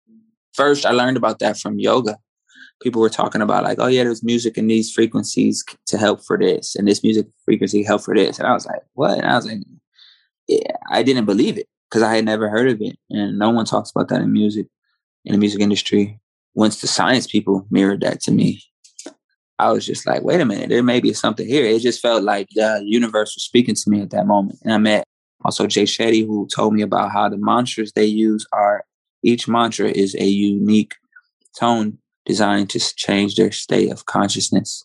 First, 0.54 0.86
I 0.86 0.92
learned 0.92 1.16
about 1.16 1.38
that 1.40 1.58
from 1.58 1.78
yoga. 1.78 2.16
People 2.82 3.00
were 3.00 3.10
talking 3.10 3.42
about 3.42 3.64
like, 3.64 3.78
oh 3.78 3.86
yeah, 3.86 4.04
there's 4.04 4.22
music 4.22 4.56
in 4.56 4.66
these 4.66 4.90
frequencies 4.92 5.64
to 5.86 5.98
help 5.98 6.24
for 6.24 6.38
this, 6.38 6.76
and 6.76 6.88
this 6.88 7.02
music 7.02 7.26
frequency 7.44 7.82
help 7.82 8.02
for 8.02 8.14
this, 8.14 8.38
and 8.38 8.46
I 8.46 8.52
was 8.52 8.66
like, 8.66 8.82
what? 8.94 9.18
And 9.18 9.26
I 9.26 9.36
was 9.36 9.46
like, 9.46 9.58
yeah, 10.48 10.76
I 10.90 11.02
didn't 11.02 11.26
believe 11.26 11.58
it 11.58 11.68
because 11.88 12.02
I 12.02 12.14
had 12.14 12.24
never 12.24 12.48
heard 12.48 12.70
of 12.70 12.80
it, 12.80 12.98
and 13.10 13.38
no 13.38 13.50
one 13.50 13.64
talks 13.64 13.90
about 13.90 14.08
that 14.08 14.22
in 14.22 14.32
music, 14.32 14.66
in 15.24 15.32
the 15.32 15.38
music 15.38 15.60
industry. 15.60 16.18
Once 16.54 16.80
the 16.80 16.88
science 16.88 17.26
people 17.26 17.66
mirrored 17.70 18.00
that 18.00 18.20
to 18.22 18.32
me, 18.32 18.62
I 19.60 19.70
was 19.70 19.84
just 19.84 20.06
like, 20.06 20.22
wait 20.22 20.40
a 20.40 20.44
minute, 20.44 20.70
there 20.70 20.82
may 20.82 21.00
be 21.00 21.12
something 21.12 21.46
here. 21.46 21.64
It 21.64 21.80
just 21.80 22.00
felt 22.00 22.24
like 22.24 22.48
the 22.54 22.82
universe 22.84 23.36
was 23.36 23.44
speaking 23.44 23.74
to 23.74 23.90
me 23.90 24.00
at 24.00 24.10
that 24.10 24.26
moment. 24.26 24.58
And 24.64 24.72
I 24.72 24.78
met 24.78 25.04
also 25.44 25.66
Jay 25.66 25.84
Shetty, 25.84 26.26
who 26.26 26.48
told 26.48 26.74
me 26.74 26.82
about 26.82 27.12
how 27.12 27.28
the 27.28 27.36
mantras 27.36 27.92
they 27.92 28.06
use 28.06 28.46
are 28.52 28.84
each 29.22 29.46
mantra 29.46 29.88
is 29.88 30.14
a 30.14 30.24
unique 30.24 30.94
tone 31.58 31.98
designed 32.26 32.70
to 32.70 32.80
change 32.96 33.36
their 33.36 33.52
state 33.52 33.90
of 33.90 34.06
consciousness. 34.06 34.84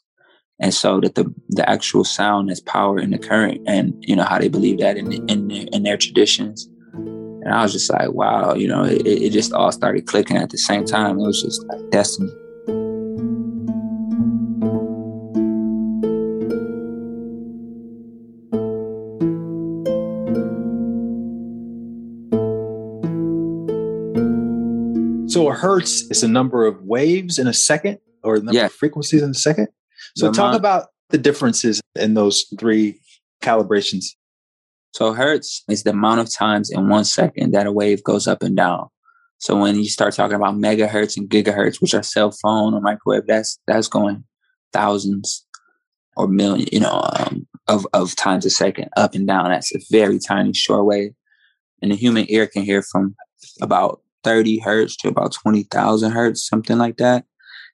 And 0.60 0.74
so 0.74 1.02
that 1.02 1.16
the 1.16 1.26
the 1.50 1.70
actual 1.70 2.06
sound 2.06 2.50
has 2.50 2.62
power 2.62 2.98
in 2.98 3.12
the 3.12 3.18
current, 3.18 3.62
and 3.68 3.94
you 4.00 4.16
know 4.16 4.24
how 4.24 4.40
they 4.40 4.48
believe 4.48 4.80
that 4.80 4.98
in 4.98 5.12
in 5.30 5.50
their, 5.50 5.66
in 5.74 5.84
their 5.84 5.98
traditions. 5.98 6.70
And 6.94 7.54
I 7.54 7.62
was 7.62 7.74
just 7.74 7.92
like, 7.92 8.12
wow, 8.14 8.56
you 8.56 8.68
know, 8.68 8.84
it, 8.84 9.06
it 9.06 9.30
just 9.32 9.54
all 9.54 9.72
started 9.72 10.08
clicking 10.08 10.38
at 10.38 10.50
the 10.50 10.58
same 10.58 10.86
time. 10.86 11.20
It 11.20 11.24
was 11.24 11.44
just 11.44 11.64
like 11.68 11.92
destiny. 11.92 12.32
So 25.36 25.50
a 25.50 25.54
hertz 25.54 26.10
is 26.10 26.24
a 26.24 26.30
number 26.30 26.66
of 26.66 26.82
waves 26.84 27.38
in 27.38 27.46
a 27.46 27.52
second 27.52 27.98
or 28.24 28.38
number 28.38 28.54
yeah. 28.54 28.68
of 28.68 28.72
frequencies 28.72 29.22
in 29.22 29.32
a 29.32 29.34
second. 29.34 29.68
So 30.16 30.32
talk 30.32 30.56
about 30.56 30.88
the 31.10 31.18
differences 31.18 31.82
in 31.94 32.14
those 32.14 32.46
three 32.58 33.02
calibrations. 33.44 34.06
So 34.94 35.12
hertz 35.12 35.66
is 35.68 35.84
the 35.84 35.90
amount 35.90 36.22
of 36.22 36.34
times 36.34 36.70
in 36.72 36.88
one 36.88 37.04
second 37.04 37.52
that 37.52 37.68
a 37.68 37.72
wave 37.74 38.02
goes 38.02 38.30
up 38.30 38.44
and 38.44 38.56
down. 38.56 38.88
So 39.40 39.60
when 39.60 39.76
you 39.76 39.90
start 39.90 40.16
talking 40.16 40.38
about 40.38 40.56
megahertz 40.56 41.18
and 41.18 41.30
gigahertz, 41.30 41.82
which 41.82 41.94
are 41.94 42.02
cell 42.02 42.32
phone 42.32 42.74
or 42.74 42.80
microwave, 42.80 43.28
that's 43.28 43.60
that's 43.68 43.90
going 43.90 44.24
thousands 44.72 45.46
or 46.16 46.30
million, 46.30 46.70
you 46.72 46.80
know, 46.80 47.06
um, 47.14 47.46
of 47.68 47.86
of 47.92 48.16
times 48.16 48.46
a 48.46 48.50
second 48.50 48.88
up 48.96 49.14
and 49.16 49.28
down. 49.28 49.50
That's 49.50 49.76
a 49.76 49.82
very 49.92 50.18
tiny 50.18 50.54
short 50.54 50.86
wave, 50.86 51.12
and 51.82 51.92
the 51.92 51.98
human 51.98 52.26
ear 52.30 52.48
can 52.48 52.64
hear 52.64 52.82
from 52.82 53.18
about 53.62 54.00
30 54.26 54.60
hertz 54.60 54.98
to 54.98 55.08
about 55.08 55.32
20,000 55.32 56.12
hertz, 56.12 56.46
something 56.46 56.78
like 56.78 56.98
that. 56.98 57.24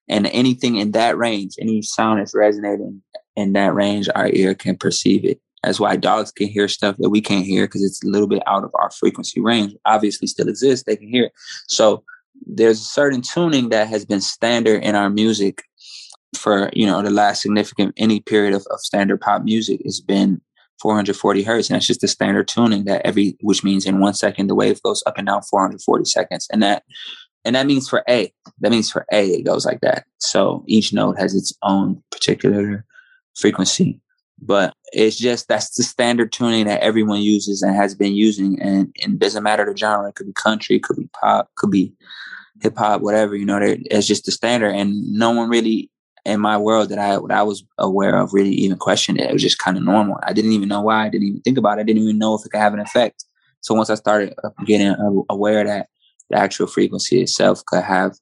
And 0.08 0.28
anything 0.28 0.76
in 0.76 0.92
that 0.92 1.18
range, 1.18 1.56
any 1.60 1.82
sound 1.82 2.20
that's 2.20 2.36
resonating 2.36 3.02
in 3.36 3.54
that 3.54 3.74
range, 3.74 4.10
our 4.14 4.30
ear 4.34 4.54
can 4.54 4.76
perceive 4.78 5.24
it. 5.26 5.40
That's 5.64 5.80
why 5.80 5.96
dogs 5.96 6.32
can 6.32 6.48
hear 6.48 6.68
stuff 6.68 6.98
that 6.98 7.10
we 7.10 7.22
can't 7.22 7.46
hear 7.46 7.66
because 7.66 7.84
it's 7.84 8.04
a 8.04 8.08
little 8.08 8.28
bit 8.28 8.44
out 8.48 8.64
of 8.64 8.72
our 8.76 8.92
frequency 8.92 9.40
range. 9.40 9.74
Obviously, 9.86 10.28
still 10.28 10.50
exists. 10.50 10.86
They 10.86 10.98
can 10.98 11.08
hear 11.08 11.26
it. 11.26 11.34
So 11.68 12.04
there's 12.46 12.82
a 12.82 12.84
certain 12.84 13.22
tuning 13.22 13.70
that 13.70 13.88
has 13.88 14.06
been 14.06 14.22
standard 14.22 14.84
in 14.84 14.96
our 14.96 15.10
music 15.10 15.64
for 16.36 16.70
you 16.74 16.86
know 16.86 17.02
the 17.02 17.10
last 17.10 17.42
significant 17.42 17.94
any 17.98 18.20
period 18.22 18.54
of, 18.54 18.66
of 18.72 18.80
standard 18.80 19.20
pop 19.22 19.44
music 19.44 19.82
has 19.84 20.00
been 20.00 20.42
440 20.82 21.44
hertz. 21.44 21.70
And 21.70 21.76
that's 21.76 21.88
just 21.88 22.02
the 22.02 22.08
standard 22.08 22.48
tuning 22.48 22.86
that 22.86 23.06
every, 23.06 23.38
which 23.42 23.64
means 23.64 23.86
in 23.86 24.00
one 24.00 24.14
second, 24.14 24.48
the 24.48 24.56
wave 24.56 24.82
goes 24.82 25.04
up 25.06 25.18
and 25.18 25.28
down 25.28 25.42
440 25.44 26.06
seconds. 26.06 26.48
And 26.52 26.64
that, 26.64 26.84
and 27.46 27.56
that 27.56 27.68
means 27.68 27.88
for 27.88 28.04
A, 28.10 28.34
that 28.60 28.72
means 28.72 28.92
for 28.92 29.06
A, 29.12 29.28
it 29.28 29.44
goes 29.44 29.66
like 29.66 29.82
that. 29.82 30.06
So 30.18 30.64
each 30.68 30.94
note 30.94 31.18
has 31.20 31.36
its 31.36 31.54
own 31.64 32.02
particular 32.12 32.86
frequency. 33.36 34.02
But 34.44 34.74
it's 34.92 35.18
just 35.18 35.48
that's 35.48 35.76
the 35.76 35.84
standard 35.84 36.32
tuning 36.32 36.66
that 36.66 36.82
everyone 36.82 37.22
uses 37.22 37.62
and 37.62 37.76
has 37.76 37.94
been 37.94 38.16
using. 38.16 38.60
And, 38.60 38.96
and 39.04 39.14
it 39.14 39.20
doesn't 39.20 39.44
matter 39.44 39.66
the 39.66 39.78
genre. 39.78 40.10
It 40.10 40.16
could 40.16 40.28
be 40.28 40.34
country, 40.34 40.78
it 40.78 40.84
could 40.84 40.98
be 40.98 41.10
pop, 41.14 41.52
could 41.56 41.70
be 41.70 41.94
hip 42.62 42.78
hop, 42.78 43.02
whatever, 43.02 43.36
you 43.36 43.46
know, 43.46 43.60
it's 43.62 44.08
just 44.08 44.26
the 44.26 44.32
standard. 44.32 44.74
And 44.74 45.14
no 45.14 45.32
one 45.32 45.50
really 45.50 45.90
in 46.26 46.40
my 46.40 46.58
world 46.58 46.90
that 46.90 47.00
I 47.00 47.16
I 47.34 47.44
was 47.44 47.64
aware 47.78 48.18
of 48.18 48.34
really 48.34 48.54
even 48.54 48.78
questioned 48.78 49.20
it. 49.20 49.30
It 49.30 49.34
was 49.34 49.42
just 49.42 49.60
kind 49.60 49.78
of 49.78 49.84
normal. 49.84 50.20
I 50.24 50.34
didn't 50.34 50.54
even 50.54 50.70
know 50.70 50.82
why. 50.82 51.06
I 51.06 51.10
didn't 51.10 51.28
even 51.28 51.42
think 51.42 51.58
about 51.58 51.78
it. 51.78 51.82
I 51.82 51.84
didn't 51.86 52.04
even 52.04 52.20
know 52.20 52.36
if 52.36 52.46
it 52.46 52.50
could 52.50 52.60
have 52.60 52.74
an 52.74 52.80
effect. 52.80 53.26
So 53.62 53.76
once 53.76 53.90
I 53.90 53.96
started 53.96 54.34
uh, 54.44 54.50
getting 54.66 54.96
aware 55.30 55.64
that 55.64 55.88
the 56.30 56.38
actual 56.38 56.68
frequency 56.68 57.22
itself 57.22 57.64
could 57.66 57.84
have, 57.84 58.18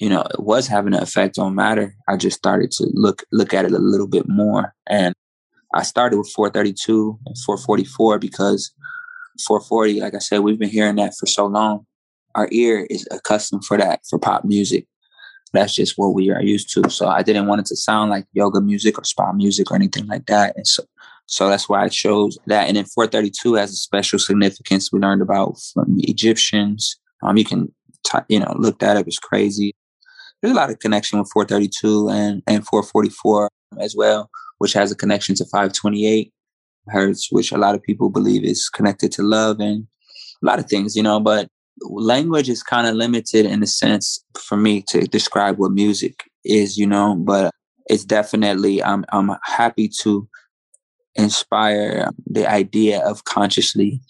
you 0.00 0.08
know, 0.08 0.22
it 0.22 0.40
was 0.40 0.66
having 0.66 0.94
an 0.94 1.02
effect 1.02 1.38
on 1.38 1.54
matter, 1.54 1.94
I 2.08 2.16
just 2.16 2.36
started 2.36 2.70
to 2.72 2.86
look 2.92 3.24
look 3.32 3.54
at 3.54 3.64
it 3.64 3.72
a 3.72 3.78
little 3.78 4.08
bit 4.08 4.28
more. 4.28 4.74
And 4.86 5.14
I 5.74 5.82
started 5.82 6.18
with 6.18 6.30
432 6.30 7.18
and 7.26 7.36
444 7.38 8.18
because 8.18 8.72
440, 9.46 10.00
like 10.00 10.14
I 10.14 10.18
said, 10.18 10.40
we've 10.40 10.58
been 10.58 10.68
hearing 10.68 10.96
that 10.96 11.14
for 11.18 11.26
so 11.26 11.46
long. 11.46 11.86
Our 12.34 12.48
ear 12.52 12.86
is 12.90 13.08
accustomed 13.10 13.64
for 13.64 13.76
that 13.78 14.00
for 14.08 14.18
pop 14.18 14.44
music 14.44 14.86
that's 15.52 15.74
just 15.74 15.94
what 15.96 16.14
we 16.14 16.30
are 16.30 16.42
used 16.42 16.72
to. 16.74 16.88
So 16.90 17.08
I 17.08 17.22
didn't 17.22 17.46
want 17.46 17.60
it 17.60 17.66
to 17.66 17.76
sound 17.76 18.10
like 18.10 18.26
yoga 18.32 18.60
music 18.60 18.98
or 18.98 19.04
spa 19.04 19.32
music 19.32 19.70
or 19.70 19.76
anything 19.76 20.06
like 20.06 20.26
that. 20.26 20.56
And 20.56 20.66
so, 20.66 20.84
so 21.26 21.48
that's 21.48 21.68
why 21.68 21.84
I 21.84 21.88
chose 21.88 22.38
that. 22.46 22.68
And 22.68 22.76
then 22.76 22.84
432 22.84 23.54
has 23.54 23.70
a 23.70 23.76
special 23.76 24.18
significance 24.18 24.92
we 24.92 25.00
learned 25.00 25.22
about 25.22 25.58
from 25.72 25.96
the 25.96 26.10
Egyptians. 26.10 26.96
Um, 27.22 27.36
you 27.36 27.44
can, 27.44 27.72
t- 28.04 28.18
you 28.28 28.40
know, 28.40 28.54
look 28.56 28.78
that 28.80 28.96
up. 28.96 29.06
It's 29.06 29.18
crazy. 29.18 29.74
There's 30.40 30.52
a 30.52 30.56
lot 30.56 30.70
of 30.70 30.78
connection 30.78 31.18
with 31.18 31.30
432 31.32 32.10
and, 32.10 32.42
and 32.46 32.66
444 32.66 33.48
as 33.80 33.94
well, 33.96 34.30
which 34.58 34.72
has 34.72 34.92
a 34.92 34.96
connection 34.96 35.34
to 35.36 35.44
528 35.44 36.32
hertz, 36.88 37.30
which 37.30 37.52
a 37.52 37.58
lot 37.58 37.74
of 37.74 37.82
people 37.82 38.10
believe 38.10 38.44
is 38.44 38.68
connected 38.68 39.12
to 39.12 39.22
love 39.22 39.60
and 39.60 39.86
a 40.42 40.46
lot 40.46 40.58
of 40.58 40.66
things, 40.66 40.96
you 40.96 41.02
know, 41.02 41.20
but 41.20 41.48
language 41.82 42.48
is 42.48 42.62
kind 42.62 42.86
of 42.86 42.94
limited 42.94 43.46
in 43.46 43.62
a 43.62 43.66
sense 43.66 44.24
for 44.38 44.56
me 44.56 44.82
to 44.88 45.06
describe 45.06 45.58
what 45.58 45.72
music 45.72 46.24
is, 46.44 46.76
you 46.76 46.86
know, 46.86 47.14
but 47.14 47.52
it's 47.86 48.04
definitely 48.04 48.82
I'm 48.82 49.04
I'm 49.10 49.30
happy 49.44 49.90
to 50.02 50.28
inspire 51.14 52.10
the 52.26 52.48
idea 52.48 53.00
of 53.00 53.24
consciously 53.24 54.00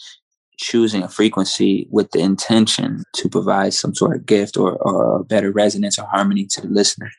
choosing 0.58 1.02
a 1.02 1.08
frequency 1.08 1.86
with 1.90 2.10
the 2.10 2.18
intention 2.18 3.04
to 3.14 3.28
provide 3.28 3.72
some 3.72 3.94
sort 3.94 4.16
of 4.16 4.26
gift 4.26 4.56
or, 4.56 4.76
or 4.76 5.22
better 5.24 5.52
resonance 5.52 5.98
or 5.98 6.06
harmony 6.06 6.44
to 6.46 6.60
the 6.60 6.68
listener. 6.68 7.10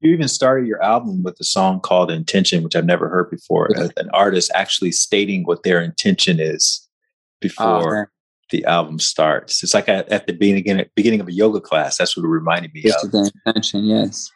You 0.00 0.12
even 0.12 0.28
started 0.28 0.66
your 0.66 0.82
album 0.82 1.22
with 1.22 1.40
a 1.40 1.44
song 1.44 1.80
called 1.80 2.10
Intention, 2.10 2.62
which 2.62 2.76
I've 2.76 2.84
never 2.84 3.08
heard 3.08 3.30
before. 3.30 3.68
An 3.96 4.10
artist 4.12 4.50
actually 4.54 4.92
stating 4.92 5.44
what 5.44 5.62
their 5.62 5.80
intention 5.80 6.38
is 6.38 6.86
oh, 6.86 7.38
before 7.40 8.12
the 8.52 8.64
album 8.66 9.00
starts. 9.00 9.64
It's 9.64 9.74
like 9.74 9.88
at, 9.88 10.08
at 10.10 10.28
the 10.28 10.32
beginning 10.32 10.84
beginning 10.94 11.20
of 11.20 11.26
a 11.26 11.32
yoga 11.32 11.60
class. 11.60 11.98
That's 11.98 12.16
what 12.16 12.24
it 12.24 12.28
reminded 12.28 12.72
me 12.72 12.82
this 12.82 12.94
of. 13.02 13.10
This 13.10 13.26
is 13.26 13.32
the 13.32 13.40
intention, 13.46 13.84
yes. 13.84 14.30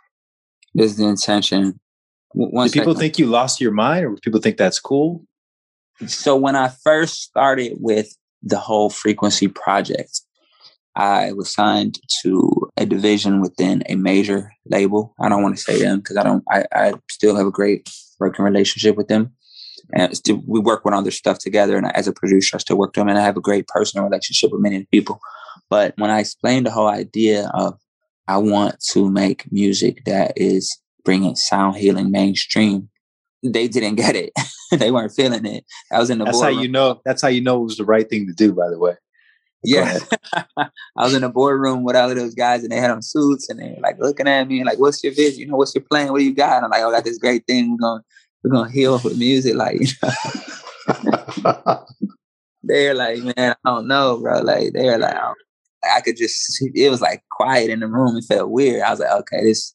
This 0.75 0.93
is 0.93 0.97
the 0.97 1.07
intention. 1.07 1.79
One 2.33 2.67
Do 2.67 2.73
people 2.73 2.95
think 2.95 3.19
you 3.19 3.27
lost 3.27 3.61
your 3.61 3.71
mind, 3.71 4.05
or 4.05 4.17
people 4.17 4.41
think 4.41 4.57
that's 4.57 4.81
cool? 4.81 5.25
So 6.07 6.37
when 6.37 6.57
I 6.57 6.69
first 6.69 7.23
started 7.23 7.79
with 7.81 8.15
the 8.43 8.59
whole 8.59 8.91
frequency 8.91 9.49
project, 9.49 10.21
I 10.95 11.33
was 11.33 11.53
signed 11.53 11.99
to 12.23 12.71
a 12.77 12.85
division 12.85 13.41
within 13.41 13.85
a 13.87 13.95
major 13.95 14.53
label. 14.67 15.15
I 15.21 15.29
don't 15.29 15.43
want 15.43 15.57
to 15.57 15.63
say 15.63 15.79
them 15.79 15.99
because 15.99 16.17
I 16.17 16.25
don't. 16.25 16.45
I, 16.51 16.65
I 16.73 16.95
still 17.11 17.37
have 17.37 17.47
a 17.47 17.53
great 17.53 17.89
working 18.19 18.45
relationship 18.45 18.97
with 18.97 19.09
them 19.09 19.33
and 19.93 20.17
still, 20.17 20.43
we 20.47 20.61
work 20.61 20.85
with 20.85 20.95
other 20.95 21.11
stuff 21.11 21.39
together. 21.39 21.77
And 21.77 21.95
as 21.95 22.09
a 22.09 22.13
producer, 22.13 22.57
I 22.57 22.59
still 22.59 22.79
work 22.79 22.91
with 22.91 22.95
them, 22.95 23.09
and 23.09 23.19
I 23.19 23.23
have 23.23 23.37
a 23.37 23.41
great 23.41 23.67
personal 23.69 24.05
relationship 24.05 24.53
with 24.53 24.61
many 24.61 24.87
people. 24.91 25.21
But 25.69 25.95
when 25.97 26.11
I 26.11 26.21
explained 26.21 26.67
the 26.67 26.71
whole 26.71 26.89
idea 26.89 27.51
of 27.55 27.79
I 28.29 28.39
want 28.39 28.81
to 28.93 29.11
make 29.11 29.51
music 29.53 30.05
that 30.05 30.33
is 30.37 30.77
bringing 31.05 31.37
sound 31.37 31.77
healing 31.77 32.11
mainstream, 32.11 32.89
they 33.43 33.69
didn't 33.69 33.95
get 33.95 34.17
it. 34.17 34.33
they 34.73 34.91
weren't 34.91 35.13
feeling 35.13 35.47
it. 35.47 35.65
I 35.93 35.99
was 35.99 36.11
in 36.11 36.19
the. 36.19 36.25
That's 36.25 36.41
how 36.41 36.49
you 36.49 36.69
know. 36.69 37.01
That's 37.05 37.23
how 37.23 37.29
you 37.29 37.41
know 37.41 37.61
it 37.63 37.65
was 37.65 37.77
the 37.77 37.85
right 37.85 38.09
thing 38.09 38.27
to 38.27 38.33
do. 38.33 38.53
By 38.53 38.69
the 38.69 38.79
way. 38.79 38.95
Yeah. 39.67 39.99
I 40.57 40.69
was 40.97 41.15
in 41.15 41.25
a 41.25 41.29
boardroom 41.29 41.83
with 41.83 41.97
all 41.97 42.11
of 42.11 42.17
those 42.17 42.35
guys 42.35 42.63
and 42.63 42.71
they 42.71 42.77
had 42.77 42.91
on 42.91 43.03
suits 43.03 43.49
and 43.49 43.59
they 43.59 43.71
were 43.71 43.83
like 43.83 43.99
looking 43.99 44.29
at 44.29 44.47
me 44.47 44.59
and 44.59 44.67
like, 44.67 44.79
what's 44.79 45.03
your 45.03 45.13
vision? 45.13 45.41
You 45.41 45.47
know, 45.49 45.57
what's 45.57 45.75
your 45.75 45.83
plan? 45.83 46.13
What 46.13 46.19
do 46.19 46.25
you 46.25 46.35
got? 46.35 46.57
And 46.57 46.67
I'm 46.67 46.71
like, 46.71 46.83
oh, 46.83 46.91
I 46.91 46.93
got 46.93 47.05
this 47.05 47.19
great 47.19 47.47
thing. 47.47 47.73
We're 47.73 47.79
going, 47.79 48.03
we're 48.45 48.65
to 48.65 48.73
heal 48.73 49.01
with 49.03 49.19
music. 49.19 49.55
Like, 49.55 49.81
you 49.81 49.89
know. 50.03 51.85
they're 52.63 52.95
like, 52.95 53.19
man, 53.23 53.35
I 53.39 53.57
don't 53.65 53.89
know, 53.89 54.19
bro. 54.21 54.41
Like, 54.41 54.73
they're 54.73 54.99
like, 54.99 55.15
I, 55.15 55.33
I 55.97 56.01
could 56.01 56.17
just, 56.17 56.63
it 56.75 56.91
was 56.91 57.01
like 57.01 57.23
quiet 57.31 57.71
in 57.71 57.81
the 57.81 57.87
room. 57.87 58.17
It 58.17 58.25
felt 58.25 58.51
weird. 58.51 58.83
I 58.83 58.91
was 58.91 59.01
like, 59.01 59.13
okay, 59.13 59.43
this, 59.43 59.75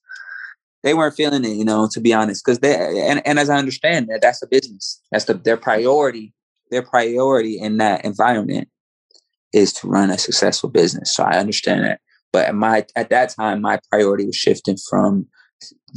they 0.83 0.93
weren't 0.93 1.15
feeling 1.15 1.45
it, 1.45 1.55
you 1.55 1.65
know, 1.65 1.87
to 1.91 1.99
be 1.99 2.13
honest. 2.13 2.43
Cause 2.43 2.59
they, 2.59 2.75
and, 3.07 3.25
and 3.25 3.39
as 3.39 3.49
I 3.49 3.57
understand 3.57 4.07
that, 4.09 4.21
that's 4.21 4.41
a 4.41 4.47
business. 4.47 5.01
That's 5.11 5.25
the, 5.25 5.35
their 5.35 5.57
priority. 5.57 6.33
Their 6.69 6.81
priority 6.81 7.59
in 7.59 7.77
that 7.77 8.05
environment 8.05 8.69
is 9.53 9.73
to 9.73 9.87
run 9.87 10.09
a 10.09 10.17
successful 10.17 10.69
business. 10.69 11.13
So 11.13 11.23
I 11.23 11.37
understand 11.37 11.83
that. 11.83 11.99
But 12.31 12.47
at 12.47 12.55
my, 12.55 12.85
at 12.95 13.09
that 13.09 13.29
time, 13.29 13.61
my 13.61 13.79
priority 13.89 14.25
was 14.25 14.37
shifting 14.37 14.77
from 14.89 15.27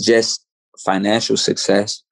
just 0.01 0.45
financial 0.85 1.37
success 1.37 2.03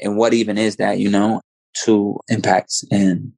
and 0.00 0.16
what 0.16 0.34
even 0.34 0.58
is 0.58 0.76
that, 0.76 0.98
you 0.98 1.10
know, 1.10 1.40
to 1.84 2.18
impacts 2.28 2.84
and, 2.90 3.32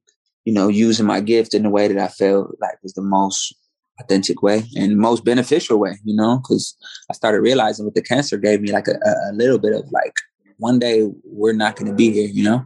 you 0.45 0.53
know, 0.53 0.67
using 0.67 1.05
my 1.05 1.19
gift 1.19 1.53
in 1.53 1.63
the 1.63 1.69
way 1.69 1.87
that 1.87 1.97
I 1.97 2.07
felt 2.07 2.55
like 2.59 2.81
was 2.81 2.93
the 2.93 3.01
most 3.01 3.55
authentic 3.99 4.41
way 4.41 4.63
and 4.75 4.97
most 4.97 5.23
beneficial 5.23 5.79
way, 5.79 5.97
you 6.03 6.15
know, 6.15 6.37
because 6.37 6.75
I 7.09 7.13
started 7.13 7.41
realizing 7.41 7.85
what 7.85 7.95
the 7.95 8.01
cancer 8.01 8.37
gave 8.37 8.61
me 8.61 8.71
like 8.71 8.87
a, 8.87 8.97
a 9.29 9.33
little 9.33 9.59
bit 9.59 9.73
of 9.73 9.83
like, 9.91 10.13
one 10.57 10.79
day 10.79 11.09
we're 11.25 11.53
not 11.53 11.75
going 11.75 11.89
to 11.89 11.95
be 11.95 12.11
here, 12.11 12.27
you 12.27 12.43
know? 12.43 12.65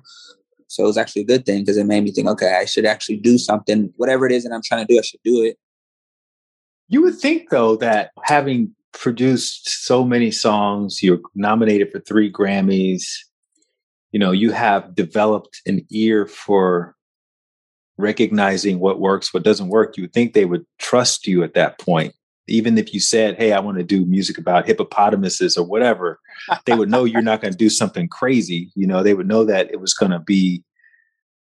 So 0.68 0.84
it 0.84 0.88
was 0.88 0.98
actually 0.98 1.24
a 1.24 1.26
good 1.26 1.46
thing 1.46 1.62
because 1.62 1.78
it 1.78 1.86
made 1.86 2.04
me 2.04 2.12
think, 2.12 2.28
okay, 2.28 2.58
I 2.60 2.66
should 2.66 2.86
actually 2.86 3.18
do 3.18 3.38
something, 3.38 3.92
whatever 3.96 4.26
it 4.26 4.32
is 4.32 4.44
that 4.44 4.54
I'm 4.54 4.62
trying 4.64 4.86
to 4.86 4.94
do, 4.94 5.00
I 5.00 5.02
should 5.02 5.22
do 5.24 5.44
it. 5.44 5.58
You 6.90 7.02
would 7.02 7.18
think 7.18 7.50
though 7.50 7.76
that 7.78 8.12
having 8.24 8.74
produced 8.94 9.86
so 9.86 10.04
many 10.04 10.32
songs, 10.32 11.02
you're 11.02 11.20
nominated 11.36 11.92
for 11.92 12.00
three 12.00 12.32
Grammys, 12.32 13.04
you 14.12 14.20
know, 14.20 14.32
you 14.32 14.52
have 14.52 14.96
developed 14.96 15.62
an 15.66 15.86
ear 15.90 16.26
for 16.26 16.96
recognizing 17.98 18.80
what 18.80 19.00
works, 19.00 19.34
what 19.34 19.44
doesn't 19.44 19.70
work, 19.70 19.98
you 19.98 20.04
would 20.04 20.14
think 20.14 20.34
they 20.34 20.46
would 20.46 20.66
trust 20.78 21.28
you 21.28 21.44
at 21.44 21.56
that 21.56 21.80
point. 21.80 22.14
Even 22.48 22.78
if 22.78 22.94
you 22.94 23.00
said, 23.00 23.36
Hey, 23.36 23.52
I 23.52 23.60
want 23.60 23.78
to 23.78 23.84
do 23.84 24.06
music 24.06 24.38
about 24.38 24.68
hippopotamuses 24.68 25.58
or 25.58 25.66
whatever, 25.66 26.20
they 26.66 26.76
would 26.76 26.90
know 26.90 27.04
you're 27.04 27.22
not 27.22 27.42
going 27.42 27.52
to 27.52 27.58
do 27.58 27.70
something 27.70 28.08
crazy. 28.08 28.72
You 28.76 28.88
know, 28.88 29.04
they 29.04 29.14
would 29.14 29.28
know 29.28 29.44
that 29.46 29.70
it 29.72 29.82
was 29.82 29.94
going 29.94 30.12
to 30.12 30.20
be 30.20 30.64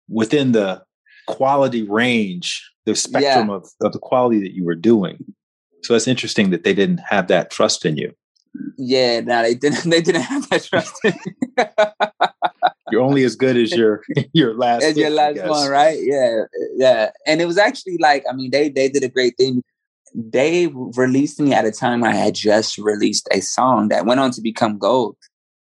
within 0.08 0.52
the 0.52 0.82
quality 1.26 1.82
range, 1.82 2.66
the 2.86 2.94
spectrum 2.94 3.48
yeah. 3.48 3.54
of, 3.56 3.68
of 3.82 3.92
the 3.92 3.98
quality 3.98 4.40
that 4.40 4.54
you 4.54 4.64
were 4.64 4.74
doing. 4.74 5.22
So 5.82 5.92
that's 5.92 6.08
interesting 6.08 6.50
that 6.50 6.64
they 6.64 6.74
didn't 6.74 7.00
have 7.08 7.28
that 7.28 7.50
trust 7.50 7.84
in 7.84 7.98
you. 7.98 8.14
Yeah, 8.76 9.20
no, 9.20 9.42
they 9.42 9.54
didn't. 9.54 9.84
They 9.90 10.00
didn't 10.00 10.22
have 10.22 10.48
that 10.50 10.64
trust. 10.64 11.00
You're 12.90 13.02
only 13.02 13.24
as 13.24 13.36
good 13.36 13.56
as 13.56 13.72
your 13.72 14.02
your 14.32 14.54
last. 14.54 14.82
As 14.82 14.96
your 14.96 15.10
last 15.10 15.42
one, 15.46 15.68
right? 15.68 15.98
Yeah, 16.00 16.44
yeah. 16.76 17.10
And 17.26 17.40
it 17.40 17.46
was 17.46 17.58
actually 17.58 17.98
like, 17.98 18.24
I 18.28 18.32
mean, 18.34 18.50
they 18.50 18.68
they 18.68 18.88
did 18.88 19.04
a 19.04 19.08
great 19.08 19.36
thing. 19.36 19.62
They 20.14 20.68
released 20.68 21.38
me 21.38 21.52
at 21.52 21.66
a 21.66 21.72
time 21.72 22.02
I 22.02 22.12
had 22.12 22.34
just 22.34 22.78
released 22.78 23.28
a 23.30 23.40
song 23.40 23.88
that 23.88 24.06
went 24.06 24.20
on 24.20 24.30
to 24.32 24.40
become 24.40 24.78
gold. 24.78 25.16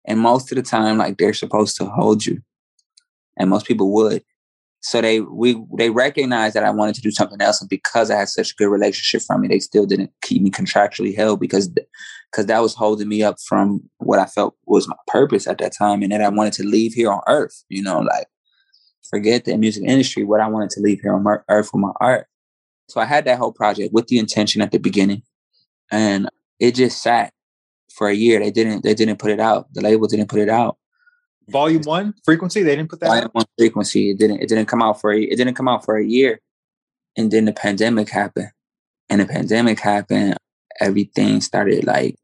And 0.06 0.18
most 0.18 0.50
of 0.50 0.56
the 0.56 0.62
time, 0.62 0.96
like 0.96 1.18
they're 1.18 1.34
supposed 1.34 1.76
to 1.76 1.84
hold 1.84 2.24
you, 2.24 2.40
and 3.36 3.50
most 3.50 3.66
people 3.66 3.92
would. 3.92 4.24
So 4.82 5.00
they 5.02 5.20
we 5.20 5.62
they 5.76 5.90
recognized 5.90 6.54
that 6.56 6.64
I 6.64 6.70
wanted 6.70 6.94
to 6.94 7.02
do 7.02 7.10
something 7.10 7.40
else, 7.40 7.60
and 7.60 7.68
because 7.68 8.10
I 8.10 8.18
had 8.18 8.28
such 8.28 8.52
a 8.52 8.54
good 8.54 8.68
relationship 8.68 9.22
from 9.26 9.42
me, 9.42 9.48
they 9.48 9.60
still 9.60 9.84
didn't 9.84 10.10
keep 10.22 10.42
me 10.42 10.50
contractually 10.50 11.14
held 11.14 11.38
because 11.38 11.68
because 12.30 12.46
that 12.46 12.62
was 12.62 12.74
holding 12.74 13.08
me 13.08 13.22
up 13.22 13.36
from 13.46 13.82
what 13.98 14.18
I 14.18 14.24
felt 14.24 14.56
was 14.66 14.88
my 14.88 14.96
purpose 15.06 15.46
at 15.46 15.58
that 15.58 15.74
time, 15.76 16.02
and 16.02 16.10
that 16.12 16.22
I 16.22 16.30
wanted 16.30 16.54
to 16.54 16.62
leave 16.64 16.94
here 16.94 17.12
on 17.12 17.20
Earth. 17.26 17.62
You 17.68 17.82
know, 17.82 18.00
like 18.00 18.26
forget 19.10 19.44
the 19.44 19.58
music 19.58 19.84
industry. 19.84 20.24
What 20.24 20.40
I 20.40 20.48
wanted 20.48 20.70
to 20.70 20.80
leave 20.80 21.00
here 21.00 21.14
on 21.14 21.26
Earth 21.50 21.70
with 21.74 21.82
my 21.82 21.92
art. 22.00 22.26
So 22.88 23.00
I 23.00 23.04
had 23.04 23.26
that 23.26 23.38
whole 23.38 23.52
project 23.52 23.92
with 23.92 24.06
the 24.06 24.18
intention 24.18 24.62
at 24.62 24.72
the 24.72 24.78
beginning, 24.78 25.22
and 25.92 26.30
it 26.58 26.74
just 26.74 27.02
sat 27.02 27.34
for 27.92 28.08
a 28.08 28.14
year. 28.14 28.40
They 28.40 28.50
didn't 28.50 28.82
they 28.82 28.94
didn't 28.94 29.18
put 29.18 29.30
it 29.30 29.40
out. 29.40 29.66
The 29.74 29.82
label 29.82 30.06
didn't 30.06 30.28
put 30.28 30.40
it 30.40 30.48
out. 30.48 30.78
Volume 31.50 31.82
one 31.82 32.14
frequency. 32.24 32.62
They 32.62 32.76
didn't 32.76 32.90
put 32.90 33.00
that. 33.00 33.08
Volume 33.08 33.24
out? 33.24 33.34
one 33.34 33.44
frequency. 33.58 34.10
It 34.10 34.18
didn't. 34.18 34.40
It 34.40 34.48
didn't 34.48 34.66
come 34.66 34.82
out 34.82 35.00
for. 35.00 35.12
A, 35.12 35.20
it 35.20 35.36
didn't 35.36 35.54
come 35.54 35.68
out 35.68 35.84
for 35.84 35.96
a 35.96 36.04
year, 36.04 36.40
and 37.16 37.30
then 37.30 37.44
the 37.44 37.52
pandemic 37.52 38.08
happened. 38.08 38.50
And 39.08 39.20
the 39.20 39.26
pandemic 39.26 39.80
happened. 39.80 40.36
Everything 40.80 41.40
started 41.40 41.86
like. 41.86 42.16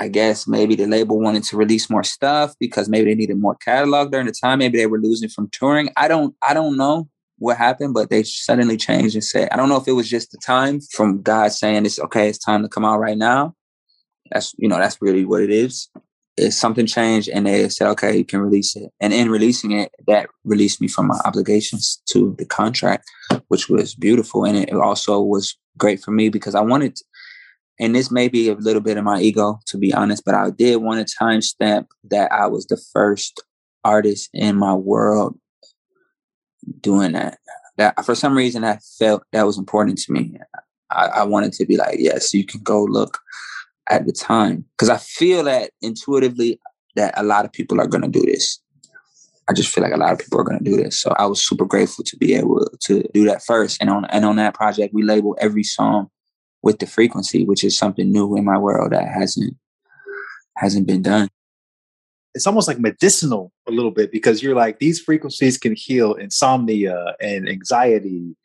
I 0.00 0.06
guess 0.06 0.46
maybe 0.46 0.76
the 0.76 0.86
label 0.86 1.18
wanted 1.18 1.42
to 1.44 1.56
release 1.56 1.90
more 1.90 2.04
stuff 2.04 2.54
because 2.60 2.88
maybe 2.88 3.10
they 3.10 3.16
needed 3.16 3.36
more 3.36 3.56
catalog 3.56 4.12
during 4.12 4.26
the 4.26 4.32
time. 4.32 4.60
Maybe 4.60 4.78
they 4.78 4.86
were 4.86 5.00
losing 5.00 5.28
from 5.28 5.48
touring. 5.50 5.90
I 5.96 6.06
don't. 6.06 6.36
I 6.40 6.54
don't 6.54 6.76
know 6.76 7.08
what 7.38 7.56
happened, 7.56 7.94
but 7.94 8.10
they 8.10 8.22
suddenly 8.22 8.76
changed 8.76 9.14
and 9.14 9.24
said, 9.24 9.48
I 9.50 9.56
don't 9.56 9.68
know 9.68 9.76
if 9.76 9.88
it 9.88 9.92
was 9.92 10.08
just 10.08 10.30
the 10.30 10.38
time 10.38 10.80
from 10.80 11.22
God 11.22 11.52
saying 11.52 11.86
it's 11.86 11.98
okay, 11.98 12.28
it's 12.28 12.38
time 12.38 12.62
to 12.62 12.68
come 12.68 12.84
out 12.84 13.00
right 13.00 13.18
now. 13.18 13.54
That's 14.30 14.54
you 14.58 14.68
know, 14.68 14.78
that's 14.78 15.00
really 15.00 15.24
what 15.24 15.42
it 15.42 15.50
is 15.50 15.88
something 16.50 16.86
changed 16.86 17.28
and 17.28 17.46
they 17.46 17.68
said, 17.68 17.88
okay, 17.90 18.16
you 18.16 18.24
can 18.24 18.40
release 18.40 18.76
it. 18.76 18.90
And 19.00 19.12
in 19.12 19.30
releasing 19.30 19.72
it, 19.72 19.90
that 20.06 20.28
released 20.44 20.80
me 20.80 20.88
from 20.88 21.06
my 21.06 21.18
obligations 21.24 22.00
to 22.10 22.34
the 22.38 22.44
contract, 22.44 23.04
which 23.48 23.68
was 23.68 23.94
beautiful. 23.94 24.44
And 24.44 24.56
it 24.56 24.72
also 24.72 25.20
was 25.20 25.56
great 25.76 26.00
for 26.00 26.10
me 26.10 26.28
because 26.28 26.54
I 26.54 26.60
wanted, 26.60 26.96
to, 26.96 27.04
and 27.80 27.94
this 27.94 28.10
may 28.10 28.28
be 28.28 28.48
a 28.48 28.54
little 28.54 28.82
bit 28.82 28.96
of 28.96 29.04
my 29.04 29.20
ego, 29.20 29.60
to 29.66 29.78
be 29.78 29.92
honest, 29.92 30.24
but 30.24 30.34
I 30.34 30.50
did 30.50 30.76
want 30.76 31.06
to 31.06 31.16
timestamp 31.20 31.86
that 32.10 32.32
I 32.32 32.46
was 32.46 32.66
the 32.66 32.80
first 32.92 33.42
artist 33.84 34.30
in 34.32 34.56
my 34.56 34.74
world 34.74 35.38
doing 36.80 37.12
that. 37.12 37.38
That 37.76 38.04
for 38.04 38.14
some 38.14 38.36
reason 38.36 38.64
I 38.64 38.78
felt 38.98 39.22
that 39.32 39.46
was 39.46 39.56
important 39.56 39.98
to 39.98 40.12
me. 40.12 40.38
I, 40.90 41.06
I 41.06 41.22
wanted 41.24 41.52
to 41.54 41.66
be 41.66 41.76
like, 41.76 41.96
yes, 42.00 42.34
you 42.34 42.44
can 42.44 42.62
go 42.62 42.82
look 42.82 43.18
at 43.90 44.06
the 44.06 44.12
time 44.12 44.64
because 44.72 44.88
I 44.88 44.98
feel 44.98 45.44
that 45.44 45.70
intuitively 45.80 46.60
that 46.96 47.14
a 47.16 47.22
lot 47.22 47.44
of 47.44 47.52
people 47.52 47.80
are 47.80 47.86
going 47.86 48.02
to 48.02 48.08
do 48.08 48.20
this. 48.22 48.60
I 49.48 49.54
just 49.54 49.72
feel 49.72 49.82
like 49.82 49.94
a 49.94 49.98
lot 49.98 50.12
of 50.12 50.18
people 50.18 50.38
are 50.38 50.44
going 50.44 50.58
to 50.58 50.64
do 50.64 50.76
this. 50.76 51.00
So 51.00 51.14
I 51.18 51.24
was 51.24 51.44
super 51.44 51.64
grateful 51.64 52.04
to 52.04 52.16
be 52.18 52.34
able 52.34 52.66
to 52.80 53.02
do 53.14 53.24
that 53.24 53.42
first. 53.42 53.80
And 53.80 53.88
on 53.88 54.04
and 54.06 54.24
on 54.24 54.36
that 54.36 54.54
project, 54.54 54.92
we 54.92 55.02
label 55.02 55.36
every 55.40 55.62
song 55.62 56.10
with 56.62 56.80
the 56.80 56.86
frequency, 56.86 57.44
which 57.46 57.64
is 57.64 57.76
something 57.76 58.10
new 58.12 58.36
in 58.36 58.44
my 58.44 58.58
world 58.58 58.92
that 58.92 59.08
hasn't 59.08 59.56
hasn't 60.56 60.86
been 60.86 61.02
done. 61.02 61.28
It's 62.34 62.46
almost 62.46 62.68
like 62.68 62.78
medicinal 62.78 63.52
a 63.66 63.70
little 63.70 63.90
bit 63.90 64.12
because 64.12 64.42
you're 64.42 64.54
like 64.54 64.80
these 64.80 65.00
frequencies 65.00 65.56
can 65.56 65.74
heal 65.74 66.14
insomnia 66.14 67.16
and 67.20 67.48
anxiety 67.48 68.36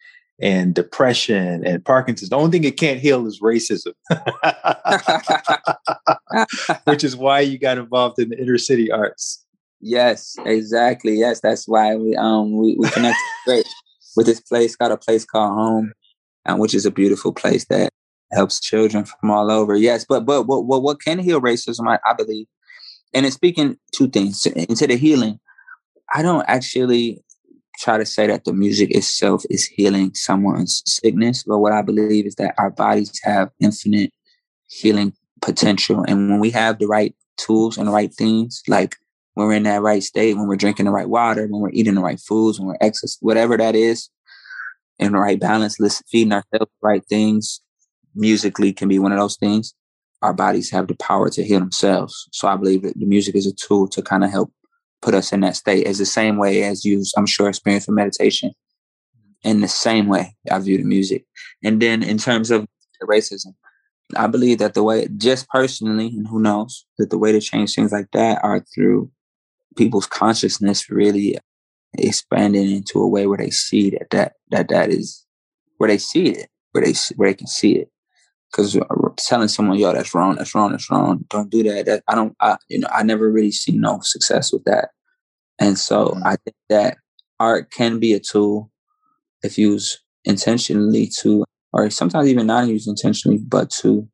and 0.44 0.76
depression 0.76 1.66
and 1.66 1.84
Parkinson's. 1.86 2.30
The 2.30 2.36
only 2.36 2.52
thing 2.52 2.66
it 2.66 2.76
can't 2.76 3.00
heal 3.00 3.26
is 3.26 3.40
racism, 3.40 3.94
which 6.84 7.02
is 7.06 7.16
why 7.16 7.40
you 7.40 7.58
got 7.58 7.78
involved 7.78 8.20
in 8.20 8.30
the 8.30 8.38
inner 8.40 8.58
city 8.58 8.92
arts. 8.92 9.44
Yes, 9.80 10.36
exactly. 10.46 11.16
Yes, 11.16 11.40
that's 11.40 11.66
why 11.66 11.96
we 11.96 12.16
um 12.18 12.58
we, 12.58 12.76
we 12.78 12.90
connect 12.90 13.18
great 13.46 13.66
with 14.18 14.26
this 14.26 14.42
place 14.42 14.76
got 14.76 14.92
a 14.92 14.98
place 14.98 15.24
called 15.24 15.54
home, 15.54 15.94
um, 16.46 16.60
which 16.60 16.76
is 16.76 16.86
a 16.86 16.92
beautiful 16.92 17.32
place 17.32 17.66
that 17.66 17.90
helps 18.34 18.60
children 18.60 19.06
from 19.06 19.32
all 19.32 19.50
over. 19.50 19.78
Yes, 19.78 20.06
but 20.08 20.26
but 20.26 20.44
what 20.44 20.66
what, 20.66 20.84
what 20.84 21.02
can 21.02 21.20
heal 21.20 21.40
racism? 21.40 21.88
I, 21.88 22.00
I 22.06 22.14
believe, 22.14 22.48
and 23.14 23.26
it's 23.26 23.36
speaking 23.36 23.78
two 23.94 24.10
things 24.10 24.46
into 24.46 24.88
the 24.88 24.98
healing. 24.98 25.40
I 26.14 26.22
don't 26.22 26.46
actually 26.50 27.24
try 27.84 27.98
to 27.98 28.06
say 28.06 28.28
that 28.28 28.46
the 28.46 28.54
music 28.54 28.96
itself 28.96 29.44
is 29.50 29.66
healing 29.66 30.14
someone's 30.14 30.82
sickness, 30.86 31.44
but 31.44 31.60
what 31.60 31.74
I 31.74 31.82
believe 31.82 32.26
is 32.26 32.36
that 32.36 32.56
our 32.58 32.70
bodies 32.70 33.20
have 33.24 33.50
infinite 33.60 34.14
healing 34.68 35.14
potential. 35.42 36.06
And 36.08 36.30
when 36.30 36.40
we 36.40 36.50
have 36.52 36.80
the 36.80 36.88
right 36.88 37.14
tools 37.36 37.78
and 37.78 37.88
the 37.88 37.92
right 37.92 38.14
things, 38.14 38.64
like 38.70 38.96
when 39.34 39.48
we're 39.48 39.56
in 39.56 39.64
that 39.64 39.82
right 39.82 40.02
state, 40.02 40.38
when 40.38 40.48
we're 40.48 40.56
drinking 40.56 40.86
the 40.86 40.92
right 40.92 41.10
water, 41.10 41.46
when 41.48 41.60
we're 41.60 41.72
eating 41.72 41.96
the 41.96 42.02
right 42.02 42.20
foods, 42.20 42.58
when 42.58 42.70
we're 42.70 42.78
exercising, 42.80 43.20
whatever 43.20 43.58
that 43.58 43.76
is, 43.76 44.10
in 45.00 45.12
the 45.12 45.18
right 45.18 45.40
balance, 45.40 45.78
listen, 45.78 46.06
feeding 46.10 46.32
ourselves 46.32 46.72
the 46.82 46.88
right 46.88 47.06
things, 47.08 47.60
musically 48.16 48.72
can 48.72 48.88
be 48.88 49.00
one 49.00 49.12
of 49.12 49.20
those 49.20 49.36
things. 49.36 49.74
Our 50.22 50.34
bodies 50.34 50.70
have 50.70 50.88
the 50.88 50.96
power 50.96 51.30
to 51.32 51.44
heal 51.44 51.60
themselves. 51.60 52.30
So 52.32 52.48
I 52.48 52.56
believe 52.56 52.84
that 52.84 52.98
the 52.98 53.06
music 53.06 53.36
is 53.36 53.46
a 53.46 53.54
tool 53.54 53.90
to 53.90 54.02
kind 54.02 54.24
of 54.24 54.32
help 54.32 54.54
put 55.04 55.14
us 55.14 55.34
in 55.34 55.42
that 55.42 55.56
state 55.56 55.86
is 55.86 55.98
the 55.98 56.06
same 56.06 56.38
way 56.38 56.64
as 56.64 56.86
you, 56.86 57.04
I'm 57.18 57.26
sure, 57.26 57.50
experience 57.50 57.88
with 57.88 57.96
meditation. 57.96 58.52
In 59.44 59.60
the 59.60 59.68
same 59.68 60.08
way, 60.08 60.36
I 60.50 60.58
view 60.60 60.78
the 60.78 60.86
music. 60.86 61.26
And 61.64 61.82
then 61.82 62.02
in 62.02 62.18
terms 62.18 62.50
of 62.50 62.66
racism, 63.04 63.54
I 64.16 64.28
believe 64.28 64.60
that 64.60 64.74
the 64.74 64.84
way, 64.84 65.08
just 65.18 65.50
personally, 65.50 66.08
and 66.08 66.28
who 66.28 66.40
knows, 66.40 66.86
that 66.98 67.10
the 67.10 67.18
way 67.18 67.34
to 67.34 67.42
change 67.42 67.76
things 67.76 67.92
like 67.92 68.10
that 68.14 68.42
are 68.44 68.62
through 68.74 69.12
people's 69.76 70.06
consciousness 70.06 70.90
really 70.90 71.38
expanding 71.98 72.72
into 72.72 73.00
a 73.00 73.08
way 73.08 73.28
where 73.28 73.38
they 73.38 73.50
see 73.50 73.90
that 73.92 74.10
that 74.12 74.34
that, 74.50 74.70
that 74.70 74.90
is 74.90 75.26
where 75.78 75.90
they 75.90 75.98
see 75.98 76.30
it, 76.30 76.50
where 76.72 76.84
they 76.86 76.94
where 77.16 77.30
they 77.30 77.36
can 77.36 77.48
see 77.48 77.74
it. 77.74 77.90
Because 78.54 78.78
telling 79.18 79.48
someone, 79.48 79.80
"Yo, 79.80 79.92
that's 79.92 80.14
wrong, 80.14 80.36
that's 80.36 80.54
wrong, 80.54 80.72
that's 80.72 80.92
wrong," 80.92 81.26
don't 81.30 81.50
do 81.50 81.64
that. 81.64 81.88
that 81.88 82.04
I 82.08 82.14
don't, 82.14 82.36
I, 82.40 82.58
you 82.70 82.80
know, 82.80 82.88
I 82.94 83.02
never 83.02 83.32
really 83.32 83.52
see 83.52 83.72
no 83.72 84.00
success 84.04 84.54
with 84.54 84.64
that. 84.66 84.90
And 85.60 85.78
so 85.78 86.10
mm-hmm. 86.10 86.24
I 86.24 86.36
think 86.36 86.56
that 86.70 86.98
art 87.40 87.72
can 87.72 88.00
be 88.00 88.14
a 88.14 88.20
tool 88.20 88.70
if 89.42 89.58
used 89.58 89.98
intentionally 90.24 91.10
to, 91.22 91.44
or 91.74 91.90
sometimes 91.90 92.28
even 92.28 92.48
not 92.48 92.68
used 92.68 92.88
intentionally, 92.88 93.40
but 93.40 93.72
to 93.82 94.08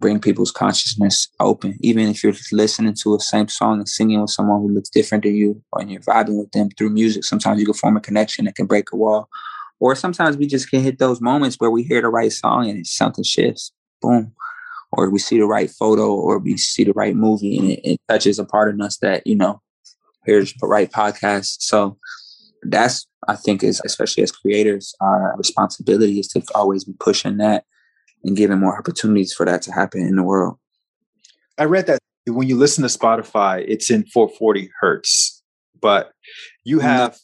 bring 0.00 0.20
people's 0.20 0.52
consciousness 0.52 1.28
open. 1.40 1.76
Even 1.80 2.08
if 2.08 2.22
you're 2.22 2.32
just 2.32 2.52
listening 2.52 2.94
to 3.02 3.14
a 3.14 3.20
same 3.20 3.48
song 3.48 3.78
and 3.78 3.88
singing 3.88 4.20
with 4.20 4.30
someone 4.30 4.60
who 4.60 4.72
looks 4.72 4.90
different 4.90 5.24
than 5.24 5.34
you, 5.34 5.62
or 5.72 5.82
you're 5.82 6.00
vibing 6.00 6.38
with 6.38 6.50
them 6.52 6.68
through 6.76 6.90
music, 6.90 7.24
sometimes 7.24 7.60
you 7.60 7.66
can 7.66 7.74
form 7.74 7.96
a 7.96 8.00
connection 8.00 8.46
that 8.46 8.54
can 8.54 8.66
break 8.66 8.92
a 8.92 8.96
wall. 8.96 9.28
Or 9.80 9.94
sometimes 9.94 10.36
we 10.36 10.46
just 10.46 10.70
can 10.70 10.82
hit 10.82 10.98
those 10.98 11.20
moments 11.20 11.56
where 11.56 11.70
we 11.70 11.82
hear 11.82 12.00
the 12.00 12.08
right 12.08 12.32
song 12.32 12.68
and 12.68 12.86
something 12.86 13.24
shifts. 13.24 13.72
Boom. 14.00 14.32
Or 14.92 15.10
we 15.10 15.18
see 15.18 15.38
the 15.38 15.46
right 15.46 15.70
photo 15.70 16.14
or 16.14 16.38
we 16.38 16.56
see 16.56 16.84
the 16.84 16.92
right 16.92 17.14
movie 17.14 17.58
and 17.58 17.70
it, 17.70 17.80
it 17.84 18.00
touches 18.08 18.38
a 18.38 18.44
part 18.44 18.72
of 18.72 18.80
us 18.80 18.98
that, 18.98 19.26
you 19.26 19.36
know, 19.36 19.60
here's 20.24 20.54
the 20.54 20.66
right 20.66 20.90
podcast. 20.90 21.56
So 21.60 21.98
that's 22.62 23.06
I 23.28 23.36
think 23.36 23.62
is 23.62 23.82
especially 23.84 24.22
as 24.22 24.32
creators, 24.32 24.94
our 25.00 25.34
responsibility 25.36 26.20
is 26.20 26.28
to 26.28 26.42
always 26.54 26.84
be 26.84 26.94
pushing 26.98 27.38
that 27.38 27.64
and 28.24 28.36
giving 28.36 28.58
more 28.58 28.78
opportunities 28.78 29.32
for 29.32 29.44
that 29.46 29.62
to 29.62 29.72
happen 29.72 30.00
in 30.00 30.16
the 30.16 30.22
world. 30.22 30.58
I 31.58 31.64
read 31.64 31.86
that 31.86 31.98
when 32.26 32.48
you 32.48 32.56
listen 32.56 32.82
to 32.82 32.98
Spotify, 32.98 33.64
it's 33.66 33.90
in 33.90 34.04
440 34.06 34.70
hertz, 34.80 35.42
but 35.80 36.12
you 36.64 36.80
have 36.80 37.18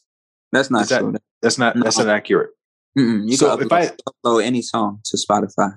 that's 0.52 0.70
not 0.70 0.88
that, 0.88 1.20
that's 1.42 1.58
not 1.58 1.76
no. 1.76 1.82
that's 1.82 1.98
not 1.98 2.08
accurate. 2.08 2.50
Mm-mm, 2.98 3.28
you 3.28 3.36
so 3.36 3.56
can 3.56 3.68
upload, 3.68 3.88
if 3.88 3.94
I 3.94 4.12
upload 4.24 4.44
any 4.44 4.62
song 4.62 5.00
to 5.04 5.16
Spotify. 5.16 5.76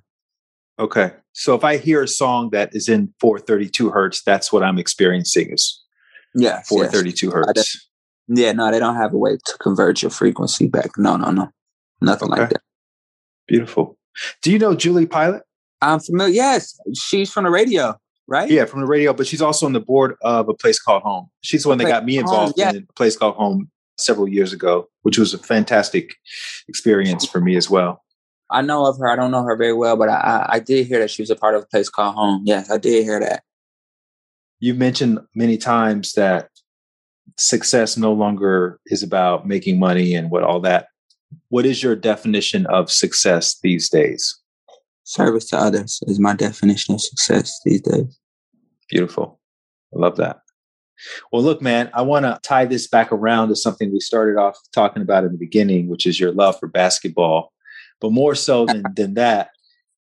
Okay, 0.77 1.11
so 1.33 1.55
if 1.55 1.63
I 1.63 1.77
hear 1.77 2.03
a 2.03 2.07
song 2.07 2.49
that 2.51 2.75
is 2.75 2.89
in 2.89 3.13
432 3.19 3.89
hertz, 3.89 4.21
that's 4.23 4.51
what 4.51 4.63
I'm 4.63 4.77
experiencing 4.77 5.51
is 5.51 5.81
yeah 6.35 6.61
432 6.63 7.25
yes. 7.25 7.33
hertz. 7.33 7.89
Yeah, 8.27 8.51
no, 8.53 8.71
they 8.71 8.79
don't 8.79 8.95
have 8.95 9.13
a 9.13 9.17
way 9.17 9.37
to 9.37 9.57
convert 9.59 10.01
your 10.01 10.11
frequency 10.11 10.67
back. 10.67 10.91
No, 10.97 11.15
no, 11.15 11.31
no, 11.31 11.49
nothing 12.01 12.31
okay. 12.31 12.41
like 12.41 12.49
that. 12.51 12.61
Beautiful. 13.47 13.97
Do 14.41 14.51
you 14.51 14.59
know 14.59 14.75
Julie 14.75 15.05
Pilat? 15.05 15.41
I'm 15.81 15.99
familiar. 15.99 16.33
Yes, 16.33 16.77
she's 16.95 17.31
from 17.31 17.43
the 17.43 17.49
radio, 17.49 17.95
right? 18.27 18.49
Yeah, 18.49 18.65
from 18.65 18.81
the 18.81 18.87
radio, 18.87 19.13
but 19.13 19.27
she's 19.27 19.41
also 19.41 19.65
on 19.65 19.73
the 19.73 19.79
board 19.79 20.15
of 20.21 20.49
a 20.49 20.53
place 20.53 20.79
called 20.79 21.03
Home. 21.03 21.29
She's 21.41 21.63
the 21.63 21.69
one 21.69 21.77
that 21.77 21.85
got 21.85 22.05
me 22.05 22.17
involved 22.17 22.55
yeah. 22.57 22.71
in 22.71 22.77
a 22.89 22.93
place 22.93 23.15
called 23.15 23.35
Home 23.35 23.69
several 23.97 24.27
years 24.27 24.53
ago, 24.53 24.87
which 25.03 25.17
was 25.17 25.33
a 25.33 25.37
fantastic 25.37 26.15
experience 26.67 27.25
for 27.25 27.39
me 27.39 27.55
as 27.55 27.69
well. 27.69 28.03
I 28.51 28.61
know 28.61 28.85
of 28.85 28.97
her. 28.99 29.07
I 29.07 29.15
don't 29.15 29.31
know 29.31 29.43
her 29.43 29.55
very 29.55 29.73
well, 29.73 29.97
but 29.97 30.09
I, 30.09 30.45
I 30.49 30.59
did 30.59 30.87
hear 30.87 30.99
that 30.99 31.09
she 31.09 31.21
was 31.21 31.29
a 31.29 31.35
part 31.35 31.55
of 31.55 31.63
a 31.63 31.67
place 31.67 31.89
called 31.89 32.15
Home. 32.15 32.43
Yes, 32.45 32.69
I 32.69 32.77
did 32.77 33.03
hear 33.03 33.19
that. 33.19 33.43
You 34.59 34.73
mentioned 34.73 35.19
many 35.33 35.57
times 35.57 36.13
that 36.13 36.49
success 37.37 37.97
no 37.97 38.13
longer 38.13 38.79
is 38.85 39.03
about 39.03 39.47
making 39.47 39.79
money 39.79 40.13
and 40.13 40.29
what 40.29 40.43
all 40.43 40.59
that 40.61 40.87
what 41.49 41.65
is 41.65 41.83
your 41.83 41.95
definition 41.95 42.65
of 42.67 42.91
success 42.91 43.57
these 43.61 43.89
days? 43.89 44.37
Service 45.03 45.45
to 45.45 45.57
others 45.57 46.01
is 46.07 46.19
my 46.19 46.33
definition 46.33 46.95
of 46.95 47.01
success 47.01 47.59
these 47.63 47.81
days. 47.81 48.19
Beautiful. 48.89 49.39
I 49.95 49.99
love 49.99 50.17
that. 50.17 50.41
Well, 51.31 51.43
look, 51.43 51.61
man, 51.61 51.89
I 51.93 52.01
want 52.01 52.25
to 52.25 52.39
tie 52.43 52.65
this 52.65 52.87
back 52.87 53.11
around 53.11 53.49
to 53.49 53.55
something 53.55 53.91
we 53.91 53.99
started 53.99 54.37
off 54.37 54.57
talking 54.73 55.01
about 55.01 55.23
in 55.23 55.31
the 55.31 55.37
beginning, 55.37 55.89
which 55.89 56.05
is 56.05 56.19
your 56.19 56.31
love 56.31 56.59
for 56.59 56.67
basketball. 56.67 57.51
But 58.01 58.11
more 58.11 58.35
so 58.35 58.65
than, 58.67 58.83
than 58.95 59.13
that, 59.15 59.49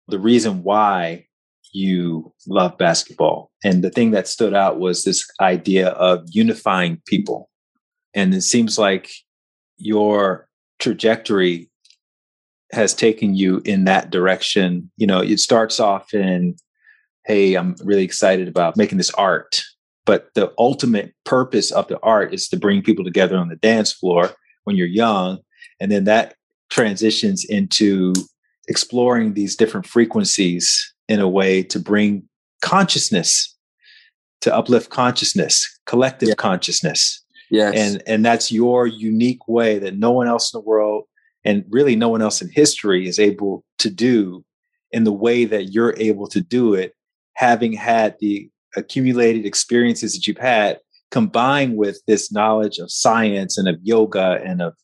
the 0.08 0.18
reason 0.18 0.62
why 0.62 1.26
you 1.72 2.32
love 2.46 2.78
basketball. 2.78 3.50
And 3.64 3.82
the 3.82 3.90
thing 3.90 4.10
that 4.12 4.28
stood 4.28 4.54
out 4.54 4.78
was 4.78 5.04
this 5.04 5.26
idea 5.40 5.88
of 5.90 6.24
unifying 6.30 7.02
people. 7.06 7.50
And 8.14 8.34
it 8.34 8.42
seems 8.42 8.78
like 8.78 9.10
your 9.76 10.48
trajectory 10.78 11.70
has 12.72 12.94
taken 12.94 13.34
you 13.34 13.60
in 13.64 13.84
that 13.84 14.10
direction. 14.10 14.90
You 14.96 15.06
know, 15.06 15.20
it 15.20 15.40
starts 15.40 15.80
off 15.80 16.12
in, 16.14 16.56
hey, 17.26 17.54
I'm 17.54 17.76
really 17.84 18.04
excited 18.04 18.48
about 18.48 18.76
making 18.76 18.98
this 18.98 19.10
art. 19.10 19.62
But 20.08 20.32
the 20.32 20.50
ultimate 20.56 21.14
purpose 21.26 21.70
of 21.70 21.86
the 21.88 22.00
art 22.02 22.32
is 22.32 22.48
to 22.48 22.56
bring 22.56 22.82
people 22.82 23.04
together 23.04 23.36
on 23.36 23.48
the 23.48 23.56
dance 23.56 23.92
floor 23.92 24.30
when 24.64 24.74
you're 24.74 24.86
young. 24.86 25.40
And 25.80 25.92
then 25.92 26.04
that 26.04 26.34
transitions 26.70 27.44
into 27.44 28.14
exploring 28.68 29.34
these 29.34 29.54
different 29.54 29.86
frequencies 29.86 30.94
in 31.10 31.20
a 31.20 31.28
way 31.28 31.62
to 31.64 31.78
bring 31.78 32.26
consciousness, 32.62 33.54
to 34.40 34.54
uplift 34.54 34.88
consciousness, 34.88 35.78
collective 35.84 36.30
yeah. 36.30 36.34
consciousness. 36.36 37.22
Yes. 37.50 37.74
And 37.76 38.02
and 38.06 38.24
that's 38.24 38.50
your 38.50 38.86
unique 38.86 39.46
way 39.46 39.78
that 39.78 39.98
no 39.98 40.10
one 40.10 40.26
else 40.26 40.54
in 40.54 40.58
the 40.58 40.66
world 40.66 41.04
and 41.44 41.66
really 41.68 41.96
no 41.96 42.08
one 42.08 42.22
else 42.22 42.40
in 42.40 42.48
history 42.48 43.06
is 43.06 43.18
able 43.18 43.62
to 43.80 43.90
do 43.90 44.42
in 44.90 45.04
the 45.04 45.12
way 45.12 45.44
that 45.44 45.64
you're 45.64 45.94
able 45.98 46.28
to 46.28 46.40
do 46.40 46.72
it, 46.72 46.94
having 47.34 47.74
had 47.74 48.16
the 48.20 48.50
accumulated 48.76 49.46
experiences 49.46 50.14
that 50.14 50.26
you've 50.26 50.38
had 50.38 50.78
combined 51.10 51.76
with 51.76 52.00
this 52.06 52.30
knowledge 52.30 52.78
of 52.78 52.90
science 52.90 53.56
and 53.56 53.68
of 53.68 53.76
yoga 53.82 54.40
and 54.44 54.60
of 54.60 54.74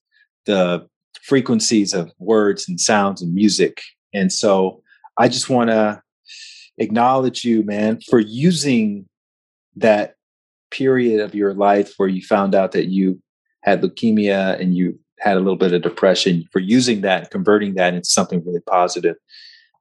the 0.46 0.86
frequencies 1.22 1.92
of 1.92 2.12
words 2.18 2.68
and 2.68 2.80
sounds 2.80 3.22
and 3.22 3.34
music. 3.34 3.80
And 4.12 4.32
so 4.32 4.82
I 5.18 5.28
just 5.28 5.48
want 5.48 5.70
to 5.70 6.02
acknowledge 6.78 7.44
you, 7.44 7.62
man, 7.62 8.00
for 8.08 8.20
using 8.20 9.06
that 9.76 10.14
period 10.70 11.20
of 11.20 11.34
your 11.34 11.54
life 11.54 11.94
where 11.96 12.08
you 12.08 12.22
found 12.22 12.54
out 12.54 12.72
that 12.72 12.86
you 12.86 13.20
had 13.62 13.82
leukemia 13.82 14.58
and 14.60 14.76
you 14.76 14.98
had 15.20 15.36
a 15.36 15.40
little 15.40 15.56
bit 15.56 15.72
of 15.72 15.82
depression 15.82 16.44
for 16.52 16.58
using 16.58 17.00
that 17.02 17.30
converting 17.30 17.74
that 17.74 17.94
into 17.94 18.08
something 18.08 18.44
really 18.44 18.60
positive 18.60 19.16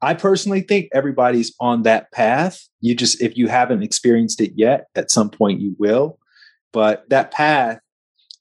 i 0.03 0.13
personally 0.13 0.61
think 0.61 0.89
everybody's 0.93 1.53
on 1.59 1.83
that 1.83 2.11
path 2.11 2.67
you 2.81 2.93
just 2.93 3.21
if 3.21 3.37
you 3.37 3.47
haven't 3.47 3.83
experienced 3.83 4.41
it 4.41 4.51
yet 4.55 4.87
at 4.95 5.09
some 5.09 5.29
point 5.29 5.59
you 5.59 5.75
will 5.79 6.19
but 6.71 7.09
that 7.09 7.31
path 7.31 7.79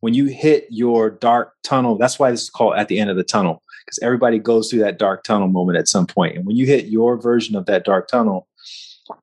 when 0.01 0.15
you 0.15 0.27
hit 0.27 0.67
your 0.71 1.11
dark 1.11 1.53
tunnel 1.63 1.97
that's 1.97 2.19
why 2.19 2.31
this 2.31 2.43
is 2.43 2.51
called 2.51 2.75
at 2.77 2.89
the 2.89 2.99
end 2.99 3.11
of 3.11 3.17
the 3.17 3.25
tunnel 3.25 3.63
because 3.87 3.99
everybody 4.03 4.39
goes 4.39 4.69
through 4.69 4.81
that 4.81 4.99
dark 4.99 5.25
tunnel 5.25 5.49
moment 5.49 5.79
at 5.79 5.89
some 5.89 6.07
point. 6.07 6.37
and 6.37 6.47
when 6.47 6.57
you 6.57 6.67
hit 6.67 6.87
your 6.87 7.21
version 7.21 7.57
of 7.57 7.67
that 7.67 7.85
dark 7.85 8.09
tunnel 8.09 8.49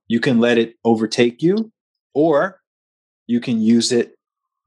you 0.07 0.19
can 0.19 0.39
let 0.39 0.57
it 0.57 0.75
overtake 0.83 1.41
you 1.41 1.71
or 2.13 2.61
you 3.27 3.39
can 3.39 3.61
use 3.61 3.91
it 3.91 4.15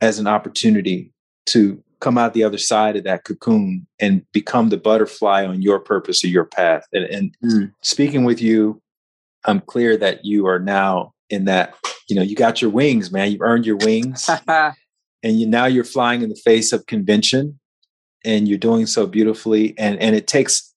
as 0.01 0.19
an 0.19 0.27
opportunity 0.27 1.13
to 1.47 1.83
come 2.03 2.19
out 2.19 2.35
the 2.35 2.43
other 2.43 2.59
side 2.59 2.97
of 2.97 3.05
that 3.05 3.25
cocoon 3.25 3.87
and 4.01 4.27
become 4.33 4.69
the 4.69 4.77
butterfly 4.77 5.47
on 5.47 5.63
your 5.63 5.79
purpose 5.79 6.25
or 6.25 6.27
your 6.27 6.45
path. 6.45 6.85
And, 6.93 7.05
and 7.05 7.37
mm. 7.43 7.73
speaking 7.81 8.25
with 8.25 8.43
you, 8.43 8.83
I'm 9.45 9.61
clear 9.61 9.97
that 9.97 10.25
you 10.25 10.47
are 10.47 10.59
now 10.59 11.15
in 11.31 11.45
that, 11.45 11.75
you 12.09 12.17
know, 12.17 12.23
you 12.23 12.35
got 12.35 12.61
your 12.61 12.73
wings, 12.73 13.13
man. 13.13 13.31
You've 13.31 13.41
earned 13.41 13.65
your 13.65 13.77
wings. 13.77 14.29
and 14.49 15.41
you 15.41 15.47
now 15.47 15.67
you're 15.67 15.85
flying 15.85 16.23
in 16.23 16.29
the 16.29 16.41
face 16.45 16.73
of 16.73 16.87
convention 16.87 17.61
and 18.25 18.49
you're 18.49 18.59
doing 18.59 18.87
so 18.87 19.07
beautifully. 19.07 19.75
And 19.79 20.01
and 20.01 20.17
it 20.17 20.27
takes 20.27 20.75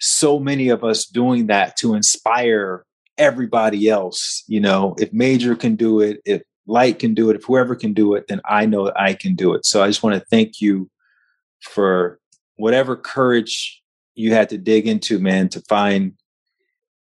so 0.00 0.38
many 0.38 0.70
of 0.70 0.82
us 0.82 1.06
doing 1.06 1.46
that 1.48 1.76
to 1.78 1.94
inspire 1.94 2.84
everybody 3.18 3.88
else. 3.88 4.44
You 4.46 4.60
know, 4.60 4.96
if 4.98 5.12
Maejor 5.12 5.58
can 5.58 5.76
do 5.76 6.00
it, 6.00 6.20
if 6.24 6.42
light 6.66 6.98
can 6.98 7.14
do 7.14 7.30
it, 7.30 7.36
if 7.36 7.44
whoever 7.44 7.74
can 7.74 7.92
do 7.92 8.14
it, 8.14 8.26
then 8.28 8.40
I 8.48 8.66
know 8.66 8.92
I 8.96 9.14
can 9.14 9.34
do 9.34 9.54
it. 9.54 9.66
So 9.66 9.82
I 9.82 9.88
just 9.88 10.02
want 10.02 10.14
to 10.14 10.26
thank 10.30 10.60
you 10.60 10.90
for 11.60 12.18
whatever 12.56 12.96
courage 12.96 13.82
you 14.14 14.32
had 14.32 14.48
to 14.50 14.58
dig 14.58 14.86
into, 14.86 15.18
man, 15.18 15.48
to 15.50 15.60
find 15.62 16.12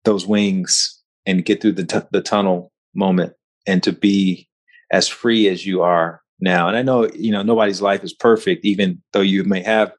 those 0.05 0.25
wings 0.25 1.01
and 1.25 1.45
get 1.45 1.61
through 1.61 1.73
the, 1.73 1.85
t- 1.85 1.99
the 2.11 2.21
tunnel 2.21 2.71
moment 2.95 3.33
and 3.67 3.83
to 3.83 3.91
be 3.91 4.47
as 4.91 5.07
free 5.07 5.47
as 5.47 5.65
you 5.65 5.81
are 5.81 6.21
now. 6.39 6.67
And 6.67 6.75
I 6.75 6.81
know, 6.81 7.09
you 7.13 7.31
know, 7.31 7.43
nobody's 7.43 7.81
life 7.81 8.03
is 8.03 8.13
perfect, 8.13 8.65
even 8.65 9.01
though 9.13 9.21
you 9.21 9.43
may 9.43 9.61
have 9.61 9.91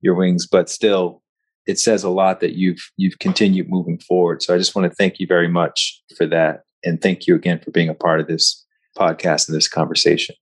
your 0.00 0.14
wings, 0.14 0.46
but 0.46 0.70
still 0.70 1.22
it 1.66 1.78
says 1.78 2.04
a 2.04 2.08
lot 2.08 2.40
that 2.40 2.54
you've, 2.54 2.90
you've 2.96 3.18
continued 3.18 3.68
moving 3.68 3.98
forward. 3.98 4.42
So 4.42 4.54
I 4.54 4.58
just 4.58 4.74
want 4.74 4.90
to 4.90 4.94
thank 4.94 5.18
you 5.18 5.26
very 5.26 5.48
much 5.48 6.00
for 6.16 6.26
that. 6.26 6.60
And 6.84 7.00
thank 7.00 7.26
you 7.26 7.34
again 7.34 7.58
for 7.58 7.72
being 7.72 7.88
a 7.88 7.94
part 7.94 8.20
of 8.20 8.28
this 8.28 8.64
podcast 8.98 9.48
and 9.48 9.56
this 9.56 9.68
conversation. 9.68 10.34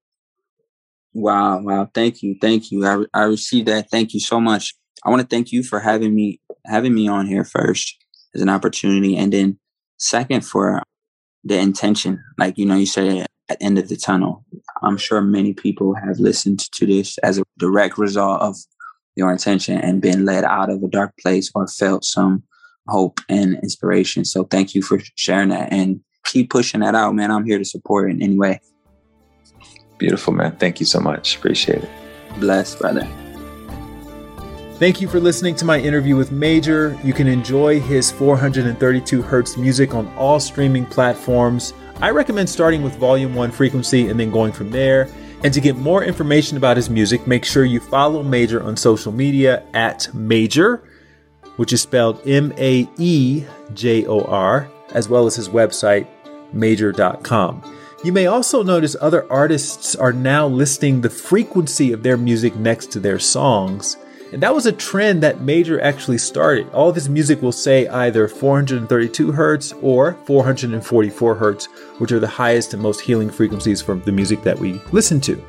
Wow, 1.12 1.60
wow. 1.60 1.90
Thank 1.94 2.22
you. 2.22 2.36
Thank 2.40 2.70
you. 2.70 2.86
I, 2.86 3.04
I 3.14 3.24
received 3.24 3.68
that. 3.68 3.90
Thank 3.90 4.14
you 4.14 4.20
so 4.20 4.40
much. 4.40 4.74
I 5.04 5.10
want 5.10 5.22
to 5.22 5.28
thank 5.28 5.52
you 5.52 5.62
for 5.62 5.80
having 5.80 6.14
me 6.14 6.40
having 6.64 6.94
me 6.94 7.08
on 7.08 7.26
here 7.26 7.44
first 7.44 7.96
as 8.34 8.42
an 8.42 8.48
opportunity 8.48 9.16
and 9.16 9.32
then 9.32 9.58
second 9.98 10.44
for 10.44 10.82
the 11.44 11.58
intention. 11.58 12.22
Like, 12.38 12.58
you 12.58 12.66
know, 12.66 12.74
you 12.74 12.86
say 12.86 13.24
at 13.48 13.56
end 13.60 13.78
of 13.78 13.88
the 13.88 13.96
tunnel. 13.96 14.44
I'm 14.82 14.96
sure 14.96 15.20
many 15.20 15.54
people 15.54 15.94
have 15.94 16.18
listened 16.18 16.60
to 16.72 16.86
this 16.86 17.18
as 17.18 17.38
a 17.38 17.44
direct 17.58 17.98
result 17.98 18.40
of 18.40 18.56
your 19.14 19.32
intention 19.32 19.78
and 19.78 20.02
been 20.02 20.24
led 20.24 20.44
out 20.44 20.70
of 20.70 20.82
a 20.82 20.88
dark 20.88 21.14
place 21.22 21.50
or 21.54 21.66
felt 21.66 22.04
some 22.04 22.42
hope 22.88 23.20
and 23.28 23.54
inspiration. 23.62 24.24
So 24.24 24.44
thank 24.44 24.74
you 24.74 24.82
for 24.82 25.00
sharing 25.14 25.48
that 25.48 25.72
and 25.72 26.00
keep 26.26 26.50
pushing 26.50 26.80
that 26.80 26.94
out, 26.94 27.14
man. 27.14 27.30
I'm 27.30 27.44
here 27.44 27.58
to 27.58 27.64
support 27.64 28.10
in 28.10 28.22
any 28.22 28.36
way. 28.36 28.60
Beautiful, 29.98 30.32
man. 30.32 30.56
Thank 30.56 30.80
you 30.80 30.86
so 30.86 31.00
much. 31.00 31.36
Appreciate 31.36 31.82
it. 31.82 31.90
Bless, 32.38 32.74
brother. 32.74 33.08
Thank 34.78 35.00
you 35.00 35.08
for 35.08 35.20
listening 35.20 35.54
to 35.56 35.64
my 35.64 35.80
interview 35.80 36.16
with 36.16 36.30
Maejor. 36.30 37.02
You 37.02 37.14
can 37.14 37.26
enjoy 37.26 37.80
his 37.80 38.10
432 38.10 39.22
hertz 39.22 39.56
music 39.56 39.94
on 39.94 40.06
all 40.16 40.38
streaming 40.38 40.84
platforms. 40.84 41.72
I 42.02 42.10
recommend 42.10 42.50
starting 42.50 42.82
with 42.82 42.94
volume 42.96 43.34
1 43.34 43.52
frequency 43.52 44.08
and 44.08 44.20
then 44.20 44.30
going 44.30 44.52
from 44.52 44.70
there. 44.70 45.08
And 45.42 45.54
to 45.54 45.62
get 45.62 45.76
more 45.76 46.04
information 46.04 46.58
about 46.58 46.76
his 46.76 46.90
music, 46.90 47.26
make 47.26 47.46
sure 47.46 47.64
you 47.64 47.80
follow 47.80 48.22
Maejor 48.22 48.62
on 48.62 48.76
social 48.76 49.12
media 49.12 49.62
at 49.72 50.08
Maejor, 50.12 50.82
which 51.56 51.72
is 51.72 51.80
spelled 51.80 52.20
M 52.26 52.52
A 52.58 52.86
E 52.98 53.44
J 53.72 54.04
O 54.04 54.24
R, 54.24 54.70
as 54.92 55.08
well 55.08 55.26
as 55.26 55.36
his 55.36 55.48
website, 55.48 56.06
maejor.com. 56.54 57.62
You 58.04 58.12
may 58.12 58.26
also 58.26 58.62
notice 58.62 58.94
other 59.00 59.30
artists 59.32 59.96
are 59.96 60.12
now 60.12 60.46
listing 60.46 61.00
the 61.00 61.10
frequency 61.10 61.92
of 61.92 62.02
their 62.02 62.16
music 62.16 62.54
next 62.56 62.92
to 62.92 63.00
their 63.00 63.18
songs. 63.18 63.96
And 64.32 64.42
that 64.42 64.54
was 64.54 64.66
a 64.66 64.72
trend 64.72 65.22
that 65.22 65.38
Maejor 65.38 65.80
actually 65.80 66.18
started. 66.18 66.68
All 66.70 66.88
of 66.88 66.94
his 66.94 67.08
music 67.08 67.40
will 67.42 67.52
say 67.52 67.86
either 67.88 68.28
432 68.28 69.32
hertz 69.32 69.72
or 69.82 70.14
444 70.24 71.34
hertz, 71.36 71.66
which 71.98 72.12
are 72.12 72.18
the 72.18 72.26
highest 72.26 72.74
and 72.74 72.82
most 72.82 73.00
healing 73.00 73.30
frequencies 73.30 73.80
for 73.80 73.94
the 73.94 74.12
music 74.12 74.42
that 74.42 74.58
we 74.58 74.80
listen 74.92 75.20
to. 75.22 75.42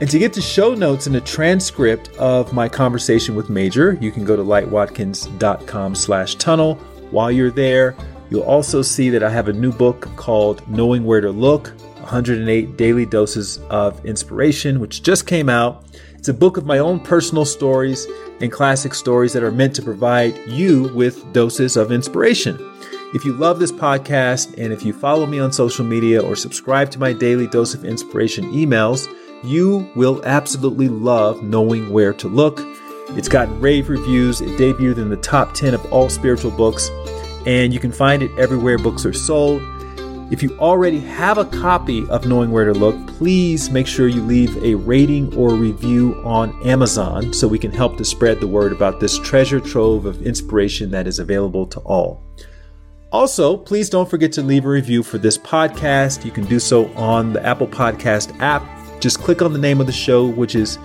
And 0.00 0.10
to 0.10 0.18
get 0.18 0.32
the 0.32 0.42
show 0.42 0.74
notes 0.74 1.06
and 1.06 1.16
a 1.16 1.20
transcript 1.20 2.08
of 2.16 2.52
my 2.52 2.68
conversation 2.68 3.34
with 3.34 3.48
Maejor, 3.48 4.00
you 4.02 4.10
can 4.10 4.24
go 4.24 4.36
to 4.36 4.42
lightwatkins.com 4.42 5.94
slash 5.94 6.34
tunnel. 6.36 6.74
While 7.10 7.30
you're 7.30 7.50
there, 7.50 7.94
you'll 8.32 8.42
also 8.44 8.80
see 8.80 9.10
that 9.10 9.22
I 9.22 9.28
have 9.28 9.48
a 9.48 9.52
new 9.52 9.70
book 9.70 10.08
called 10.16 10.66
Knowing 10.66 11.04
Where 11.04 11.20
to 11.20 11.30
Look, 11.30 11.68
108 11.98 12.78
Daily 12.78 13.04
Doses 13.04 13.58
of 13.68 14.02
Inspiration, 14.06 14.80
which 14.80 15.02
just 15.02 15.26
came 15.26 15.50
out. 15.50 15.84
It's 16.14 16.28
a 16.28 16.34
book 16.34 16.56
of 16.56 16.64
my 16.64 16.78
own 16.78 16.98
personal 16.98 17.44
stories 17.44 18.06
and 18.40 18.50
classic 18.50 18.94
stories 18.94 19.34
that 19.34 19.42
are 19.42 19.52
meant 19.52 19.76
to 19.76 19.82
provide 19.82 20.34
you 20.46 20.90
with 20.94 21.30
doses 21.34 21.76
of 21.76 21.92
inspiration. 21.92 22.58
If 23.12 23.26
you 23.26 23.34
love 23.34 23.58
this 23.58 23.70
podcast 23.70 24.56
and 24.56 24.72
if 24.72 24.82
you 24.82 24.94
follow 24.94 25.26
me 25.26 25.38
on 25.38 25.52
social 25.52 25.84
media 25.84 26.22
or 26.22 26.34
subscribe 26.34 26.90
to 26.92 26.98
my 26.98 27.12
daily 27.12 27.46
dose 27.46 27.74
of 27.74 27.84
inspiration 27.84 28.50
emails, 28.50 29.14
you 29.44 29.90
will 29.94 30.24
absolutely 30.24 30.88
love 30.88 31.42
knowing 31.42 31.92
where 31.92 32.14
to 32.14 32.28
look. 32.28 32.60
It's 33.10 33.28
gotten 33.28 33.60
rave 33.60 33.90
reviews. 33.90 34.40
It 34.40 34.58
debuted 34.58 34.96
in 34.96 35.10
the 35.10 35.18
top 35.18 35.52
10 35.52 35.74
of 35.74 35.92
all 35.92 36.08
spiritual 36.08 36.52
books, 36.52 36.88
and 37.46 37.72
you 37.72 37.80
can 37.80 37.92
find 37.92 38.22
it 38.22 38.30
everywhere 38.38 38.78
books 38.78 39.04
are 39.04 39.12
sold. 39.12 39.62
If 40.32 40.42
you 40.42 40.56
already 40.58 40.98
have 41.00 41.36
a 41.36 41.44
copy 41.44 42.08
of 42.08 42.26
Knowing 42.26 42.52
Where 42.52 42.64
to 42.64 42.72
Look, 42.72 43.06
please 43.06 43.68
make 43.68 43.86
sure 43.86 44.08
you 44.08 44.22
leave 44.22 44.56
a 44.64 44.76
rating 44.76 45.34
or 45.36 45.52
review 45.52 46.14
on 46.24 46.58
Amazon 46.66 47.34
so 47.34 47.46
we 47.46 47.58
can 47.58 47.70
help 47.70 47.98
to 47.98 48.04
spread 48.04 48.40
the 48.40 48.46
word 48.46 48.72
about 48.72 48.98
this 48.98 49.18
treasure 49.18 49.60
trove 49.60 50.06
of 50.06 50.22
inspiration 50.22 50.90
that 50.92 51.06
is 51.06 51.18
available 51.18 51.66
to 51.66 51.80
all. 51.80 52.22
Also, 53.10 53.58
please 53.58 53.90
don't 53.90 54.08
forget 54.08 54.32
to 54.32 54.42
leave 54.42 54.64
a 54.64 54.70
review 54.70 55.02
for 55.02 55.18
this 55.18 55.36
podcast. 55.36 56.24
You 56.24 56.30
can 56.30 56.46
do 56.46 56.58
so 56.58 56.86
on 56.94 57.34
the 57.34 57.44
Apple 57.44 57.68
Podcast 57.68 58.34
app. 58.40 58.66
Just 59.00 59.18
click 59.18 59.42
on 59.42 59.52
the 59.52 59.58
name 59.58 59.82
of 59.82 59.86
the 59.86 59.92
show, 59.92 60.26
which 60.26 60.54
is 60.54 60.78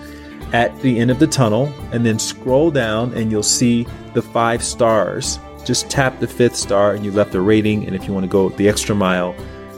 at 0.52 0.78
the 0.82 0.98
end 0.98 1.10
of 1.10 1.20
the 1.20 1.26
tunnel, 1.26 1.72
and 1.92 2.04
then 2.04 2.18
scroll 2.18 2.70
down 2.70 3.14
and 3.14 3.30
you'll 3.30 3.42
see 3.42 3.86
the 4.12 4.20
five 4.20 4.62
stars 4.62 5.38
just 5.64 5.90
tap 5.90 6.18
the 6.20 6.26
fifth 6.26 6.56
star 6.56 6.94
and 6.94 7.04
you 7.04 7.12
left 7.12 7.34
a 7.34 7.40
rating. 7.40 7.86
And 7.86 7.94
if 7.94 8.06
you 8.06 8.12
want 8.12 8.24
to 8.24 8.28
go 8.28 8.48
the 8.50 8.68
extra 8.68 8.94
mile, 8.94 9.34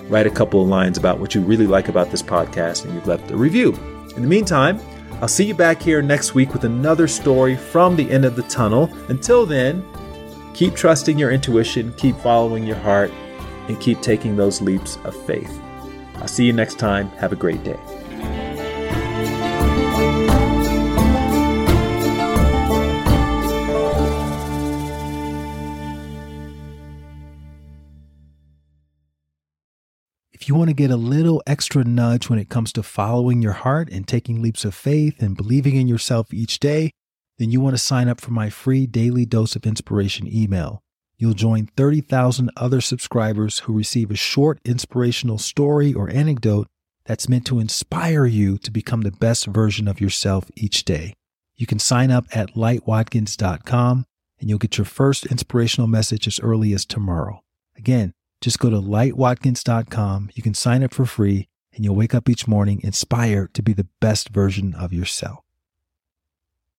write 0.09 0.27
a 0.27 0.31
couple 0.31 0.62
of 0.62 0.69
lines 0.69 0.98
about 0.98 1.19
what 1.19 1.35
you 1.35 1.40
really 1.40 1.66
like 1.66 1.89
about 1.89 2.11
this 2.11 2.23
podcast 2.23 2.85
and 2.85 2.94
you've 2.94 3.07
left 3.07 3.31
a 3.31 3.36
review. 3.36 3.73
In 4.16 4.23
the 4.23 4.28
meantime, 4.28 4.81
I'll 5.20 5.28
see 5.28 5.44
you 5.44 5.55
back 5.55 5.82
here 5.82 6.01
next 6.02 6.35
week 6.35 6.52
with 6.52 6.65
another 6.65 7.07
story 7.07 7.57
from 7.57 7.94
the 7.94 8.11
end 8.11 8.24
of 8.24 8.36
the 8.36 8.43
tunnel. 8.44 8.90
Until 9.09 9.44
then, 9.44 9.85
keep 10.55 10.74
trusting 10.74 11.19
your 11.19 11.31
intuition, 11.31 11.93
keep 11.97 12.16
following 12.16 12.65
your 12.66 12.77
heart, 12.77 13.12
and 13.69 13.81
keep 13.81 14.01
taking 14.01 14.36
those 14.36 14.61
leaps 14.61 14.97
of 15.05 15.15
faith. 15.27 15.61
I'll 16.16 16.28
see 16.28 16.44
you 16.44 16.52
next 16.52 16.78
time. 16.78 17.09
Have 17.11 17.32
a 17.32 17.36
great 17.36 17.62
day. 17.65 17.78
You 30.51 30.56
want 30.56 30.68
to 30.68 30.74
get 30.74 30.90
a 30.90 30.97
little 30.97 31.40
extra 31.47 31.85
nudge 31.85 32.28
when 32.28 32.40
it 32.40 32.48
comes 32.48 32.72
to 32.72 32.82
following 32.82 33.40
your 33.40 33.52
heart 33.52 33.89
and 33.89 34.09
taking 34.09 34.43
leaps 34.43 34.64
of 34.64 34.74
faith 34.74 35.22
and 35.22 35.36
believing 35.36 35.77
in 35.77 35.86
yourself 35.86 36.35
each 36.35 36.59
day, 36.59 36.90
then 37.39 37.52
you 37.52 37.60
want 37.60 37.74
to 37.74 37.78
sign 37.78 38.09
up 38.09 38.20
for 38.20 38.32
my 38.32 38.51
free 38.51 38.85
daily 38.85 39.24
dose 39.24 39.55
of 39.55 39.64
inspiration 39.64 40.27
email. 40.27 40.82
You'll 41.16 41.35
join 41.35 41.66
30,000 41.77 42.51
other 42.56 42.81
subscribers 42.81 43.60
who 43.60 43.72
receive 43.72 44.10
a 44.10 44.16
short 44.16 44.59
inspirational 44.64 45.39
story 45.39 45.94
or 45.94 46.10
anecdote 46.10 46.66
that's 47.05 47.28
meant 47.28 47.47
to 47.47 47.60
inspire 47.60 48.27
you 48.27 48.59
to 48.59 48.72
become 48.72 49.02
the 49.02 49.12
best 49.12 49.47
version 49.47 49.86
of 49.86 50.01
yourself 50.01 50.51
each 50.56 50.85
day. 50.85 51.14
You 51.55 51.68
can 51.68 51.78
sign 51.78 52.10
up 52.10 52.24
at 52.35 52.56
lightwatkins.com 52.56 54.05
and 54.40 54.48
you'll 54.48 54.59
get 54.59 54.78
your 54.78 54.85
first 54.85 55.27
inspirational 55.27 55.86
message 55.86 56.27
as 56.27 56.40
early 56.40 56.72
as 56.72 56.85
tomorrow. 56.85 57.39
Again, 57.78 58.14
just 58.40 58.58
go 58.58 58.70
to 58.70 58.76
lightwatkins.com. 58.76 60.30
You 60.34 60.42
can 60.42 60.54
sign 60.54 60.82
up 60.82 60.94
for 60.94 61.04
free 61.04 61.48
and 61.72 61.84
you'll 61.84 61.96
wake 61.96 62.14
up 62.14 62.28
each 62.28 62.48
morning 62.48 62.80
inspired 62.82 63.54
to 63.54 63.62
be 63.62 63.72
the 63.72 63.88
best 64.00 64.30
version 64.30 64.74
of 64.74 64.92
yourself. 64.92 65.40